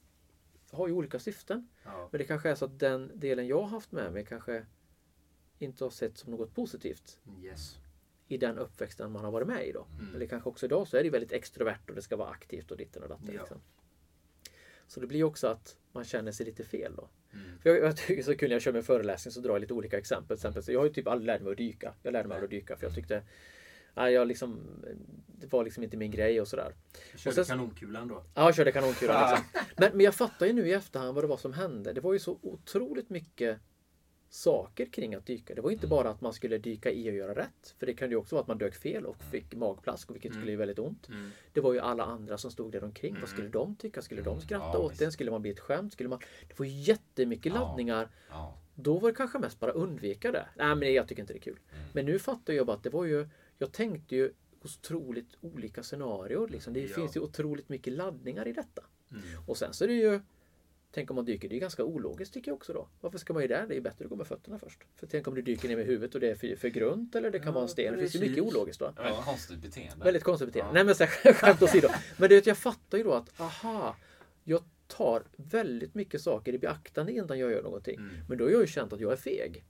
har 0.71 0.87
ju 0.87 0.93
olika 0.93 1.19
syften. 1.19 1.67
Ja. 1.83 2.07
Men 2.11 2.19
det 2.19 2.25
kanske 2.25 2.49
är 2.49 2.55
så 2.55 2.65
att 2.65 2.79
den 2.79 3.11
delen 3.13 3.47
jag 3.47 3.61
har 3.61 3.67
haft 3.67 3.91
med 3.91 4.13
mig 4.13 4.25
kanske 4.25 4.65
inte 5.59 5.83
har 5.83 5.91
sett 5.91 6.17
som 6.17 6.31
något 6.31 6.55
positivt 6.55 7.19
Yes. 7.43 7.77
i 8.27 8.37
den 8.37 8.57
uppväxten 8.57 9.11
man 9.11 9.23
har 9.25 9.31
varit 9.31 9.47
med 9.47 9.67
i 9.67 9.71
då. 9.71 9.87
Mm. 9.99 10.15
Eller 10.15 10.25
kanske 10.25 10.49
också 10.49 10.65
idag 10.65 10.87
så 10.87 10.97
är 10.97 11.03
det 11.03 11.09
väldigt 11.09 11.31
extrovert 11.31 11.89
och 11.89 11.95
det 11.95 12.01
ska 12.01 12.15
vara 12.15 12.29
aktivt 12.29 12.71
och 12.71 12.77
ditten 12.77 13.03
och 13.03 13.09
datten. 13.09 13.29
Ja. 13.33 13.39
Liksom. 13.39 13.57
Så 14.87 14.99
det 14.99 15.07
blir 15.07 15.23
också 15.23 15.47
att 15.47 15.77
man 15.93 16.03
känner 16.03 16.31
sig 16.31 16.45
lite 16.45 16.63
fel 16.63 16.95
då. 16.95 17.09
Mm. 17.33 17.59
För 17.59 17.69
jag, 17.69 17.79
jag 17.79 17.97
tycker 17.97 18.23
så 18.23 18.35
kul 18.35 18.49
när 18.49 18.55
jag 18.55 18.61
kör 18.61 18.73
min 18.73 18.83
föreläsning 18.83 19.31
så 19.31 19.39
drar 19.39 19.51
jag 19.51 19.61
lite 19.61 19.73
olika 19.73 19.97
exempel. 19.97 20.35
Exempel 20.35 20.63
så 20.63 20.71
jag 20.71 20.79
har 20.79 20.85
ju 20.85 20.93
typ 20.93 21.07
aldrig 21.07 21.27
lärt 21.27 21.41
mig 21.41 21.51
att 21.51 21.57
dyka. 21.57 21.93
Jag 22.03 22.11
lärde 22.13 22.27
mig 22.27 22.35
aldrig 22.35 22.47
att 22.47 22.61
dyka 22.61 22.77
för 22.77 22.85
jag 22.85 22.95
tyckte 22.95 23.23
nej, 23.93 24.13
jag 24.13 24.27
liksom, 24.27 24.59
det 25.27 25.51
var 25.51 25.63
liksom 25.63 25.83
inte 25.83 25.97
min 25.97 26.11
grej 26.11 26.41
och 26.41 26.47
sådär. 26.47 26.75
Körde 27.15 27.29
Och 27.29 27.45
sen- 27.45 27.57
kanonkulan 27.57 28.07
då? 28.07 28.23
Ja, 28.33 28.45
jag 28.45 28.55
körde 28.55 28.71
kanonkulan. 28.71 29.29
Liksom. 29.29 29.45
Men, 29.77 29.91
men 29.97 30.05
jag 30.05 30.15
fattar 30.15 30.45
ju 30.45 30.53
nu 30.53 30.67
i 30.67 30.73
efterhand 30.73 31.15
vad 31.15 31.23
det 31.23 31.27
var 31.27 31.37
som 31.37 31.53
hände. 31.53 31.93
Det 31.93 32.01
var 32.01 32.13
ju 32.13 32.19
så 32.19 32.39
otroligt 32.41 33.09
mycket 33.09 33.59
saker 34.33 34.85
kring 34.85 35.15
att 35.15 35.25
dyka. 35.25 35.55
Det 35.55 35.61
var 35.61 35.71
inte 35.71 35.87
bara 35.87 36.09
att 36.09 36.21
man 36.21 36.33
skulle 36.33 36.57
dyka 36.57 36.91
i 36.91 37.09
och 37.09 37.13
göra 37.13 37.35
rätt. 37.35 37.75
För 37.79 37.85
det 37.85 37.93
kunde 37.93 38.15
ju 38.15 38.19
också 38.19 38.35
vara 38.35 38.41
att 38.41 38.47
man 38.47 38.57
dök 38.57 38.75
fel 38.75 39.05
och 39.05 39.23
fick 39.31 39.55
magplask, 39.55 40.11
vilket 40.11 40.33
skulle 40.33 40.51
ju 40.51 40.57
väldigt 40.57 40.79
ont. 40.79 41.07
Mm. 41.07 41.31
Det 41.53 41.61
var 41.61 41.73
ju 41.73 41.79
alla 41.79 42.03
andra 42.03 42.37
som 42.37 42.51
stod 42.51 42.71
där 42.71 42.83
omkring. 42.83 43.17
Vad 43.19 43.29
skulle 43.29 43.49
de 43.49 43.75
tycka? 43.75 44.01
Skulle 44.01 44.21
de 44.21 44.41
skratta 44.41 44.69
Ja, 44.73 44.77
åt 44.77 45.01
en? 45.01 45.11
Skulle 45.11 45.31
man 45.31 45.41
bli 45.41 45.51
ett 45.51 45.59
skämt? 45.59 45.93
Skulle 45.93 46.09
man... 46.09 46.19
Det 46.47 46.59
var 46.59 46.65
jättemycket 46.65 47.53
laddningar. 47.53 48.09
Ja. 48.29 48.57
Då 48.75 48.99
var 48.99 49.09
det 49.09 49.15
kanske 49.15 49.39
mest 49.39 49.59
bara 49.59 49.71
undvika 49.71 50.31
det. 50.31 50.45
Nej, 50.55 50.75
men 50.75 50.93
jag 50.93 51.07
tycker 51.07 51.21
inte 51.21 51.33
det 51.33 51.39
är 51.39 51.41
kul. 51.41 51.59
Mm. 51.71 51.85
Men 51.93 52.05
nu 52.05 52.19
fattar 52.19 52.53
jag 52.53 52.65
bara 52.65 52.77
att 52.77 52.83
det 52.83 52.89
var 52.89 53.05
ju... 53.05 53.29
Jag 53.57 53.71
tänkte 53.71 54.15
ju 54.15 54.33
otroligt 54.61 55.37
olika 55.41 55.83
scenarier. 55.83 56.47
Liksom. 56.47 56.73
Det 56.73 56.87
finns 56.87 57.15
ju 57.15 57.19
otroligt 57.19 57.69
mycket 57.69 57.93
laddningar 57.93 58.47
i 58.47 58.53
detta. 58.53 58.83
Mm. 59.11 59.23
Och 59.47 59.57
sen 59.57 59.73
så 59.73 59.83
är 59.83 59.87
det 59.87 59.93
ju 59.93 60.19
Tänk 60.95 61.09
om 61.11 61.15
man 61.15 61.25
dyker, 61.25 61.49
det 61.49 61.55
är 61.55 61.59
ganska 61.59 61.83
ologiskt 61.83 62.33
tycker 62.33 62.51
jag 62.51 62.55
också 62.55 62.73
då. 62.73 62.87
Varför 63.01 63.17
ska 63.17 63.33
man 63.33 63.41
ju 63.41 63.47
där? 63.47 63.67
Det 63.67 63.73
är 63.73 63.75
ju 63.75 63.81
bättre 63.81 64.05
att 64.05 64.09
gå 64.09 64.15
med 64.15 64.27
fötterna 64.27 64.59
först. 64.59 64.79
För 64.95 65.07
tänk 65.07 65.27
om 65.27 65.35
du 65.35 65.41
dyker 65.41 65.69
ner 65.69 65.75
med 65.75 65.85
huvudet 65.85 66.15
och 66.15 66.21
det 66.21 66.29
är 66.31 66.35
för, 66.35 66.55
för 66.55 66.67
grunt 66.67 67.15
eller 67.15 67.31
det 67.31 67.39
kan 67.39 67.47
Ja, 67.47 67.51
vara 67.51 67.63
en 67.63 67.69
sten. 67.69 67.93
Det 67.93 67.99
finns 67.99 68.15
ju 68.15 68.19
mycket 68.19 68.43
ologiskt 68.43 68.79
då. 68.79 68.91
Väldigt 68.97 69.25
konstigt 69.25 69.59
beteende. 69.59 70.05
Väldigt 70.05 70.23
konstigt 70.23 70.47
beteende. 70.47 70.69
Ja. 70.69 70.73
Nej 70.73 70.83
men 70.83 70.95
så 70.95 71.03
här, 71.03 71.33
skämt 71.33 71.61
åsido. 71.61 71.87
Men 72.17 72.29
det, 72.29 72.35
är 72.35 72.39
att 72.39 72.47
jag 72.47 72.57
fattar 72.57 72.97
ju 72.97 73.03
då 73.03 73.13
att 73.13 73.39
aha, 73.41 73.95
jag 74.43 74.63
tar 74.87 75.23
väldigt 75.35 75.95
mycket 75.95 76.21
saker 76.21 76.53
i 76.53 76.59
beaktande 76.59 77.11
innan 77.11 77.39
jag 77.39 77.51
gör 77.51 77.63
någonting. 77.63 77.95
Mm. 77.95 78.15
Men 78.29 78.37
då 78.37 78.43
har 78.43 78.51
jag 78.51 78.61
ju 78.61 78.67
känt 78.67 78.93
att 78.93 78.99
jag 78.99 79.11
är 79.11 79.17
feg. 79.17 79.63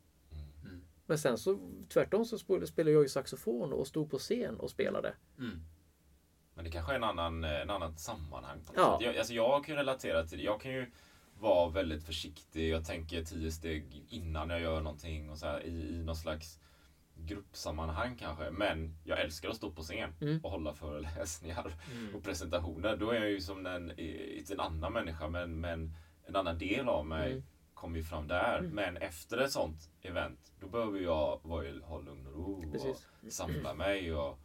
Mm. 0.64 0.82
Men 1.06 1.18
sen 1.18 1.38
så 1.38 1.60
tvärtom 1.90 2.26
så 2.26 2.38
spel- 2.38 2.68
spelar 2.68 2.92
jag 2.92 3.02
ju 3.04 3.10
saxofon 3.10 3.74
och 3.74 3.88
stod 3.88 4.12
på 4.12 4.18
scen 4.20 4.56
och 4.60 4.70
spelade. 4.70 5.14
Mm. 5.40 5.60
Men 6.56 6.66
det 6.66 6.72
kanske 6.72 6.92
är 6.92 6.96
en 6.96 7.04
annan, 7.04 7.44
en 7.44 7.70
annan 7.70 7.98
sammanhang. 7.98 8.60
På 8.66 8.74
något 8.74 8.82
Ja. 8.82 8.98
sätt. 9.00 9.06
Jag, 9.08 9.18
alltså 9.18 9.34
jag 9.34 9.66
kan 9.66 9.74
ju 9.76 9.80
relatera 9.80 10.24
till 10.28 10.38
det. 10.38 10.44
Jag 10.44 10.62
kan 10.62 10.72
ju 10.72 10.86
vara 11.44 11.70
väldigt 11.70 12.04
försiktig. 12.04 12.70
Jag 12.70 12.86
tänker 12.86 13.24
tio 13.24 13.52
steg 13.52 14.06
innan 14.10 14.50
jag 14.50 14.62
gör 14.62 14.82
någonting 14.82 15.30
och 15.30 15.38
så 15.38 15.46
här, 15.46 15.64
i, 15.66 15.96
i 15.96 16.04
någon 16.04 16.16
slags 16.16 16.60
gruppsammanhang 17.16 18.16
kanske. 18.20 18.52
Men 18.52 18.98
jag 19.04 19.22
älskar 19.22 19.50
att 19.50 19.56
stå 19.56 19.72
på 19.72 19.82
scen 19.82 20.14
Mm. 20.22 20.40
och 20.44 20.52
hålla 20.52 20.74
föreläsningar 20.74 21.74
och 22.14 22.24
presentationer. 22.24 22.98
Då 22.98 23.10
är 23.10 23.16
jag 23.20 23.30
ju 23.30 23.42
som 23.42 23.66
en, 23.66 23.92
en 24.52 24.60
annan 24.60 24.94
människa 24.94 25.28
men, 25.30 25.60
men 25.60 25.94
en 26.28 26.36
annan 26.36 26.58
del 26.58 26.90
av 26.90 27.06
mig 27.06 27.32
Mm. 27.32 27.44
kommer 27.74 27.98
ju 27.98 28.04
fram 28.04 28.28
där. 28.28 28.62
Men 28.62 28.98
efter 28.98 29.38
ett 29.38 29.52
sånt 29.52 29.90
event 30.02 30.52
då 30.60 30.68
behöver 30.68 31.00
jag 31.00 31.40
vara, 31.44 31.66
i- 31.68 31.82
ha 31.84 32.00
lugn 32.02 32.28
och 32.28 32.34
ro 32.36 32.72
Precis. 32.72 33.08
och 33.26 33.32
samla 33.34 33.74
mig. 33.74 34.14
Och, 34.16 34.40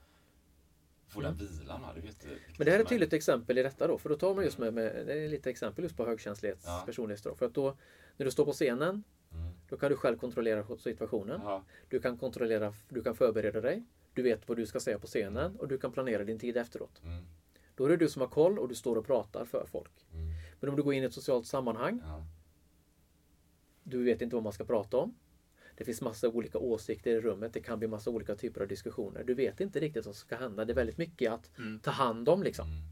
Få 1.09 1.21
den 1.21 1.35
vilan. 1.37 1.83
Det 1.95 2.07
jätteviktigt 2.07 2.59
Men 2.59 2.65
det 2.65 2.71
här 2.71 2.79
är 2.79 2.83
ett 2.83 2.91
mig. 2.91 2.99
tydligt 2.99 3.13
exempel 3.13 3.59
i 3.59 3.63
detta 3.63 3.87
då. 3.87 3.99
För 3.99 4.09
då 4.09 4.17
tar 4.17 4.35
man 4.35 4.45
just 4.45 4.59
med, 4.59 4.75
med 4.75 5.07
det 5.07 5.13
är 5.25 5.29
lite 5.29 5.51
exempel 5.51 5.85
just 5.85 5.97
på 5.97 6.07
högkänslighets 6.07 6.65
Ja. 6.67 6.83
personlighetsdrag. 6.87 7.39
För 7.39 7.47
att 7.47 7.55
då, 7.55 7.77
när 8.17 8.25
du 8.25 8.31
står 8.31 8.45
på 8.45 8.53
scenen, 8.53 9.03
Mm. 9.33 9.53
då 9.69 9.77
kan 9.77 9.91
du 9.91 9.97
själv 9.97 10.19
kontrollera 10.19 10.77
situationen. 10.79 11.41
Ja, 11.45 11.65
Du 11.89 12.01
kan 12.01 12.17
kontrollera, 12.19 12.75
du 12.89 13.03
kan 13.03 13.15
förbereda 13.15 13.61
dig. 13.61 13.85
Du 14.15 14.23
vet 14.23 14.49
vad 14.49 14.57
du 14.57 14.67
ska 14.67 14.81
säga 14.81 14.99
på 14.99 15.07
scenen 15.07 15.57
och 15.57 15.69
du 15.69 15.79
kan 15.79 15.93
planera 15.93 16.25
din 16.25 16.39
tid 16.39 16.57
efteråt. 16.57 17.01
mm, 17.05 17.25
Då 17.75 17.85
är 17.85 17.89
det 17.89 17.97
du 17.97 18.09
som 18.09 18.21
har 18.23 18.29
koll 18.29 18.59
och 18.59 18.69
du 18.69 18.75
står 18.75 18.97
och 18.97 19.07
pratar 19.07 19.45
för 19.45 19.67
folk. 19.67 20.07
mm, 20.13 20.27
Men 20.61 20.71
om 20.71 20.77
du 20.77 20.83
går 20.83 20.95
in 20.95 21.03
i 21.03 21.07
ett 21.07 21.15
socialt 21.15 21.47
sammanhang, 21.47 22.01
ja, 22.05 22.25
du 23.83 24.05
vet 24.05 24.23
inte 24.23 24.37
vad 24.37 24.43
man 24.43 24.53
ska 24.53 24.65
prata 24.65 24.97
om. 24.97 25.15
Det 25.79 25.85
finns 25.85 26.01
massa 26.01 26.29
olika 26.29 26.59
åsikter 26.59 27.11
i 27.11 27.21
rummet. 27.21 27.53
Det 27.53 27.61
kan 27.61 27.79
bli 27.79 27.89
massa 27.89 28.11
olika 28.11 28.35
typer 28.35 28.61
av 28.61 28.69
diskussioner. 28.69 29.25
Du 29.25 29.35
vet 29.35 29.61
inte 29.61 29.81
riktigt 29.81 30.07
vad 30.07 30.15
som 30.15 30.27
ska 30.27 30.37
hända. 30.37 30.65
Det 30.65 30.73
är 30.73 30.75
väldigt 30.75 30.99
mycket 30.99 31.33
att 31.33 31.51
ta 31.83 31.91
hand 31.91 32.29
om 32.29 32.43
liksom. 32.43 32.69
mm. 32.69 32.83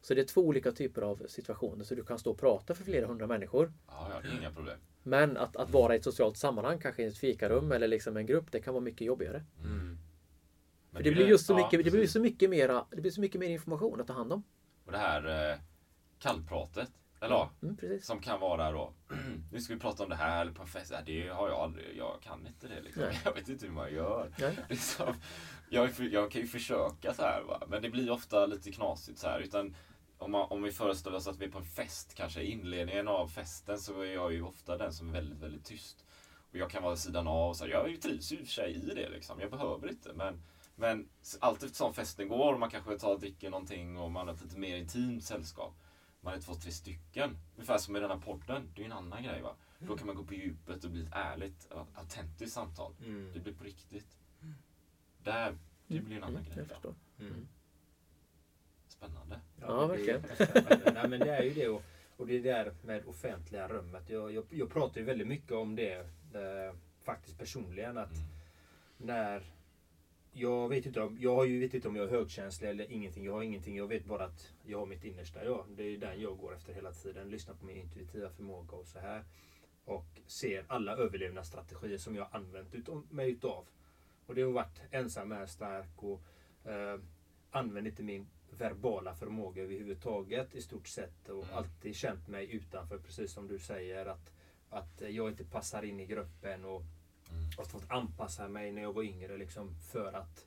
Så 0.00 0.14
det 0.14 0.20
är 0.20 0.24
två 0.24 0.40
olika 0.40 0.72
typer 0.72 1.02
av 1.02 1.26
situationer. 1.28 1.84
Så 1.84 1.94
du 1.94 2.04
kan 2.04 2.18
stå 2.18 2.30
och 2.30 2.38
prata 2.38 2.74
för 2.74 2.84
flera 2.84 3.06
hundra 3.06 3.26
människor. 3.26 3.72
ja, 3.86 4.10
ja, 4.10 4.20
det 4.20 4.28
är 4.28 4.38
inga 4.38 4.52
problem. 4.52 4.78
Men 5.02 5.36
att, 5.36 5.56
att 5.56 5.70
vara 5.70 5.94
i 5.94 5.96
ett 5.98 6.04
socialt 6.04 6.36
sammanhang, 6.36 6.78
kanske 6.78 7.02
i 7.02 7.06
ett 7.06 7.18
fikarum 7.18 7.72
eller 7.72 7.88
liksom 7.88 8.16
en 8.16 8.26
grupp, 8.26 8.52
det 8.52 8.60
kan 8.60 8.74
vara 8.74 8.84
mycket 8.84 9.06
jobbigare. 9.06 9.44
Men 9.62 9.98
För 10.92 11.02
det 11.02 11.10
blir 11.10 11.26
just 11.26 11.46
så 11.46 11.52
ja, 11.52 11.56
mycket, 11.56 11.84
det 11.84 11.90
blir 11.90 12.06
så 12.06 12.20
mycket 12.20 12.50
mera, 12.50 12.86
det 12.90 13.00
blir 13.00 13.10
så 13.10 13.20
mycket 13.20 13.40
mer 13.40 13.48
information 13.48 14.00
att 14.00 14.06
ta 14.06 14.12
hand 14.12 14.32
om. 14.32 14.42
Och 14.84 14.92
det 14.92 14.98
här 14.98 15.50
eh, 15.52 15.58
kallpratet. 16.18 16.90
Eller 17.20 17.34
ja, 17.34 17.50
Mm, 17.62 17.76
precis. 17.76 18.06
som 18.06 18.20
kan 18.20 18.40
vara 18.40 18.72
då. 18.72 18.92
nu 19.52 19.60
ska 19.60 19.74
vi 19.74 19.80
prata 19.80 20.02
om 20.02 20.08
det 20.08 20.16
här 20.16 20.40
eller 20.40 20.52
på 20.52 20.62
en 20.62 20.68
fest. 20.68 20.92
Det 21.06 21.28
har 21.28 21.48
jag 21.48 21.58
aldrig. 21.60 21.96
Jag 21.96 22.22
kan 22.22 22.46
inte 22.46 22.68
det 22.68 22.80
liksom. 22.80 23.02
Nej. 23.02 23.20
Jag 23.24 23.34
vet 23.34 23.48
inte 23.48 23.66
hur 23.66 23.72
man 23.72 23.92
gör. 23.94 24.30
Liksom, 24.68 25.14
jag, 25.70 25.90
jag 25.98 26.30
kan 26.30 26.40
ju 26.40 26.46
försöka 26.46 27.14
så 27.14 27.22
här 27.22 27.42
va. 27.42 27.62
Men 27.68 27.82
det 27.82 27.90
blir 27.90 28.10
ofta 28.10 28.46
lite 28.46 28.72
knasigt 28.72 29.18
så 29.18 29.28
här. 29.28 29.40
Utan 29.40 29.76
om, 30.18 30.30
man, 30.30 30.46
om 30.50 30.62
vi 30.62 30.72
föreställer 30.72 31.16
oss 31.16 31.26
att 31.26 31.38
vi 31.38 31.44
är 31.44 31.50
på 31.50 31.58
en 31.58 31.64
fest, 31.64 32.14
kanske 32.14 32.40
i 32.40 32.50
inledningen 32.50 33.08
av 33.08 33.28
festen, 33.28 33.78
så 33.78 34.00
är 34.00 34.14
jag 34.14 34.32
ju 34.32 34.42
ofta 34.42 34.76
den 34.76 34.92
som 34.92 35.08
är 35.08 35.12
väldigt, 35.12 35.38
väldigt 35.38 35.64
tyst. 35.64 36.04
Och 36.50 36.56
jag 36.56 36.70
kan 36.70 36.82
vara 36.82 36.92
vid 36.92 37.00
sidan 37.00 37.26
av 37.28 37.48
och 37.48 37.56
så 37.56 37.64
här, 37.64 37.70
jag 37.70 38.02
trivs 38.02 38.32
ju 38.32 38.36
i 38.36 38.42
och 38.42 38.46
för 38.46 38.52
sig 38.52 38.72
i 38.72 38.94
det 38.94 39.08
liksom. 39.08 39.40
Jag 39.40 39.50
behöver 39.50 39.88
inte. 39.88 40.12
Men, 40.12 40.42
men 40.76 41.08
allt 41.40 41.62
eftersom 41.62 41.94
festen 41.94 42.28
går 42.28 42.52
och 42.52 42.60
man 42.60 42.70
kanske 42.70 42.98
tar 42.98 43.12
och 43.14 43.20
dricker 43.20 43.50
någonting 43.50 43.96
och 43.98 44.10
man 44.10 44.26
har 44.28 44.34
ett 44.34 44.42
lite 44.42 44.58
mer 44.58 44.76
intimt 44.76 45.24
sällskap. 45.24 45.74
Man 46.26 46.34
är 46.34 46.40
två, 46.40 46.54
tre 46.54 46.70
stycken. 46.72 47.38
Ungefär 47.56 47.78
som 47.78 47.96
i 47.96 48.00
den 48.00 48.10
här 48.10 48.18
podden. 48.18 48.68
Det 48.74 48.80
är 48.80 48.84
ju 48.84 48.90
en 48.90 48.96
annan 48.98 49.22
grej 49.22 49.42
va. 49.42 49.54
Då 49.78 49.96
kan 49.96 50.06
man 50.06 50.16
gå 50.16 50.24
på 50.24 50.34
djupet 50.34 50.84
och 50.84 50.90
bli 50.90 51.02
ett 51.02 51.08
ärligt, 51.12 51.68
autentiskt 51.94 52.54
samtal. 52.54 52.92
Mm. 53.04 53.30
Det 53.34 53.40
blir 53.40 53.52
på 53.52 53.64
riktigt. 53.64 54.06
Där, 55.22 55.56
det 55.86 56.00
blir 56.00 56.16
en 56.16 56.22
annan 56.22 56.36
Mm, 56.36 56.44
grej. 56.54 56.56
jag 56.58 56.68
förstår. 56.68 56.94
Spännande. 58.88 59.40
Ja, 59.60 59.84
är 59.84 59.88
verkligen. 59.88 60.22
Nej, 60.94 61.08
men 61.08 61.20
det 61.20 61.30
är 61.36 61.42
ju 61.42 61.54
det. 61.54 61.68
Och, 61.68 61.82
och 62.16 62.26
det 62.26 62.38
där 62.38 62.74
med 62.82 63.06
offentliga 63.06 63.68
rummet. 63.68 64.10
Jag, 64.10 64.32
jag, 64.32 64.44
jag 64.50 64.70
pratar 64.70 65.00
ju 65.00 65.06
väldigt 65.06 65.26
mycket 65.28 65.52
om 65.52 65.76
det 65.76 65.94
eh, 66.34 66.74
faktiskt 67.02 67.38
personligen. 67.38 67.98
Att 67.98 68.12
Mm. 68.16 68.28
när 68.98 69.42
jag 70.38 70.68
vet 70.68 70.86
inte 70.86 71.00
om, 71.02 71.16
jag 71.20 71.34
har 71.36 71.44
ju 71.44 71.60
vet 71.60 71.74
inte 71.74 71.88
om 71.88 71.96
jag 71.96 72.04
är 72.04 72.10
högkänslig 72.10 72.68
eller 72.68 72.92
ingenting. 72.92 73.24
Jag 73.24 73.32
har 73.32 73.42
ingenting. 73.42 73.76
Jag 73.76 73.86
vet 73.86 74.04
bara 74.04 74.24
att 74.24 74.52
jag 74.66 74.78
har 74.78 74.86
mitt 74.86 75.04
innersta 75.04 75.44
jag. 75.44 75.64
Det 75.76 75.82
är 75.82 75.98
den 75.98 76.20
jag 76.20 76.38
går 76.38 76.54
efter 76.54 76.74
hela 76.74 76.92
tiden. 76.92 77.30
Lyssnar 77.30 77.54
på 77.54 77.66
min 77.66 77.76
intuitiva 77.76 78.30
förmåga 78.30 78.76
och 78.76 78.86
så 78.86 78.98
här. 78.98 79.24
Och 79.84 80.06
ser 80.26 80.64
alla 80.68 80.96
överlevnadsstrategier 80.96 81.98
som 81.98 82.16
jag 82.16 82.24
har 82.24 82.38
använt 82.38 82.74
utav, 82.74 83.06
mig 83.10 83.30
utav. 83.30 83.66
Och 84.26 84.34
det 84.34 84.42
har 84.42 84.52
varit 84.52 84.80
ensam 84.90 85.32
är 85.32 85.46
stark 85.46 86.02
och 86.02 86.22
eh, 86.64 87.00
använt 87.50 87.86
inte 87.86 88.02
min 88.02 88.26
verbala 88.50 89.14
förmåga 89.14 89.62
överhuvudtaget 89.62 90.54
i 90.54 90.62
stort 90.62 90.88
sett. 90.88 91.28
Och 91.28 91.44
Mm. 91.44 91.56
alltid 91.56 91.96
känt 91.96 92.28
mig 92.28 92.52
utanför, 92.52 92.98
precis 92.98 93.32
som 93.32 93.48
du 93.48 93.58
säger. 93.58 94.06
Att, 94.06 94.32
att 94.70 95.02
jag 95.08 95.28
inte 95.28 95.44
passar 95.44 95.82
in 95.82 96.00
i 96.00 96.06
gruppen. 96.06 96.64
och 96.64 96.82
Mm. 97.30 97.44
har 97.56 97.64
fått 97.64 97.90
anpassa 97.90 98.48
mig 98.48 98.72
när 98.72 98.82
jag 98.82 98.92
var 98.92 99.02
yngre 99.02 99.36
liksom 99.36 99.74
för 99.92 100.12
att 100.12 100.46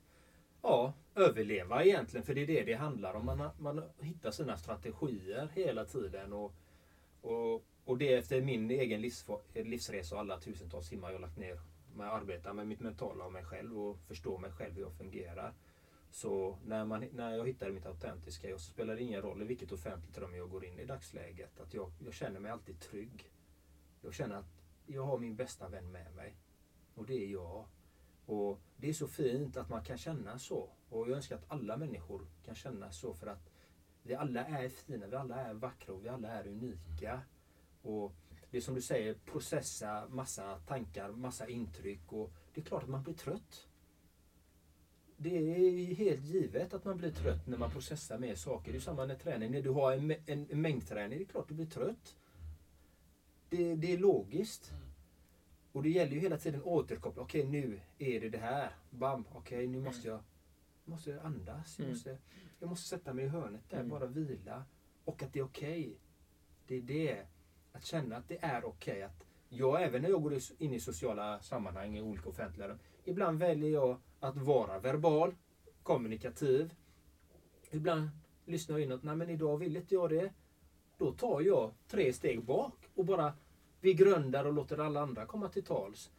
ja, 0.62 0.92
överleva 1.14 1.84
egentligen. 1.84 2.26
För 2.26 2.34
det 2.34 2.40
är 2.40 2.46
det 2.46 2.64
det 2.64 2.74
handlar 2.74 3.14
om. 3.14 3.26
Man, 3.26 3.50
man 3.58 3.82
hittar 4.00 4.30
sina 4.30 4.56
strategier 4.56 5.48
hela 5.54 5.84
tiden. 5.84 6.32
Och, 6.32 6.54
och, 7.20 7.64
och 7.84 7.98
det 7.98 8.14
efter 8.14 8.40
min 8.40 8.70
egen 8.70 9.00
livs, 9.00 9.26
livsresa 9.54 10.14
och 10.14 10.20
alla 10.20 10.40
tusentals 10.40 10.88
timmar 10.88 11.10
jag 11.10 11.20
lagt 11.20 11.38
ner 11.38 11.60
med 11.96 12.06
att 12.06 12.22
arbeta 12.22 12.52
med 12.52 12.66
mitt 12.66 12.80
mentala 12.80 13.24
och 13.24 13.32
mig 13.32 13.44
själv 13.44 13.78
och 13.78 13.98
förstå 13.98 14.38
mig 14.38 14.50
själv 14.50 14.74
hur 14.74 14.82
jag 14.82 14.92
fungerar. 14.92 15.54
Så 16.10 16.58
när, 16.66 16.84
man, 16.84 17.04
när 17.12 17.36
jag 17.36 17.46
hittade 17.46 17.72
mitt 17.72 17.86
autentiska 17.86 18.48
jag 18.48 18.60
så 18.60 18.70
spelar 18.72 18.94
det 18.96 19.02
ingen 19.02 19.22
roll 19.22 19.42
i 19.42 19.44
vilket 19.44 19.72
offentligt 19.72 20.18
rum 20.18 20.34
jag 20.34 20.50
går 20.50 20.64
in 20.64 20.78
i 20.78 20.84
dagsläget. 20.84 21.60
Att 21.60 21.74
jag, 21.74 21.92
jag 22.04 22.14
känner 22.14 22.40
mig 22.40 22.50
alltid 22.50 22.80
trygg. 22.80 23.30
Jag 24.00 24.14
känner 24.14 24.36
att 24.36 24.62
jag 24.86 25.02
har 25.02 25.18
min 25.18 25.36
bästa 25.36 25.68
vän 25.68 25.92
med 25.92 26.14
mig. 26.14 26.34
Och 26.94 27.06
det 27.06 27.24
är 27.24 27.28
jag. 27.28 27.66
Och 28.26 28.60
det 28.76 28.88
är 28.88 28.92
så 28.92 29.08
fint 29.08 29.56
att 29.56 29.68
man 29.68 29.84
kan 29.84 29.98
känna 29.98 30.38
så. 30.38 30.68
Och 30.88 31.08
jag 31.08 31.16
önskar 31.16 31.36
att 31.36 31.44
alla 31.48 31.76
människor 31.76 32.26
kan 32.44 32.54
känna 32.54 32.92
så 32.92 33.14
för 33.14 33.26
att 33.26 33.50
vi 34.02 34.14
alla 34.14 34.44
är 34.44 34.68
fina, 34.68 35.06
vi 35.06 35.16
alla 35.16 35.36
är 35.36 35.54
vackra 35.54 35.94
och 35.94 36.04
vi 36.04 36.08
alla 36.08 36.28
är 36.28 36.46
unika. 36.46 37.20
Och 37.82 38.12
det 38.50 38.56
är 38.56 38.60
som 38.60 38.74
du 38.74 38.82
säger, 38.82 39.14
processa 39.14 40.08
massa 40.08 40.58
tankar, 40.58 41.12
massa 41.12 41.48
intryck 41.48 42.12
och 42.12 42.32
det 42.54 42.60
är 42.60 42.64
klart 42.64 42.82
att 42.82 42.88
man 42.88 43.02
blir 43.02 43.14
trött. 43.14 43.66
Det 45.16 45.36
är 45.36 45.94
helt 45.94 46.24
givet 46.24 46.74
att 46.74 46.84
man 46.84 46.96
blir 46.96 47.12
trött 47.12 47.46
när 47.46 47.58
man 47.58 47.70
processar 47.70 48.18
mer 48.18 48.34
saker. 48.34 48.72
Det 48.72 48.78
är 48.78 48.80
samma 48.80 49.06
med 49.06 49.20
träning. 49.20 49.50
När 49.50 49.62
du 49.62 49.70
har 49.70 49.92
en, 49.92 50.10
en, 50.10 50.46
en 50.50 50.62
mängdträning, 50.62 51.18
det 51.18 51.24
är 51.24 51.26
klart 51.26 51.48
du 51.48 51.54
blir 51.54 51.66
trött. 51.66 52.16
Det, 53.48 53.74
det 53.74 53.92
är 53.92 53.98
logiskt. 53.98 54.72
Och 55.72 55.82
det 55.82 55.88
gäller 55.90 56.12
ju 56.12 56.20
hela 56.20 56.36
tiden 56.38 56.60
att 56.60 56.66
återkoppla. 56.66 57.22
Okej, 57.22 57.46
nu 57.46 57.80
är 57.98 58.20
det 58.20 58.28
det 58.28 58.38
här. 58.38 58.70
Bam, 58.90 59.24
okej, 59.32 59.66
nu 59.66 59.80
måste 59.80 60.08
jag, 60.08 60.20
måste 60.84 61.10
jag 61.10 61.24
andas. 61.26 61.78
Jag 61.78 61.84
Mm. 61.84 61.94
måste, 61.96 62.18
jag 62.58 62.68
måste 62.68 62.88
sätta 62.88 63.12
mig 63.14 63.24
i 63.24 63.28
hörnet 63.28 63.70
där, 63.70 63.76
Mm. 63.76 63.88
bara 63.88 64.06
vila. 64.06 64.64
Och 65.04 65.22
att 65.22 65.32
det 65.32 65.38
är 65.38 65.44
okej. 65.44 65.98
Det 66.66 66.74
är 66.76 66.82
det. 66.82 67.26
Att 67.72 67.84
känna 67.84 68.16
att 68.16 68.28
det 68.28 68.38
är 68.44 68.64
okej. 68.64 69.02
att 69.02 69.24
jag, 69.48 69.82
även 69.82 70.02
när 70.02 70.08
jag 70.08 70.22
går 70.22 70.34
in 70.58 70.72
i 70.74 70.80
sociala 70.80 71.40
sammanhang 71.40 71.96
i 71.96 72.02
olika 72.02 72.28
offentliga 72.28 72.68
rum. 72.68 72.78
Ibland 73.04 73.38
väljer 73.38 73.70
jag 73.70 73.98
att 74.20 74.36
vara 74.36 74.78
verbal, 74.78 75.34
kommunikativ. 75.82 76.74
Ibland 77.70 78.08
lyssnar 78.44 78.78
jag 78.78 78.84
in 78.86 78.92
att, 78.92 79.02
nej 79.02 79.16
men 79.16 79.30
idag 79.30 79.56
vill 79.58 79.76
inte 79.76 79.94
jag 79.94 80.10
det. 80.10 80.32
Då 80.98 81.12
tar 81.12 81.40
jag 81.40 81.72
tre 81.88 82.12
steg 82.12 82.44
bak 82.44 82.74
och 82.94 83.04
bara 83.04 83.34
vi 83.80 83.94
grundar 83.94 84.44
och 84.44 84.52
låter 84.52 84.78
alla 84.78 85.00
andra 85.00 85.26
komma 85.26 85.48
till 85.48 85.64
tals. 85.64 86.10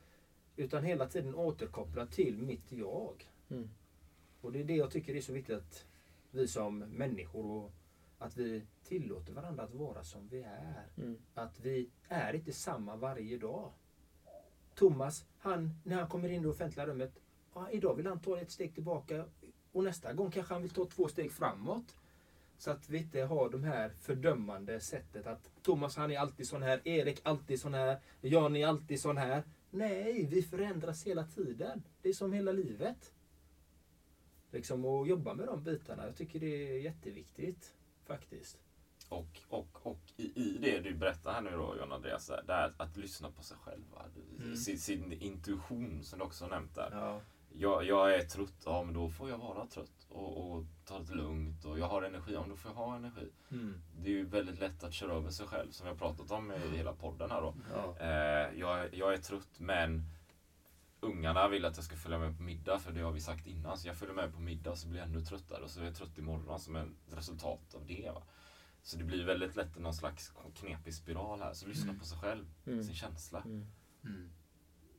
Utan 0.56 0.84
hela 0.84 1.08
tiden 1.08 1.36
återkoppla 1.36 2.06
till 2.06 2.42
mitt 2.42 2.72
jag. 2.72 3.30
Mm. 3.50 3.70
Och 4.42 4.52
det 4.52 4.60
är 4.60 4.64
det 4.64 4.76
jag 4.76 4.92
tycker 4.92 5.16
är 5.16 5.22
så 5.22 5.34
viktigt 5.34 5.58
att 5.58 5.86
vi 6.32 6.48
som 6.48 6.80
människor 6.80 7.46
och 7.46 7.72
att 8.18 8.38
vi 8.38 8.64
tillåter 8.84 9.34
varandra 9.34 9.64
att 9.64 9.74
vara 9.74 10.04
som 10.04 10.28
vi 10.28 10.42
är. 10.42 10.88
Mm. 10.98 11.18
Att 11.34 11.60
vi 11.60 11.90
är 12.08 12.34
inte 12.34 12.54
samma 12.54 12.96
varje 12.96 13.38
dag. 13.38 13.72
Thomas, 14.76 15.26
han, 15.38 15.70
när 15.84 15.96
han 15.96 16.10
kommer 16.10 16.30
in 16.30 16.40
i 16.40 16.44
det 16.44 16.50
offentliga 16.50 16.88
rummet, 16.88 17.12
ja, 17.54 17.70
idag 17.72 17.96
vill 17.96 18.08
han 18.08 18.20
ta 18.20 18.40
ett 18.40 18.52
steg 18.52 18.74
tillbaka 18.74 19.26
och 19.72 19.84
nästa 19.84 20.14
gång 20.14 20.32
kanske 20.32 20.54
han 20.54 20.62
vill 20.62 20.72
ta 20.72 20.86
två 20.86 21.08
steg 21.08 21.32
framåt. 21.32 21.96
Så 22.62 22.72
att 22.72 22.90
vi 22.90 22.98
inte 22.98 23.22
har 23.22 23.50
de 23.50 23.64
här 23.64 23.90
fördömande 23.90 24.80
sättet 24.80 25.28
att 25.28 25.52
Thomas 25.62 25.96
han 25.96 26.12
är 26.12 26.20
alltid 26.20 26.48
sån 26.48 26.64
här, 26.64 26.88
Erik 26.88 27.20
alltid 27.24 27.60
sån 27.60 27.74
här, 27.74 28.00
Jan 28.22 28.56
är 28.56 28.68
alltid 28.68 29.02
sån 29.02 29.18
här. 29.18 29.44
Nej, 29.70 30.28
vi 30.32 30.42
förändras 30.42 31.04
hela 31.08 31.24
tiden. 31.24 31.84
Det 32.02 32.10
är 32.10 32.14
som 32.14 32.34
hela 32.34 32.52
livet. 32.52 33.14
Liksom 34.52 34.86
att 34.86 35.08
jobba 35.08 35.34
med 35.34 35.48
de 35.48 35.64
bitarna. 35.64 36.06
Jag 36.06 36.16
tycker 36.16 36.40
det 36.40 36.76
är 36.76 36.80
jätteviktigt 36.80 37.74
faktiskt. 38.06 38.58
Och, 39.10 39.42
och, 39.50 39.86
och 39.88 40.02
i, 40.18 40.24
i 40.24 40.58
det 40.62 40.80
du 40.80 40.94
berättar 40.94 41.34
här 41.34 41.42
nu 41.42 41.52
då 41.52 41.76
John 41.80 41.92
Andreas, 41.92 42.28
det 42.28 42.54
är 42.54 42.74
att 42.78 42.98
lyssna 42.98 43.32
på 43.32 43.44
sig 43.44 43.58
själv. 43.58 43.84
Mm. 44.40 44.56
Sin, 44.56 44.80
sin 44.80 45.14
intuition 45.14 46.04
som 46.04 46.20
du 46.20 46.26
också 46.26 46.48
nämnt 46.48 46.76
där. 46.76 46.90
Ja. 46.92 47.22
Jag, 47.54 47.86
jag 47.86 48.16
är 48.16 48.24
trött, 48.24 48.62
ja 48.66 48.84
men 48.84 48.94
då 48.94 49.10
får 49.10 49.30
jag 49.30 49.38
vara 49.38 49.68
trött 49.68 50.01
och, 50.12 50.52
och 50.52 50.66
ta 50.86 51.00
det 51.00 51.14
lugnt. 51.16 51.66
Och 51.66 51.80
jag 51.80 51.88
har 51.88 52.02
energi, 52.04 52.34
ja 52.34 52.46
då 52.50 52.56
får 52.56 52.72
jag 52.72 52.76
ha 52.76 52.96
energi. 52.96 53.32
Mm. 53.52 53.82
Det 53.98 54.10
är 54.10 54.14
ju 54.14 54.26
väldigt 54.26 54.60
lätt 54.60 54.84
att 54.84 54.94
köra 54.94 55.14
över 55.14 55.30
sig 55.30 55.48
själv 55.48 55.72
som 55.72 55.84
vi 55.86 55.90
har 55.92 55.98
pratat 55.98 56.32
om 56.32 56.52
i 56.52 56.78
hela 56.78 56.94
podden 56.94 57.32
här 57.32 57.42
då. 57.42 57.56
Ja. 57.74 57.96
Eh, 58.00 58.60
jag, 58.60 58.94
jag 58.94 59.14
är 59.14 59.18
trött 59.18 59.60
men 59.60 60.04
ungarna 61.00 61.48
vill 61.48 61.66
att 61.66 61.76
jag 61.76 61.86
ska 61.86 61.96
följa 61.96 62.20
med 62.20 62.38
på 62.38 62.44
middag 62.44 62.80
för 62.80 62.92
det 62.92 63.02
har 63.02 63.12
vi 63.12 63.22
sagt 63.22 63.48
innan. 63.48 63.78
Så 63.78 63.88
jag 63.88 63.96
följer 63.98 64.16
med 64.16 64.34
på 64.34 64.40
middag 64.40 64.76
så 64.76 64.88
blir 64.88 65.00
jag 65.00 65.10
ännu 65.10 65.22
tröttare 65.22 65.64
och 65.64 65.70
så 65.70 65.82
är 65.82 65.86
jag 65.86 65.96
trött 65.96 66.18
imorgon 66.18 66.60
som 66.60 66.76
ett 66.76 66.88
resultat 67.12 67.76
av 67.76 67.86
det. 67.86 68.12
Va? 68.14 68.24
Så 68.84 68.98
det 68.98 69.04
blir 69.04 69.26
väldigt 69.26 69.56
lätt 69.56 69.80
någon 69.80 69.94
slags 69.94 70.34
knepig 70.56 70.94
spiral 70.94 71.40
här. 71.42 71.54
Så 71.54 71.68
lyssna 71.68 71.94
på 71.94 72.06
sig 72.06 72.18
själv, 72.18 72.46
Mm. 72.66 72.84
sin 72.84 72.96
känsla. 72.96 73.42
Mm. 73.46 73.66
Mm. 74.06 74.32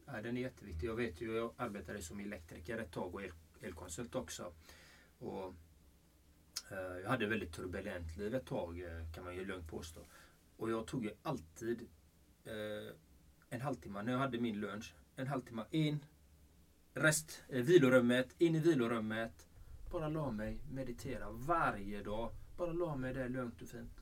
Ja, 0.07 0.23
den 0.23 0.37
är 0.37 0.41
jätteviktig. 0.41 0.87
Jag 0.89 0.95
vet 0.97 1.21
ju, 1.21 1.37
jag 1.37 1.53
arbetade 1.57 2.03
som 2.03 2.21
elektriker 2.21 2.79
ett 2.79 2.93
tag 2.93 3.15
och 3.15 3.23
el, 3.23 3.33
elkonsult 3.61 4.15
också. 4.15 4.53
Och, 5.23 5.55
eh, 6.71 6.99
jag 7.03 7.11
hade 7.11 7.25
ett 7.25 7.31
väldigt 7.31 7.53
turbulent 7.53 8.17
liv 8.17 8.35
ett 8.35 8.47
tag 8.47 8.81
eh, 8.81 9.13
kan 9.15 9.25
man 9.25 9.35
ju 9.35 9.45
lugnt 9.45 9.69
påstå. 9.69 10.01
Och 10.57 10.71
jag 10.71 10.87
tog 10.87 11.05
ju 11.05 11.11
alltid 11.23 11.89
eh, 12.45 12.95
en 13.51 13.61
halvtimme 13.61 14.03
när 14.03 14.13
jag 14.13 14.19
hade 14.19 14.41
min 14.41 14.61
lunch. 14.61 14.95
En 15.17 15.27
halvtimme 15.27 15.65
in, 15.71 16.05
rest, 16.95 17.43
eh, 17.49 17.63
vilorummet, 17.63 18.35
in 18.39 18.55
i 18.55 18.59
vilorummet. 18.59 19.49
Bara 19.91 20.09
la 20.09 20.31
mig 20.31 20.59
meditera 20.71 21.31
varje 21.31 22.03
dag. 22.03 22.33
Bara 22.57 22.73
la 22.73 22.97
mig 22.97 23.15
där 23.15 23.29
lugnt 23.29 23.63
och 23.63 23.69
fint. 23.69 24.01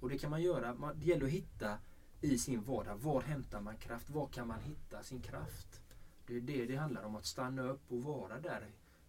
Och 0.00 0.08
det 0.08 0.18
kan 0.18 0.30
man 0.30 0.42
göra. 0.42 0.74
Man, 0.74 0.98
det 0.98 1.06
gäller 1.06 1.24
att 1.26 1.32
hitta 1.32 1.78
i 2.20 2.38
sin 2.38 2.62
vardag. 2.62 2.96
Var 2.96 3.22
hämtar 3.22 3.60
man 3.60 3.76
kraft? 3.76 4.10
Var 4.10 4.26
kan 4.26 4.48
man 4.48 4.60
hitta 4.60 5.02
sin 5.02 5.20
kraft? 5.20 5.80
Det 6.26 6.36
är 6.36 6.40
det 6.40 6.66
det 6.66 6.76
handlar 6.76 7.02
om. 7.02 7.16
Att 7.16 7.26
stanna 7.26 7.62
upp 7.62 7.92
och 7.92 8.02
vara 8.02 8.40
där. 8.40 8.66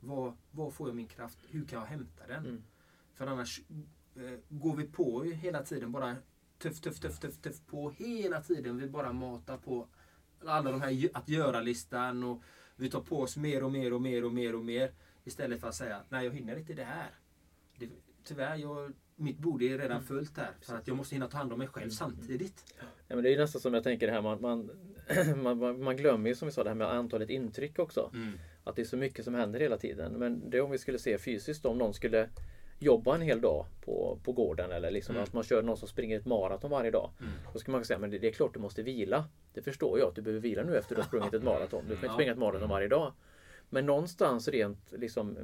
Var, 0.07 0.33
var 0.51 0.71
får 0.71 0.89
jag 0.89 0.95
min 0.95 1.07
kraft? 1.07 1.37
Hur 1.49 1.65
kan 1.65 1.79
jag 1.79 1.85
hämta 1.85 2.27
den? 2.27 2.45
Mm. 2.45 2.63
För 3.13 3.27
annars 3.27 3.61
eh, 4.15 4.39
går 4.49 4.75
vi 4.75 4.83
på 4.87 5.23
hela 5.23 5.63
tiden 5.63 5.91
bara 5.91 6.15
tuff, 6.57 6.81
tuff, 6.81 6.99
tuff, 6.99 7.19
tuff, 7.19 7.37
tuff 7.37 7.65
på 7.65 7.89
hela 7.89 8.41
tiden. 8.41 8.77
Vi 8.77 8.87
bara 8.87 9.13
matar 9.13 9.57
på 9.57 9.87
alla 10.45 10.71
de 10.71 10.81
här 10.81 11.09
att 11.13 11.29
göra-listan 11.29 12.23
och 12.23 12.43
vi 12.75 12.89
tar 12.89 13.01
på 13.01 13.21
oss 13.21 13.37
mer 13.37 13.63
och 13.63 13.71
mer 13.71 13.93
och 13.93 14.01
mer 14.01 14.25
och 14.25 14.33
mer 14.33 14.55
och 14.55 14.65
mer. 14.65 14.91
Istället 15.23 15.61
för 15.61 15.67
att 15.67 15.75
säga, 15.75 16.01
nej 16.09 16.25
jag 16.25 16.33
hinner 16.33 16.55
inte 16.57 16.73
det 16.73 16.83
här. 16.83 17.09
Det, 17.79 17.89
tyvärr, 18.23 18.55
jag, 18.55 18.93
mitt 19.15 19.37
bord 19.39 19.61
är 19.61 19.77
redan 19.77 20.03
fullt 20.03 20.37
här. 20.37 20.51
För 20.61 20.75
att 20.75 20.87
jag 20.87 20.97
måste 20.97 21.15
hinna 21.15 21.27
ta 21.27 21.37
hand 21.37 21.53
om 21.53 21.59
mig 21.59 21.67
själv 21.67 21.89
samtidigt. 21.89 22.73
Ja, 23.07 23.15
men 23.15 23.23
det 23.23 23.33
är 23.33 23.37
nästan 23.37 23.61
som 23.61 23.73
jag 23.73 23.83
tänker 23.83 24.07
det 24.07 24.13
här 24.13 24.21
man, 24.21 24.41
man, 25.43 25.57
man, 25.57 25.83
man- 25.83 25.97
glömmer 25.97 26.29
ju 26.29 26.35
som 26.35 26.45
vi 26.45 26.51
sa 26.51 26.63
det 26.63 26.69
här 26.69 26.75
med 26.75 26.87
antalet 26.87 27.29
intryck 27.29 27.79
också. 27.79 28.11
Att 28.65 28.75
det 28.75 28.81
är 28.81 28.85
så 28.85 28.97
mycket 28.97 29.25
som 29.25 29.35
händer 29.35 29.59
hela 29.59 29.77
tiden. 29.77 30.13
Men 30.13 30.49
det 30.49 30.61
om 30.61 30.71
vi 30.71 30.77
skulle 30.77 30.99
se 30.99 31.17
fysiskt 31.17 31.65
om 31.65 31.77
någon 31.77 31.93
skulle 31.93 32.29
jobba 32.79 33.15
en 33.15 33.21
hel 33.21 33.41
dag 33.41 33.65
på, 33.81 34.19
på 34.23 34.31
gården 34.31 34.71
eller 34.71 34.91
liksom 34.91 35.17
att 35.17 35.33
man 35.33 35.43
kör 35.43 35.63
någon 35.63 35.77
som 35.77 35.87
springer 35.87 36.19
ett 36.19 36.25
maraton 36.25 36.71
varje 36.71 36.91
dag. 36.91 37.09
Då 37.53 37.59
skulle 37.59 37.77
man 37.77 37.85
säga 37.85 37.99
men 37.99 38.09
det, 38.09 38.17
det 38.17 38.27
är 38.27 38.31
klart 38.31 38.53
du 38.53 38.59
måste 38.59 38.83
vila. 38.83 39.25
Det 39.53 39.61
förstår 39.61 39.99
jag 39.99 40.07
att 40.07 40.15
du 40.15 40.21
behöver 40.21 40.41
vila 40.41 40.63
nu 40.63 40.77
efter 40.77 40.95
att 40.95 40.97
du 40.97 41.01
har 41.01 41.07
sprungit 41.07 41.33
ett 41.33 41.43
maraton. 41.53 41.83
Du 41.87 41.95
kan 41.95 42.03
inte 42.03 42.13
springa 42.13 42.31
ett 42.31 42.37
maraton 42.37 42.69
varje 42.69 42.87
dag. 42.87 43.13
Men 43.69 43.85
någonstans 43.85 44.47
rent 44.47 44.91
liksom 44.91 45.37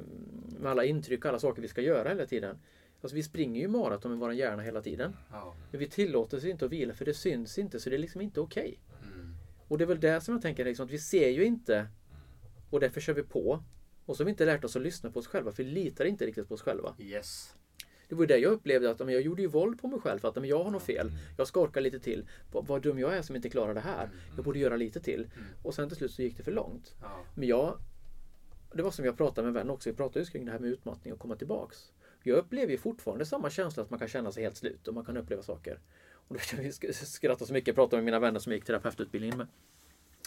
med 0.58 0.70
alla 0.70 0.84
intryck 0.84 1.24
och 1.24 1.28
alla 1.28 1.38
saker 1.38 1.62
vi 1.62 1.68
ska 1.68 1.80
göra 1.80 2.08
hela 2.08 2.26
tiden. 2.26 2.58
Alltså 3.00 3.14
vi 3.14 3.22
springer 3.22 3.60
ju 3.60 3.68
maraton 3.68 4.10
med 4.10 4.20
vår 4.20 4.32
hjärna 4.32 4.62
hela 4.62 4.82
tiden. 4.82 5.16
Men 5.70 5.80
vi 5.80 5.88
tillåter 5.88 6.36
oss 6.36 6.44
inte 6.44 6.64
att 6.64 6.72
vila 6.72 6.94
för 6.94 7.04
det 7.04 7.14
syns 7.14 7.58
inte 7.58 7.80
så 7.80 7.90
det 7.90 7.96
är 7.96 7.98
liksom 7.98 8.20
inte 8.20 8.40
okej. 8.40 8.80
Mm. 9.02 9.34
Och 9.68 9.78
det 9.78 9.84
är 9.84 9.86
väl 9.86 10.00
det 10.00 10.20
som 10.20 10.34
jag 10.34 10.42
tänker 10.42 10.64
liksom, 10.64 10.86
att 10.86 10.92
vi 10.92 10.98
ser 10.98 11.28
ju 11.28 11.44
inte 11.44 11.86
och 12.72 12.80
därför 12.80 13.00
kör 13.00 13.12
vi 13.12 13.22
på. 13.22 13.62
Och 14.06 14.16
så 14.16 14.22
har 14.22 14.24
vi 14.24 14.30
inte 14.30 14.44
lärt 14.44 14.64
oss 14.64 14.76
att 14.76 14.82
lyssna 14.82 15.10
på 15.10 15.18
oss 15.18 15.26
själva 15.26 15.52
för 15.52 15.62
vi 15.64 15.70
litar 15.70 16.04
inte 16.04 16.26
riktigt 16.26 16.48
på 16.48 16.54
oss 16.54 16.62
själva. 16.62 16.94
Yes. 16.98 17.54
Det 18.08 18.14
var 18.14 18.26
det 18.26 18.38
jag 18.38 18.52
upplevde 18.52 18.90
att 18.90 18.98
men 18.98 19.08
jag 19.08 19.22
gjorde 19.22 19.42
ju 19.42 19.48
våld 19.48 19.80
på 19.80 19.88
mig 19.88 20.00
själv 20.00 20.18
för 20.18 20.28
att 20.28 20.34
men 20.34 20.44
jag 20.44 20.64
har 20.64 20.70
något 20.70 20.82
fel. 20.82 21.10
Jag 21.38 21.46
ska 21.46 21.60
orka 21.60 21.80
lite 21.80 22.00
till. 22.00 22.28
Vad, 22.52 22.66
vad 22.66 22.82
dum 22.82 22.98
jag 22.98 23.16
är 23.16 23.22
som 23.22 23.36
inte 23.36 23.48
klarar 23.50 23.74
det 23.74 23.80
här. 23.80 24.08
Jag 24.36 24.44
borde 24.44 24.58
göra 24.58 24.76
lite 24.76 25.00
till. 25.00 25.30
Och 25.62 25.74
sen 25.74 25.88
till 25.88 25.96
slut 25.98 26.10
så 26.12 26.22
gick 26.22 26.36
det 26.36 26.42
för 26.42 26.52
långt. 26.52 26.94
Men 27.34 27.48
jag 27.48 27.78
Det 28.74 28.82
var 28.82 28.90
som 28.90 29.04
jag 29.04 29.16
pratade 29.16 29.42
med 29.42 29.48
en 29.48 29.54
vän 29.54 29.70
också. 29.70 29.90
Vi 29.90 29.96
pratade 29.96 30.18
just 30.18 30.32
kring 30.32 30.44
det 30.44 30.52
här 30.52 30.58
med 30.58 30.70
utmattning 30.70 31.12
och 31.12 31.18
komma 31.18 31.36
tillbaks. 31.36 31.92
Jag 32.22 32.38
upplever 32.38 32.72
ju 32.72 32.78
fortfarande 32.78 33.26
samma 33.26 33.50
känsla 33.50 33.82
att 33.82 33.90
man 33.90 33.98
kan 33.98 34.08
känna 34.08 34.32
sig 34.32 34.42
helt 34.42 34.56
slut 34.56 34.88
och 34.88 34.94
man 34.94 35.04
kan 35.04 35.16
uppleva 35.16 35.42
saker. 35.42 35.78
Och 36.28 36.34
då 36.34 36.40
kan 36.40 36.60
vi 36.64 36.70
sk- 36.70 36.92
skratta 36.92 37.46
så 37.46 37.52
mycket. 37.52 37.66
Jag 37.66 37.76
pratade 37.76 37.96
med 37.96 38.04
mina 38.04 38.18
vänner 38.18 38.40
som 38.40 38.52
gick 38.52 38.64
terapeututbildningen 38.64 39.38
med. 39.38 39.46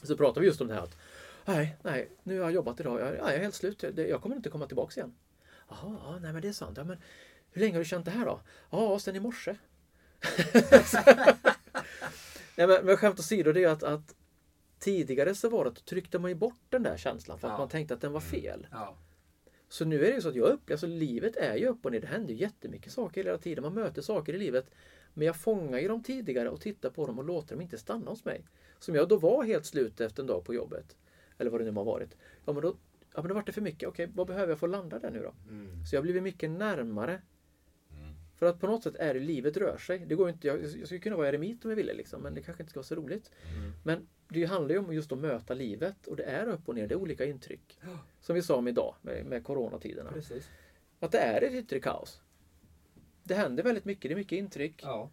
Så 0.03 0.17
pratade 0.17 0.39
vi 0.41 0.47
just 0.47 0.61
om 0.61 0.67
det 0.67 0.73
här 0.73 0.81
att 0.81 0.97
Nej, 1.45 1.77
nej, 1.83 2.09
nu 2.23 2.37
har 2.39 2.43
jag 2.45 2.51
jobbat 2.53 2.79
idag. 2.79 3.01
Jag, 3.01 3.15
jag 3.15 3.33
är 3.33 3.39
helt 3.39 3.55
slut. 3.55 3.83
Jag 3.97 4.21
kommer 4.21 4.35
inte 4.35 4.49
komma 4.49 4.67
tillbaks 4.67 4.97
igen. 4.97 5.13
Jaha, 5.69 5.97
ja, 6.03 6.19
nej 6.21 6.33
men 6.33 6.41
det 6.41 6.47
är 6.47 6.51
sant. 6.53 6.77
Ja, 6.77 6.83
men 6.83 6.97
hur 7.51 7.61
länge 7.61 7.73
har 7.73 7.79
du 7.79 7.85
känt 7.85 8.05
det 8.05 8.11
här 8.11 8.25
då? 8.25 8.41
Ja, 8.69 8.99
sen 8.99 9.15
i 9.15 9.19
morse. 9.19 9.55
nej, 12.55 12.67
men, 12.67 12.85
men 12.85 12.97
skämt 12.97 13.19
åsido, 13.19 13.51
det 13.51 13.63
är 13.63 13.67
att, 13.67 13.83
att 13.83 14.15
tidigare 14.79 15.35
så 15.35 15.49
var 15.49 15.63
det 15.63 15.69
att 15.69 15.85
tryckte 15.85 16.19
man 16.19 16.31
ju 16.31 16.35
bort 16.35 16.61
den 16.69 16.83
där 16.83 16.97
känslan 16.97 17.39
för 17.39 17.47
att 17.47 17.53
Ja. 17.53 17.57
man 17.57 17.69
tänkte 17.69 17.93
att 17.93 18.01
den 18.01 18.11
var 18.11 18.19
fel. 18.21 18.67
Ja. 18.71 18.97
Så 19.69 19.85
nu 19.85 19.95
är 20.05 20.09
det 20.09 20.15
ju 20.15 20.21
så 20.21 20.29
att 20.29 20.35
jag 20.35 20.47
upplever, 20.49 20.73
alltså 20.73 20.87
livet 20.87 21.35
är 21.35 21.55
ju 21.55 21.67
upp 21.67 21.85
och 21.85 21.91
ner. 21.91 21.99
Det 21.99 22.07
händer 22.07 22.33
ju 22.33 22.39
jättemycket 22.39 22.91
saker 22.93 23.23
hela 23.23 23.37
tiden. 23.37 23.63
Man 23.63 23.73
möter 23.73 24.01
saker 24.01 24.33
i 24.33 24.37
livet. 24.37 24.65
Men 25.13 25.27
jag 25.27 25.35
fångar 25.35 25.79
ju 25.79 25.87
dem 25.87 26.03
tidigare 26.03 26.49
och 26.49 26.61
tittar 26.61 26.89
på 26.89 27.07
dem 27.07 27.17
och 27.19 27.25
låter 27.25 27.55
dem 27.55 27.61
inte 27.61 27.77
stanna 27.77 28.09
hos 28.11 28.25
mig. 28.25 28.45
Som 28.79 28.95
jag 28.95 29.09
då 29.09 29.17
var 29.17 29.43
helt 29.43 29.65
slut 29.65 30.01
efter 30.01 30.23
en 30.23 30.27
dag 30.27 30.45
på 30.45 30.53
jobbet. 30.53 30.95
Eller 31.37 31.51
vad 31.51 31.61
det 31.61 31.65
nu 31.65 31.71
har 31.71 31.83
varit. 31.83 32.17
Ja 32.45 32.53
men 32.53 32.61
då, 32.61 32.75
ja, 33.13 33.21
men 33.21 33.27
då 33.27 33.33
var 33.33 33.43
det 33.43 33.51
för 33.51 33.61
mycket. 33.61 33.89
Okej, 33.89 34.11
vad 34.15 34.27
behöver 34.27 34.47
jag 34.51 34.59
för 34.59 34.67
att 34.67 34.71
landa 34.71 34.99
där 34.99 35.11
nu 35.11 35.19
då? 35.19 35.33
Så 35.85 35.95
jag 35.95 35.99
har 35.99 36.03
blivit 36.03 36.23
mycket 36.23 36.49
närmare. 36.49 37.21
För 38.35 38.45
att 38.45 38.59
på 38.59 38.67
något 38.67 38.83
sätt 38.83 38.95
är 38.95 39.13
det 39.13 39.19
livet 39.19 39.57
rör 39.57 39.77
sig. 39.77 39.99
Det 39.99 40.15
går 40.15 40.29
inte, 40.29 40.47
jag, 40.47 40.63
jag 40.63 40.85
skulle 40.85 40.99
kunna 40.99 41.15
vara 41.15 41.27
eremit 41.27 41.65
om 41.65 41.71
jag 41.71 41.75
ville 41.75 41.93
liksom, 41.93 42.21
men 42.21 42.33
det 42.33 42.41
kanske 42.41 42.63
inte 42.63 42.69
ska 42.69 42.79
vara 42.79 42.85
så 42.85 42.95
roligt. 42.95 43.31
Men 43.83 44.07
det 44.27 44.45
handlar 44.45 44.75
ju 44.75 44.79
om 44.79 44.93
just 44.93 45.11
att 45.11 45.17
möta 45.17 45.53
livet 45.53 46.07
och 46.07 46.15
det 46.15 46.23
är 46.23 46.47
upp 46.47 46.69
och 46.69 46.75
ner, 46.75 46.87
det 46.87 46.93
är 46.93 46.99
olika 46.99 47.25
intryck. 47.25 47.79
Som 48.21 48.35
vi 48.35 48.41
sa 48.41 48.55
om 48.55 48.67
idag 48.67 48.95
med, 49.01 49.25
med 49.25 49.43
coronatiderna. 49.43 50.11
Precis. 50.11 50.49
Att 50.99 51.11
det 51.11 51.17
är 51.17 51.41
ett 51.41 51.53
yttre 51.53 51.79
kaos. 51.79 52.21
Det 53.23 53.35
händer 53.35 53.63
väldigt 53.63 53.85
mycket, 53.85 54.09
det 54.09 54.13
är 54.13 54.15
mycket 54.15 54.37
intryck. 54.37 54.79
Ja. 54.83 55.09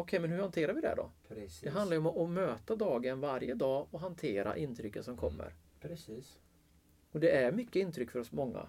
Okej, 0.00 0.20
men 0.20 0.30
hur 0.30 0.40
hanterar 0.40 0.72
vi 0.72 0.80
det 0.80 0.94
då? 0.96 1.10
Precis. 1.28 1.60
Det 1.60 1.70
handlar 1.70 1.96
ju 1.96 2.06
om 2.06 2.22
att, 2.22 2.30
möta 2.30 2.76
dagen 2.76 3.20
varje 3.20 3.54
dag 3.54 3.86
och 3.90 4.00
hantera 4.00 4.56
intrycken 4.56 5.04
som 5.04 5.16
kommer. 5.16 5.54
Precis. 5.80 6.38
Och 7.12 7.20
det 7.20 7.30
är 7.30 7.52
mycket 7.52 7.76
intryck 7.76 8.10
för 8.10 8.18
oss 8.18 8.32
många. 8.32 8.66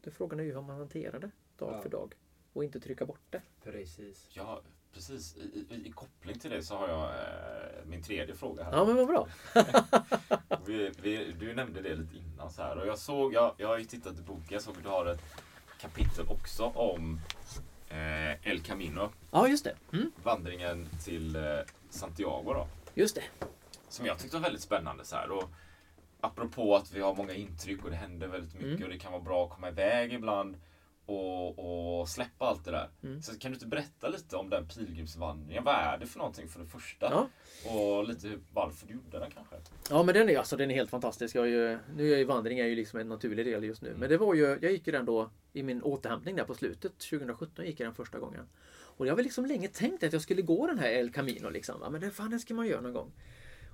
Det 0.00 0.10
frågan 0.10 0.40
är 0.40 0.44
ju 0.44 0.54
hur 0.54 0.60
man 0.60 0.78
hanterar 0.78 1.18
det 1.18 1.30
dag 1.58 1.72
Ja. 1.74 1.82
för 1.82 1.88
dag. 1.88 2.14
Och 2.52 2.64
inte 2.64 2.80
trycka 2.80 3.06
bort 3.06 3.20
det. 3.30 3.42
Precis. 3.64 4.28
Ja, 4.32 4.60
precis. 4.92 5.36
I, 5.36 5.40
i, 5.40 5.88
I 5.88 5.92
koppling 5.92 6.38
till 6.38 6.50
det 6.50 6.62
så 6.62 6.76
har 6.76 6.88
jag 6.88 7.04
eh, 7.04 7.86
min 7.86 8.02
tredje 8.02 8.34
fråga 8.34 8.64
här. 8.64 8.72
Ja, 8.72 8.84
men 8.84 8.96
vad 8.96 9.06
bra. 9.06 9.28
Vi, 10.66 10.92
vi, 11.02 11.32
du 11.32 11.54
nämnde 11.54 11.82
det 11.82 11.94
lite 11.94 12.16
innan 12.16 12.50
så 12.50 12.62
här 12.62 12.78
och 12.78 12.86
jag 12.86 12.98
såg, 12.98 13.34
jag, 13.34 13.54
jag 13.58 13.68
har 13.68 13.78
ju 13.78 13.84
tittat 13.84 14.18
i 14.18 14.22
boken, 14.22 14.46
jag 14.50 14.62
såg 14.62 14.76
att 14.76 14.82
du 14.82 14.88
har 14.88 15.06
ett 15.06 15.20
kapitel 15.80 16.26
också 16.28 16.64
om 16.64 17.20
eh, 17.88 18.48
El 18.50 18.60
Camino, 18.62 19.10
Ja, 19.30 19.48
just 19.48 19.64
det. 19.64 19.74
Mm, 19.92 20.12
vandringen 20.22 20.88
till 21.04 21.36
eh, 21.36 21.42
Santiago 21.90 22.52
då. 22.54 22.66
just 22.94 23.14
det. 23.14 23.22
Som 23.88 24.06
jag 24.06 24.18
tyckte 24.18 24.36
var 24.36 24.42
väldigt 24.42 24.62
spännande 24.62 25.04
så 25.04 25.16
här. 25.16 25.30
Och 25.30 25.44
apropå 26.20 26.76
att 26.76 26.92
vi 26.92 27.00
har 27.00 27.14
många 27.14 27.32
intryck 27.34 27.84
och 27.84 27.90
det 27.90 27.96
händer 27.96 28.26
väldigt 28.28 28.54
mycket 28.54 28.68
Mm. 28.70 28.82
och 28.82 28.88
det 28.88 28.98
kan 28.98 29.12
vara 29.12 29.22
bra 29.22 29.44
att 29.44 29.50
komma 29.50 29.68
iväg 29.68 30.12
ibland 30.12 30.56
och, 31.08 32.00
och 32.00 32.08
släppa 32.08 32.44
allt 32.44 32.64
det 32.64 32.70
där. 32.70 32.88
Mm. 33.02 33.22
Så 33.22 33.38
kan 33.38 33.50
du 33.50 33.54
inte 33.54 33.66
berätta 33.66 34.08
lite 34.08 34.36
om 34.36 34.50
den 34.50 34.68
pilgrimsvandringen? 34.68 35.64
Vad 35.64 35.74
är 35.74 35.98
det 35.98 36.06
för 36.06 36.18
någonting 36.18 36.48
för 36.48 36.60
det 36.60 36.66
första? 36.66 37.06
Ja. 37.10 37.28
Och 37.70 38.08
lite 38.08 38.38
varför 38.52 38.86
du 38.86 38.94
gjorde 38.94 39.18
den 39.18 39.30
kanske? 39.30 39.56
Ja 39.90 40.02
men 40.02 40.14
den 40.14 40.28
är, 40.28 40.38
alltså, 40.38 40.56
den 40.56 40.70
är 40.70 40.74
helt 40.74 40.90
fantastisk. 40.90 41.34
Jag 41.34 41.44
är 41.44 41.48
ju, 41.48 41.78
nu 41.96 42.12
är 42.12 42.18
ju 42.18 42.24
vandring 42.24 42.58
är 42.58 42.66
ju 42.66 42.74
liksom 42.74 43.00
en 43.00 43.08
naturlig 43.08 43.46
del 43.46 43.64
just 43.64 43.82
nu. 43.82 43.94
Men 43.98 44.08
det 44.08 44.16
var 44.16 44.34
ju, 44.34 44.58
jag 44.62 44.72
gick 44.72 44.86
ju 44.86 44.92
den 44.92 45.04
då 45.04 45.30
i 45.52 45.62
min 45.62 45.82
återhämtning 45.82 46.36
där 46.36 46.44
på 46.44 46.54
slutet. 46.54 46.98
2017 46.98 47.64
gick 47.64 47.80
jag 47.80 47.86
den 47.86 47.94
första 47.94 48.18
gången. 48.18 48.48
Och 48.70 49.06
jag 49.06 49.12
har 49.12 49.16
väl 49.16 49.24
liksom 49.24 49.46
länge 49.46 49.68
tänkt 49.68 50.02
att 50.02 50.12
jag 50.12 50.22
skulle 50.22 50.42
gå 50.42 50.66
den 50.66 50.78
här 50.78 50.88
El 50.88 51.12
Camino 51.12 51.50
liksom. 51.50 51.74
Ja, 51.82 51.90
men 51.90 52.00
det, 52.00 52.10
fan, 52.10 52.30
det 52.30 52.38
ska 52.38 52.54
man 52.54 52.66
göra 52.66 52.80
någon 52.80 52.92
gång. 52.92 53.12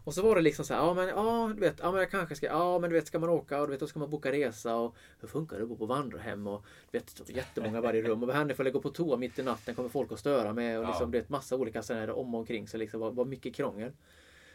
Och 0.05 0.15
så 0.15 0.23
var 0.23 0.35
det 0.37 0.43
liksom 0.43 0.65
så 0.65 0.75
här, 0.75 0.81
ja 0.81 0.95
men, 0.95 1.09
ja, 1.09 1.51
du 1.55 1.61
vet, 1.61 1.77
ja 1.83 1.91
men 1.93 2.01
jag 2.01 2.11
kanske 2.11 2.35
ska, 2.35 2.47
ja 2.47 2.79
men 2.79 2.91
du 2.91 2.97
vet, 2.97 3.07
ska 3.07 3.19
man 3.19 3.29
åka 3.31 3.61
och 3.61 3.67
du 3.67 3.71
vet, 3.71 3.81
då 3.81 3.87
ska 3.87 3.99
man 3.99 4.11
boka 4.11 4.33
resa 4.33 4.77
och 4.77 4.97
hur 5.21 5.29
funkar 5.29 5.57
det 5.57 5.63
att 5.63 5.69
bo 5.69 5.77
på 5.77 5.87
vandrarhem 5.87 6.47
och 6.47 6.65
du 6.91 6.99
vet, 6.99 7.31
jättemånga 7.31 7.81
varje 7.81 8.03
rum 8.03 8.23
och 8.23 8.27
vad 8.29 8.37
händer 8.37 8.55
ifall 8.55 8.67
jag 8.67 8.73
går 8.73 8.81
på 8.81 8.91
toa 8.91 9.17
mitt 9.17 9.39
i 9.39 9.43
natten, 9.43 9.75
kommer 9.75 9.89
folk 9.89 10.13
att 10.13 10.19
störa 10.19 10.53
mig 10.53 10.79
och 10.79 10.85
Ja. 10.85 10.89
liksom, 10.89 11.11
det 11.11 11.19
är 11.19 11.23
ett 11.23 11.29
massa 11.29 11.57
olika 11.57 11.83
här 11.89 12.11
om 12.11 12.35
och 12.35 12.41
omkring 12.41 12.69
så 12.69 12.77
liksom, 12.77 13.01
var, 13.01 13.11
var 13.11 13.25
mycket 13.25 13.55
krångel. 13.55 13.93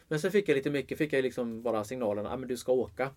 Men 0.08 0.20
sen 0.20 0.30
fick 0.30 0.48
jag 0.48 0.54
lite 0.54 0.70
mycket, 0.70 0.98
fick 0.98 1.12
jag 1.12 1.22
liksom 1.22 1.62
bara 1.62 1.84
signalen 1.84 2.26
att 2.26 2.40
men 2.40 2.48
du 2.48 2.56
ska 2.56 2.72
åka. 2.72 3.10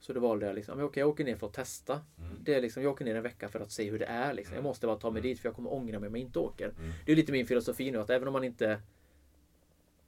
Så 0.00 0.12
då 0.12 0.20
valde 0.20 0.46
jag 0.46 0.54
liksom, 0.54 0.80
okej 0.84 1.00
jag 1.00 1.08
åker 1.08 1.24
ner 1.24 1.36
för 1.36 1.46
att 1.46 1.52
testa. 1.52 2.00
Det 2.42 2.54
är 2.54 2.60
liksom, 2.60 2.82
jag 2.82 2.92
åker 2.92 3.04
ner 3.04 3.14
en 3.14 3.22
vecka 3.22 3.48
för 3.48 3.60
att 3.60 3.72
se 3.72 3.90
hur 3.90 3.98
det 3.98 4.04
är. 4.04 4.34
Liksom. 4.34 4.54
Jag 4.54 4.64
måste 4.64 4.86
bara 4.86 4.96
ta 4.96 5.10
mig 5.10 5.22
dit 5.22 5.40
för 5.40 5.48
jag 5.48 5.56
kommer 5.56 5.72
ångra 5.72 5.98
mig 5.98 6.06
om 6.08 6.14
jag 6.14 6.20
inte 6.22 6.38
åker. 6.38 6.72
Det 7.06 7.12
är 7.12 7.16
lite 7.16 7.32
min 7.32 7.46
filosofi 7.46 7.90
nu 7.90 7.98
att 7.98 8.10
även 8.10 8.28
om 8.28 8.32
man 8.32 8.44
inte 8.44 8.80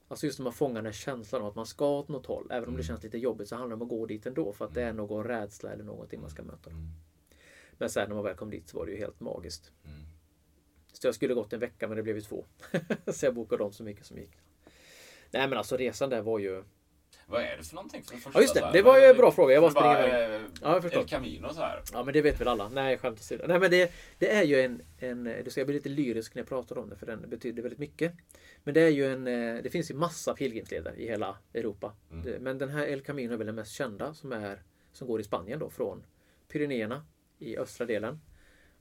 Alltså 0.09 0.25
just 0.25 0.39
när 0.39 0.43
man 0.43 0.53
fångar 0.53 0.75
den 0.75 0.85
här 0.85 0.91
känslan 0.91 1.41
av 1.41 1.47
att 1.47 1.55
man 1.55 1.65
ska 1.65 1.89
åt 1.89 2.07
något 2.07 2.25
håll. 2.25 2.47
Även 2.51 2.69
om 2.69 2.77
det 2.77 2.83
känns 2.83 3.03
lite 3.03 3.17
jobbigt 3.17 3.47
så 3.47 3.55
handlar 3.55 3.69
det 3.69 3.75
om 3.75 3.81
att 3.81 3.89
gå 3.89 4.05
dit 4.05 4.25
ändå. 4.25 4.53
För 4.53 4.65
att 4.65 4.73
det 4.73 4.83
är 4.83 4.93
någon 4.93 5.23
rädsla 5.23 5.71
eller 5.71 5.83
någonting 5.83 6.21
man 6.21 6.29
ska 6.29 6.43
möta. 6.43 6.71
Men 7.77 7.89
sen 7.89 8.07
när 8.09 8.15
man 8.15 8.23
väl 8.23 8.35
kom 8.35 8.49
dit 8.49 8.69
så 8.69 8.77
var 8.77 8.85
det 8.85 8.91
ju 8.91 8.97
helt 8.97 9.19
magiskt. 9.19 9.71
Mm. 9.85 9.99
Så 10.93 11.07
jag 11.07 11.15
skulle 11.15 11.33
gått 11.33 11.53
en 11.53 11.59
vecka 11.59 11.87
men 11.87 11.97
det 11.97 12.03
blev 12.03 12.15
ju 12.15 12.21
två. 12.21 12.45
så 13.07 13.25
jag 13.25 13.35
bokade 13.35 13.63
om 13.63 13.71
så 13.71 13.83
mycket 13.83 14.05
som 14.05 14.17
gick. 14.17 14.31
Nej 15.31 15.47
men 15.47 15.57
alltså 15.57 15.77
resan 15.77 16.09
där 16.09 16.21
var 16.21 16.39
ju... 16.39 16.63
Vad 17.29 17.41
är 17.41 17.57
det 17.57 17.63
för 17.63 17.75
någonting 17.75 18.03
för 18.03 18.11
det 18.15 18.21
första? 18.21 18.39
Ja 18.39 18.41
just 18.41 18.53
det, 18.53 18.69
det 18.73 18.81
var 18.81 18.99
ju 18.99 19.05
en 19.05 19.17
bra 19.17 19.31
fråga. 19.31 19.53
Jag 19.53 19.63
bara 19.63 19.71
springer 19.71 20.07
iväg. 20.07 20.35
eh, 20.35 20.41
Ja, 20.61 20.73
jag 20.73 20.81
förstår. 20.81 20.99
El 21.01 21.07
Camino 21.07 21.53
så 21.53 21.59
här. 21.61 21.81
Ja 21.93 22.03
men 22.03 22.13
det 22.13 22.21
vet 22.21 22.41
väl 22.41 22.47
alla. 22.47 22.69
Nej 22.69 22.97
skämt 22.97 23.19
åsido. 23.19 23.43
Nej 23.47 23.59
men 23.59 23.71
det, 23.71 23.91
det 24.17 24.31
är 24.35 24.43
ju 24.43 24.61
en, 24.61 24.81
en... 24.97 25.23
Du 25.23 25.49
ska 25.51 25.65
bli 25.65 25.73
lite 25.73 25.89
lyrisk 25.89 26.35
när 26.35 26.39
jag 26.41 26.49
pratar 26.49 26.77
om 26.77 26.89
det 26.89 26.95
för 26.95 27.05
den 27.05 27.29
betyder 27.29 27.61
väldigt 27.63 27.79
mycket. 27.79 28.13
Men 28.63 28.73
det 28.73 28.81
är 28.81 28.89
ju 28.89 29.13
en... 29.13 29.27
eh, 29.27 29.63
Det 29.63 29.69
finns 29.69 29.91
ju 29.91 29.95
massa 29.95 30.33
pilgrimsleder 30.33 30.93
i 30.99 31.07
hela 31.07 31.37
Europa. 31.53 31.93
Det, 32.23 32.39
men 32.39 32.57
den 32.57 32.69
här 32.69 32.85
El 32.87 33.01
Camino 33.01 33.33
är 33.33 33.37
väl 33.37 33.47
den 33.47 33.55
mest 33.55 33.71
kända 33.71 34.13
som 34.13 34.31
är... 34.31 34.63
Som 34.91 35.07
går 35.07 35.19
i 35.21 35.23
Spanien 35.23 35.59
då 35.59 35.69
från 35.69 36.03
Pyrenéerna 36.47 37.05
i 37.39 37.57
östra 37.57 37.85
delen. 37.85 38.19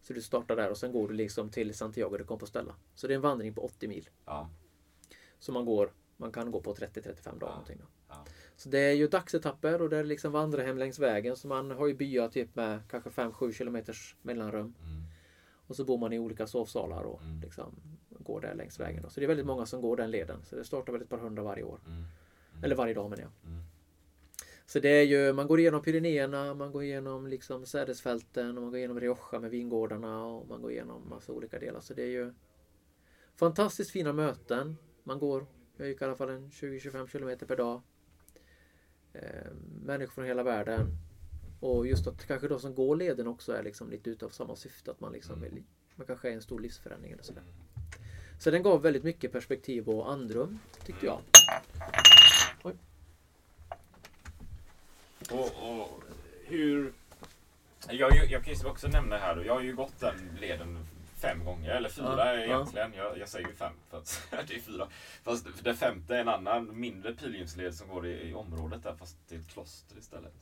Så 0.03 0.13
du 0.13 0.23
startar 0.23 0.57
där 0.57 0.71
och 0.71 0.77
sen 0.79 0.93
går 0.93 1.09
du 1.09 1.15
liksom 1.15 1.51
till 1.51 1.75
Santiago 1.75 2.17
de 2.19 2.25
Compostela. 2.25 2.75
Så 2.95 3.07
det 3.07 3.13
är 3.13 3.17
en 3.17 3.21
vandring 3.21 3.55
på 3.55 3.65
80 3.65 3.89
mil. 3.89 4.09
Ja. 4.25 4.51
Så 5.39 5.53
man 5.53 5.65
går, 5.65 5.93
man 6.17 6.33
kan 6.33 6.51
gå 6.51 6.61
på 6.61 6.75
30-35 6.75 6.95
dagar. 7.25 7.37
Ja. 7.41 7.49
Någonting 7.49 7.79
då. 7.81 7.85
Så 8.59 8.69
det 8.69 8.79
är 8.79 8.93
ju 8.93 9.09
dagsetapper 9.09 9.83
och 9.83 9.91
det 9.91 9.97
är 9.97 10.05
liksom 10.05 10.33
vandra 10.33 10.63
hem 10.63 10.79
längs 10.79 10.99
vägen. 10.99 11.37
Så 11.37 11.49
man 11.49 11.71
har 11.71 11.87
ju 11.87 11.95
byar 11.95 12.29
typ 12.29 12.57
med 12.57 12.81
kanske 12.91 13.11
5-7 13.11 13.53
kilometers 13.53 14.17
mellanrum. 14.23 14.75
Mm. 14.83 15.03
Och 15.67 15.77
så 15.77 15.85
bor 15.85 15.99
man 15.99 16.13
i 16.13 16.19
olika 16.19 16.47
sovsalar 16.47 17.03
och 17.03 17.23
Mm. 17.23 17.41
liksom 17.41 17.75
går 18.11 18.41
där 18.41 18.55
längs 18.55 18.81
vägen. 18.81 19.03
Då. 19.03 19.09
Så 19.11 19.21
det 19.21 19.27
är 19.27 19.29
väldigt 19.29 19.47
många 19.47 19.67
som 19.67 19.81
går 19.81 19.97
den 19.97 20.11
leden. 20.11 20.45
Så 20.45 20.57
det 20.57 20.65
startar 20.65 20.93
väl 20.93 21.03
ett 21.03 21.09
par 21.09 21.19
hundra 21.19 21.43
varje 21.43 21.63
år. 21.63 21.81
Mm. 21.87 22.05
Eller 22.65 22.77
varje 22.77 22.95
dag 22.95 23.11
menar 23.11 23.23
jag. 23.23 23.53
Mm. 23.53 23.65
Så 24.67 24.81
det 24.81 24.89
är 24.89 25.03
ju, 25.03 25.33
man 25.33 25.47
går 25.47 25.61
igenom 25.61 25.83
Pyrenéerna, 25.83 26.55
man 26.55 26.73
går 26.73 26.83
igenom 26.83 27.27
liksom 27.27 27.67
sädesfälten 27.67 28.57
och 28.57 28.63
man 28.63 28.71
går 28.71 28.79
igenom 28.79 29.01
Rioja 29.01 29.41
med 29.41 29.51
vingårdarna 29.51 30.25
och 30.25 30.49
man 30.49 30.63
går 30.63 30.71
igenom 30.71 31.09
massa 31.09 31.33
olika 31.33 31.59
delar. 31.59 31.81
Så 31.81 31.95
det 31.95 32.03
är 32.03 32.11
ju 32.11 32.33
fantastiskt 33.37 33.91
fina 33.91 34.13
möten. 34.13 34.77
Man 35.05 35.19
går, 35.19 35.47
jag 35.77 35.89
gick 35.89 36.03
i 36.03 36.05
alla 36.05 36.17
fall 36.17 36.31
en 36.31 36.51
20-25 36.51 37.07
kilometer 37.07 37.47
per 37.47 37.57
dag. 37.57 37.83
Eh, 39.23 39.51
människor 39.85 40.13
från 40.13 40.25
hela 40.25 40.43
världen. 40.43 40.97
Och 41.61 41.87
just 41.87 42.07
att 42.07 42.27
kanske 42.27 42.49
de 42.49 42.61
som 42.61 42.75
går 42.75 42.97
leden 42.97 43.27
också 43.27 43.53
är 43.53 43.63
liksom 43.63 43.91
lite 43.91 44.11
utav 44.11 44.29
samma 44.29 44.57
syfte. 44.57 44.91
Att 44.91 45.01
man 45.01 45.13
liksom 45.13 45.41
vill, 45.41 45.63
man 45.95 46.07
kanske 46.07 46.29
är 46.29 46.33
en 46.33 46.43
stor 46.43 46.61
livsförändring 46.61 47.13
eller 47.13 47.23
sådär. 47.23 47.43
Så 48.39 48.51
den 48.51 48.63
gav 48.63 48.83
väldigt 48.83 49.05
mycket 49.05 49.33
perspektiv 49.33 49.89
och 49.89 50.13
andrum 50.13 50.59
tyckte 50.85 51.07
jag. 51.07 51.21
Och, 55.31 55.47
och 55.71 56.03
hur... 56.45 56.93
Jag, 57.89 58.17
jag, 58.17 58.31
jag 58.31 58.45
kan 58.45 58.55
ju 58.55 58.69
också 58.69 58.89
nämna 58.89 59.17
här, 59.17 59.37
då, 59.37 59.45
jag 59.45 59.55
har 59.55 59.63
ju 59.63 59.77
gått 59.77 60.01
den 60.01 60.15
leden 60.41 60.87
fem 61.19 61.45
gånger, 61.45 61.71
eller 61.71 61.89
fyra 61.89 62.17
Ja, 62.17 62.35
ja. 62.35 62.39
egentligen. 62.41 62.93
Jag, 62.93 63.19
jag 63.19 63.29
säger 63.29 63.49
fem 63.53 63.73
för 63.91 63.99
att 63.99 64.29
det 64.49 64.55
är 64.55 64.61
fyra. 64.61 64.89
Fast 65.23 65.65
den 65.65 65.77
femte 65.77 66.17
är 66.17 66.21
en 66.21 66.29
annan 66.29 66.81
mindre 66.81 67.13
pilgrimsled 67.13 67.75
som 67.75 67.89
går 67.89 68.07
i, 68.07 68.29
i 68.31 68.35
området 68.35 68.83
där, 68.83 68.95
fast 68.95 69.17
det 69.29 69.35
är 69.35 69.39
ett 69.39 69.49
kloster 69.49 69.99
istället. 69.99 70.35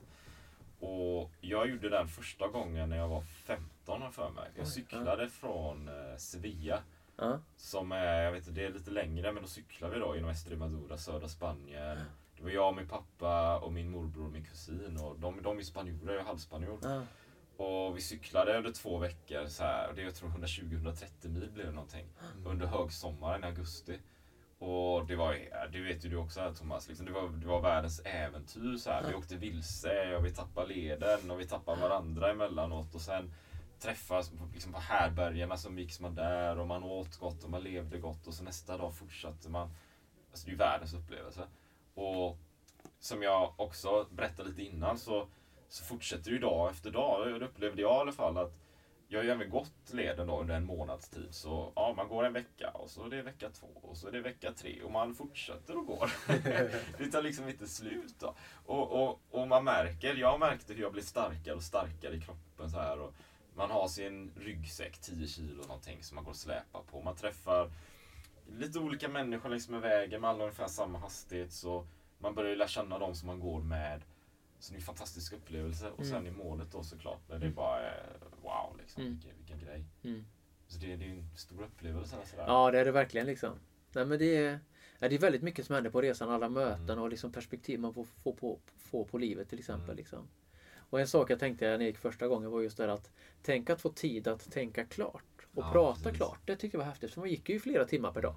Och 0.80 1.30
jag 1.40 1.70
gjorde 1.70 1.88
den 1.88 2.08
första 2.08 2.48
gången 2.48 2.88
när 2.88 2.96
jag 2.96 3.08
var 3.08 3.20
15 3.20 3.68
har 3.86 4.06
jag 4.06 4.14
för 4.14 4.30
mig. 4.30 4.50
Jag 4.56 4.68
cyklade 4.68 5.28
från 5.28 5.88
eh, 5.88 6.16
Sevilla 6.16 6.82
Ja. 7.18 7.38
som 7.56 7.92
är, 7.92 8.22
jag 8.22 8.32
vet 8.32 8.48
inte, 8.48 8.60
det 8.60 8.66
är 8.66 8.72
lite 8.72 8.90
längre 8.90 9.32
men 9.32 9.42
då 9.42 9.48
cyklar 9.48 9.88
vi 9.88 9.98
då 9.98 10.14
genom 10.14 10.30
Estremadura, 10.30 10.96
södra 10.98 11.28
Spanien. 11.28 11.98
Det 12.36 12.42
var 12.42 12.50
jag, 12.50 12.76
min 12.76 12.88
pappa 12.88 13.58
och 13.58 13.72
min 13.72 13.90
morbror 13.90 14.24
och 14.26 14.32
min 14.32 14.44
kusin 14.44 14.96
och 15.02 15.18
de, 15.18 15.42
de 15.42 15.58
är 15.58 15.62
spanjorer, 15.62 16.12
jag 16.12 16.20
är 16.22 16.26
halvspanjor. 16.26 16.78
Och 17.56 17.96
vi 17.96 18.00
cyklade 18.00 18.58
under 18.58 18.72
två 18.72 18.98
veckor 18.98 19.46
så 19.46 19.62
här, 19.62 19.88
och 19.88 19.94
det 19.94 20.02
jag 20.02 20.14
tror 20.14 20.28
120-130 20.28 21.28
mil 21.28 21.50
blev 21.50 21.66
det 21.66 21.72
någonting. 21.72 22.06
Under 22.44 22.66
högsommaren 22.66 23.44
i 23.44 23.46
augusti. 23.46 23.98
Och 24.58 25.06
det 25.06 25.16
var, 25.16 25.38
det 25.72 25.80
vet 25.80 26.04
ju 26.04 26.08
du 26.08 26.16
också 26.16 26.40
här 26.40 26.52
Thomas, 26.52 26.88
liksom, 26.88 27.06
det, 27.06 27.12
var, 27.12 27.28
det 27.28 27.46
var 27.46 27.60
världens 27.60 28.00
äventyr 28.04 28.76
så 28.76 28.90
här. 28.90 29.08
Vi 29.08 29.14
åkte 29.14 29.36
vilse 29.36 30.16
och 30.16 30.26
vi 30.26 30.30
tappade 30.30 30.74
leden 30.74 31.30
och 31.30 31.40
vi 31.40 31.46
tappade 31.46 31.80
varandra 31.80 32.30
emellanåt 32.30 32.94
och 32.94 33.00
sen 33.00 33.32
träffas 33.78 34.30
på, 34.30 34.48
liksom 34.52 34.72
på 34.72 34.78
härbergerna 34.78 35.56
så 35.56 35.72
gick 35.72 36.00
man 36.00 36.14
där 36.14 36.58
och 36.58 36.66
man 36.66 36.82
åt 36.82 37.16
gott 37.16 37.44
och 37.44 37.50
man 37.50 37.62
levde 37.62 37.98
gott 37.98 38.26
och 38.26 38.34
så 38.34 38.44
nästa 38.44 38.76
dag 38.76 38.94
fortsatte 38.94 39.48
man. 39.48 39.70
Alltså 40.30 40.46
det 40.46 40.50
är 40.50 40.52
ju 40.52 40.58
världens 40.58 40.94
upplevelse. 40.94 41.46
Och 41.94 42.38
som 43.00 43.22
jag 43.22 43.54
också 43.56 44.06
berättade 44.10 44.48
lite 44.48 44.62
innan 44.62 44.98
så, 44.98 45.28
så 45.68 45.84
fortsätter 45.84 46.24
det 46.24 46.30
ju 46.30 46.38
dag 46.38 46.70
efter 46.70 46.90
dag. 46.90 47.40
Det 47.40 47.46
upplevde 47.46 47.82
jag 47.82 47.96
i 47.96 48.00
alla 48.00 48.12
fall 48.12 48.38
att 48.38 48.52
jag 49.08 49.18
har 49.18 49.24
ju 49.24 49.30
även 49.30 49.50
gått 49.50 49.92
leden 49.92 50.26
då 50.26 50.40
under 50.40 50.54
en 50.54 50.64
månads 50.64 51.08
tid. 51.08 51.28
Så 51.30 51.72
ja, 51.76 51.94
man 51.96 52.08
går 52.08 52.24
en 52.24 52.32
vecka 52.32 52.70
och 52.70 52.90
så 52.90 53.06
är 53.06 53.10
det 53.10 53.22
vecka 53.22 53.50
två 53.50 53.66
och 53.82 53.96
så 53.96 54.08
är 54.08 54.12
det 54.12 54.20
vecka 54.20 54.52
tre 54.52 54.82
och 54.82 54.92
man 54.92 55.14
fortsätter 55.14 55.76
och 55.78 55.86
går. 55.86 56.12
det 56.98 57.10
tar 57.12 57.22
liksom 57.22 57.48
inte 57.48 57.68
slut 57.68 58.14
då. 58.20 58.34
Och, 58.66 59.02
och, 59.02 59.20
och 59.30 59.48
man 59.48 59.64
märker, 59.64 60.14
jag 60.14 60.40
märkte 60.40 60.74
hur 60.74 60.82
jag 60.82 60.92
blev 60.92 61.02
starkare 61.02 61.54
och 61.54 61.62
starkare 61.62 62.14
i 62.14 62.20
kroppen 62.20 62.70
så 62.70 62.78
här. 62.78 63.00
Och 63.00 63.14
man 63.54 63.70
har 63.70 63.88
sin 63.88 64.32
ryggsäck, 64.36 64.98
10 64.98 65.26
kilo 65.26 65.62
någonting 65.62 66.02
som 66.02 66.14
man 66.14 66.24
går 66.24 66.30
och 66.30 66.36
släpar 66.36 66.82
på. 66.90 67.02
Man 67.02 67.16
träffar 67.16 67.70
lite 68.46 68.78
olika 68.78 69.08
människor 69.08 69.48
längs 69.48 69.68
med 69.68 69.80
vägen 69.80 70.20
med 70.20 70.30
alla 70.30 70.44
ungefär 70.44 70.68
samma 70.68 70.98
hastighet. 70.98 71.52
Så 71.52 71.86
man 72.18 72.34
börjar 72.34 72.50
ju 72.50 72.56
lära 72.56 72.68
känna 72.68 72.98
dem 72.98 73.14
som 73.14 73.26
man 73.26 73.40
går 73.40 73.60
med. 73.60 74.02
Så 74.58 74.72
det 74.72 74.76
är 74.76 74.80
en 74.80 74.84
fantastisk 74.86 75.32
upplevelse. 75.32 75.90
Och 75.90 76.06
sen 76.06 76.26
i 76.26 76.30
målet 76.30 76.72
då 76.72 76.82
såklart, 76.82 77.20
när 77.28 77.38
det 77.38 77.50
bara 77.50 77.80
är 77.80 78.16
wow 78.42 78.76
liksom. 78.78 79.02
Mm. 79.02 79.14
Vilken, 79.14 79.36
vilken 79.38 79.58
grej. 79.58 79.84
Mm. 80.04 80.24
Så 80.68 80.78
det, 80.78 80.86
det 80.96 81.04
är 81.04 81.08
ju 81.08 81.18
en 81.18 81.36
stor 81.36 81.62
upplevelse. 81.62 82.16
Sådär. 82.24 82.44
Ja, 82.46 82.70
det 82.70 82.80
är 82.80 82.84
det 82.84 82.92
verkligen 82.92 83.26
liksom. 83.26 83.52
Nej, 83.92 84.04
men 84.06 84.18
det, 84.18 84.36
är, 84.36 84.60
ja, 84.98 85.08
det 85.08 85.14
är 85.14 85.18
väldigt 85.18 85.42
mycket 85.42 85.66
som 85.66 85.74
händer 85.74 85.90
på 85.90 86.02
resan. 86.02 86.30
Alla 86.30 86.48
möten 86.48 86.90
Mm. 86.90 86.98
och 87.02 87.08
liksom 87.10 87.32
perspektiv 87.32 87.80
man 87.80 87.94
får, 87.94 88.04
får, 88.04 88.32
på, 88.32 88.58
får 88.78 89.04
på 89.04 89.18
livet 89.18 89.48
till 89.48 89.58
exempel. 89.58 89.84
Mm. 89.84 89.96
Liksom. 89.96 90.28
Och 90.90 91.00
en 91.00 91.08
sak 91.08 91.30
jag 91.30 91.38
tänkte 91.38 91.64
när 91.64 91.72
jag 91.72 91.82
gick 91.82 91.98
första 91.98 92.28
gången 92.28 92.50
var 92.50 92.60
just 92.60 92.76
det 92.76 92.92
att 92.92 93.10
tänk 93.42 93.70
att 93.70 93.80
få 93.80 93.88
tid 93.92 94.28
att 94.28 94.50
tänka 94.52 94.84
klart 94.84 95.46
och 95.54 95.62
Ja, 95.64 95.72
prata 95.72 96.02
precis. 96.02 96.16
klart. 96.16 96.40
Det 96.44 96.56
tyckte 96.56 96.76
jag 96.76 96.84
var 96.84 96.90
häftigt. 96.90 97.10
För 97.14 97.20
man 97.20 97.30
gick 97.30 97.48
ju 97.48 97.60
flera 97.60 97.84
timmar 97.84 98.12
per 98.12 98.22
dag. 98.22 98.34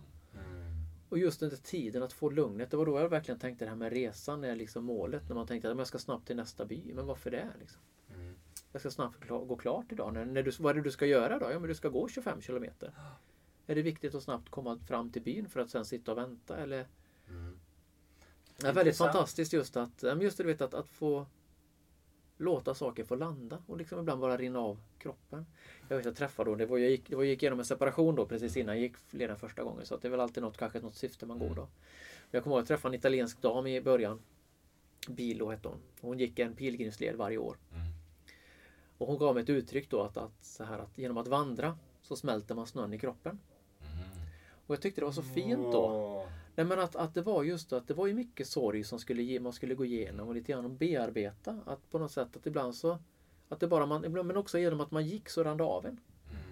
Och 1.10 1.18
just 1.18 1.40
den 1.40 1.50
där 1.50 1.58
tiden 1.58 2.04
att 2.04 2.14
få 2.14 2.30
lugnet. 2.30 2.72
Det 2.72 2.78
var 2.78 2.86
då 2.86 3.00
jag 3.00 3.10
verkligen 3.10 3.40
tänkte 3.40 3.66
det 3.66 3.70
här 3.70 3.76
med 3.76 3.92
resan 3.94 4.44
är 4.44 4.56
liksom 4.56 4.86
målet. 4.86 5.28
När 5.28 5.36
man 5.36 5.48
tänkte 5.48 5.72
att 5.72 5.78
jag 5.78 5.88
ska 5.88 6.00
snabbt 6.00 6.28
till 6.28 6.36
nästa 6.36 6.66
by. 6.66 6.94
Men 6.94 7.06
varför 7.06 7.32
det? 7.32 7.48
Liksom? 7.60 7.82
Mm. 8.16 8.36
Jag 8.72 8.82
ska 8.82 8.92
snabbt 8.92 9.28
gå 9.28 9.56
klart 9.56 9.92
idag. 9.92 10.14
När, 10.14 10.26
när 10.26 10.44
du, 10.44 10.52
vad 10.60 10.72
är 10.72 10.74
det 10.74 10.82
du 10.82 10.92
ska 10.92 11.06
göra 11.06 11.40
då? 11.40 11.52
Ja, 11.52 11.60
men 11.60 11.70
du 11.70 11.76
ska 11.76 11.90
gå 11.90 12.08
25 12.08 12.42
kilometer. 12.42 12.94
Är 13.68 13.76
det 13.76 13.82
viktigt 13.82 14.16
att 14.16 14.24
snabbt 14.24 14.50
komma 14.50 14.80
fram 14.88 15.12
till 15.12 15.22
byn 15.22 15.50
för 15.50 15.60
att 15.60 15.70
sen 15.70 15.86
sitta 15.86 16.12
och 16.12 16.18
vänta? 16.18 16.58
Eller? 16.58 16.88
Mm. 17.30 17.60
Det 18.58 18.68
är 18.68 18.74
väldigt 18.74 18.98
fantastiskt 18.98 19.54
just 19.54 19.78
att, 19.78 20.04
just 20.22 20.38
det, 20.38 20.44
du 20.44 20.48
vet, 20.48 20.62
att, 20.62 20.74
att 20.74 20.90
få 20.90 21.26
låta 22.40 22.74
saker 22.74 23.04
få 23.04 23.16
landa 23.16 23.64
och 23.68 23.78
liksom 23.78 24.00
ibland 24.00 24.22
bara 24.22 24.38
rinna 24.38 24.60
av 24.60 24.80
kroppen. 24.98 25.46
Jag 25.88 25.98
vet 25.98 26.06
jag 26.06 26.16
träffade 26.16 26.50
då, 26.50 26.56
det 26.56 26.66
var, 26.66 26.78
jag, 26.78 26.90
gick, 26.90 27.10
det 27.10 27.16
var, 27.16 27.24
jag 27.24 27.30
gick 27.30 27.44
igenom 27.44 27.60
en 27.60 27.66
separation 27.66 28.16
då 28.16 28.26
precis 28.26 28.58
innan 28.58 28.76
jag 28.76 28.82
gick 28.82 28.96
redan 29.12 29.38
första 29.38 29.64
gången. 29.64 29.86
Så 29.86 29.96
att 29.96 30.02
det 30.02 30.08
är 30.08 30.10
väl 30.10 30.20
alltid 30.20 30.44
något, 30.44 30.58
kanske 30.58 30.80
något 30.80 30.96
syfte 30.96 31.26
man 31.26 31.40
går 31.40 31.56
då. 31.56 31.68
Jag 32.32 32.44
kommer 32.44 32.56
ihåg 32.56 32.64
att 32.64 32.70
jag 32.70 32.78
träffade 32.78 32.96
en 32.96 33.00
italiensk 33.00 33.42
dam 33.42 33.68
i 33.68 33.82
början. 33.82 34.20
Bilo 35.08 35.50
hette 35.50 35.68
hon. 35.68 35.78
Hon 36.02 36.20
gick 36.20 36.40
en 36.40 36.56
pilgrimsled 36.56 37.16
varje 37.16 37.38
år. 37.38 37.58
Mm. 37.74 37.88
Och 38.98 39.08
hon 39.08 39.18
gav 39.18 39.34
mig 39.34 39.44
ett 39.44 39.50
uttryck 39.50 39.90
då 39.90 40.02
att, 40.02 40.18
att, 40.18 40.46
så 40.46 40.64
här, 40.64 40.80
att 40.80 40.98
genom 40.98 41.18
att 41.18 41.28
vandra 41.28 41.78
så 42.02 42.16
smälter 42.16 42.56
man 42.56 42.68
snön 42.68 42.94
i 42.94 43.00
kroppen. 43.00 43.40
Mm. 44.70 44.72
Och 44.72 44.76
jag 44.76 44.82
tyckte 44.82 45.02
det 45.02 45.06
var 45.06 45.12
så 45.12 45.22
fint 45.22 45.72
då. 45.72 46.26
Nej, 46.56 46.66
men 46.66 46.80
att, 46.80 46.96
att 46.96 47.14
det 47.14 47.22
var 47.22 47.44
just 47.44 47.74
att 47.74 47.88
det 47.88 47.94
var 47.94 48.08
ju 48.08 48.14
mycket 48.14 48.48
sorg 48.48 48.84
som 48.84 49.00
skulle 49.00 49.24
ge, 49.24 49.40
man 49.40 49.54
skulle 49.54 49.76
gå 49.76 49.86
igenom 49.86 50.28
och 50.28 50.36
lite 50.36 50.52
grann 50.52 50.78
bearbeta. 50.78 51.60
Att 51.66 51.92
på 51.92 52.00
något 52.00 52.12
sätt 52.12 52.36
att 52.36 52.46
ibland 52.46 52.76
så 52.76 52.98
att 53.50 53.60
det 53.60 53.68
bara 53.68 53.86
man, 53.86 54.06
ibland- 54.06 54.28
men 54.28 54.38
också 54.38 54.60
genom 54.60 54.82
att 54.82 54.92
man 54.92 55.06
gick 55.06 55.30
så 55.30 55.44
rann 55.44 55.58
det 55.58 55.64
av 55.64 55.86
en. 55.86 56.00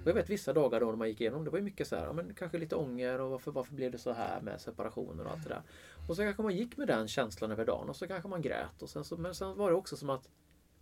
Och 0.03 0.07
jag 0.09 0.13
vet 0.13 0.29
vissa 0.29 0.53
dagar 0.53 0.79
då 0.79 0.85
när 0.85 0.95
man 0.95 1.07
gick 1.09 1.21
igenom 1.21 1.43
det 1.43 1.49
var 1.49 1.57
ju 1.57 1.63
mycket 1.63 1.87
så 1.87 1.95
här, 1.95 2.05
ja, 2.05 2.13
men 2.13 2.33
kanske 2.33 2.57
lite 2.57 2.75
ånger 2.75 3.21
och 3.21 3.31
varför, 3.31 3.51
varför 3.51 3.73
blev 3.73 3.91
det 3.91 3.97
så 3.97 4.11
här 4.13 4.41
med 4.41 4.61
separationer 4.61 5.25
och 5.25 5.31
allt 5.31 5.43
det 5.43 5.49
där. 5.49 5.61
Och 6.09 6.15
så 6.15 6.21
kanske 6.21 6.43
man 6.43 6.55
gick 6.55 6.77
med 6.77 6.87
den 6.87 7.07
känslan 7.07 7.51
över 7.51 7.65
dagen 7.65 7.89
och 7.89 7.95
så 7.95 8.07
kanske 8.07 8.29
man 8.29 8.41
grät. 8.41 8.81
Och 8.81 8.89
sen 8.89 9.03
så, 9.03 9.17
men 9.17 9.35
sen 9.35 9.57
var 9.57 9.69
det 9.69 9.75
också 9.75 9.97
som 9.97 10.09
att 10.09 10.29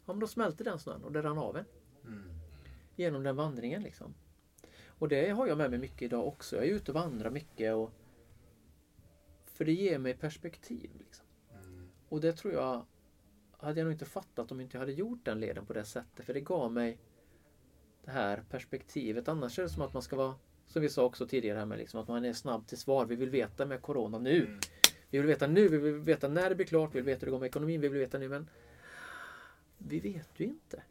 ja, 0.06 0.14
men 0.14 0.20
då 0.20 0.28
smälte 0.28 0.64
den 0.64 0.80
snön 0.80 1.03
och 1.03 1.12
det 1.12 1.22
rann 1.22 1.38
av 1.38 1.57
en. 1.57 1.66
Genom 2.95 3.24
den 3.24 3.36
vandringen 3.36 3.82
liksom. 3.84 4.14
Och 4.99 5.07
det 5.07 5.30
har 5.30 5.47
jag 5.47 5.57
med 5.57 5.69
mig 5.69 5.80
mycket 5.80 6.01
idag 6.01 6.27
också. 6.27 6.55
Jag 6.55 6.65
är 6.65 6.69
ute 6.69 6.91
och 6.91 6.95
vandrar 6.95 7.30
mycket 7.30 7.76
och 7.76 7.91
för 9.45 9.65
det 9.65 9.73
ger 9.73 9.99
mig 9.99 10.13
perspektiv. 10.13 10.89
Liksom. 10.99 11.26
Och 12.09 12.22
det 12.22 12.34
tror 12.34 12.53
jag 12.53 12.85
hade 13.57 13.80
jag 13.80 13.85
nog 13.85 13.93
inte 13.93 14.05
fattat 14.05 14.51
om 14.51 14.61
inte 14.61 14.77
jag 14.77 14.80
hade 14.80 14.91
gjort 14.91 15.26
den 15.26 15.39
leden 15.39 15.65
på 15.65 15.73
det 15.73 15.85
sättet. 15.85 16.26
För 16.26 16.34
det 16.34 16.41
gav 16.41 16.72
mig 16.72 16.97
det 18.03 18.11
här 18.11 18.43
perspektivet. 18.49 19.27
Annars 19.27 19.59
är 19.59 19.63
det 19.63 19.69
som 19.69 19.81
att 19.81 19.93
man 19.93 20.01
ska 20.01 20.15
vara, 20.15 20.35
som 20.67 20.81
vi 20.81 20.89
sa 20.89 21.03
också 21.03 21.27
tidigare 21.27 21.57
här 21.57 21.65
med 21.65 21.77
liksom, 21.77 21.99
att 21.99 22.07
man 22.07 22.26
är 22.26 22.34
snabb 22.34 22.67
till 22.67 22.77
svar. 22.77 23.05
Vi 23.05 23.15
vill 23.15 23.30
veta 23.30 23.65
med 23.65 23.81
Corona 23.81 24.19
nu. 24.19 24.59
Vi 25.09 25.17
vill 25.17 25.27
veta 25.27 25.47
nu, 25.47 25.67
vi 25.67 25.77
vill 25.77 25.93
veta 25.93 26.27
när 26.27 26.49
det 26.49 26.55
blir 26.55 26.65
klart, 26.65 26.95
vi 26.95 26.99
vill 27.01 27.05
veta 27.05 27.19
hur 27.19 27.26
det 27.26 27.31
går 27.31 27.39
med 27.39 27.47
ekonomin, 27.47 27.81
vi 27.81 27.88
vill 27.88 27.99
veta 27.99 28.17
nu. 28.17 28.30
Men 28.30 28.49
vi 29.77 29.99
vet 29.99 30.30
ju 30.35 30.45
inte. 30.45 30.84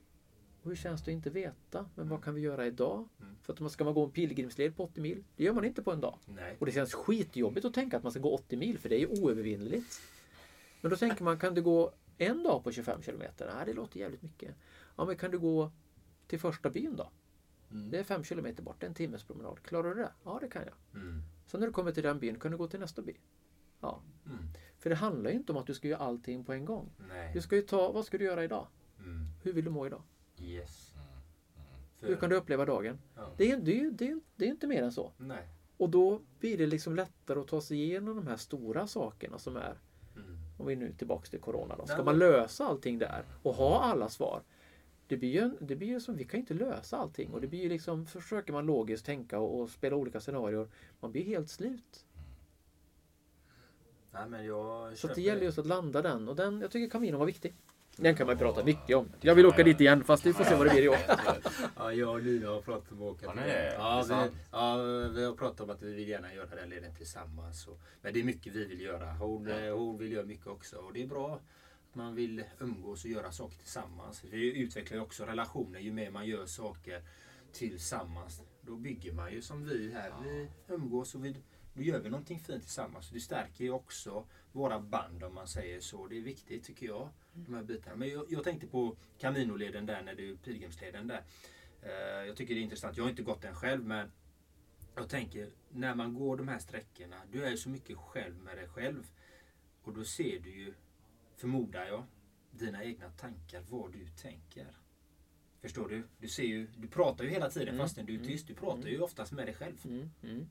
Och 0.64 0.70
hur 0.70 0.76
känns 0.76 1.02
det 1.02 1.10
att 1.10 1.14
inte 1.14 1.30
veta? 1.30 1.86
Men 1.94 2.08
vad 2.08 2.24
kan 2.24 2.34
vi 2.34 2.40
göra 2.40 2.66
idag? 2.66 3.08
För 3.42 3.52
att 3.52 3.60
man 3.60 3.70
ska 3.70 3.84
man 3.84 3.94
gå 3.94 4.04
en 4.04 4.10
pilgrimsled 4.10 4.76
på 4.76 4.84
80 4.84 5.00
mil? 5.00 5.24
Det 5.36 5.44
gör 5.44 5.52
man 5.52 5.64
inte 5.64 5.82
på 5.82 5.92
en 5.92 6.00
dag. 6.00 6.18
Nej. 6.26 6.56
Och 6.58 6.66
det 6.66 6.72
känns 6.72 6.94
skitjobbigt 6.94 7.66
att 7.66 7.74
tänka 7.74 7.96
att 7.96 8.02
man 8.02 8.12
ska 8.12 8.20
gå 8.20 8.34
80 8.34 8.56
mil 8.56 8.78
för 8.78 8.88
det 8.88 8.96
är 8.96 9.00
ju 9.00 9.06
oövervinnligt. 9.06 10.00
Men 10.80 10.90
då 10.90 10.96
tänker 10.96 11.24
man, 11.24 11.38
kan 11.38 11.54
du 11.54 11.62
gå 11.62 11.92
en 12.18 12.42
dag 12.42 12.64
på 12.64 12.72
25 12.72 13.02
kilometer? 13.02 13.52
Nej, 13.56 13.66
det 13.66 13.72
låter 13.72 14.00
jävligt 14.00 14.22
mycket. 14.22 14.54
Ja, 14.96 15.04
men 15.04 15.16
kan 15.16 15.30
du 15.30 15.38
gå 15.38 15.70
till 16.26 16.40
första 16.40 16.70
byn 16.70 16.96
då? 16.96 17.10
Det 17.90 17.98
är 17.98 18.04
5 18.04 18.24
kilometer 18.24 18.62
bort, 18.62 18.82
en 18.82 18.94
timmes 18.94 19.24
promenad. 19.24 19.62
Klarar 19.62 19.94
du 19.94 20.02
det? 20.02 20.12
Ja, 20.24 20.38
det 20.40 20.48
kan 20.48 20.62
jag. 20.62 21.02
Mm. 21.02 21.22
Sen 21.46 21.60
när 21.60 21.66
du 21.66 21.72
kommer 21.72 21.92
till 21.92 22.02
den 22.02 22.18
byn 22.18 22.38
kan 22.40 22.50
du 22.50 22.56
gå 22.56 22.68
till 22.68 22.80
nästa 22.80 23.02
by. 23.02 23.16
Ja. 23.80 24.02
Mm. 24.26 24.38
För 24.78 24.90
det 24.90 24.96
handlar 24.96 25.30
ju 25.30 25.36
inte 25.36 25.52
om 25.52 25.58
att 25.58 25.66
du 25.66 25.74
ska 25.74 25.88
göra 25.88 26.00
allting 26.00 26.44
på 26.44 26.52
en 26.52 26.64
gång. 26.64 26.90
Nej. 27.08 27.30
Du 27.34 27.42
ska 27.42 27.56
ju 27.56 27.62
ta, 27.62 27.92
vad 27.92 28.06
ska 28.06 28.18
du 28.18 28.24
göra 28.24 28.44
idag? 28.44 28.66
Mm. 28.98 29.26
Hur 29.42 29.52
vill 29.52 29.64
du 29.64 29.70
må 29.70 29.86
idag? 29.86 30.02
Yes. 30.42 30.94
Hur 32.00 32.08
För- 32.14 32.20
kan 32.20 32.30
du 32.30 32.36
uppleva 32.36 32.64
dagen? 32.64 32.98
Ja. 33.16 33.30
Det 33.36 33.50
är, 33.50 33.56
det, 33.56 33.80
är, 33.80 33.90
det, 33.90 34.08
är, 34.08 34.20
det 34.36 34.44
är 34.44 34.48
inte 34.48 34.66
mer 34.66 34.82
än 34.82 34.92
så. 34.92 35.10
Nej. 35.18 35.48
Och 35.76 35.90
då 35.90 36.20
blir 36.40 36.58
det 36.58 36.66
liksom 36.66 36.96
lättare 36.96 37.40
att 37.40 37.48
ta 37.48 37.60
sig 37.60 37.82
igenom 37.82 38.16
de 38.16 38.26
här 38.26 38.36
stora 38.36 38.86
sakerna 38.86 39.38
som 39.38 39.56
är, 39.56 39.78
Mm. 40.16 40.36
om 40.58 40.66
vi 40.66 40.72
är 40.72 40.76
nu 40.76 40.92
tillbaks 40.92 41.30
till 41.30 41.40
Corona 41.40 41.76
då. 41.76 41.86
Ska 41.86 41.96
Ja, 41.96 42.04
man 42.04 42.18
lösa 42.18 42.66
allting 42.66 42.98
där 42.98 43.24
och 43.42 43.54
ha 43.54 43.80
alla 43.82 44.08
svar? 44.08 44.42
Det 45.06 45.16
blir 45.16 45.28
ju, 45.42 45.50
det 45.60 45.76
blir 45.76 45.88
ju 45.88 46.00
som, 46.00 46.16
vi 46.16 46.24
kan 46.24 46.38
ju 46.38 46.40
inte 46.40 46.54
lösa 46.54 46.96
allting 46.96 47.30
och 47.32 47.40
det 47.40 47.46
blir 47.46 47.62
ju 47.62 47.68
liksom, 47.68 48.06
försöker 48.06 48.52
man 48.52 48.66
logiskt 48.66 49.06
tänka 49.06 49.38
och, 49.38 49.60
och 49.60 49.70
spela 49.70 49.96
olika 49.96 50.20
scenarier, 50.20 50.68
man 51.00 51.12
blir 51.12 51.24
helt 51.24 51.50
slut. 51.50 52.04
Nej, 54.12 54.28
men 54.28 54.46
jag 54.46 54.98
Så 54.98 55.06
det 55.08 55.20
gäller 55.20 55.42
just 55.42 55.58
att 55.58 55.66
landa 55.66 56.02
den 56.02 56.28
och 56.28 56.36
den, 56.36 56.60
jag 56.60 56.70
tycker 56.70 56.90
Camino 56.90 57.16
var 57.18 57.26
viktig. 57.26 57.54
Den 57.96 58.16
kan 58.16 58.26
man 58.26 58.38
prata 58.38 58.64
mycket 58.64 58.96
om. 58.96 59.08
Jag 59.20 59.34
vill 59.34 59.46
åka 59.46 59.62
dit 59.62 59.80
igen 59.80 60.04
fast 60.04 60.26
vi 60.26 60.32
får 60.32 60.44
se 60.44 60.54
vad 60.54 60.66
det 60.66 60.70
blir 60.70 60.82
i 60.82 60.88
år. 60.88 60.96
Ja, 61.76 61.92
jag 61.92 62.10
och 62.10 62.22
Lina 62.22 62.48
har 62.48 62.60
pratat 62.60 62.92
om 62.92 63.02
att 63.02 63.12
åka 63.14 63.26
till 63.26 63.40
nej, 63.40 63.48
det 63.48 63.74
ja, 63.74 64.04
vi, 64.08 64.36
ja, 64.50 64.76
vi 65.08 65.24
har 65.24 65.32
pratat 65.32 65.60
om 65.60 65.70
att 65.70 65.82
vi 65.82 65.94
vill 65.94 66.08
gärna 66.08 66.34
göra 66.34 66.54
den 66.54 66.68
leden 66.68 66.94
tillsammans. 66.94 67.66
Och, 67.66 67.80
men 68.02 68.14
det 68.14 68.20
är 68.20 68.24
mycket 68.24 68.52
vi 68.52 68.64
vill 68.64 68.80
göra. 68.80 69.12
Hon, 69.12 69.50
eh, 69.50 69.76
hon 69.76 69.98
vill 69.98 70.12
göra 70.12 70.26
mycket 70.26 70.46
också. 70.46 70.76
Och 70.76 70.92
det 70.92 71.02
är 71.02 71.06
bra 71.06 71.34
att 71.34 71.94
man 71.94 72.14
vill 72.14 72.44
umgås 72.58 73.04
och 73.04 73.10
göra 73.10 73.32
saker 73.32 73.58
tillsammans. 73.58 74.24
Vi 74.30 74.58
utvecklar 74.58 74.96
ju 74.96 75.02
också 75.02 75.24
relationer 75.24 75.80
ju 75.80 75.92
mer 75.92 76.10
man 76.10 76.26
gör 76.26 76.46
saker 76.46 77.02
tillsammans. 77.52 78.42
Då 78.60 78.76
bygger 78.76 79.12
man 79.12 79.32
ju 79.32 79.42
som 79.42 79.64
vi 79.64 79.92
här. 79.92 80.12
Vi 80.24 80.48
umgås 80.68 81.14
och 81.14 81.24
vi, 81.24 81.36
då 81.74 81.82
gör 81.82 82.00
vi 82.00 82.10
någonting 82.10 82.40
fint 82.40 82.62
tillsammans. 82.62 83.10
Det 83.10 83.20
stärker 83.20 83.64
ju 83.64 83.70
också 83.70 84.26
våra 84.52 84.80
band 84.80 85.22
om 85.24 85.34
man 85.34 85.48
säger 85.48 85.80
så. 85.80 86.06
Det 86.06 86.16
är 86.18 86.22
viktigt 86.22 86.64
tycker 86.64 86.86
jag. 86.86 87.08
De 87.32 87.54
här 87.54 87.62
bitarna. 87.62 87.96
Men 87.96 88.08
jag, 88.08 88.26
jag 88.28 88.44
tänkte 88.44 88.66
på 88.66 88.96
Caminoleden 89.18 89.86
där, 89.86 90.02
när 90.02 90.14
du 90.14 90.36
pilgrimsleden 90.36 91.06
där. 91.06 91.22
Eh, 91.82 92.26
jag 92.26 92.36
tycker 92.36 92.54
det 92.54 92.60
är 92.60 92.62
intressant. 92.62 92.96
Jag 92.96 93.04
har 93.04 93.10
inte 93.10 93.22
gått 93.22 93.42
den 93.42 93.54
själv 93.54 93.84
men 93.84 94.12
jag 94.94 95.08
tänker 95.08 95.50
när 95.68 95.94
man 95.94 96.14
går 96.14 96.36
de 96.36 96.48
här 96.48 96.58
sträckorna. 96.58 97.16
Du 97.32 97.44
är 97.44 97.50
ju 97.50 97.56
så 97.56 97.68
mycket 97.68 97.96
själv 97.96 98.34
med 98.42 98.56
dig 98.56 98.68
själv. 98.68 99.10
Och 99.82 99.94
då 99.94 100.04
ser 100.04 100.40
du 100.40 100.50
ju, 100.50 100.74
förmodar 101.36 101.86
jag, 101.86 102.04
dina 102.50 102.84
egna 102.84 103.10
tankar, 103.10 103.64
vad 103.70 103.92
du 103.92 104.06
tänker. 104.08 104.66
Förstår 105.60 105.88
du? 105.88 106.02
Du 106.18 106.28
ser 106.28 106.42
ju, 106.42 106.66
du 106.76 106.88
pratar 106.88 107.24
ju 107.24 107.30
hela 107.30 107.50
tiden 107.50 107.68
Mm, 107.68 107.78
fastän 107.78 108.06
du 108.06 108.12
är 108.12 108.18
mm, 108.18 108.28
tyst. 108.28 108.46
Du 108.46 108.54
pratar 108.54 108.88
ju 108.88 109.00
oftast 109.00 109.32
med 109.32 109.46
dig 109.46 109.54
själv. 109.54 109.76
Mm, 109.84 110.10
mm. 110.22 110.50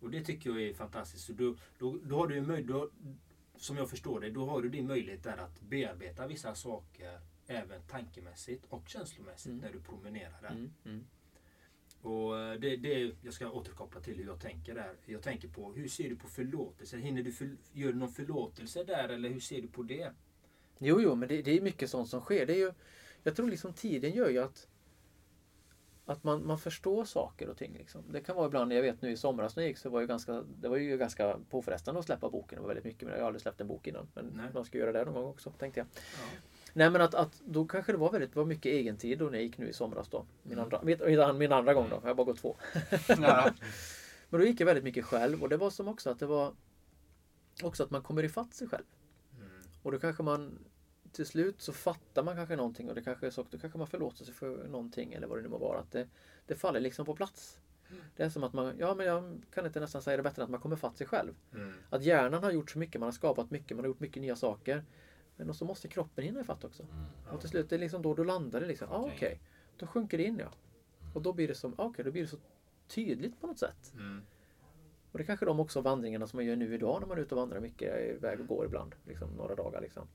Och 0.00 0.10
det 0.10 0.24
tycker 0.24 0.50
jag 0.50 0.62
är 0.62 0.74
fantastiskt. 0.74 1.24
Så 1.26 1.32
då, 1.32 1.56
då, 1.78 1.98
då 2.04 2.16
har 2.16 2.26
du 2.26 2.40
möjlighet, 2.40 2.90
som 3.56 3.76
jag 3.76 3.90
förstår 3.90 4.20
det, 4.20 4.30
då 4.30 4.46
har 4.46 4.62
du 4.62 4.68
din 4.68 4.86
möjlighet 4.86 5.22
där 5.22 5.36
att 5.36 5.60
bearbeta 5.60 6.26
vissa 6.26 6.54
saker 6.54 7.20
även 7.46 7.82
tankemässigt 7.82 8.64
och 8.68 8.88
känslomässigt 8.88 9.46
Mm. 9.46 9.58
när 9.58 9.72
du 9.72 9.80
promenerar 9.80 10.42
där. 10.42 10.50
Mm, 10.50 10.72
mm. 10.84 11.06
Och 12.02 12.38
eh, 12.40 12.60
det, 12.60 12.76
det, 12.76 13.14
jag 13.22 13.34
ska 13.34 13.50
återkoppla 13.50 14.00
till 14.00 14.16
hur 14.16 14.26
jag 14.26 14.40
tänker 14.40 14.74
där. 14.74 14.94
Jag 15.04 15.22
tänker 15.22 15.48
på 15.48 15.72
hur 15.72 15.88
ser 15.88 16.08
du 16.08 16.16
på 16.16 16.28
förlåtelse? 16.28 16.96
Hinner 16.98 17.22
du 17.22 17.32
för, 17.32 17.56
gör 17.72 17.92
du 17.92 17.98
någon 17.98 18.12
förlåtelse 18.12 18.84
där 18.84 19.08
eller 19.08 19.28
hur 19.28 19.40
ser 19.40 19.62
du 19.62 19.68
på 19.68 19.82
det? 19.82 20.12
Jo, 20.78 21.00
jo, 21.00 21.14
men 21.14 21.28
det, 21.28 21.42
det 21.42 21.56
är 21.56 21.60
mycket 21.60 21.90
sånt 21.90 22.08
som 22.08 22.20
sker. 22.20 22.46
Det 22.46 22.52
är 22.52 22.58
ju, 22.58 22.72
jag 23.22 23.36
tror 23.36 23.50
liksom 23.50 23.72
tiden 23.72 24.12
gör 24.12 24.30
ju 24.30 24.38
att 24.38 24.68
att 26.06 26.24
man, 26.24 26.46
man 26.46 26.58
förstår 26.58 27.04
saker 27.04 27.48
och 27.48 27.56
ting. 27.56 27.74
Liksom. 27.78 28.02
Det 28.12 28.20
kan 28.20 28.36
vara 28.36 28.46
ibland, 28.46 28.72
jag 28.72 28.82
vet 28.82 29.02
nu 29.02 29.10
i 29.10 29.16
somras 29.16 29.56
när 29.56 29.62
jag 29.62 29.68
gick 29.68 29.78
så 29.78 29.90
var 29.90 30.00
det 30.00 30.06
ganska, 30.06 30.42
det 30.60 30.68
var 30.68 30.76
ju 30.76 30.98
ganska 30.98 31.38
påfrestande 31.50 31.98
att 32.00 32.06
släppa 32.06 32.30
boken. 32.30 32.56
Det 32.56 32.60
var 32.60 32.68
väldigt 32.68 32.84
mycket, 32.84 33.02
men 33.02 33.12
jag 33.14 33.20
har 33.20 33.26
aldrig 33.26 33.42
släppt 33.42 33.60
en 33.60 33.68
bok 33.68 33.86
innan. 33.86 34.08
Men 34.14 34.26
Nej. 34.26 34.46
man 34.54 34.64
ska 34.64 34.78
göra 34.78 34.92
det 34.92 35.04
någon 35.04 35.14
gång 35.14 35.24
också, 35.24 35.50
tänkte 35.50 35.80
jag. 35.80 35.86
Ja. 35.94 36.38
Nej 36.72 36.90
men 36.90 37.00
att, 37.00 37.14
att 37.14 37.40
då 37.44 37.66
kanske 37.66 37.92
det 37.92 37.98
var 37.98 38.12
väldigt 38.12 38.36
var 38.36 38.44
mycket 38.44 38.72
egentid 38.72 39.18
då 39.18 39.24
när 39.24 39.32
jag 39.32 39.42
gick 39.42 39.58
nu 39.58 39.68
i 39.68 39.72
somras 39.72 40.08
då. 40.08 40.26
Min, 40.42 40.52
Mm. 40.52 40.64
andra, 40.64 40.80
min, 40.82 41.38
min 41.38 41.52
andra 41.52 41.74
gång 41.74 41.88
då, 41.90 41.96
jag 42.02 42.08
har 42.08 42.14
bara 42.14 42.24
gått 42.24 42.38
två. 42.38 42.56
Ja. 43.08 43.50
Men 44.30 44.40
då 44.40 44.46
gick 44.46 44.60
jag 44.60 44.66
väldigt 44.66 44.84
mycket 44.84 45.04
själv 45.04 45.42
och 45.42 45.48
det 45.48 45.56
var 45.56 45.70
som 45.70 45.88
också 45.88 46.10
att 46.10 46.18
det 46.18 46.26
var 46.26 46.54
också 47.62 47.82
att 47.82 47.90
man 47.90 48.02
kommer 48.02 48.22
ifatt 48.22 48.54
sig 48.54 48.68
själv. 48.68 48.84
Mm. 49.36 49.48
Och 49.82 49.92
då 49.92 49.98
kanske 49.98 50.22
man 50.22 50.58
till 51.16 51.26
slut 51.26 51.60
så 51.60 51.72
fattar 51.72 52.22
man 52.22 52.36
kanske 52.36 52.56
någonting 52.56 52.88
och 52.88 52.94
det 52.94 53.02
kanske 53.02 53.26
är 53.26 53.30
så, 53.30 53.44
då 53.50 53.58
kanske 53.58 53.78
man 53.78 53.86
förlåter 53.86 54.24
sig 54.24 54.34
för 54.34 54.68
någonting 54.68 55.12
eller 55.12 55.26
vad 55.26 55.38
det 55.38 55.42
nu 55.42 55.48
må 55.48 55.58
vara. 55.58 55.78
Att 55.78 55.92
det, 55.92 56.08
det 56.46 56.54
faller 56.54 56.80
liksom 56.80 57.06
på 57.06 57.14
plats. 57.14 57.60
Det 58.16 58.22
är 58.22 58.28
som 58.28 58.44
att 58.44 58.52
man, 58.52 58.74
ja 58.78 58.94
men 58.94 59.06
jag 59.06 59.42
kan 59.54 59.66
inte 59.66 59.80
nästan 59.80 60.02
säga 60.02 60.16
det 60.16 60.22
bättre 60.22 60.42
än 60.42 60.44
att 60.44 60.50
man 60.50 60.60
kommer 60.60 60.76
fatt 60.76 60.96
sig 60.96 61.06
själv. 61.06 61.34
Mm. 61.54 61.72
Att 61.90 62.02
hjärnan 62.02 62.42
har 62.42 62.50
gjort 62.50 62.70
så 62.70 62.78
mycket, 62.78 63.00
man 63.00 63.06
har 63.06 63.12
skapat 63.12 63.50
mycket, 63.50 63.76
man 63.76 63.84
har 63.84 63.88
gjort 63.88 64.00
mycket 64.00 64.22
nya 64.22 64.36
saker. 64.36 64.84
Men 65.36 65.54
så 65.54 65.64
måste 65.64 65.88
kroppen 65.88 66.24
hinna 66.24 66.40
ifatt 66.40 66.64
också. 66.64 66.86
Och 67.30 67.40
till 67.40 67.48
slut, 67.48 67.68
det 67.68 67.76
är 67.76 67.78
liksom 67.80 68.02
då, 68.02 68.14
då 68.14 68.24
landar 68.24 68.60
det 68.60 68.66
liksom. 68.66 68.88
Ah, 68.90 68.98
Okej, 68.98 69.14
Okej. 69.16 69.40
då 69.76 69.86
sjunker 69.86 70.18
det 70.18 70.24
in 70.24 70.38
ja. 70.38 70.52
Och 71.14 71.22
då 71.22 71.32
blir 71.32 71.48
det 71.48 71.54
som, 71.54 71.74
ah, 71.78 71.84
okej, 71.84 72.04
då 72.04 72.10
blir 72.10 72.22
det 72.22 72.28
så 72.28 72.38
tydligt 72.88 73.40
på 73.40 73.46
något 73.46 73.58
sätt. 73.58 73.92
Mm. 73.94 74.22
Och 75.12 75.18
det 75.18 75.24
är 75.24 75.26
kanske 75.26 75.46
de 75.46 75.60
också 75.60 75.80
vandringarna 75.80 76.26
som 76.26 76.36
man 76.36 76.46
gör 76.46 76.56
nu 76.56 76.74
idag 76.74 77.00
när 77.00 77.08
man 77.08 77.18
är 77.18 77.22
ute 77.22 77.34
och 77.34 77.40
vandrar 77.40 77.60
mycket, 77.60 77.94
är 77.94 78.14
iväg 78.14 78.40
och 78.40 78.46
går 78.46 78.64
ibland. 78.64 78.94
Liksom, 79.06 79.30
några 79.30 79.54
dagar 79.54 79.80
liksom. 79.80 80.08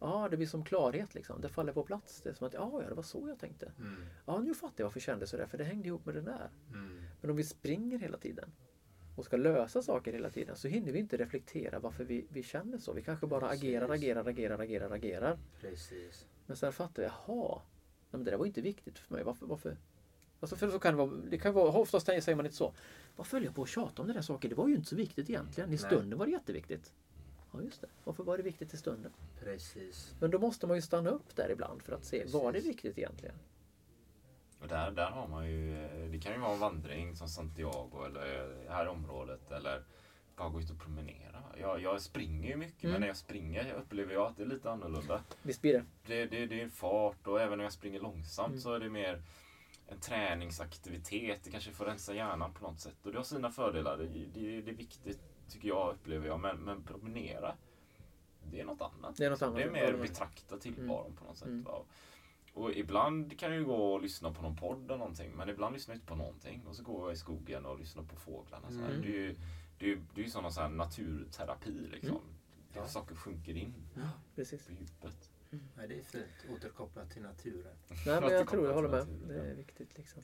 Ja, 0.00 0.28
det 0.30 0.36
blir 0.36 0.46
som 0.46 0.64
klarhet 0.64 1.14
liksom. 1.14 1.40
Det 1.40 1.48
faller 1.48 1.72
på 1.72 1.82
plats. 1.82 2.20
Det 2.22 2.30
är 2.30 2.34
som 2.34 2.46
att, 2.46 2.54
ja, 2.54 2.80
ja, 2.82 2.88
det 2.88 2.94
var 2.94 3.02
så 3.02 3.28
jag 3.28 3.38
tänkte. 3.38 3.72
Mm. 3.78 4.04
Ja, 4.26 4.38
nu 4.40 4.54
fattar 4.54 4.74
jag 4.76 4.84
varför 4.84 4.98
jag 4.98 5.04
kände 5.04 5.26
sådär, 5.26 5.46
för 5.46 5.58
det 5.58 5.64
hängde 5.64 5.88
ihop 5.88 6.06
med 6.06 6.14
det 6.14 6.20
där. 6.20 6.50
Mm. 6.72 7.02
Men 7.20 7.30
om 7.30 7.36
vi 7.36 7.44
springer 7.44 7.98
hela 7.98 8.18
tiden 8.18 8.52
och 9.16 9.24
ska 9.24 9.36
lösa 9.36 9.82
saker 9.82 10.12
hela 10.12 10.30
tiden 10.30 10.56
så 10.56 10.68
hinner 10.68 10.92
vi 10.92 10.98
inte 10.98 11.16
reflektera 11.16 11.78
varför 11.78 12.04
vi, 12.04 12.26
vi 12.30 12.42
känner 12.42 12.78
så. 12.78 12.92
Vi 12.92 13.02
kanske 13.02 13.26
bara 13.26 13.48
agerar, 13.48 13.88
Precis. 13.88 14.04
agerar, 14.04 14.24
agerar, 14.28 14.58
agerar, 14.58 14.90
agerar. 14.90 15.38
Precis. 15.60 16.26
Men 16.46 16.56
sen 16.56 16.72
fattar 16.72 17.02
jag, 17.02 17.12
jaha, 17.26 17.54
nej, 17.54 17.62
men 18.10 18.24
det 18.24 18.30
där 18.30 18.38
var 18.38 18.46
inte 18.46 18.60
viktigt 18.60 18.98
för 18.98 19.14
mig. 19.14 19.24
Varför? 19.24 19.46
varför? 19.46 19.76
Alltså 20.40 20.56
för 20.56 20.70
så 20.70 20.78
kan 20.78 20.92
det 20.92 20.98
vara, 20.98 21.10
det 21.30 21.38
kan 21.38 21.54
vara, 21.54 21.72
oftast 21.72 22.06
säger 22.06 22.34
man 22.34 22.46
inte 22.46 22.56
så. 22.56 22.74
Varför 23.16 23.36
höll 23.36 23.44
jag 23.44 23.54
på 23.54 23.62
att 23.62 23.68
tjata 23.68 24.02
om 24.02 24.08
den 24.08 24.16
där 24.16 24.22
saken? 24.22 24.50
Det 24.50 24.56
var 24.56 24.68
ju 24.68 24.74
inte 24.74 24.88
så 24.88 24.96
viktigt 24.96 25.30
egentligen. 25.30 25.68
I 25.68 25.72
Nej. 25.72 25.78
stunden 25.78 26.18
var 26.18 26.26
det 26.26 26.32
jätteviktigt. 26.32 26.92
Ja, 27.52 27.62
just 27.62 27.80
det. 27.80 27.86
Varför 28.04 28.24
var 28.24 28.36
det 28.36 28.42
viktigt 28.42 28.74
i 28.74 28.76
stunden? 28.76 29.12
Precis. 29.40 30.14
Men 30.20 30.30
då 30.30 30.38
måste 30.38 30.66
man 30.66 30.76
ju 30.76 30.82
stanna 30.82 31.10
upp 31.10 31.36
där 31.36 31.50
ibland 31.50 31.82
för 31.82 31.92
att 31.92 32.04
se, 32.04 32.24
var 32.24 32.52
det 32.52 32.58
Precis. 32.58 32.70
viktigt 32.70 32.98
egentligen? 32.98 33.34
Och 34.60 34.68
där, 34.68 34.90
där 34.90 35.10
har 35.10 35.28
man 35.28 35.46
ju, 35.50 35.84
eh, 35.84 36.10
det 36.10 36.18
kan 36.20 36.32
ju 36.32 36.38
vara 36.38 36.52
en 36.52 36.60
vandring 36.60 37.16
som 37.16 37.28
Santiago 37.28 38.04
eller 38.06 38.48
det 38.64 38.70
här 38.72 38.88
området 38.88 39.50
eller 39.50 39.82
bara 40.36 40.48
gå 40.48 40.60
ut 40.60 40.70
och 40.70 40.78
promenera. 40.80 41.42
Jag, 41.60 41.82
jag 41.82 42.02
springer 42.02 42.48
ju 42.48 42.56
mycket 42.56 42.84
Mm. 42.84 42.92
men 42.92 43.00
när 43.00 43.08
jag 43.08 43.16
springer 43.16 43.72
upplever 43.72 44.12
jag 44.14 44.26
att 44.26 44.36
det 44.36 44.42
är 44.42 44.46
lite 44.46 44.70
annorlunda. 44.70 45.22
Visst 45.42 45.60
blir 45.62 45.72
det? 45.72 45.84
Det, 46.06 46.26
det, 46.26 46.46
det 46.46 46.60
är 46.60 46.64
en 46.64 46.70
fart 46.70 47.26
och 47.26 47.40
även 47.40 47.58
när 47.58 47.64
jag 47.64 47.72
springer 47.72 48.00
långsamt 48.00 48.48
Mm. 48.48 48.60
så 48.60 48.72
är 48.74 48.80
det 48.80 48.90
mer 48.90 49.22
en 49.86 50.00
träningsaktivitet. 50.00 51.40
Det 51.44 51.50
kanske 51.50 51.72
får 51.72 51.84
rensa 51.84 52.14
hjärnan 52.14 52.52
på 52.54 52.62
något 52.62 52.80
sätt. 52.80 52.96
Och 53.06 53.12
det 53.12 53.18
har 53.18 53.24
sina 53.24 53.50
fördelar. 53.50 53.96
Det, 53.98 54.04
det, 54.06 54.60
det 54.60 54.70
är 54.70 54.74
viktigt 54.76 55.20
tycker 55.48 55.68
jag, 55.68 55.94
upplever 55.94 56.26
jag. 56.26 56.40
Men, 56.40 56.56
men 56.56 56.82
promenera, 56.82 57.54
det 58.50 58.60
är 58.60 58.64
något 58.64 58.80
annat. 58.80 59.16
Det 59.16 59.24
är 59.24 59.30
något 59.30 59.42
annat. 59.42 59.56
Det 59.56 59.62
är 59.62 59.70
mer 59.70 59.92
betrakta 59.92 60.58
tillvaron 60.58 61.16
på 61.16 61.24
något 61.24 61.36
sätt. 61.36 61.48
Mm. 61.48 61.62
Va? 61.62 61.84
Och 62.52 62.72
ibland 62.72 63.38
kan 63.38 63.50
jag 63.50 63.58
ju 63.58 63.64
gå 63.64 63.92
och 63.92 64.02
lyssna 64.02 64.32
på 64.32 64.42
någon 64.42 64.56
podd 64.56 64.84
eller 64.84 64.98
någonting. 64.98 65.32
Men 65.36 65.48
ibland 65.48 65.74
lyssnar 65.74 65.94
jag 65.94 65.96
inte 65.96 66.06
på 66.06 66.14
någonting. 66.14 66.66
Och 66.66 66.76
så 66.76 66.82
går 66.82 67.02
jag 67.02 67.12
i 67.12 67.16
skogen 67.16 67.66
och 67.66 67.78
lyssnar 67.78 68.02
på 68.02 68.16
fåglarna. 68.16 68.70
Så 68.70 68.78
här. 68.78 68.90
Mm. 68.90 69.02
Det 69.02 69.08
är 69.08 69.12
ju 69.12 69.36
det 69.78 69.92
är, 69.92 70.02
det 70.14 70.20
är 70.20 70.24
ju 70.24 70.30
sån 70.30 70.52
så 70.52 70.60
här 70.60 70.68
naturterapi 70.68 71.88
liksom. 71.92 72.16
Mm. 72.16 72.84
Är 72.84 72.86
saker 72.86 73.14
sjunker 73.14 73.56
in 73.56 73.74
Precis. 74.34 74.66
på 74.66 74.72
djupet. 74.72 75.30
Nej, 75.50 75.88
det 75.88 75.98
är 75.98 76.02
fint. 76.02 76.46
Återkopplat 76.56 77.10
till 77.10 77.22
naturen. 77.22 77.76
Nej, 78.06 78.20
men 78.20 78.30
jag 78.32 78.48
tror 78.48 78.66
jag 78.66 78.74
håller 78.74 78.88
med. 78.88 79.06
Det 79.28 79.50
är 79.50 79.54
viktigt 79.54 79.98
liksom. 79.98 80.22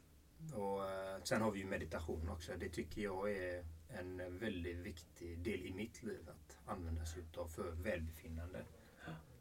Och 0.53 0.85
eh, 0.85 1.23
sen 1.23 1.43
har 1.43 1.51
vi 1.51 1.59
ju 1.59 1.67
meditation 1.67 2.29
också. 2.29 2.53
Det 2.59 2.69
tycker 2.69 3.03
jag 3.03 3.33
är 3.33 3.65
en 3.89 4.39
väldigt 4.39 4.77
viktig 4.77 5.39
del 5.39 5.67
i 5.67 5.73
mitt 5.73 6.03
liv 6.03 6.29
att 6.29 6.59
använda 6.67 7.05
sig 7.05 7.23
utav 7.23 7.47
för 7.49 7.71
välbefinnande. 7.71 8.65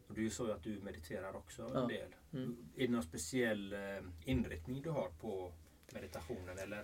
Och 0.07 0.13
det 0.13 0.21
är 0.21 0.45
ju 0.45 0.51
att 0.53 0.63
du 0.63 0.79
mediterar 0.79 1.35
också 1.35 1.71
Ja. 1.73 1.81
en 1.81 1.87
del. 1.87 2.15
Mm. 2.33 2.57
Är 2.75 2.87
det 2.87 2.93
någon 2.93 3.03
speciell 3.03 3.73
eh, 3.73 3.79
inriktning 4.25 4.81
du 4.81 4.89
har 4.89 5.09
på 5.21 5.51
meditationen 5.93 6.57
eller? 6.57 6.83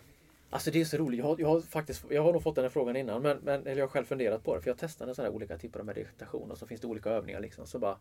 Alltså 0.49 0.71
det 0.71 0.81
är 0.81 0.85
så 0.85 0.97
roligt. 0.97 1.19
Jag 1.19 1.25
har, 1.25 1.39
jag 1.39 1.47
har 1.47 1.61
faktiskt, 1.61 2.05
jag 2.09 2.23
har 2.23 2.33
nog 2.33 2.43
fått 2.43 2.55
den 2.55 2.63
här 2.63 2.69
frågan 2.69 2.95
innan, 2.95 3.21
men, 3.21 3.37
men 3.37 3.61
eller 3.61 3.77
jag 3.77 3.83
har 3.83 3.89
själv 3.91 4.05
funderat 4.05 4.43
på 4.43 4.55
det. 4.55 4.61
För 4.61 4.69
jag 4.69 4.77
testade 4.77 5.15
sådana 5.15 5.29
här 5.29 5.35
olika 5.35 5.57
typer 5.57 5.79
av 5.79 5.85
meditation 5.85 6.51
och 6.51 6.57
så 6.57 6.67
finns 6.67 6.81
det 6.81 6.87
olika 6.87 7.09
övningar 7.09 7.39
liksom. 7.39 7.67
Så 7.67 7.79
bara 7.79 7.97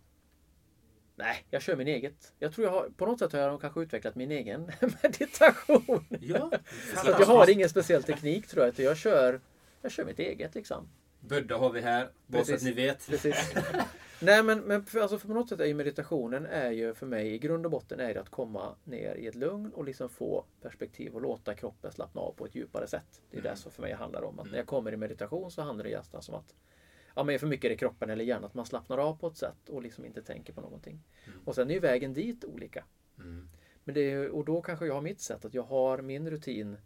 Nej, 1.19 1.45
jag 1.51 1.63
kör 1.63 1.77
min 1.77 1.89
eget. 1.89 2.33
Jag 2.39 2.53
tror 2.53 2.67
jag 2.67 2.73
har, 2.73 2.89
på 2.97 3.07
något 3.07 3.19
sätt 3.19 3.33
har 3.33 3.41
jag 3.41 3.61
kanske 3.61 3.81
utvecklat 3.81 4.15
min 4.15 4.31
egen 4.31 4.71
meditation. 5.03 6.05
Ja, 6.21 6.51
Så 7.05 7.11
jag 7.11 7.27
har 7.27 7.51
ingen 7.51 7.69
speciell 7.69 8.03
teknik 8.03 8.47
tror 8.47 8.65
jag. 8.65 8.79
Jag 8.79 8.97
kör, 8.97 9.41
jag 9.83 9.93
kör 9.93 10.05
mitt 10.05 10.19
eget 10.19 10.55
liksom. 10.55 10.89
Bödda 11.21 11.57
har 11.57 11.71
vi 11.71 11.81
här, 11.81 12.09
bara 12.27 12.45
så 12.45 12.55
att 12.55 12.63
ni 12.63 12.73
vet. 12.73 13.07
Precis. 13.09 13.55
Nej 14.21 14.43
men, 14.43 14.59
men 14.59 14.85
för, 14.85 15.01
alltså 15.01 15.19
för 15.19 15.29
på 15.29 15.35
något 15.35 15.49
sätt 15.49 15.61
är 15.61 15.65
ju 15.65 15.75
meditationen 15.75 16.47
är 16.47 16.71
ju 16.71 16.95
för 16.95 17.07
mig 17.07 17.35
i 17.35 17.39
grund 17.39 17.65
och 17.65 17.71
botten 17.71 18.01
är 18.01 18.15
det 18.15 18.21
att 18.21 18.31
komma 18.31 18.75
ner 18.85 19.15
i 19.15 19.27
ett 19.27 19.35
lugn 19.35 19.73
och 19.73 19.85
liksom 19.85 20.09
få 20.09 20.45
perspektiv 20.63 21.15
och 21.15 21.23
låta 21.23 21.55
kroppen 21.55 21.93
slappna 21.93 22.21
av 22.21 22.33
på 22.33 22.47
ett 22.47 22.55
djupare 22.55 22.87
sätt. 22.87 23.23
Det 23.31 23.39
är 23.39 23.43
det 23.43 23.57
som 23.57 23.73
för 23.73 23.83
mig 23.83 23.93
handlar 23.93 24.23
om. 24.23 24.39
Att 24.39 24.51
när 24.51 24.59
jag 24.59 24.67
kommer 24.67 24.93
i 24.93 24.97
meditation 24.97 25.51
så 25.51 25.63
handlar 25.63 25.85
det 25.85 25.97
nästan 25.97 26.23
som 26.23 26.35
att 26.35 26.55
Ja 27.19 27.25
men 27.25 27.39
för 27.39 27.47
mycket 27.47 27.71
det 27.71 27.77
kroppen 27.77 28.11
eller 28.11 28.25
hjärnan, 28.25 28.45
att 28.45 28.55
man 28.55 28.67
slappnar 28.67 28.99
av 28.99 29.19
på 29.19 29.27
ett 29.27 29.37
sätt 29.37 29.69
och 29.69 29.83
liksom 29.83 30.05
inte 30.05 30.23
tänker 30.23 30.53
på 30.53 30.61
någonting. 30.61 31.01
Och 31.45 31.55
sen 31.55 31.71
är 31.71 31.75
ju 31.75 31.81
vägen 31.81 32.15
dit 32.15 32.45
olika. 32.45 32.85
Mm. 33.19 33.49
Men 33.85 33.95
det 33.95 34.01
är, 34.01 34.29
och 34.29 34.45
då 34.45 34.63
kanske 34.63 34.87
jag 34.87 34.95
har 34.95 35.03
mitt 35.03 35.21
sätt, 35.21 35.45
att 35.45 35.55
jag 35.55 35.63
har 35.63 35.99
min 36.03 36.31
rutin. 36.31 36.77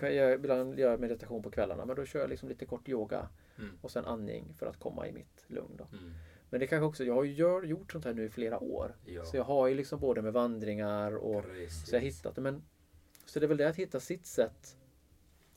Jag 0.00 0.32
ibland 0.32 0.78
gör 0.78 0.98
meditation 0.98 1.42
på 1.42 1.50
kvällarna, 1.50 1.84
men 1.84 1.96
då 1.96 2.04
kör 2.04 2.20
jag 2.20 2.30
liksom 2.30 2.48
lite 2.48 2.66
kort 2.66 2.88
yoga 2.88 3.28
Mm. 3.58 3.78
och 3.80 3.90
sen 3.90 4.04
andning 4.04 4.54
för 4.58 4.66
att 4.66 4.78
komma 4.78 5.08
i 5.08 5.12
mitt 5.12 5.44
lugn. 5.46 5.76
Då. 5.76 5.86
Mm. 5.92 6.12
Men 6.50 6.60
det 6.60 6.66
kanske 6.66 6.86
också, 6.86 7.04
jag 7.04 7.14
har 7.14 7.24
ju 7.24 7.32
gör, 7.32 7.62
gjort 7.62 7.92
sånt 7.92 8.04
här 8.04 8.14
nu 8.14 8.24
i 8.24 8.28
flera 8.28 8.58
år. 8.60 8.96
Ja. 9.06 9.24
Så 9.24 9.36
jag 9.36 9.44
har 9.44 9.68
ju 9.68 9.74
liksom 9.74 10.00
både 10.00 10.22
med 10.22 10.32
vandringar 10.32 11.16
och 11.16 11.42
Precis. 11.42 11.86
så 11.86 11.94
jag 11.94 12.00
har 12.00 12.04
hittat 12.04 12.34
det. 12.34 12.40
Men, 12.40 12.62
så 13.26 13.40
det 13.40 13.46
är 13.46 13.48
väl 13.48 13.56
det 13.56 13.68
att 13.68 13.76
hitta 13.76 14.00
sitt 14.00 14.26
sätt. 14.26 14.76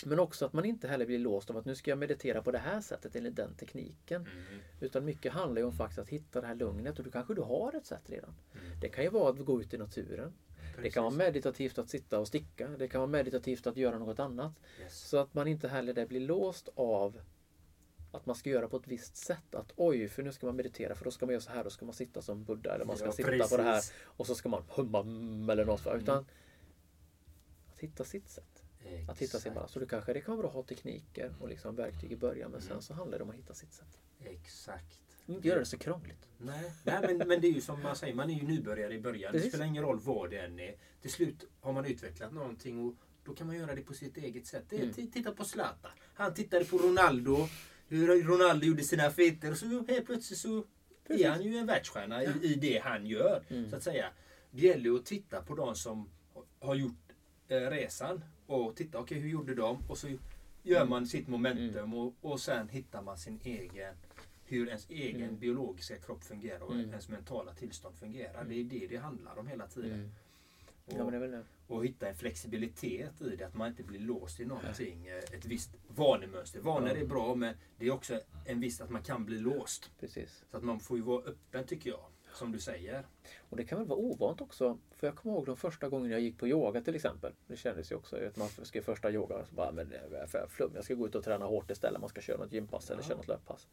Men 0.06 0.20
också 0.20 0.46
att 0.46 0.54
man 0.54 0.66
inte 0.66 0.88
heller 0.88 1.06
blir 1.06 1.20
låst 1.20 1.50
av 1.50 1.58
att 1.58 1.66
nu 1.66 1.76
ska 1.76 1.92
jag 1.92 1.98
meditera 1.98 2.42
på 2.42 2.52
det 2.52 2.58
här 2.58 2.82
sättet 2.82 3.16
enligt 3.16 3.36
den 3.36 3.54
tekniken. 3.56 4.22
Mm. 4.22 4.62
Utan 4.80 5.06
mycket 5.06 5.34
handlar 5.34 5.62
ju 5.62 5.66
om 5.66 5.74
faktiskt 5.74 6.00
att 6.00 6.10
hitta 6.10 6.42
det 6.42 6.48
här 6.48 6.56
lugnet 6.56 7.00
och 7.00 7.06
då 7.06 7.12
kanske 7.12 7.34
du 7.34 7.42
har 7.42 7.76
ett 7.76 7.86
sätt 7.86 8.10
redan. 8.10 8.34
Mm. 8.54 8.80
Det 8.80 8.90
kan 8.90 9.04
ju 9.04 9.10
vara 9.10 9.30
att 9.30 9.46
gå 9.46 9.62
ut 9.62 9.74
i 9.74 9.78
naturen. 9.78 10.34
Det 10.82 10.90
kan 10.90 11.04
vara 11.04 11.12
Precis. 11.12 11.26
meditativt 11.26 11.78
att 11.78 11.90
sitta 11.90 12.20
och 12.20 12.28
sticka. 12.28 12.68
Det 12.68 12.88
kan 12.88 13.02
vara 13.02 13.12
meditativt 13.12 13.68
att 13.68 13.78
göra 13.78 13.98
något 14.00 14.20
annat. 14.20 14.54
Yes. 14.82 15.00
Så 15.10 15.18
att 15.18 15.34
man 15.34 15.48
inte 15.48 15.68
heller 15.68 15.94
där 15.94 16.06
blir 16.06 16.20
låst 16.20 16.70
av 16.76 17.22
att 18.12 18.26
man 18.26 18.36
ska 18.36 18.50
göra 18.50 18.68
på 18.68 18.78
ett 18.78 18.88
visst 18.88 19.18
sätt. 19.18 19.56
Att 19.56 19.74
oj, 19.76 20.08
för 20.08 20.24
nu 20.24 20.32
ska 20.34 20.46
man 20.46 20.56
meditera 20.56 20.96
för 20.96 21.06
då 21.06 21.12
ska 21.12 21.26
man 21.26 21.34
göra 21.34 21.42
så 21.42 21.52
här. 21.52 21.64
Då 21.64 21.70
ska 21.70 21.86
man 21.86 21.94
sitta 21.96 22.22
som 22.22 22.44
Buddha 22.44 22.76
eller 22.76 22.86
man 22.86 22.98
ska 22.98 23.06
Ja, 23.06 23.12
sitta 23.12 23.48
på 23.48 23.58
det 23.58 23.64
här 23.64 23.76
precis. 23.76 23.94
och 24.04 24.28
så 24.28 24.36
ska 24.36 24.50
man 24.50 24.64
humma 24.70 25.00
mm, 25.00 25.50
eller 25.50 25.66
något. 25.66 25.86
Mm. 25.86 26.00
Utan 26.00 26.26
att 27.74 27.80
hitta 27.80 28.04
sitt 28.04 28.30
sätt. 28.30 28.64
Att 29.08 29.20
hitta 29.20 29.32
sin 29.32 29.38
Exakt. 29.38 29.56
balans. 29.56 29.72
Så 29.72 29.80
det 29.80 29.86
kanske 29.86 30.14
det 30.14 30.22
kan 30.22 30.32
vara 30.38 30.42
bra 30.42 30.50
att 30.50 30.56
ha 30.56 30.64
tekniker 30.64 31.36
och 31.40 31.50
liksom 31.50 31.76
verktyg 31.76 32.12
i 32.12 32.16
början. 32.16 32.52
Men 32.52 32.62
sen 32.62 32.72
Mm. 32.72 32.82
så 32.82 32.94
handlar 32.94 33.18
det 33.18 33.24
om 33.24 33.30
att 33.30 33.36
hitta 33.36 33.54
sitt 33.54 33.74
sätt. 33.74 34.00
Exakt. 34.20 35.02
Inte 35.28 35.48
göra 35.48 35.60
det 35.60 35.66
så 35.66 35.78
krångligt. 35.78 36.28
Nej, 36.38 36.72
Nej 36.84 37.02
men, 37.18 37.28
men 37.28 37.42
det 37.42 37.48
är 37.48 37.52
ju 37.52 37.62
som 37.62 37.82
man 37.82 37.96
säger, 37.96 38.14
man 38.16 38.30
är 38.30 38.34
ju 38.34 38.44
nybörjare 38.48 38.94
i 38.94 39.00
början. 39.02 39.32
Precis. 39.32 39.46
Det 39.46 39.50
spelar 39.58 39.66
ingen 39.66 39.84
roll 39.84 40.00
vad 40.00 40.30
det 40.30 40.38
än 40.40 40.60
är. 40.60 40.76
Till 41.02 41.12
slut 41.12 41.46
har 41.62 41.74
man 41.74 41.86
utvecklat 41.86 42.34
någonting 42.34 42.86
och 42.88 42.94
då 43.24 43.34
kan 43.36 43.48
man 43.48 43.56
göra 43.56 43.76
det 43.76 43.82
på 43.82 43.94
sitt 43.94 44.18
eget 44.18 44.46
sätt. 44.48 44.64
Det 44.70 44.76
är, 44.76 44.82
Mm. 44.84 45.12
Titta 45.12 45.32
på 45.32 45.46
Zlatan. 45.46 45.92
Han 46.14 46.34
tittade 46.34 46.66
på 46.66 46.78
Ronaldo. 46.78 47.38
Hur 47.88 48.24
Ronaldo 48.24 48.66
gjorde 48.66 48.84
sina 48.84 49.12
feter 49.12 49.52
och 49.52 49.58
så 49.58 49.66
helt 49.88 50.06
plötsligt 50.06 50.40
så 50.40 50.64
är 51.08 51.30
han 51.30 51.42
ju 51.44 51.58
en 51.58 51.66
världsstjärna 51.66 52.24
i, 52.24 52.28
i 52.42 52.56
det 52.56 52.78
han 52.84 53.06
gör. 53.06 53.44
Mm. 53.50 53.70
Så 53.70 53.76
att 53.76 53.84
säga. 53.84 54.10
Det 54.52 54.62
gäller 54.68 54.84
ju 54.84 54.96
att 54.96 55.06
titta 55.06 55.42
på 55.42 55.56
de 55.56 55.76
som 55.76 56.10
har 56.60 56.76
gjort 56.76 57.12
eh, 57.48 57.58
resan 57.60 58.24
och 58.48 58.76
titta, 58.76 59.00
okej 59.00 59.20
hur 59.20 59.30
gjorde 59.30 59.56
de? 59.56 59.78
Och 59.90 59.98
så 59.98 60.08
gör 60.64 60.78
Mm. 60.78 60.90
man 60.90 61.08
sitt 61.08 61.28
momentum 61.28 61.94
och, 61.94 62.14
och 62.22 62.40
sen 62.40 62.70
hittar 62.70 63.02
man 63.02 63.18
sin 63.18 63.40
egen 63.44 63.96
hur 64.46 64.68
ens 64.68 64.90
egen 64.90 65.22
Mm. 65.24 65.40
biologiska 65.40 65.98
kropp 65.98 66.24
fungerar 66.24 66.60
och 66.62 66.74
Mm. 66.74 66.90
ens 66.90 67.10
mentala 67.10 67.54
tillstånd 67.54 67.96
fungerar. 67.96 68.42
Mm. 68.42 68.50
Det 68.50 68.76
är 68.76 68.80
det 68.80 68.88
det 68.88 68.98
handlar 68.98 69.40
om 69.40 69.48
hela 69.48 69.68
tiden. 69.68 69.92
Mm. 69.92 70.12
Och, 70.86 71.14
Ja, 71.14 71.42
och 71.68 71.86
hitta 71.86 72.10
en 72.10 72.16
flexibilitet 72.16 73.22
i 73.22 73.36
det, 73.36 73.46
att 73.48 73.56
man 73.56 73.68
inte 73.68 73.84
blir 73.84 74.00
låst 74.00 74.40
i 74.40 74.46
någonting. 74.46 75.08
eh, 75.08 75.18
Ett 75.18 75.46
visst 75.46 75.70
vanemönster. 75.88 76.60
Vanor 76.60 76.88
Ja. 76.90 76.96
är 76.96 77.06
bra 77.06 77.36
men 77.36 77.56
det 77.78 77.86
är 77.88 77.92
också 77.92 78.22
en 78.46 78.60
viss 78.60 78.82
att 78.82 78.90
man 78.90 79.04
kan 79.04 79.26
bli 79.26 79.38
låst. 79.40 79.92
Precis. 80.00 80.44
Så 80.52 80.58
att 80.58 80.64
man 80.64 80.80
får 80.80 80.98
ju 80.98 81.04
vara 81.04 81.24
öppen 81.24 81.66
tycker 81.66 81.90
jag. 81.90 82.06
Som 82.36 82.52
du 82.52 82.60
säger. 82.60 83.06
Och 83.50 83.58
det 83.58 83.64
kan 83.64 83.78
väl 83.78 83.88
vara 83.88 84.00
ovant 84.00 84.42
också. 84.42 84.78
För 84.92 85.08
jag 85.08 85.16
kommer 85.16 85.36
ihåg 85.36 85.46
de 85.46 85.58
första 85.58 85.90
gångerna 85.90 86.12
jag 86.14 86.22
gick 86.22 86.38
på 86.38 86.48
yoga 86.48 86.82
till 86.82 86.96
exempel. 86.96 87.34
Det 87.48 87.56
kändes 87.56 87.92
ju 87.92 87.96
också, 87.96 88.26
att 88.28 88.38
man 88.38 88.50
ska 88.50 88.82
första 88.82 89.12
yoga, 89.12 89.46
så 89.46 89.56
bara, 89.56 89.72
men 89.72 89.90
det 89.90 89.98
är 89.98 90.28
för 90.28 90.48
flum. 90.50 90.72
Jag 90.76 90.84
ska 90.84 90.94
gå 90.94 91.08
ut 91.08 91.16
och 91.16 91.24
träna 91.24 91.46
hårt 91.46 91.72
istället. 91.72 92.00
Man 92.02 92.10
ska 92.10 92.22
köra 92.22 92.38
något 92.38 92.52
gympass 92.52 92.90
eller 92.92 93.02
Ja. 93.02 93.08
köra 93.08 93.18
något 93.18 93.28
löppass. 93.28 93.68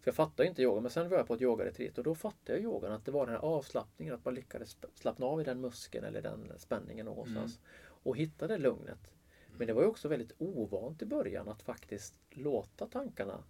För 0.00 0.08
jag 0.08 0.14
fattade 0.14 0.48
inte 0.48 0.62
yoga. 0.62 0.80
Men 0.80 0.90
sen 0.90 1.08
var 1.08 1.16
jag 1.16 1.26
på 1.26 1.34
ett 1.34 1.42
yogaretreat 1.42 1.98
och 1.98 2.04
då 2.04 2.14
fattade 2.14 2.52
jag 2.52 2.60
yogan. 2.62 2.92
Att 2.92 3.04
det 3.04 3.10
var 3.12 3.26
den 3.26 3.34
här 3.34 3.42
avslappningen. 3.42 4.14
Att 4.14 4.24
man 4.24 4.34
lyckades 4.34 4.76
slappna 4.94 5.26
av 5.26 5.40
i 5.40 5.44
den 5.44 5.60
muskeln 5.60 6.04
eller 6.04 6.22
den 6.22 6.52
spänningen 6.58 7.06
någonstans. 7.06 7.60
Och 8.04 8.16
hitta 8.16 8.46
det 8.46 8.58
lugnet. 8.58 9.10
Men 9.58 9.66
det 9.66 9.72
var 9.72 9.82
ju 9.82 9.88
också 9.88 10.08
väldigt 10.08 10.32
ovant 10.38 11.02
i 11.02 11.06
början 11.06 11.48
att 11.48 11.62
faktiskt 11.62 12.14
låta 12.30 12.86
tankarna 12.86 13.44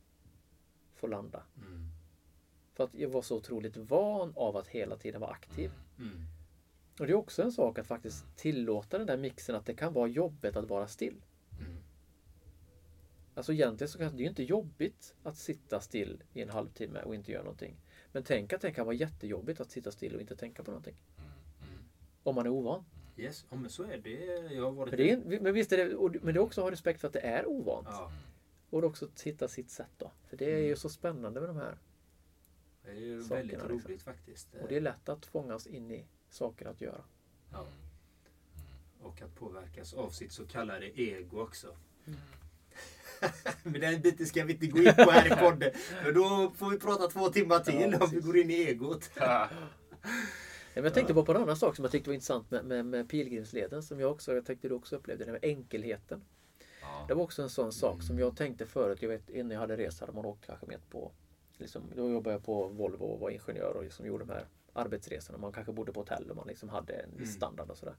få 0.94 1.06
landa. 1.06 1.42
Mm. 1.56 1.86
För 2.72 2.84
att 2.84 2.94
jag 2.94 3.08
var 3.08 3.22
så 3.22 3.36
otroligt 3.36 3.76
van 3.76 4.32
av 4.36 4.56
att 4.56 4.66
hela 4.68 4.96
tiden 4.96 5.20
vara 5.20 5.30
aktiv. 5.30 5.70
Mm. 5.98 6.20
Och 7.00 7.06
det 7.06 7.12
är 7.12 7.16
också 7.16 7.42
en 7.42 7.52
sak 7.52 7.78
att 7.78 7.86
faktiskt 7.86 8.36
tillåta 8.36 8.98
den 8.98 9.06
där 9.06 9.16
mixen 9.16 9.56
att 9.56 9.66
det 9.66 9.74
kan 9.74 9.92
vara 9.92 10.08
jobbigt 10.08 10.56
att 10.56 10.68
vara 10.68 10.86
still. 10.88 11.24
Mm. 11.60 11.76
Alltså 13.34 13.52
egentligen 13.52 13.88
så 13.88 13.98
kan 13.98 14.16
det 14.16 14.22
ju 14.22 14.28
inte 14.28 14.42
jobbigt 14.42 15.14
att 15.22 15.36
sitta 15.36 15.80
still 15.80 16.22
i 16.32 16.42
en 16.42 16.48
halvtimme 16.50 17.02
och 17.02 17.14
inte 17.14 17.32
göra 17.32 17.42
någonting. 17.42 17.76
Men 18.12 18.22
tänk 18.22 18.52
att 18.52 18.60
det 18.60 18.72
kan 18.72 18.86
vara 18.86 18.96
jättejobbigt 18.96 19.60
att 19.60 19.70
sitta 19.70 19.90
still 19.90 20.14
och 20.14 20.20
inte 20.20 20.36
tänka 20.36 20.62
på 20.62 20.70
någonting. 20.70 20.96
Om 22.22 22.34
man 22.34 22.46
är 22.46 22.50
ovan. 22.50 22.84
Yes, 23.16 23.46
ja, 23.50 23.56
men 23.56 23.70
så 23.70 23.82
är 23.82 23.98
det. 23.98 24.54
Jag 24.54 24.64
har 24.64 24.70
varit 24.72 24.90
Men, 24.90 24.98
det 24.98 25.10
är, 25.36 25.40
men 25.40 25.54
visst 25.54 25.72
är 25.72 25.76
det, 25.76 25.94
och- 25.94 26.16
men 26.22 26.34
det 26.34 26.38
är 26.40 26.42
också 26.42 26.60
att 26.60 26.64
ha 26.64 26.70
respekt 26.70 27.00
för 27.00 27.06
att 27.08 27.12
det 27.14 27.20
är 27.20 27.46
ovant. 27.46 27.86
Ja, 27.90 28.12
Och 28.70 28.84
också 28.84 29.08
hitta 29.24 29.48
sitt 29.48 29.70
sätt 29.70 29.90
då. 29.98 30.10
För 30.28 30.36
det 30.36 30.54
är 30.54 30.58
ju 30.58 30.76
så 30.76 30.88
spännande 30.88 31.40
med 31.40 31.48
de 31.48 31.56
här. 31.56 31.78
Det 32.84 32.90
är 32.90 32.94
ju 32.94 33.22
Sakerna, 33.22 33.36
väldigt 33.36 33.58
liksom. 33.58 33.78
roligt 33.78 34.02
faktiskt. 34.02 34.48
Och 34.62 34.68
det 34.68 34.76
är 34.76 34.80
lätt 34.80 35.08
att 35.08 35.26
fångas 35.26 35.66
in 35.66 35.90
i 35.90 36.06
saker 36.30 36.66
att 36.66 36.80
göra. 36.80 37.04
Ja. 37.52 37.66
Och 39.00 39.22
att 39.22 39.34
påverkas 39.34 39.94
av 39.94 40.10
sitt 40.10 40.32
så 40.32 40.46
kallade 40.46 41.00
ego 41.00 41.42
också. 41.42 41.76
Men 43.62 43.80
den 43.80 44.00
biten 44.00 44.26
ska 44.26 44.44
vi 44.44 44.52
inte 44.52 44.66
gå 44.66 44.78
in 44.78 44.94
på 44.94 45.10
här 45.10 45.26
i 45.26 45.36
podden. 45.36 45.70
För 45.74 46.12
då 46.12 46.52
får 46.56 46.70
vi 46.70 46.78
prata 46.78 47.08
två 47.08 47.28
timmar 47.28 47.58
till 47.58 47.92
Ja, 47.92 48.04
om 48.04 48.10
vi 48.10 48.20
går 48.20 48.36
in 48.36 48.50
i 48.50 48.54
egot. 48.54 49.10
Ja, 49.14 49.48
men 50.74 50.84
jag 50.84 50.94
tänkte 50.94 51.14
bara 51.14 51.24
på 51.24 51.32
en 51.32 51.42
annan 51.42 51.56
sak 51.56 51.76
som 51.76 51.84
jag 51.84 51.92
tyckte 51.92 52.10
var 52.10 52.14
intressant 52.14 52.50
med, 52.50 52.64
med, 52.64 52.86
med 52.86 53.08
pilgrimsleden. 53.08 53.82
Som 53.82 54.00
jag 54.00 54.10
också 54.10 54.34
jag 54.34 54.46
tänkte 54.46 54.68
du 54.68 54.74
också 54.74 54.96
upplevde, 54.96 55.24
det 55.24 55.32
med 55.32 55.44
enkelheten. 55.44 56.24
Ja. 56.80 57.04
Det 57.08 57.14
var 57.14 57.22
också 57.22 57.42
en 57.42 57.50
sån 57.50 57.72
sak 57.72 58.02
som 58.02 58.18
jag 58.18 58.36
tänkte 58.36 58.66
förut. 58.66 59.02
Jag 59.02 59.08
vet 59.08 59.30
innan 59.30 59.50
jag 59.50 59.60
hade 59.60 59.76
rest 59.76 60.00
hade 60.00 60.12
man 60.12 60.24
åkt 60.24 60.46
kanske 60.46 60.66
med 60.66 60.90
på 60.90 61.12
liksom, 61.62 61.82
Då 61.96 62.10
jobbade 62.10 62.34
jag 62.34 62.44
på 62.44 62.68
Volvo 62.68 63.04
och 63.04 63.20
var 63.20 63.30
ingenjör 63.30 63.76
och 63.76 63.82
liksom 63.82 64.06
gjorde 64.06 64.24
de 64.24 64.32
här 64.32 64.46
arbetsresorna. 64.72 65.38
Man 65.38 65.52
kanske 65.52 65.72
bodde 65.72 65.92
på 65.92 66.00
hotell 66.00 66.30
och 66.30 66.36
man 66.36 66.46
liksom 66.48 66.68
hade 66.68 66.92
en 66.92 67.10
viss 67.10 67.18
Mm. 67.28 67.32
standard 67.36 67.70
och 67.70 67.76
sådär. 67.78 67.96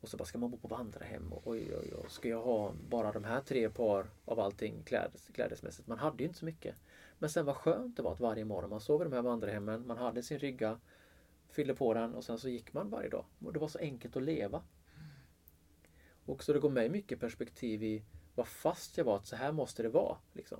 Och 0.00 0.08
så 0.08 0.16
bara, 0.16 0.24
ska 0.24 0.38
man 0.38 0.50
bo 0.50 0.56
på 0.58 0.68
vandrarhem? 0.68 1.32
Och 1.32 1.46
oj, 1.46 1.76
oj, 1.80 1.92
oj. 1.94 2.04
Ska 2.08 2.28
jag 2.28 2.42
ha 2.42 2.72
bara 2.88 3.12
de 3.12 3.24
här 3.24 3.40
tre 3.40 3.70
par 3.70 4.06
av 4.24 4.40
allting 4.40 4.82
klädes, 4.82 5.28
klädesmässigt? 5.34 5.88
Man 5.88 5.98
hade 5.98 6.22
ju 6.22 6.26
inte 6.26 6.38
så 6.38 6.44
mycket. 6.44 6.74
Men 7.18 7.30
sen 7.30 7.46
vad 7.46 7.56
skönt 7.56 7.96
det 7.96 8.02
var 8.02 8.12
att 8.12 8.20
varje 8.20 8.44
morgon 8.44 8.70
man 8.70 8.80
sov 8.80 9.00
i 9.00 9.04
de 9.04 9.12
här 9.12 9.22
vandrarhemmen. 9.22 9.86
Man 9.86 9.96
hade 9.98 10.22
sin 10.22 10.38
rygga, 10.38 10.80
fyllde 11.50 11.74
på 11.74 11.94
den 11.94 12.14
och 12.14 12.24
sen 12.24 12.38
så 12.38 12.48
gick 12.48 12.72
man 12.72 12.90
varje 12.90 13.08
dag. 13.08 13.24
Och 13.44 13.52
det 13.52 13.58
var 13.58 13.68
så 13.68 13.78
enkelt 13.78 14.16
att 14.16 14.22
leva. 14.22 14.62
Och 16.26 16.42
så 16.44 16.52
det 16.52 16.58
går 16.58 16.70
mig 16.70 16.88
mycket 16.88 17.20
perspektiv 17.20 17.82
i 17.82 18.04
vad 18.34 18.48
fast 18.48 18.98
jag 18.98 19.04
var 19.04 19.16
att 19.16 19.26
så 19.26 19.36
här 19.36 19.52
måste 19.52 19.82
det 19.82 19.88
vara. 19.88 20.16
Liksom. 20.32 20.58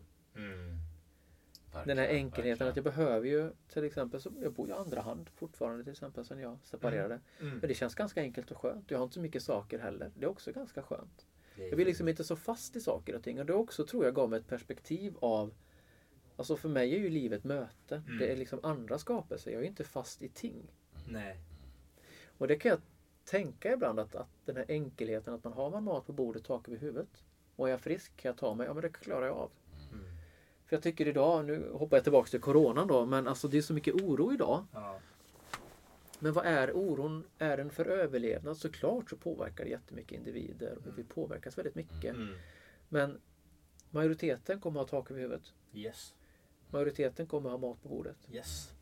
Den 1.73 1.89
här 1.89 1.94
Verkligen, 1.97 2.27
enkelheten 2.27 2.69
att 2.69 2.77
jag 2.77 2.82
verkligen. 2.85 3.07
behöver 3.07 3.27
ju 3.27 3.51
till 3.69 3.85
exempel, 3.85 4.20
så 4.20 4.32
jag 4.43 4.53
bor 4.53 4.69
ju 4.69 4.74
andra 4.74 5.01
hand 5.01 5.31
fortfarande 5.35 5.85
till 5.85 5.93
exempel 5.93 6.24
sen 6.24 6.39
jag 6.39 6.59
separerade. 6.62 7.20
Mm. 7.40 7.59
Men 7.59 7.69
det 7.69 7.74
känns 7.74 7.94
ganska 7.94 8.20
enkelt 8.20 8.51
och 8.51 8.59
skönt. 8.59 8.90
Jag 8.90 8.99
har 8.99 9.05
inte 9.05 9.15
så 9.15 9.20
mycket 9.20 9.43
saker 9.43 9.78
heller. 9.78 10.11
Det 10.15 10.24
är 10.24 10.31
också 10.31 10.53
ganska 10.53 10.82
skönt. 10.82 11.27
Jag 11.57 11.74
blir 11.74 11.86
liksom 11.86 12.09
inte 12.09 12.24
så 12.24 12.36
fast 12.36 12.77
i 12.77 12.81
saker 12.81 13.16
och 13.16 13.23
ting. 13.23 13.40
Och 13.40 13.47
det 13.47 13.55
också 13.55 13.86
tror 13.86 14.05
jag 14.05 14.15
gav 14.15 14.31
mig 14.31 14.39
ett 14.39 14.49
perspektiv 14.49 15.16
av 15.20 15.55
Alltså 16.36 16.57
för 16.57 16.69
mig 16.69 16.94
är 16.94 16.99
ju 16.99 17.09
livet 17.09 17.44
möte. 17.44 18.03
Mm. 18.07 18.19
Det 18.19 18.32
är 18.32 18.36
liksom 18.36 18.61
andra 18.62 18.99
skapelser. 18.99 19.51
Jag 19.51 19.62
är 19.62 19.66
inte 19.66 19.85
fast 19.85 20.23
i 20.23 20.28
ting. 20.28 20.73
Nej. 21.09 21.40
Och 22.39 22.49
det 22.49 22.57
kan 22.57 22.69
jag 22.69 22.81
tänka 23.24 23.73
ibland 23.73 24.01
att, 24.01 24.15
att 24.15 24.28
den 24.44 24.57
här 24.57 24.65
enkelheten 24.69 25.35
att 25.35 25.44
man 25.44 25.53
har 25.53 25.70
man 25.70 25.85
mat 25.85 26.07
på 26.07 26.12
bordet, 26.12 26.44
tak 26.44 26.69
över 26.69 26.78
huvudet. 26.78 27.24
Och 27.57 27.66
är 27.66 27.70
jag 27.70 27.81
frisk 27.81 28.16
kan 28.16 28.28
jag 28.28 28.36
ta 28.36 28.55
mig, 28.55 28.66
ja 28.66 28.74
men 28.74 28.82
det 28.82 28.89
klarar 28.89 29.27
jag 29.27 29.36
av. 29.36 29.51
Mm. 30.73 30.82
För 30.82 30.89
jag 30.89 30.94
tycker 30.94 31.09
idag, 31.09 31.44
nu 31.44 31.70
hoppar 31.73 31.97
jag 31.97 32.05
tillbaka 32.05 32.31
till 32.31 32.40
coronan 32.40 32.89
då, 32.89 33.07
men 33.07 33.28
alltså 33.28 33.49
det 33.49 33.59
är 33.59 33.62
så 33.62 33.74
mycket 33.74 33.94
oro 33.94 34.32
idag. 34.32 34.65
Ja. 34.73 34.99
Men 36.19 36.32
vad 36.32 36.47
är 36.47 36.73
oron? 36.77 37.24
Är 37.39 37.57
den 37.57 37.70
för 37.70 37.86
överlevnad? 37.86 38.57
Såklart 38.57 39.11
så 39.11 39.16
påverkar 39.16 39.65
det 39.65 39.70
jättemycket 39.70 40.12
individer 40.12 40.77
och 40.77 40.99
vi 40.99 41.05
påverkas 41.05 41.59
väldigt 41.59 41.74
mycket. 41.74 42.15
Mm. 42.15 42.35
Men 42.89 43.20
majoriteten 43.90 44.61
kommer 44.61 44.81
ha 44.81 44.86
tak 44.86 45.11
över 45.11 45.20
huvudet. 45.20 45.53
Yes. 45.74 46.15
Majoriteten 46.70 47.27
kommer 47.27 47.51
ha 47.51 47.59
mat 47.59 47.82
på 47.82 47.89
bordet. 47.89 48.16
Yes. 48.32 48.73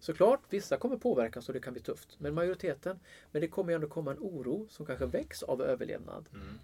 Såklart, 0.00 0.40
vissa 0.50 0.76
kommer 0.76 0.96
påverkas 0.96 1.48
och 1.48 1.54
det 1.54 1.60
kan 1.60 1.72
bli 1.72 1.82
tufft. 1.82 2.20
Men 2.20 2.34
majoriteten, 2.34 2.98
men 3.32 3.40
det 3.40 3.48
kommer 3.48 3.72
ju 3.72 3.74
ändå 3.74 3.88
komma 3.88 4.10
en 4.10 4.18
oro 4.18 4.66
som 4.70 4.86
kanske 4.86 5.06
väcks 5.06 5.42
av 5.42 5.62
överlevnad. 5.62 6.28
Mm. 6.34 6.58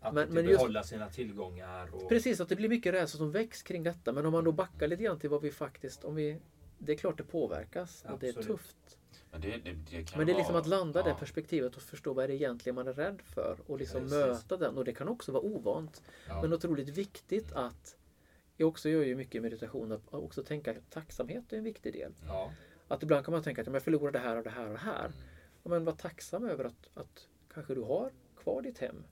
Att 0.00 0.14
Men- 0.14 0.22
inte 0.22 0.34
men 0.34 0.44
just- 0.44 0.58
behålla 0.58 0.82
sina 0.82 1.08
tillgångar. 1.08 1.94
Och... 1.94 2.08
Precis, 2.08 2.40
att 2.40 2.48
det 2.48 2.56
blir 2.56 2.68
mycket 2.68 2.94
rädsla 2.94 3.18
som 3.18 3.30
väcks 3.32 3.62
kring 3.62 3.82
detta. 3.82 4.12
Men 4.12 4.26
om 4.26 4.32
man 4.32 4.44
då 4.44 4.52
backar 4.52 4.88
lite 4.88 5.02
grann 5.02 5.18
till 5.18 5.30
vad 5.30 5.42
vi 5.42 5.50
faktiskt, 5.50 6.04
om 6.04 6.14
vi 6.14 6.40
det 6.78 6.92
är 6.92 6.96
klart 6.96 7.18
det 7.18 7.24
påverkas 7.24 8.04
och 8.12 8.18
det 8.18 8.26
är 8.26 8.30
Absolut. 8.30 8.46
tufft. 8.48 8.98
Men 9.30 9.40
det, 9.40 9.48
det, 9.48 9.72
det 9.90 10.04
kan 10.04 10.18
Men 10.18 10.26
det 10.26 10.32
är 10.32 10.36
liksom 10.36 10.52
vara- 10.52 10.62
att 10.62 10.68
landa 10.68 11.00
i 11.00 11.02
det 11.02 11.08
ja. 11.08 11.16
perspektivet 11.16 11.76
och 11.76 11.82
förstå 11.82 12.12
vad 12.12 12.24
är 12.24 12.28
det 12.28 12.34
egentligen 12.34 12.74
man 12.74 12.88
är 12.88 12.92
rädd 12.92 13.22
för 13.24 13.58
och 13.66 13.78
liksom 13.78 14.00
Precis. 14.00 14.16
möta 14.18 14.56
den. 14.56 14.76
Och 14.78 14.84
det 14.84 14.92
kan 14.92 15.08
också 15.08 15.32
vara 15.32 15.42
ovant. 15.42 16.02
Ja. 16.28 16.42
Men 16.42 16.52
otroligt 16.52 16.88
viktigt 16.88 17.52
att 17.52 17.96
jag 18.56 18.68
också 18.68 18.88
gör 18.88 19.02
ju 19.02 19.16
mycket 19.16 19.42
meditation 19.42 19.92
att 19.92 20.14
också 20.14 20.42
tänka 20.42 20.70
att 20.70 20.90
tacksamhet 20.90 21.52
är 21.52 21.56
en 21.58 21.64
viktig 21.64 21.92
del. 21.92 22.12
Ja. 22.26 22.52
Att 22.88 23.02
ibland 23.02 23.24
kan 23.24 23.32
man 23.32 23.42
tänka 23.42 23.62
att 23.62 23.68
om 23.68 23.74
jag 23.74 23.82
förlorar 23.82 24.12
det 24.12 24.18
här 24.18 24.36
och 24.36 24.44
det 24.44 24.50
här 24.50 24.64
och 24.66 24.72
det 24.72 24.78
här. 24.78 25.10
Ja, 25.62 25.70
men 25.70 25.84
var 25.84 25.92
tacksam 25.92 26.44
över 26.44 26.64
att, 26.64 26.90
att 26.94 27.28
kanske 27.54 27.74
du 27.74 27.82
har 27.82 28.10
kvar 28.36 28.62
ditt 28.62 28.78
hem. 28.78 29.04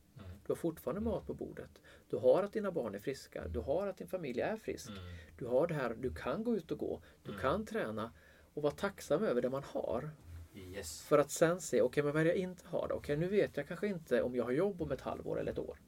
Mm. 0.48 0.52
Du 0.52 0.52
har 0.52 0.56
fortfarande 0.56 1.00
mat 1.00 1.26
på 1.26 1.34
bordet. 1.34 1.70
Du 2.10 2.16
har 2.16 2.42
att 2.42 2.52
dina 2.52 2.70
barn 2.72 2.94
är 2.94 2.98
friska. 2.98 3.48
Du 3.48 3.60
har 3.60 3.86
att 3.86 3.96
din 3.98 4.08
familj 4.08 4.40
är 4.40 4.56
frisk. 4.56 4.88
Mm. 4.90 5.00
Du 5.38 5.46
har 5.46 5.66
det 5.66 5.74
här, 5.74 5.94
du 6.00 6.14
kan 6.14 6.44
gå 6.44 6.56
ut 6.56 6.70
och 6.70 6.78
gå. 6.78 7.02
Du 7.22 7.38
kan 7.38 7.66
träna. 7.66 8.12
Och 8.54 8.62
vara 8.62 8.72
tacksam 8.74 9.24
över 9.24 9.42
det 9.42 9.50
man 9.50 9.62
har. 9.62 10.10
Yes. 10.54 11.02
För 11.02 11.18
att 11.18 11.30
sen 11.30 11.60
se, 11.60 11.82
okej 11.82 12.02
men 12.02 12.12
vad 12.12 12.20
är 12.20 12.24
det 12.24 12.30
jag 12.30 12.38
inte 12.38 12.66
har 12.68 12.88
då? 12.88 12.94
Okej 12.94 13.16
nu 13.16 13.28
vet 13.28 13.56
jag 13.56 13.68
kanske 13.68 13.86
inte 13.86 14.22
om 14.22 14.36
jag 14.36 14.44
har 14.44 14.52
jobb 14.52 14.82
om 14.82 14.92
ett 14.92 15.00
halvår 15.00 15.40
eller 15.40 15.52
ett 15.52 15.58
år. 15.58 15.78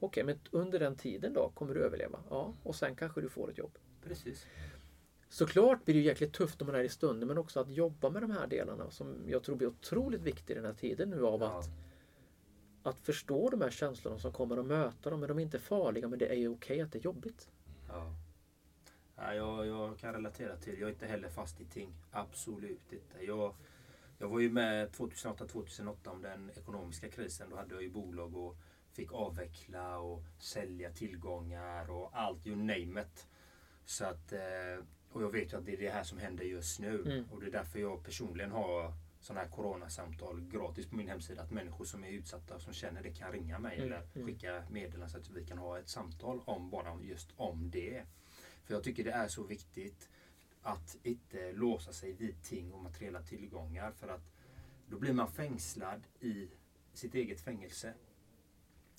Okej 0.00 0.24
men 0.24 0.38
under 0.50 0.78
den 0.78 0.96
tiden 0.96 1.32
då 1.32 1.50
kommer 1.54 1.74
du 1.74 1.80
överleva? 1.80 2.18
Ja, 2.30 2.54
och 2.62 2.74
sen 2.74 2.96
kanske 2.96 3.20
du 3.20 3.28
får 3.28 3.50
ett 3.50 3.58
jobb. 3.58 3.78
Precis. 4.04 4.46
Såklart 5.28 5.84
blir 5.84 5.94
det 5.94 6.00
jäkligt 6.00 6.32
tufft 6.32 6.60
när 6.60 6.66
man 6.66 6.74
är 6.74 6.84
i 6.84 6.88
stunden 6.88 7.28
men 7.28 7.38
också 7.38 7.60
att 7.60 7.70
jobba 7.70 8.10
med 8.10 8.22
de 8.22 8.30
här 8.30 8.46
delarna 8.46 8.90
som 8.90 9.24
jag 9.26 9.42
tror 9.42 9.56
blir 9.56 9.68
otroligt 9.68 10.22
viktigt 10.22 10.50
i 10.50 10.54
den 10.54 10.64
här 10.64 10.72
tiden 10.74 11.10
nu 11.10 11.24
av 11.26 11.40
Ja. 11.40 11.58
att, 11.58 11.64
att 12.88 12.98
förstå 12.98 13.50
de 13.50 13.60
här 13.60 13.70
känslorna 13.70 14.18
som 14.18 14.32
kommer 14.32 14.58
och 14.58 14.66
möta 14.66 15.10
dem. 15.10 15.20
Men 15.20 15.28
de 15.28 15.38
är 15.38 15.42
inte 15.42 15.58
farliga 15.58 16.08
men 16.08 16.18
det 16.18 16.26
är 16.26 16.34
ju 16.34 16.48
okej 16.48 16.80
att 16.80 16.92
det 16.92 16.98
är 16.98 17.02
jobbigt. 17.02 17.48
Ja. 17.88 18.14
Ja, 19.16 19.34
jag, 19.34 19.66
jag 19.66 19.98
kan 19.98 20.14
relatera 20.14 20.56
till 20.56 20.80
Jag 20.80 20.88
är 20.88 20.92
inte 20.92 21.06
heller 21.06 21.28
fast 21.28 21.60
i 21.60 21.64
ting. 21.64 21.94
Absolut 22.10 22.92
inte. 22.92 23.24
Jag, 23.24 23.54
jag 24.18 24.28
var 24.28 24.40
ju 24.40 24.50
med 24.50 24.90
2008-2008 24.90 26.08
om 26.08 26.22
den 26.22 26.50
ekonomiska 26.56 27.08
krisen. 27.08 27.50
Då 27.50 27.56
hade 27.56 27.74
jag 27.74 27.82
ju 27.82 27.90
bolag 27.90 28.36
och 28.36 28.56
fick 28.92 29.12
avveckla 29.12 29.98
och 29.98 30.22
sälja 30.38 30.90
tillgångar 30.90 31.90
och 31.90 32.10
allt, 32.12 32.46
you 32.46 32.56
name 32.56 33.00
it. 33.00 33.28
Så 33.84 34.04
att, 34.04 34.32
eh, 34.32 34.84
och 35.12 35.22
jag 35.22 35.32
vet 35.32 35.52
ju 35.52 35.56
att 35.56 35.66
det 35.66 35.72
är 35.72 35.76
det 35.76 35.90
här 35.90 36.02
som 36.02 36.18
händer 36.18 36.44
just 36.44 36.80
nu. 36.80 37.02
Mm. 37.02 37.24
Och 37.32 37.40
det 37.40 37.46
är 37.46 37.50
därför 37.50 37.78
jag 37.78 38.04
personligen 38.04 38.50
har 38.50 38.92
sådana 39.28 39.40
här 39.40 39.50
coronasamtal 39.50 40.40
gratis 40.40 40.86
på 40.86 40.96
min 40.96 41.08
hemsida. 41.08 41.42
Att 41.42 41.50
människor 41.50 41.84
som 41.84 42.04
är 42.04 42.08
utsatta 42.08 42.54
och 42.54 42.62
som 42.62 42.72
känner 42.72 43.02
det 43.02 43.10
kan 43.12 43.32
ringa 43.32 43.58
mig 43.58 43.76
Mm, 43.76 43.86
eller 43.86 44.06
mm. 44.14 44.26
skicka 44.26 44.64
meddelanden 44.70 45.10
så 45.10 45.18
att 45.18 45.30
vi 45.30 45.44
kan 45.46 45.58
ha 45.58 45.78
ett 45.78 45.88
samtal 45.88 46.40
om 46.44 46.70
bara 46.70 47.02
just 47.02 47.32
om 47.36 47.70
det. 47.70 48.04
För 48.64 48.74
jag 48.74 48.84
tycker 48.84 49.04
det 49.04 49.10
är 49.10 49.28
så 49.28 49.42
viktigt 49.42 50.08
att 50.62 50.96
inte 51.02 51.52
låsa 51.52 51.92
sig 51.92 52.12
vid 52.12 52.42
ting 52.42 52.72
och 52.72 52.82
materiella 52.82 53.22
tillgångar. 53.22 53.92
För 53.92 54.08
att 54.08 54.32
då 54.86 54.98
blir 54.98 55.12
man 55.12 55.32
fängslad 55.32 56.02
i 56.20 56.48
sitt 56.92 57.14
eget 57.14 57.40
fängelse. 57.40 57.94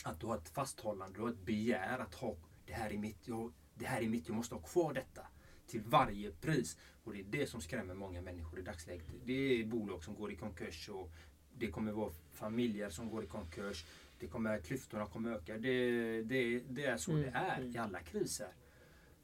Att 0.04 0.20
du 0.20 0.28
har 0.28 0.38
ett 0.38 0.50
fasthållande, 0.50 1.18
du 1.18 1.22
har 1.22 1.30
ett 1.30 1.46
begär 1.46 2.00
att 2.00 2.16
ha 2.16 2.36
det 2.66 2.74
här 2.74 2.94
är 2.94 2.98
mitt, 2.98 3.28
jag, 3.28 3.54
det 3.74 3.86
här 3.86 4.02
är 4.02 4.10
mitt, 4.10 4.28
jag 4.28 4.36
måste 4.38 4.56
ha 4.56 4.62
kvar 4.62 4.94
detta. 4.94 5.28
Till 5.70 5.82
varje 5.82 6.32
pris. 6.32 6.78
Och 7.04 7.14
det 7.14 7.20
är 7.20 7.24
det 7.24 7.48
som 7.48 7.62
skrämmer 7.62 7.94
många 7.94 8.22
människor 8.22 8.60
i 8.60 8.62
dagsläget. 8.62 9.06
Det 9.26 9.34
är 9.62 9.66
bolag 9.66 10.04
som 10.04 10.16
går 10.16 10.32
i 10.32 10.36
konkurs 10.36 10.90
och 10.90 11.12
det 11.54 11.68
kommer 11.68 11.92
vara 11.92 12.12
familjer 12.32 12.90
som 12.90 13.10
går 13.10 13.24
i 13.24 13.28
konkurs. 13.28 13.86
Det 14.20 14.28
kommer, 14.28 14.60
klyftorna 14.60 15.06
kommer 15.06 15.32
öka. 15.32 15.58
Det, 15.58 16.22
det, 16.24 16.60
det 16.60 16.86
är 16.86 16.98
så 16.98 17.12
Mm, 17.12 17.24
det 17.24 17.30
är 17.38 17.58
mm. 17.58 17.76
i 17.76 17.78
alla 17.78 18.00
kriser. 18.00 18.54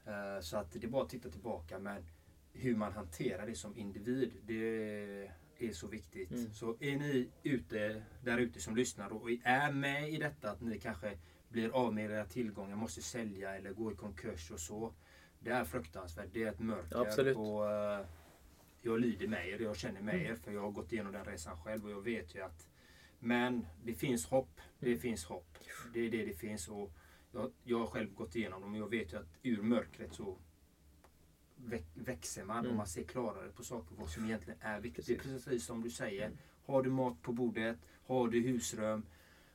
Eh, 0.06 0.40
Så 0.40 0.56
att 0.56 0.72
det 0.72 0.84
är 0.84 0.88
bara 0.88 1.02
att 1.02 1.10
titta 1.10 1.30
tillbaka. 1.30 1.78
Men 1.78 2.04
hur 2.52 2.76
man 2.76 2.92
hanterar 2.92 3.46
det 3.46 3.54
som 3.54 3.76
individ, 3.78 4.32
det 4.46 5.30
är 5.58 5.72
så 5.72 5.86
viktigt. 5.86 6.30
Mm. 6.30 6.52
Så 6.52 6.76
är 6.80 6.96
ni 6.96 7.28
ute, 7.42 8.02
där 8.24 8.38
ute 8.38 8.60
som 8.60 8.76
lyssnar 8.76 9.12
och 9.12 9.30
är 9.44 9.72
med 9.72 10.12
i 10.12 10.16
detta 10.16 10.50
att 10.50 10.60
ni 10.60 10.78
kanske 10.78 11.18
blir 11.48 11.70
av 11.70 11.94
med 11.94 12.10
era 12.10 12.24
tillgångar, 12.24 12.76
måste 12.76 13.02
sälja 13.02 13.56
eller 13.56 13.72
gå 13.72 13.92
i 13.92 13.94
konkurs 13.94 14.50
och 14.50 14.60
så. 14.60 14.94
Det 15.46 15.52
är 15.52 15.64
fruktansvärt. 15.64 16.28
Det 16.32 16.42
är 16.42 16.48
ett 16.52 16.58
mörker. 16.60 16.96
Absolut. 17.00 17.36
Och, 17.36 17.70
eh, 17.72 18.06
jag 18.82 19.00
lider 19.00 19.28
med 19.28 19.48
er, 19.48 19.58
jag 19.62 19.76
känner 19.76 20.00
med 20.02 20.14
Mm. 20.14 20.26
er 20.26 20.34
för 20.36 20.52
jag 20.52 20.60
har 20.60 20.70
gått 20.70 20.92
igenom 20.92 21.12
den 21.12 21.24
resan 21.24 21.56
själv 21.56 21.84
och 21.84 21.90
jag 21.90 22.00
vet 22.04 22.34
ju 22.34 22.40
att 22.40 22.68
men 23.18 23.66
det 23.84 23.94
finns 23.94 24.26
hopp. 24.26 24.60
Det 24.78 24.86
Mm. 24.86 24.98
finns 25.00 25.24
hopp. 25.24 25.58
Det 25.92 26.00
är 26.00 26.10
det 26.10 26.24
det 26.24 26.34
finns. 26.34 26.68
Och 26.68 26.92
jag, 27.32 27.52
jag 27.64 27.78
har 27.78 27.86
själv 27.86 28.14
gått 28.14 28.36
igenom 28.36 28.60
dem 28.60 28.72
och 28.72 28.78
jag 28.78 28.90
vet 28.90 29.12
ju 29.12 29.16
att 29.16 29.26
ur 29.42 29.62
mörkret 29.62 30.14
så 30.14 30.38
väx, 31.56 31.84
växer 31.94 32.44
man 32.44 32.58
Mm. 32.58 32.70
och 32.70 32.76
man 32.76 32.86
ser 32.86 33.02
klarare 33.04 33.48
på 33.48 33.62
saker 33.64 33.94
vad 33.98 34.08
som 34.10 34.24
egentligen 34.24 34.58
är 34.62 34.80
viktigt. 34.80 35.06
Det 35.06 35.12
är 35.14 35.18
Precis. 35.18 35.44
precis 35.44 35.66
som 35.66 35.82
du 35.82 35.90
säger. 35.90 36.26
Mm. 36.26 36.38
Har 36.66 36.82
du 36.82 36.90
mat 36.90 37.22
på 37.22 37.32
bordet? 37.32 37.78
Har 38.06 38.28
du 38.28 38.40
husrum? 38.40 39.06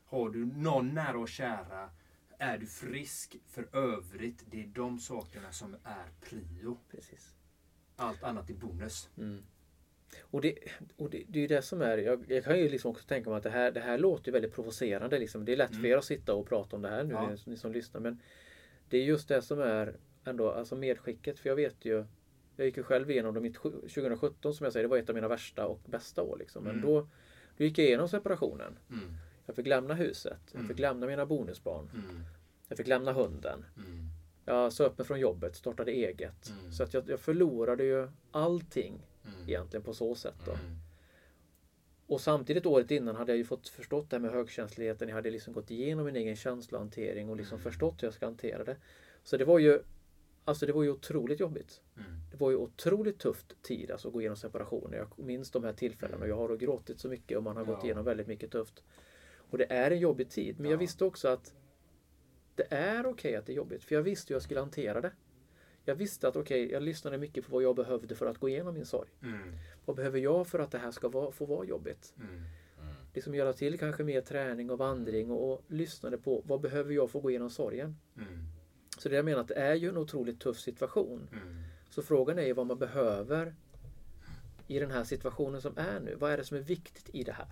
Har 0.05 0.29
du 0.29 0.45
någon 0.45 0.93
nära 0.93 1.19
och 1.19 1.29
kära? 1.29 1.89
Är 2.43 2.57
du 2.57 2.65
frisk 2.65 3.35
för 3.47 3.67
övrigt? 3.75 4.43
Det 4.51 4.63
är 4.63 4.67
de 4.67 4.99
sakerna 4.99 5.51
som 5.51 5.73
är 5.83 6.05
prio. 6.29 6.77
Precis. 6.91 7.35
Allt 7.95 8.23
annat 8.23 8.49
är 8.49 8.53
bonus. 8.53 9.09
Mm. 9.17 9.43
Och, 10.21 10.41
det, 10.41 10.57
och 10.97 11.09
det, 11.09 11.23
det 11.27 11.39
är 11.39 11.41
ju 11.41 11.47
det 11.47 11.61
som 11.61 11.81
är, 11.81 11.97
jag, 11.97 12.25
jag 12.31 12.43
kan 12.43 12.59
ju 12.59 12.69
liksom 12.69 12.91
också 12.91 13.07
tänka 13.07 13.29
mig 13.29 13.37
att 13.37 13.43
det 13.43 13.49
här, 13.49 13.71
det 13.71 13.79
här 13.79 13.97
låter 13.97 14.25
ju 14.27 14.31
väldigt 14.31 14.53
provocerande. 14.53 15.19
Liksom. 15.19 15.45
Det 15.45 15.51
är 15.53 15.57
lätt 15.57 15.69
för 15.69 15.75
Mm. 15.79 15.91
er 15.91 15.97
att 15.97 16.05
sitta 16.05 16.33
och 16.33 16.47
prata 16.47 16.75
om 16.75 16.81
det 16.81 16.89
här 16.89 17.03
nu, 17.03 17.13
Ja. 17.13 17.29
ni, 17.29 17.37
ni 17.45 17.57
som 17.57 17.71
lyssnar. 17.71 18.01
Men 18.01 18.19
det 18.89 18.97
är 18.97 19.03
just 19.03 19.27
det 19.27 19.41
som 19.41 19.59
är 19.61 19.95
ändå 20.23 20.51
alltså 20.51 20.75
medskicket. 20.75 21.39
För 21.39 21.49
jag 21.49 21.55
vet 21.55 21.85
ju, 21.85 22.05
jag 22.55 22.65
gick 22.65 22.77
ju 22.77 22.83
själv 22.83 23.11
igenom 23.11 23.33
det 23.33 23.39
mitt 23.41 23.57
sju- 23.57 23.81
2017 23.81 24.53
som 24.53 24.63
jag 24.63 24.73
säger, 24.73 24.83
det 24.83 24.89
var 24.89 24.97
ett 24.97 25.09
av 25.09 25.15
mina 25.15 25.27
värsta 25.27 25.65
och 25.67 25.79
bästa 25.85 26.21
år. 26.23 26.37
Liksom. 26.37 26.63
Men 26.63 26.71
Mm. 26.75 26.85
då, 26.85 27.07
då 27.57 27.63
gick 27.63 27.77
jag 27.77 27.87
igenom 27.87 28.09
separationen. 28.09 28.77
Mm. 28.89 29.13
Jag 29.51 29.55
fick 29.55 29.67
lämna 29.67 29.93
huset, 29.93 30.39
jag 30.51 30.59
Mm. 30.59 30.67
fick 30.67 30.79
lämna 30.79 31.07
mina 31.07 31.25
bonusbarn, 31.25 31.89
Mm. 31.93 32.23
jag 32.67 32.77
fick 32.77 32.87
lämna 32.87 33.11
hunden. 33.13 33.65
Mm. 33.77 34.07
Jag 34.45 34.73
sa 34.73 34.85
upp 34.85 34.97
mig 34.97 35.07
från 35.07 35.19
jobbet, 35.19 35.55
startade 35.55 35.91
eget. 35.91 36.49
Mm. 36.59 36.71
Så 36.71 36.83
att 36.83 36.93
jag, 36.93 37.09
jag 37.09 37.19
förlorade 37.19 37.83
ju 37.83 38.09
allting 38.31 39.07
Mm. 39.25 39.49
egentligen 39.49 39.83
på 39.83 39.93
så 39.93 40.15
sätt. 40.15 40.35
Då. 40.45 40.51
Mm. 40.51 40.75
Och 42.07 42.21
samtidigt 42.21 42.65
året 42.65 42.91
innan 42.91 43.15
hade 43.15 43.31
jag 43.31 43.37
ju 43.37 43.43
fått 43.43 43.67
förstått 43.67 44.09
det 44.09 44.15
här 44.15 44.21
med 44.21 44.31
högkänsligheten. 44.31 45.07
Jag 45.09 45.15
hade 45.15 45.31
liksom 45.31 45.53
gått 45.53 45.71
igenom 45.71 46.05
min 46.05 46.15
egen 46.15 46.35
känslohantering 46.35 47.29
och 47.29 47.37
liksom 47.37 47.55
Mm. 47.59 47.63
förstått 47.71 48.03
hur 48.03 48.07
jag 48.07 48.13
ska 48.13 48.25
hantera 48.25 48.63
det. 48.63 48.75
Så 49.23 49.37
det 49.37 49.45
var 49.45 49.59
ju 49.59 49.81
Alltså 50.45 50.65
det 50.65 50.71
var 50.73 50.83
ju 50.83 50.91
otroligt 50.91 51.39
jobbigt. 51.39 51.81
Mm. 51.97 52.11
Det 52.31 52.37
var 52.37 52.49
ju 52.49 52.55
otroligt 52.55 53.19
tufft 53.19 53.61
tid 53.61 53.91
alltså 53.91 54.07
att 54.07 54.13
gå 54.13 54.21
igenom 54.21 54.37
separationer. 54.37 54.97
Jag 54.97 55.25
minns 55.25 55.51
de 55.51 55.63
här 55.63 55.73
tillfällena 55.73 56.21
och 56.23 56.29
jag 56.29 56.35
har 56.35 56.55
gråtit 56.57 56.99
så 56.99 57.07
mycket 57.09 57.37
och 57.37 57.43
man 57.43 57.57
har 57.57 57.63
gått 57.65 57.77
Ja. 57.81 57.85
igenom 57.85 58.05
väldigt 58.05 58.27
mycket 58.27 58.51
tufft. 58.51 58.83
Och 59.51 59.57
det 59.57 59.71
är 59.73 59.91
en 59.91 59.99
jobbig 59.99 60.29
tid. 60.29 60.59
Men 60.59 60.71
jag 60.71 60.77
Ja. 60.77 60.79
visste 60.79 61.05
också 61.05 61.27
att 61.27 61.53
det 62.55 62.73
är 62.73 63.05
okej 63.05 63.35
att 63.35 63.45
det 63.45 63.53
är 63.53 63.55
jobbigt. 63.55 63.83
För 63.83 63.95
jag 63.95 64.01
visste 64.01 64.33
hur 64.33 64.35
jag 64.35 64.43
skulle 64.43 64.59
hantera 64.59 65.01
det. 65.01 65.11
Jag 65.85 65.95
visste 65.95 66.27
att 66.27 66.35
okej, 66.35 66.71
jag 66.71 66.83
lyssnade 66.83 67.17
mycket 67.17 67.45
på 67.45 67.51
vad 67.51 67.63
jag 67.63 67.75
behövde 67.75 68.15
för 68.15 68.25
att 68.25 68.37
gå 68.37 68.49
igenom 68.49 68.73
min 68.73 68.85
sorg. 68.85 69.09
Mm. 69.23 69.39
Vad 69.85 69.95
behöver 69.95 70.19
jag 70.19 70.47
för 70.47 70.59
att 70.59 70.71
det 70.71 70.77
här 70.77 70.91
ska 70.91 71.09
vara, 71.09 71.31
få 71.31 71.45
vara 71.45 71.65
jobbigt? 71.65 72.13
Mm. 72.19 72.43
liksom 73.13 73.35
göra 73.35 73.53
till 73.53 73.79
kanske 73.79 74.03
mer 74.03 74.21
träning 74.21 74.69
och 74.69 74.77
vandring 74.77 75.31
och, 75.31 75.53
och 75.53 75.63
lyssnade 75.67 76.17
på 76.17 76.43
vad 76.45 76.61
behöver 76.61 76.93
jag 76.93 77.09
för 77.11 77.19
att 77.19 77.23
gå 77.23 77.29
igenom 77.29 77.49
sorgen. 77.49 77.97
Mm. 78.17 78.27
Så 78.97 79.09
det 79.09 79.15
jag 79.15 79.25
menar 79.25 79.41
att 79.41 79.47
det 79.47 79.55
är 79.55 79.75
ju 79.75 79.89
en 79.89 79.97
otroligt 79.97 80.39
tuff 80.39 80.59
situation. 80.59 81.27
Mm. 81.31 81.63
Så 81.89 82.01
frågan 82.01 82.39
är 82.39 82.45
ju 82.45 82.53
vad 82.53 82.65
man 82.67 82.77
behöver 82.79 83.55
i 84.67 84.79
den 84.79 84.91
här 84.91 85.03
situationen 85.03 85.61
som 85.61 85.77
är 85.77 85.99
nu. 85.99 86.15
Vad 86.15 86.31
är 86.31 86.37
det 86.37 86.43
som 86.43 86.57
är 86.57 86.61
viktigt 86.61 87.09
i 87.13 87.23
det 87.23 87.31
här? 87.33 87.47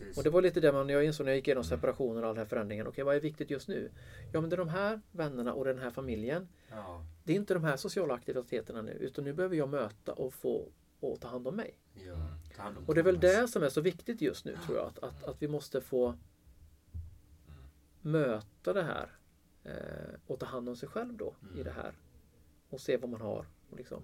Mm. 0.00 0.08
Precis. 0.08 0.18
Och 0.18 0.24
det 0.24 0.30
var 0.30 0.42
lite 0.42 0.60
det 0.60 0.72
man, 0.72 0.88
jag 0.88 1.04
insåg 1.04 1.24
när 1.24 1.32
jag 1.32 1.36
gick 1.36 1.48
igenom 1.48 1.64
separationen 1.64 2.24
och 2.24 2.28
all 2.28 2.34
den 2.34 2.44
här 2.44 2.48
förändringen. 2.48 2.86
Okej, 2.86 3.04
vad 3.04 3.16
är 3.16 3.20
viktigt 3.20 3.50
just 3.50 3.68
nu? 3.68 3.90
Ja, 4.32 4.40
men 4.40 4.50
det 4.50 4.56
är 4.56 4.58
de 4.58 4.68
här 4.68 5.00
vännerna 5.12 5.52
och 5.52 5.64
den 5.64 5.78
här 5.78 5.90
familjen. 5.90 6.48
Ja. 6.70 7.04
Det 7.24 7.32
är 7.32 7.36
inte 7.36 7.54
de 7.54 7.64
här 7.64 7.76
sociala 7.76 8.14
aktiviteterna 8.14 8.82
nu, 8.82 8.92
utan 8.92 9.24
nu 9.24 9.32
behöver 9.32 9.56
jag 9.56 9.68
möta 9.68 10.12
och 10.12 10.34
få 10.34 10.68
och 11.00 11.20
ta 11.20 11.28
hand 11.28 11.48
om 11.48 11.56
mig. 11.56 11.78
Ja. 11.94 12.16
Ta 12.56 12.62
hand 12.62 12.78
om 12.78 12.84
Och 12.84 12.94
det 12.94 13.00
är 13.00 13.04
väl 13.04 13.20
det 13.20 13.48
som 13.48 13.62
är 13.62 13.68
så 13.68 13.80
viktigt 13.80 14.20
just 14.20 14.44
nu 14.44 14.56
tror 14.66 14.78
jag. 14.78 14.86
Att, 14.86 14.98
att, 14.98 15.24
att 15.24 15.42
vi 15.42 15.48
måste 15.48 15.80
få 15.80 16.18
möta 18.00 18.72
det 18.72 18.82
här 18.82 19.08
eh, 19.64 20.14
och 20.26 20.40
ta 20.40 20.46
hand 20.46 20.68
om 20.68 20.76
sig 20.76 20.88
själv 20.88 21.16
då 21.16 21.34
i 21.56 21.62
det 21.62 21.70
här. 21.70 21.94
Och 22.68 22.80
se 22.80 22.96
vad 22.96 23.10
man 23.10 23.20
har. 23.20 23.46
Och, 23.70 23.76
liksom. 23.76 24.02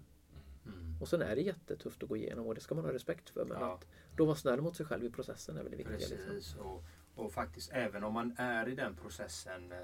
Mm. 0.69 1.01
och 1.01 1.09
sen 1.09 1.23
är 1.23 1.37
det 1.37 1.43
jättetufft 1.43 2.03
att 2.03 2.09
gå 2.09 2.17
igenom 2.17 2.47
och 2.47 2.55
det 2.55 2.61
ska 2.61 2.75
man 2.75 2.85
ha 2.85 2.93
respekt 2.93 3.31
för. 3.31 3.45
Men 3.45 3.61
Ja. 3.61 3.75
att 3.75 3.87
då 4.17 4.25
vara 4.25 4.37
snäll 4.37 4.61
mot 4.61 4.77
sig 4.77 4.87
själv 4.87 5.05
i 5.05 5.11
processen 5.11 5.57
är 5.57 5.63
väl 5.63 5.71
det 5.71 5.77
viktiga. 5.77 5.97
Liksom. 5.99 6.17
Precis. 6.17 6.55
Och, 6.57 6.85
och 7.15 7.33
faktiskt 7.33 7.71
även 7.73 8.05
om 8.05 8.15
man 8.15 8.35
är 8.39 8.69
i 8.69 8.75
den 8.75 8.97
processen 8.97 9.73
eh, 9.73 9.79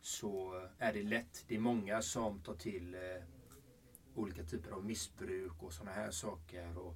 så 0.00 0.62
är 0.78 0.92
det 0.92 1.02
lätt. 1.02 1.44
Det 1.48 1.54
är 1.54 1.58
många 1.58 2.02
som 2.02 2.40
tar 2.40 2.54
till 2.54 2.94
eh, 2.94 3.00
olika 4.14 4.44
typer 4.44 4.70
av 4.70 4.84
missbruk 4.84 5.62
och 5.62 5.72
sådana 5.72 5.92
här 5.92 6.10
saker. 6.10 6.78
Och 6.78 6.94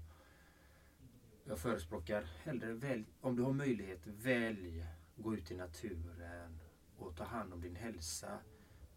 jag 1.44 1.58
förespråkar 1.58 2.22
hellre 2.42 2.72
välj, 2.72 3.04
om 3.20 3.36
du 3.36 3.42
har 3.42 3.52
möjlighet, 3.52 4.06
välj 4.06 4.84
gå 5.16 5.34
ut 5.34 5.50
i 5.50 5.54
naturen 5.54 6.58
och 6.98 7.16
ta 7.16 7.24
hand 7.24 7.52
om 7.52 7.60
din 7.60 7.76
hälsa. 7.76 8.38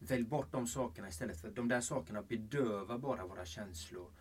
Välj 0.07 0.23
bort 0.23 0.51
de 0.51 0.67
sakerna 0.67 1.07
istället 1.07 1.41
för 1.41 1.51
de 1.51 1.67
där 1.67 1.81
sakerna 1.81 2.21
bedövar 2.21 2.97
bara 2.97 3.25
våra 3.25 3.45
känslor. 3.45 4.11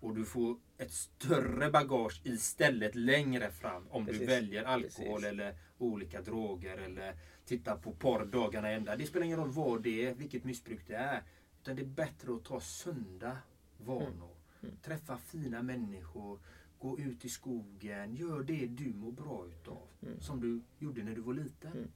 Och 0.00 0.14
du 0.14 0.24
får 0.24 0.56
ett 0.78 0.92
större 0.92 1.70
bagage 1.70 2.20
istället 2.24 2.94
längre 2.94 3.50
fram 3.50 3.88
om 3.90 4.04
du 4.04 4.12
Precis. 4.12 4.28
väljer 4.28 4.64
alkohol 4.64 5.20
Precis. 5.20 5.28
eller 5.28 5.54
olika 5.78 6.22
droger 6.22 6.78
eller 6.78 7.14
tittar 7.44 7.76
på 7.76 7.92
porr 7.92 8.24
dagarna 8.24 8.70
ända. 8.70 8.96
Det 8.96 9.06
spelar 9.06 9.26
ingen 9.26 9.38
roll 9.38 9.50
vad 9.50 9.82
det 9.82 10.06
är, 10.06 10.14
vilket 10.14 10.44
missbruk 10.44 10.80
det 10.86 10.94
är. 10.94 11.22
Utan 11.62 11.76
det 11.76 11.82
är 11.82 11.86
bättre 11.86 12.34
att 12.34 12.44
ta 12.44 12.60
sunda 12.60 13.38
vanor. 13.78 14.36
Mm. 14.62 14.76
Träffa 14.82 15.18
fina 15.18 15.62
människor. 15.62 16.40
Gå 16.78 16.98
ut 16.98 17.24
i 17.24 17.28
skogen, 17.28 18.14
gör 18.14 18.42
det 18.42 18.66
du 18.66 18.94
mår 18.94 19.12
bra 19.12 19.46
utav. 19.46 19.88
Mm. 20.02 20.20
Som 20.20 20.40
du 20.40 20.62
gjorde 20.78 21.02
när 21.02 21.14
du 21.14 21.20
var 21.20 21.34
liten. 21.34 21.72
Mm. 21.72 21.90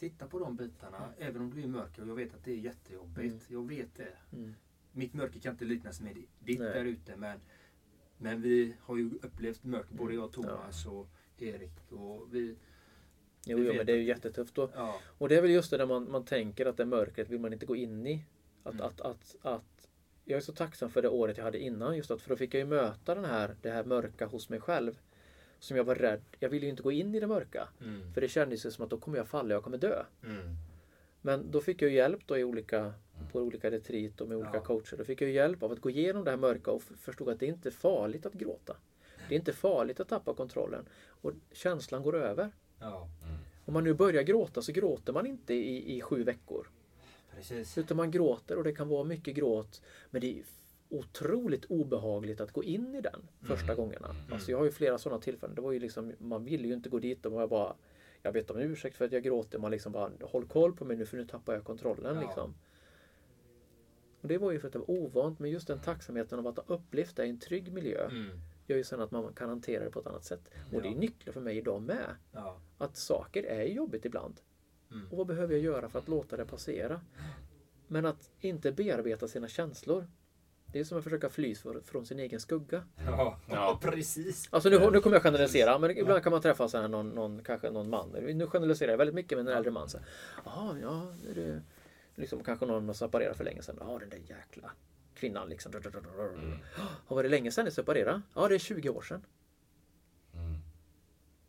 Titta 0.00 0.26
på 0.26 0.38
de 0.38 0.56
bitarna, 0.56 1.12
även 1.18 1.42
om 1.42 1.54
du 1.54 1.62
är 1.62 1.66
mörker. 1.66 2.02
Och 2.02 2.08
jag 2.08 2.14
vet 2.14 2.34
att 2.34 2.44
det 2.44 2.52
är 2.52 2.56
jättejobbigt. 2.56 3.46
Jag 3.48 3.68
vet 3.68 3.94
det. 3.94 4.12
Mm. 4.32 4.54
Mitt 4.92 5.14
mörker 5.14 5.40
kan 5.40 5.52
inte 5.52 5.64
liknas 5.64 6.00
med 6.00 6.16
ditt 6.38 6.58
Nej. 6.58 6.72
där 6.72 6.84
ute. 6.84 7.16
Men, 7.16 7.38
men 8.18 8.42
vi 8.42 8.74
har 8.80 8.96
ju 8.96 9.10
upplevt 9.22 9.64
mörker, 9.64 9.94
både 9.94 10.14
jag, 10.14 10.20
Mm. 10.22 10.32
Thomas 10.32 10.86
och 10.86 11.08
Erik. 11.38 11.92
Och 11.92 12.34
vi, 12.34 12.56
Jo, 13.46 13.58
jo 13.58 13.74
men 13.74 13.86
det 13.86 13.92
är 13.92 13.96
ju 13.96 14.04
jättetufft. 14.04 14.58
Och, 14.58 14.70
ja, 14.74 15.00
och 15.18 15.28
det 15.28 15.36
är 15.36 15.42
väl 15.42 15.50
just 15.50 15.70
det 15.70 15.76
där 15.76 15.86
man, 15.86 16.10
man 16.10 16.24
tänker 16.24 16.66
att 16.66 16.76
det 16.76 16.84
mörkret 16.86 17.28
vill 17.28 17.40
man 17.40 17.52
inte 17.52 17.66
gå 17.66 17.76
in 17.76 18.06
i. 18.06 18.24
Att, 18.62 18.74
Mm. 18.74 18.86
att, 18.86 19.00
att, 19.00 19.36
att, 19.42 19.88
jag 20.24 20.36
är 20.36 20.40
så 20.40 20.52
tacksam 20.52 20.90
för 20.90 21.02
det 21.02 21.08
året 21.08 21.36
jag 21.36 21.44
hade 21.44 21.58
innan. 21.58 21.96
Just 21.96 22.10
att, 22.10 22.22
för 22.22 22.30
då 22.30 22.36
fick 22.36 22.54
jag 22.54 22.58
ju 22.58 22.66
möta 22.66 23.14
den 23.14 23.24
här, 23.24 23.56
det 23.62 23.70
här 23.70 23.84
mörka 23.84 24.26
hos 24.26 24.48
mig 24.48 24.60
själv. 24.60 24.98
Som 25.60 25.76
jag 25.76 25.84
var 25.84 25.94
rädd. 25.94 26.20
Jag 26.38 26.48
ville 26.48 26.66
ju 26.66 26.70
inte 26.70 26.82
gå 26.82 26.92
in 26.92 27.14
i 27.14 27.20
det 27.20 27.26
mörka. 27.26 27.68
mm, 27.80 28.12
För 28.14 28.20
det 28.20 28.28
kändes 28.28 28.66
ju 28.66 28.70
som 28.70 28.84
att 28.84 28.90
då 28.90 28.96
kommer 28.98 29.18
jag 29.18 29.28
falla, 29.28 29.54
jag 29.54 29.62
kommer 29.62 29.78
dö. 29.78 30.02
mm, 30.24 30.56
Men 31.20 31.50
då 31.50 31.60
fick 31.60 31.82
jag 31.82 31.90
hjälp 31.90 32.20
då 32.26 32.38
i 32.38 32.44
olika, 32.44 32.94
på 33.32 33.40
olika 33.40 33.70
retreat 33.70 34.20
och 34.20 34.28
med 34.28 34.36
olika 34.36 34.56
Ja. 34.56 34.60
coacher. 34.64 34.96
Då 34.96 35.04
fick 35.04 35.20
jag 35.22 35.30
hjälp 35.30 35.62
av 35.62 35.72
att 35.72 35.80
gå 35.80 35.90
igenom 35.90 36.24
det 36.24 36.30
här 36.30 36.38
mörka 36.38 36.70
och 36.70 36.82
förstod 36.82 37.28
att 37.28 37.40
det 37.40 37.46
är 37.46 37.50
inte 37.52 37.70
farligt 37.70 38.26
att 38.26 38.32
gråta. 38.32 38.76
Det 39.28 39.34
är 39.34 39.38
inte 39.38 39.52
farligt 39.52 40.00
att 40.00 40.08
tappa 40.08 40.34
kontrollen. 40.34 40.84
Och 41.08 41.32
känslan 41.52 42.02
går 42.02 42.16
över. 42.16 42.50
ja, 42.80 43.08
Om 43.64 43.74
man 43.74 43.84
nu 43.84 43.94
börjar 43.94 44.22
gråta 44.22 44.62
så 44.62 44.72
gråter 44.72 45.12
man 45.12 45.26
inte 45.26 45.54
i, 45.54 45.96
i 45.96 46.00
sju 46.00 46.22
veckor. 46.24 46.66
precis. 47.34 47.78
Utan 47.78 47.96
man 47.96 48.10
gråter 48.10 48.56
och 48.58 48.64
det 48.64 48.72
kan 48.72 48.88
vara 48.88 49.04
mycket 49.04 49.34
gråt. 49.34 49.82
Men 50.10 50.20
det 50.20 50.38
är 50.38 50.42
otroligt 50.90 51.64
obehagligt 51.64 52.40
att 52.40 52.52
gå 52.52 52.64
in 52.64 52.94
i 52.94 53.00
den 53.00 53.28
första 53.42 53.74
gångerna. 53.74 54.14
Alltså 54.32 54.50
jag 54.50 54.58
har 54.58 54.64
ju 54.64 54.70
flera 54.70 54.98
sådana 54.98 55.20
tillfällen. 55.22 55.54
Det 55.54 55.62
var 55.62 55.72
ju 55.72 55.78
liksom, 55.78 56.12
man 56.18 56.44
ville 56.44 56.68
ju 56.68 56.74
inte 56.74 56.88
gå 56.88 56.98
dit 56.98 57.26
och 57.26 57.32
man 57.32 57.48
bara 57.48 57.74
Jag 58.22 58.32
vet 58.32 58.50
om 58.50 58.58
ursäkt 58.58 58.96
för 58.96 59.04
att 59.04 59.12
jag 59.12 59.22
gråter. 59.22 59.58
Man 59.58 59.70
liksom 59.70 59.92
bara 59.92 60.10
Håll 60.22 60.46
koll 60.46 60.76
på 60.76 60.84
mig 60.84 60.96
nu 60.96 61.06
för 61.06 61.16
nu 61.16 61.26
tappar 61.26 61.54
jag 61.54 61.64
kontrollen. 61.64 62.14
Ja. 62.16 62.20
Liksom. 62.22 62.54
Och 64.20 64.28
det 64.28 64.38
var 64.38 64.52
ju 64.52 64.58
för 64.60 64.66
att 64.66 64.72
det 64.72 64.78
var 64.78 64.90
ovant. 64.90 65.38
Men 65.38 65.50
just 65.50 65.66
den 65.66 65.80
tacksamheten 65.80 66.38
av 66.38 66.46
att 66.46 66.56
ha 66.56 66.64
upplevt 66.74 67.16
det 67.16 67.26
i 67.26 67.30
en 67.30 67.38
trygg 67.38 67.72
miljö. 67.72 68.04
Mm, 68.10 68.40
Gör 68.66 68.76
ju 68.76 68.84
sen 68.84 69.00
att 69.00 69.10
man 69.10 69.32
kan 69.32 69.48
hantera 69.48 69.84
det 69.84 69.90
på 69.90 70.00
ett 70.00 70.06
annat 70.06 70.24
sätt. 70.24 70.50
Och 70.72 70.82
det 70.82 70.88
är 70.88 70.92
Ja. 70.92 70.98
nycklar 70.98 71.32
för 71.32 71.40
mig 71.40 71.56
idag 71.58 71.82
med. 71.82 72.06
ja, 72.32 72.60
Att 72.78 72.96
saker 72.96 73.42
är 73.42 73.64
jobbigt 73.64 74.04
ibland. 74.04 74.40
Mm. 74.90 75.06
Och 75.10 75.16
vad 75.18 75.26
behöver 75.26 75.54
jag 75.54 75.62
göra 75.62 75.88
för 75.88 75.98
att 75.98 76.08
låta 76.08 76.36
det 76.36 76.44
passera? 76.46 77.00
Men 77.88 78.06
att 78.06 78.30
inte 78.40 78.72
bearbeta 78.72 79.28
sina 79.28 79.48
känslor. 79.48 80.06
Det 80.72 80.80
är 80.80 80.84
som 80.84 80.98
att 80.98 81.04
försöka 81.04 81.28
fly 81.28 81.54
för, 81.54 81.80
från 81.80 82.06
sin 82.06 82.18
egen 82.20 82.40
skugga. 82.40 82.84
ja, 83.06 83.38
Ja. 83.48 83.78
precis. 83.82 84.48
Alltså 84.50 84.68
nu, 84.68 84.90
nu 84.90 85.00
kommer 85.00 85.16
jag 85.16 85.22
generalisera, 85.22 85.78
men 85.78 85.90
ibland 85.90 86.22
kan 86.22 86.32
man 86.32 86.42
träffa 86.42 86.68
så 86.68 86.78
här 86.78 86.88
någon, 86.88 87.08
någon, 87.08 87.42
kanske 87.44 87.70
någon 87.70 87.90
man. 87.90 88.10
Nu 88.10 88.46
generaliserar 88.46 88.90
jag 88.90 88.98
väldigt 88.98 89.14
mycket 89.14 89.38
med 89.38 89.48
en 89.48 89.56
äldre 89.56 89.70
man. 89.70 89.88
Så 89.88 89.98
här, 89.98 90.06
Jaha, 90.44 90.76
ja, 90.82 91.14
är 91.30 91.34
det 91.34 91.62
liksom 92.14 92.44
kanske 92.44 92.66
någon 92.66 92.86
har 92.86 92.94
separerat 92.94 93.36
för 93.36 93.44
länge 93.44 93.62
sedan. 93.62 93.76
Ja, 93.80 93.98
den 93.98 94.08
där 94.08 94.18
jäkla 94.18 94.70
kvinnan 95.14 95.48
liksom. 95.48 95.72
Mm. 95.74 96.58
Ja, 97.08 97.14
var 97.14 97.22
det 97.22 97.28
länge 97.28 97.50
sedan 97.52 97.64
ni 97.64 97.70
separerade? 97.70 98.22
Ja, 98.34 98.48
det 98.48 98.54
är 98.54 98.58
20 98.58 98.88
år 98.88 99.02
sedan. 99.02 99.26
Mm. 100.34 100.54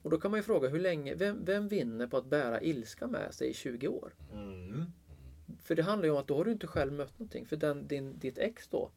Och 0.01 0.09
då 0.09 0.19
kan 0.19 0.31
man 0.31 0.37
ju 0.39 0.43
fråga 0.43 0.69
hur 0.69 0.79
länge, 0.79 1.15
vem, 1.15 1.45
vem 1.45 1.67
vinner 1.67 2.07
på 2.07 2.17
att 2.17 2.25
bära 2.25 2.61
ilska 2.61 3.07
med 3.07 3.33
sig 3.33 3.49
i 3.49 3.53
20 3.53 3.87
år? 3.87 4.13
Mm. 4.33 4.85
För 5.63 5.75
det 5.75 5.83
handlar 5.83 6.05
ju 6.05 6.11
om 6.11 6.17
att 6.17 6.27
då 6.27 6.37
har 6.37 6.45
du 6.45 6.51
inte 6.51 6.67
själv 6.67 6.93
mött 6.93 7.19
någonting. 7.19 7.45
För 7.45 7.55
den, 7.55 7.87
din, 7.87 8.19
ditt 8.19 8.37
ex 8.37 8.67
då 8.67 8.91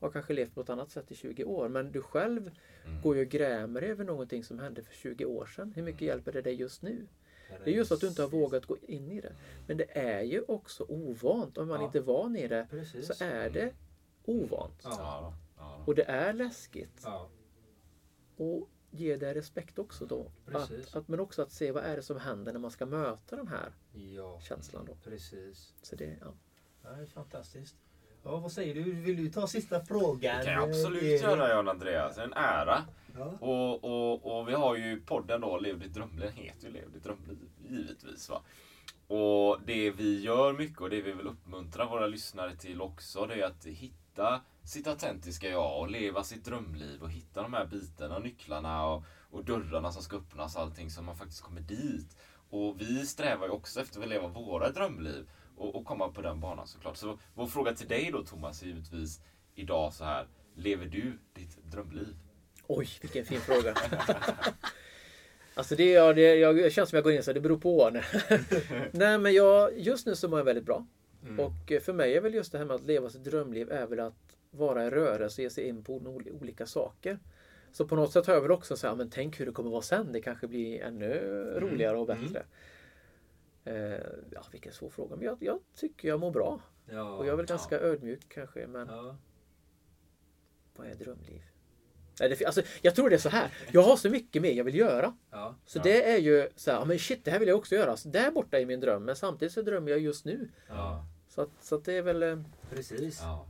har 0.00 0.10
kanske 0.10 0.32
levt 0.34 0.54
på 0.54 0.60
ett 0.60 0.70
annat 0.70 0.90
sätt 0.90 1.10
i 1.12 1.14
20 1.14 1.44
år. 1.44 1.68
Men 1.68 1.92
du 1.92 2.02
själv 2.02 2.50
Mm. 2.86 3.02
går 3.02 3.16
ju 3.16 3.22
och 3.22 3.28
grämer 3.28 3.82
över 3.82 4.04
någonting 4.04 4.44
som 4.44 4.58
hände 4.58 4.82
för 4.82 4.94
20 4.94 5.24
år 5.24 5.46
sedan. 5.46 5.72
Hur 5.76 5.82
mycket 5.82 6.00
hjälper 6.02 6.32
det 6.32 6.42
dig 6.42 6.54
just 6.54 6.82
nu? 6.82 7.06
Det 7.64 7.70
är 7.70 7.74
just 7.74 7.92
att 7.92 8.00
du 8.00 8.08
inte 8.08 8.22
har 8.22 8.28
vågat 8.28 8.66
gå 8.66 8.76
in 8.82 9.12
i 9.12 9.20
det. 9.20 9.32
Men 9.66 9.76
det 9.76 9.98
är 9.98 10.22
ju 10.22 10.42
också 10.48 10.84
ovant. 10.88 11.58
Om 11.58 11.68
man 11.68 11.80
Ja. 11.80 11.86
inte 11.86 11.98
är 11.98 12.02
van 12.02 12.36
i 12.36 12.48
det 12.48 12.66
Precis. 12.70 13.06
så 13.06 13.24
är 13.24 13.50
det 13.50 13.72
ovant. 14.24 14.80
Ja. 14.84 15.34
Och 15.86 15.94
det 15.94 16.02
är 16.04 16.32
läskigt. 16.32 17.00
Ja, 17.04 17.28
Och 18.36 18.68
ge 18.90 19.16
det 19.16 19.34
respekt 19.34 19.78
också 19.78 20.06
då. 20.06 20.32
Att, 20.52 20.96
att, 20.96 21.08
men 21.08 21.20
också 21.20 21.42
att 21.42 21.52
se 21.52 21.72
vad 21.72 21.84
är 21.84 21.96
det 21.96 22.02
som 22.02 22.16
händer 22.20 22.52
när 22.52 22.60
man 22.60 22.70
ska 22.70 22.86
möta 22.86 23.36
den 23.36 23.48
här 23.48 23.72
ja, 23.92 24.40
känslan 24.40 24.84
då. 24.84 24.96
precis. 25.04 25.74
Så 25.82 25.96
det. 25.96 26.16
Ja, 26.20 26.90
det 26.96 27.02
är 27.02 27.06
fantastiskt. 27.06 27.76
Ja, 28.28 28.36
vad 28.36 28.52
säger 28.52 28.74
du? 28.74 28.92
Vill 28.92 29.16
du 29.16 29.30
ta 29.30 29.46
sista 29.46 29.84
frågan? 29.84 30.38
Det 30.38 30.44
kan 30.44 30.52
jag 30.52 30.68
absolut 30.68 31.02
Erik? 31.02 31.22
göra 31.22 31.48
Jan 31.48 31.68
Andreas. 31.68 32.18
En 32.18 32.32
ära. 32.32 32.84
Ja. 33.18 33.24
Och, 33.24 33.84
och, 33.84 34.38
och 34.38 34.48
vi 34.48 34.52
har 34.52 34.76
ju 34.76 35.00
podden 35.00 35.40
då, 35.40 35.58
Lev 35.58 35.78
ditt 35.78 35.94
drömliv. 35.94 36.20
Den 36.20 36.32
heter 36.32 36.66
ju 36.66 36.72
Lev 36.72 36.92
ditt 36.92 37.04
drömliv, 37.04 37.38
givetvis. 37.68 38.28
Va? 38.28 38.40
Och 39.16 39.60
det 39.66 39.90
vi 39.90 40.20
gör 40.20 40.52
mycket 40.52 40.80
och 40.80 40.90
det 40.90 41.00
vi 41.00 41.12
vill 41.12 41.26
uppmuntra 41.26 41.86
våra 41.86 42.06
lyssnare 42.06 42.56
till 42.56 42.80
också, 42.80 43.26
det 43.26 43.34
är 43.34 43.46
att 43.46 43.66
hitta 43.66 44.40
sitt 44.64 44.86
autentiska 44.86 45.48
jag 45.48 45.80
och 45.80 45.90
leva 45.90 46.24
sitt 46.24 46.44
drömliv 46.44 47.02
och 47.02 47.10
hitta 47.10 47.42
de 47.42 47.54
här 47.54 47.66
bitarna, 47.66 48.18
nycklarna 48.18 48.86
och, 48.86 49.02
och 49.30 49.44
dörrarna 49.44 49.92
som 49.92 50.02
ska 50.02 50.16
öppnas, 50.16 50.56
allting 50.56 50.90
så 50.90 51.02
man 51.02 51.16
faktiskt 51.16 51.42
kommer 51.42 51.60
dit. 51.60 52.16
Och 52.50 52.80
vi 52.80 53.06
strävar 53.06 53.46
ju 53.46 53.52
också 53.52 53.80
efter 53.80 54.00
att 54.00 54.08
leva 54.08 54.28
våra 54.28 54.70
drömliv 54.70 55.26
och, 55.56 55.74
och 55.76 55.84
komma 55.84 56.08
på 56.08 56.22
den 56.22 56.40
banan 56.40 56.66
såklart. 56.66 56.96
Så 56.96 57.18
vår 57.34 57.46
fråga 57.46 57.72
till 57.72 57.88
dig 57.88 58.10
då 58.12 58.24
Thomas 58.24 58.62
är 58.62 58.66
givetvis 58.66 59.20
idag 59.54 59.92
så 59.92 60.04
här, 60.04 60.26
lever 60.54 60.86
du 60.86 61.18
ditt 61.32 61.56
drömliv? 61.64 62.16
Oj, 62.66 62.88
vilken 63.02 63.24
fin 63.24 63.40
fråga. 63.40 63.74
alltså 65.54 65.74
det, 65.76 65.90
ja, 65.90 66.12
det 66.12 66.34
jag, 66.34 66.60
jag 66.60 66.72
känns 66.72 66.90
som 66.90 66.96
jag 66.96 67.04
går 67.04 67.12
in 67.12 67.22
så 67.22 67.32
det 67.32 67.40
beror 67.40 67.58
på. 67.58 67.90
Nej 68.92 69.18
men 69.18 69.34
jag, 69.34 69.78
just 69.78 70.06
nu 70.06 70.14
så 70.14 70.28
mår 70.28 70.38
jag 70.38 70.44
väldigt 70.44 70.64
bra. 70.66 70.86
Mm. 71.24 71.40
Och 71.40 71.72
eh, 71.72 71.80
för 71.80 71.92
mig 71.92 72.14
är 72.16 72.20
väl 72.20 72.34
just 72.34 72.52
det 72.52 72.58
här 72.58 72.64
med 72.64 72.74
att 72.76 72.86
leva 72.86 73.10
sitt 73.10 73.24
drömliv 73.24 73.72
är 73.72 73.86
väl 73.86 74.00
att 74.00 74.36
vara 74.50 74.86
i 74.86 74.90
rörelse 74.90 75.40
och 75.40 75.42
ge 75.42 75.50
sig 75.50 75.68
in 75.68 75.84
på 75.84 75.96
ol- 75.96 76.30
olika 76.40 76.66
saker. 76.66 77.18
Så 77.72 77.86
på 77.88 77.96
något 77.96 78.12
sätt 78.12 78.26
har 78.26 78.34
jag 78.34 78.40
väl 78.40 78.50
också 78.50 78.76
så 78.76 78.88
här, 78.88 78.94
men 78.94 79.10
tänk 79.10 79.40
hur 79.40 79.46
det 79.46 79.52
kommer 79.52 79.70
vara 79.70 79.82
sen. 79.82 80.12
Det 80.12 80.20
kanske 80.20 80.46
blir 80.46 80.80
ännu 80.82 81.08
roligare 81.60 81.96
och 81.96 82.06
bättre. 82.06 82.38
Eh, 82.38 82.44
ja, 84.30 84.42
vilken 84.52 84.72
svår 84.72 84.90
fråga. 84.90 85.16
Men 85.16 85.24
jag, 85.24 85.36
jag 85.40 85.58
tycker 85.74 86.08
jag 86.08 86.20
mår 86.20 86.30
bra. 86.30 86.60
Ja. 86.90 87.10
Och 87.16 87.26
jag 87.26 87.32
är 87.32 87.36
väl 87.36 87.46
ganska 87.46 87.80
ödmjuk 87.80 88.26
kanske. 88.28 88.66
Men 88.66 88.88
Ja. 88.88 89.16
vad 90.76 90.86
är 90.86 90.94
drömliv? 90.94 91.42
Alltså, 92.46 92.62
jag 92.82 92.94
tror 92.94 93.10
det 93.10 93.16
är 93.16 93.20
så 93.20 93.28
här. 93.28 93.54
Jag 93.72 93.82
har 93.82 93.96
så 93.96 94.10
mycket 94.10 94.42
mer 94.42 94.52
jag 94.52 94.64
vill 94.64 94.74
göra. 94.74 95.16
Ja. 95.30 95.54
Så 95.66 95.78
det 95.78 96.10
är 96.12 96.18
ju 96.18 96.48
så 96.56 96.70
här, 96.70 96.78
ja, 96.78 96.84
men 96.84 96.98
shit, 96.98 97.24
det 97.24 97.30
här 97.30 97.38
vill 97.38 97.48
jag 97.48 97.58
också 97.58 97.74
göra. 97.74 97.96
Så 97.96 98.08
där 98.08 98.30
borta 98.30 98.60
är 98.60 98.66
min 98.66 98.80
dröm. 98.80 99.04
Men 99.04 99.16
samtidigt 99.16 99.52
så 99.52 99.62
drömmer 99.62 99.90
jag 99.90 100.00
just 100.00 100.24
nu. 100.24 100.48
ja. 100.68 101.06
Så, 101.28 101.42
att, 101.42 101.50
så 101.60 101.74
att 101.74 101.84
det 101.84 101.92
är 101.92 102.02
väl... 102.02 102.22
eh, 102.22 102.42
Precis. 102.70 103.20
Ja. 103.22 103.46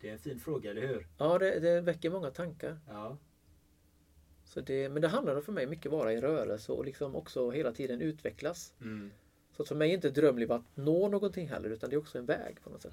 Det 0.00 0.08
är 0.08 0.12
en 0.12 0.18
fin 0.18 0.40
fråga, 0.40 0.70
eller 0.70 0.86
hur? 0.86 1.06
Ja, 1.18 1.38
det, 1.38 1.60
det 1.60 1.80
väcker 1.80 2.10
många 2.10 2.30
tankar. 2.30 2.80
Ja. 2.88 3.18
Så 4.44 4.60
det, 4.60 4.88
men 4.88 5.02
det 5.02 5.08
handlar 5.08 5.40
för 5.40 5.52
mig 5.52 5.66
mycket 5.66 5.92
vara 5.92 6.12
i 6.12 6.20
rörelse 6.20 6.72
och 6.72 6.84
liksom 6.84 7.16
också 7.16 7.50
hela 7.50 7.72
tiden 7.72 8.00
utvecklas. 8.00 8.74
Mm. 8.80 9.10
Så 9.56 9.64
för 9.64 9.74
mig 9.74 9.90
är 9.90 9.94
inte 9.94 10.10
drömliv 10.10 10.52
att 10.52 10.62
nå 10.74 11.08
någonting 11.08 11.48
heller 11.48 11.70
utan 11.70 11.90
det 11.90 11.96
är 11.96 11.98
också 11.98 12.18
en 12.18 12.26
väg 12.26 12.56
på 12.64 12.70
något 12.70 12.82
sätt. 12.82 12.92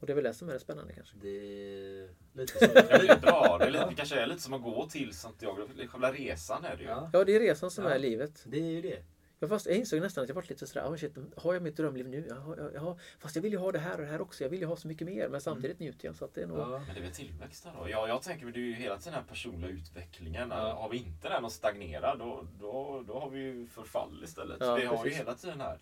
Och 0.00 0.06
det 0.06 0.12
är 0.12 0.14
väl 0.14 0.24
det 0.24 0.34
som 0.34 0.48
är 0.48 0.52
det 0.52 0.60
spännande 0.60 0.92
kanske. 0.92 1.16
Det 1.22 1.28
är 1.28 2.08
lite 2.32 2.52
så. 2.58 2.64
Ja, 2.74 2.98
det 2.98 3.08
är 3.08 3.20
bra. 3.20 3.56
Det, 3.58 3.64
är 3.64 3.70
lite, 3.70 3.86
det 3.86 3.94
kanske 3.94 4.20
är 4.20 4.26
lite 4.26 4.40
som 4.42 4.52
att 4.54 4.62
gå 4.62 4.86
till 4.88 5.12
Santiago. 5.14 5.66
Själva 5.88 6.12
resan 6.12 6.64
är 6.64 6.76
det 6.76 6.82
ju. 6.82 6.88
Ja. 6.88 7.10
Ja, 7.12 7.24
det 7.24 7.36
är 7.36 7.40
resan 7.40 7.70
som 7.70 7.84
Ja. 7.84 7.90
är 7.90 7.98
livet. 7.98 8.42
Det 8.44 8.58
är 8.58 8.70
ju 8.70 8.82
det. 8.82 9.02
Ja, 9.42 9.48
fast 9.48 9.66
jag 9.66 9.76
insåg 9.76 10.00
nästan 10.00 10.22
att 10.22 10.28
jag 10.28 10.34
varit 10.34 10.48
lite 10.50 10.66
sådär, 10.66 10.86
oh 10.88 10.96
shit, 10.96 11.16
har 11.36 11.54
jag 11.54 11.62
mitt 11.62 11.76
drömliv 11.76 12.08
nu? 12.08 12.26
Ja, 12.28 12.54
ja, 12.58 12.70
ja, 12.74 12.98
fast 13.18 13.36
jag 13.36 13.42
vill 13.42 13.52
ju 13.52 13.58
ha 13.58 13.72
det 13.72 13.78
här 13.78 13.94
och 13.94 14.00
det 14.00 14.06
här 14.06 14.20
också. 14.20 14.44
Jag 14.44 14.50
vill 14.50 14.60
ju 14.60 14.66
ha 14.66 14.76
så 14.76 14.88
mycket 14.88 15.06
mer. 15.06 15.28
Men 15.28 15.40
samtidigt 15.40 15.78
njuter 15.78 16.06
jag. 16.06 16.16
Så 16.16 16.24
att 16.24 16.34
det 16.34 16.42
är 16.42 16.46
nog... 16.46 16.58
Ja. 16.58 16.66
Men 16.86 16.94
det 16.94 17.00
är 17.00 17.02
väl 17.02 17.12
tillväxten 17.12 17.72
då? 17.78 17.90
Ja, 17.90 18.08
jag 18.08 18.22
tänker 18.22 18.46
att 18.46 18.54
det 18.54 18.60
är 18.60 18.62
ju 18.62 18.72
hela 18.74 18.96
tiden 18.98 19.12
den 19.12 19.22
här 19.22 19.28
personliga 19.28 19.70
utvecklingen. 19.70 20.48
Ja. 20.50 20.72
Har 20.72 20.88
vi 20.88 20.96
inte 20.96 21.28
den 21.28 21.44
och 21.44 21.52
stagnerar 21.52 22.16
då, 22.16 22.46
då, 22.60 23.04
då 23.06 23.18
har 23.20 23.30
vi 23.30 23.38
ju 23.40 23.66
förfall 23.66 24.24
istället. 24.24 24.56
Ja, 24.60 24.74
vi 24.74 24.84
har 24.84 25.04
ju 25.06 25.10
hela 25.12 25.34
tiden 25.34 25.60
här 25.60 25.78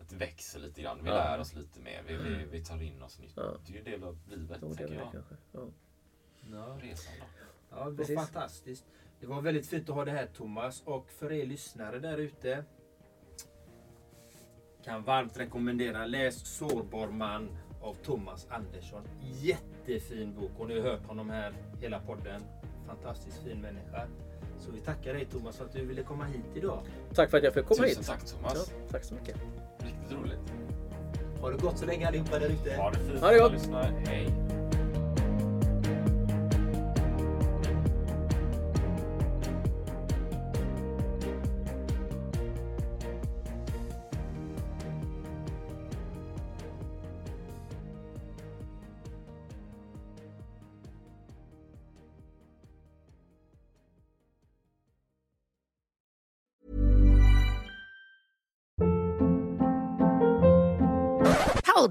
att 0.00 0.08
det 0.08 0.16
växer 0.16 0.60
lite 0.60 0.82
grann. 0.82 0.98
Vi 1.02 1.08
Ja. 1.10 1.14
lär 1.14 1.38
oss 1.38 1.54
lite 1.54 1.80
mer. 1.80 2.02
Vi, 2.06 2.16
vi, 2.16 2.44
vi 2.50 2.64
tar 2.64 2.82
in 2.82 3.02
oss 3.02 3.18
nytt. 3.18 3.32
Ja. 3.36 3.56
Det 3.66 3.70
är 3.72 3.74
ju 3.74 3.78
en 3.78 3.84
del 3.84 4.04
av 4.04 4.18
livet, 4.30 4.58
Jo, 4.62 4.74
tänker 4.74 4.94
jag. 4.94 5.12
kanske. 5.12 5.34
Ja. 5.52 5.60
Ja. 6.52 6.78
Resan 6.82 7.12
då. 7.20 7.26
Ja, 7.70 7.76
det 7.84 7.90
var 7.90 7.96
Precis. 7.96 8.16
fantastiskt. 8.16 8.84
Det 9.20 9.26
var 9.26 9.40
väldigt 9.40 9.66
fint 9.66 9.88
att 9.88 9.94
ha 9.94 10.04
det 10.04 10.10
här 10.10 10.26
Thomas. 10.26 10.82
Och 10.84 11.10
för 11.10 11.32
er 11.32 11.46
lyssnare 11.46 11.98
där 11.98 12.18
ute. 12.18 12.64
Kan 14.86 15.02
varmt 15.02 15.38
rekommendera 15.40 16.06
läs 16.06 16.56
Sårbar 16.56 17.08
man 17.08 17.48
av 17.80 17.94
Thomas 17.94 18.46
Andersson. 18.50 19.02
Jättefin 19.20 20.34
bok 20.34 20.50
och 20.58 20.68
ni 20.68 20.80
har 20.80 20.90
hört 20.90 21.06
honom 21.06 21.30
här 21.30 21.52
hela 21.80 22.00
podden. 22.00 22.42
Fantastiskt 22.86 23.42
fin 23.42 23.60
människa. 23.60 24.06
Så 24.58 24.70
vi 24.70 24.80
tackar 24.80 25.14
dig 25.14 25.24
Thomas 25.24 25.56
för 25.56 25.64
att 25.64 25.72
du 25.72 25.86
ville 25.86 26.02
komma 26.02 26.24
hit 26.24 26.44
idag. 26.54 26.82
Tack 27.14 27.30
för 27.30 27.38
att 27.38 27.44
jag 27.44 27.54
fick 27.54 27.66
komma 27.66 27.82
Tusen 27.82 27.98
hit. 27.98 28.06
tack 28.06 28.24
Thomas. 28.24 28.72
Ja, 28.72 28.86
tack 28.90 29.04
så 29.04 29.14
mycket. 29.14 29.36
Riktigt 29.78 30.12
roligt. 30.12 30.52
Ha 31.40 31.50
det 31.50 31.62
gott 31.62 31.78
så 31.78 31.86
länge 31.86 32.08
allihopa 32.08 32.38
där 32.38 32.48
ute. 32.48 32.76
Ha 32.76 32.90
det 32.90 32.98
fint. 32.98 33.20
Ha 33.20 33.30
det 33.30 33.38
gott. 33.38 33.68
Hej. 34.06 34.45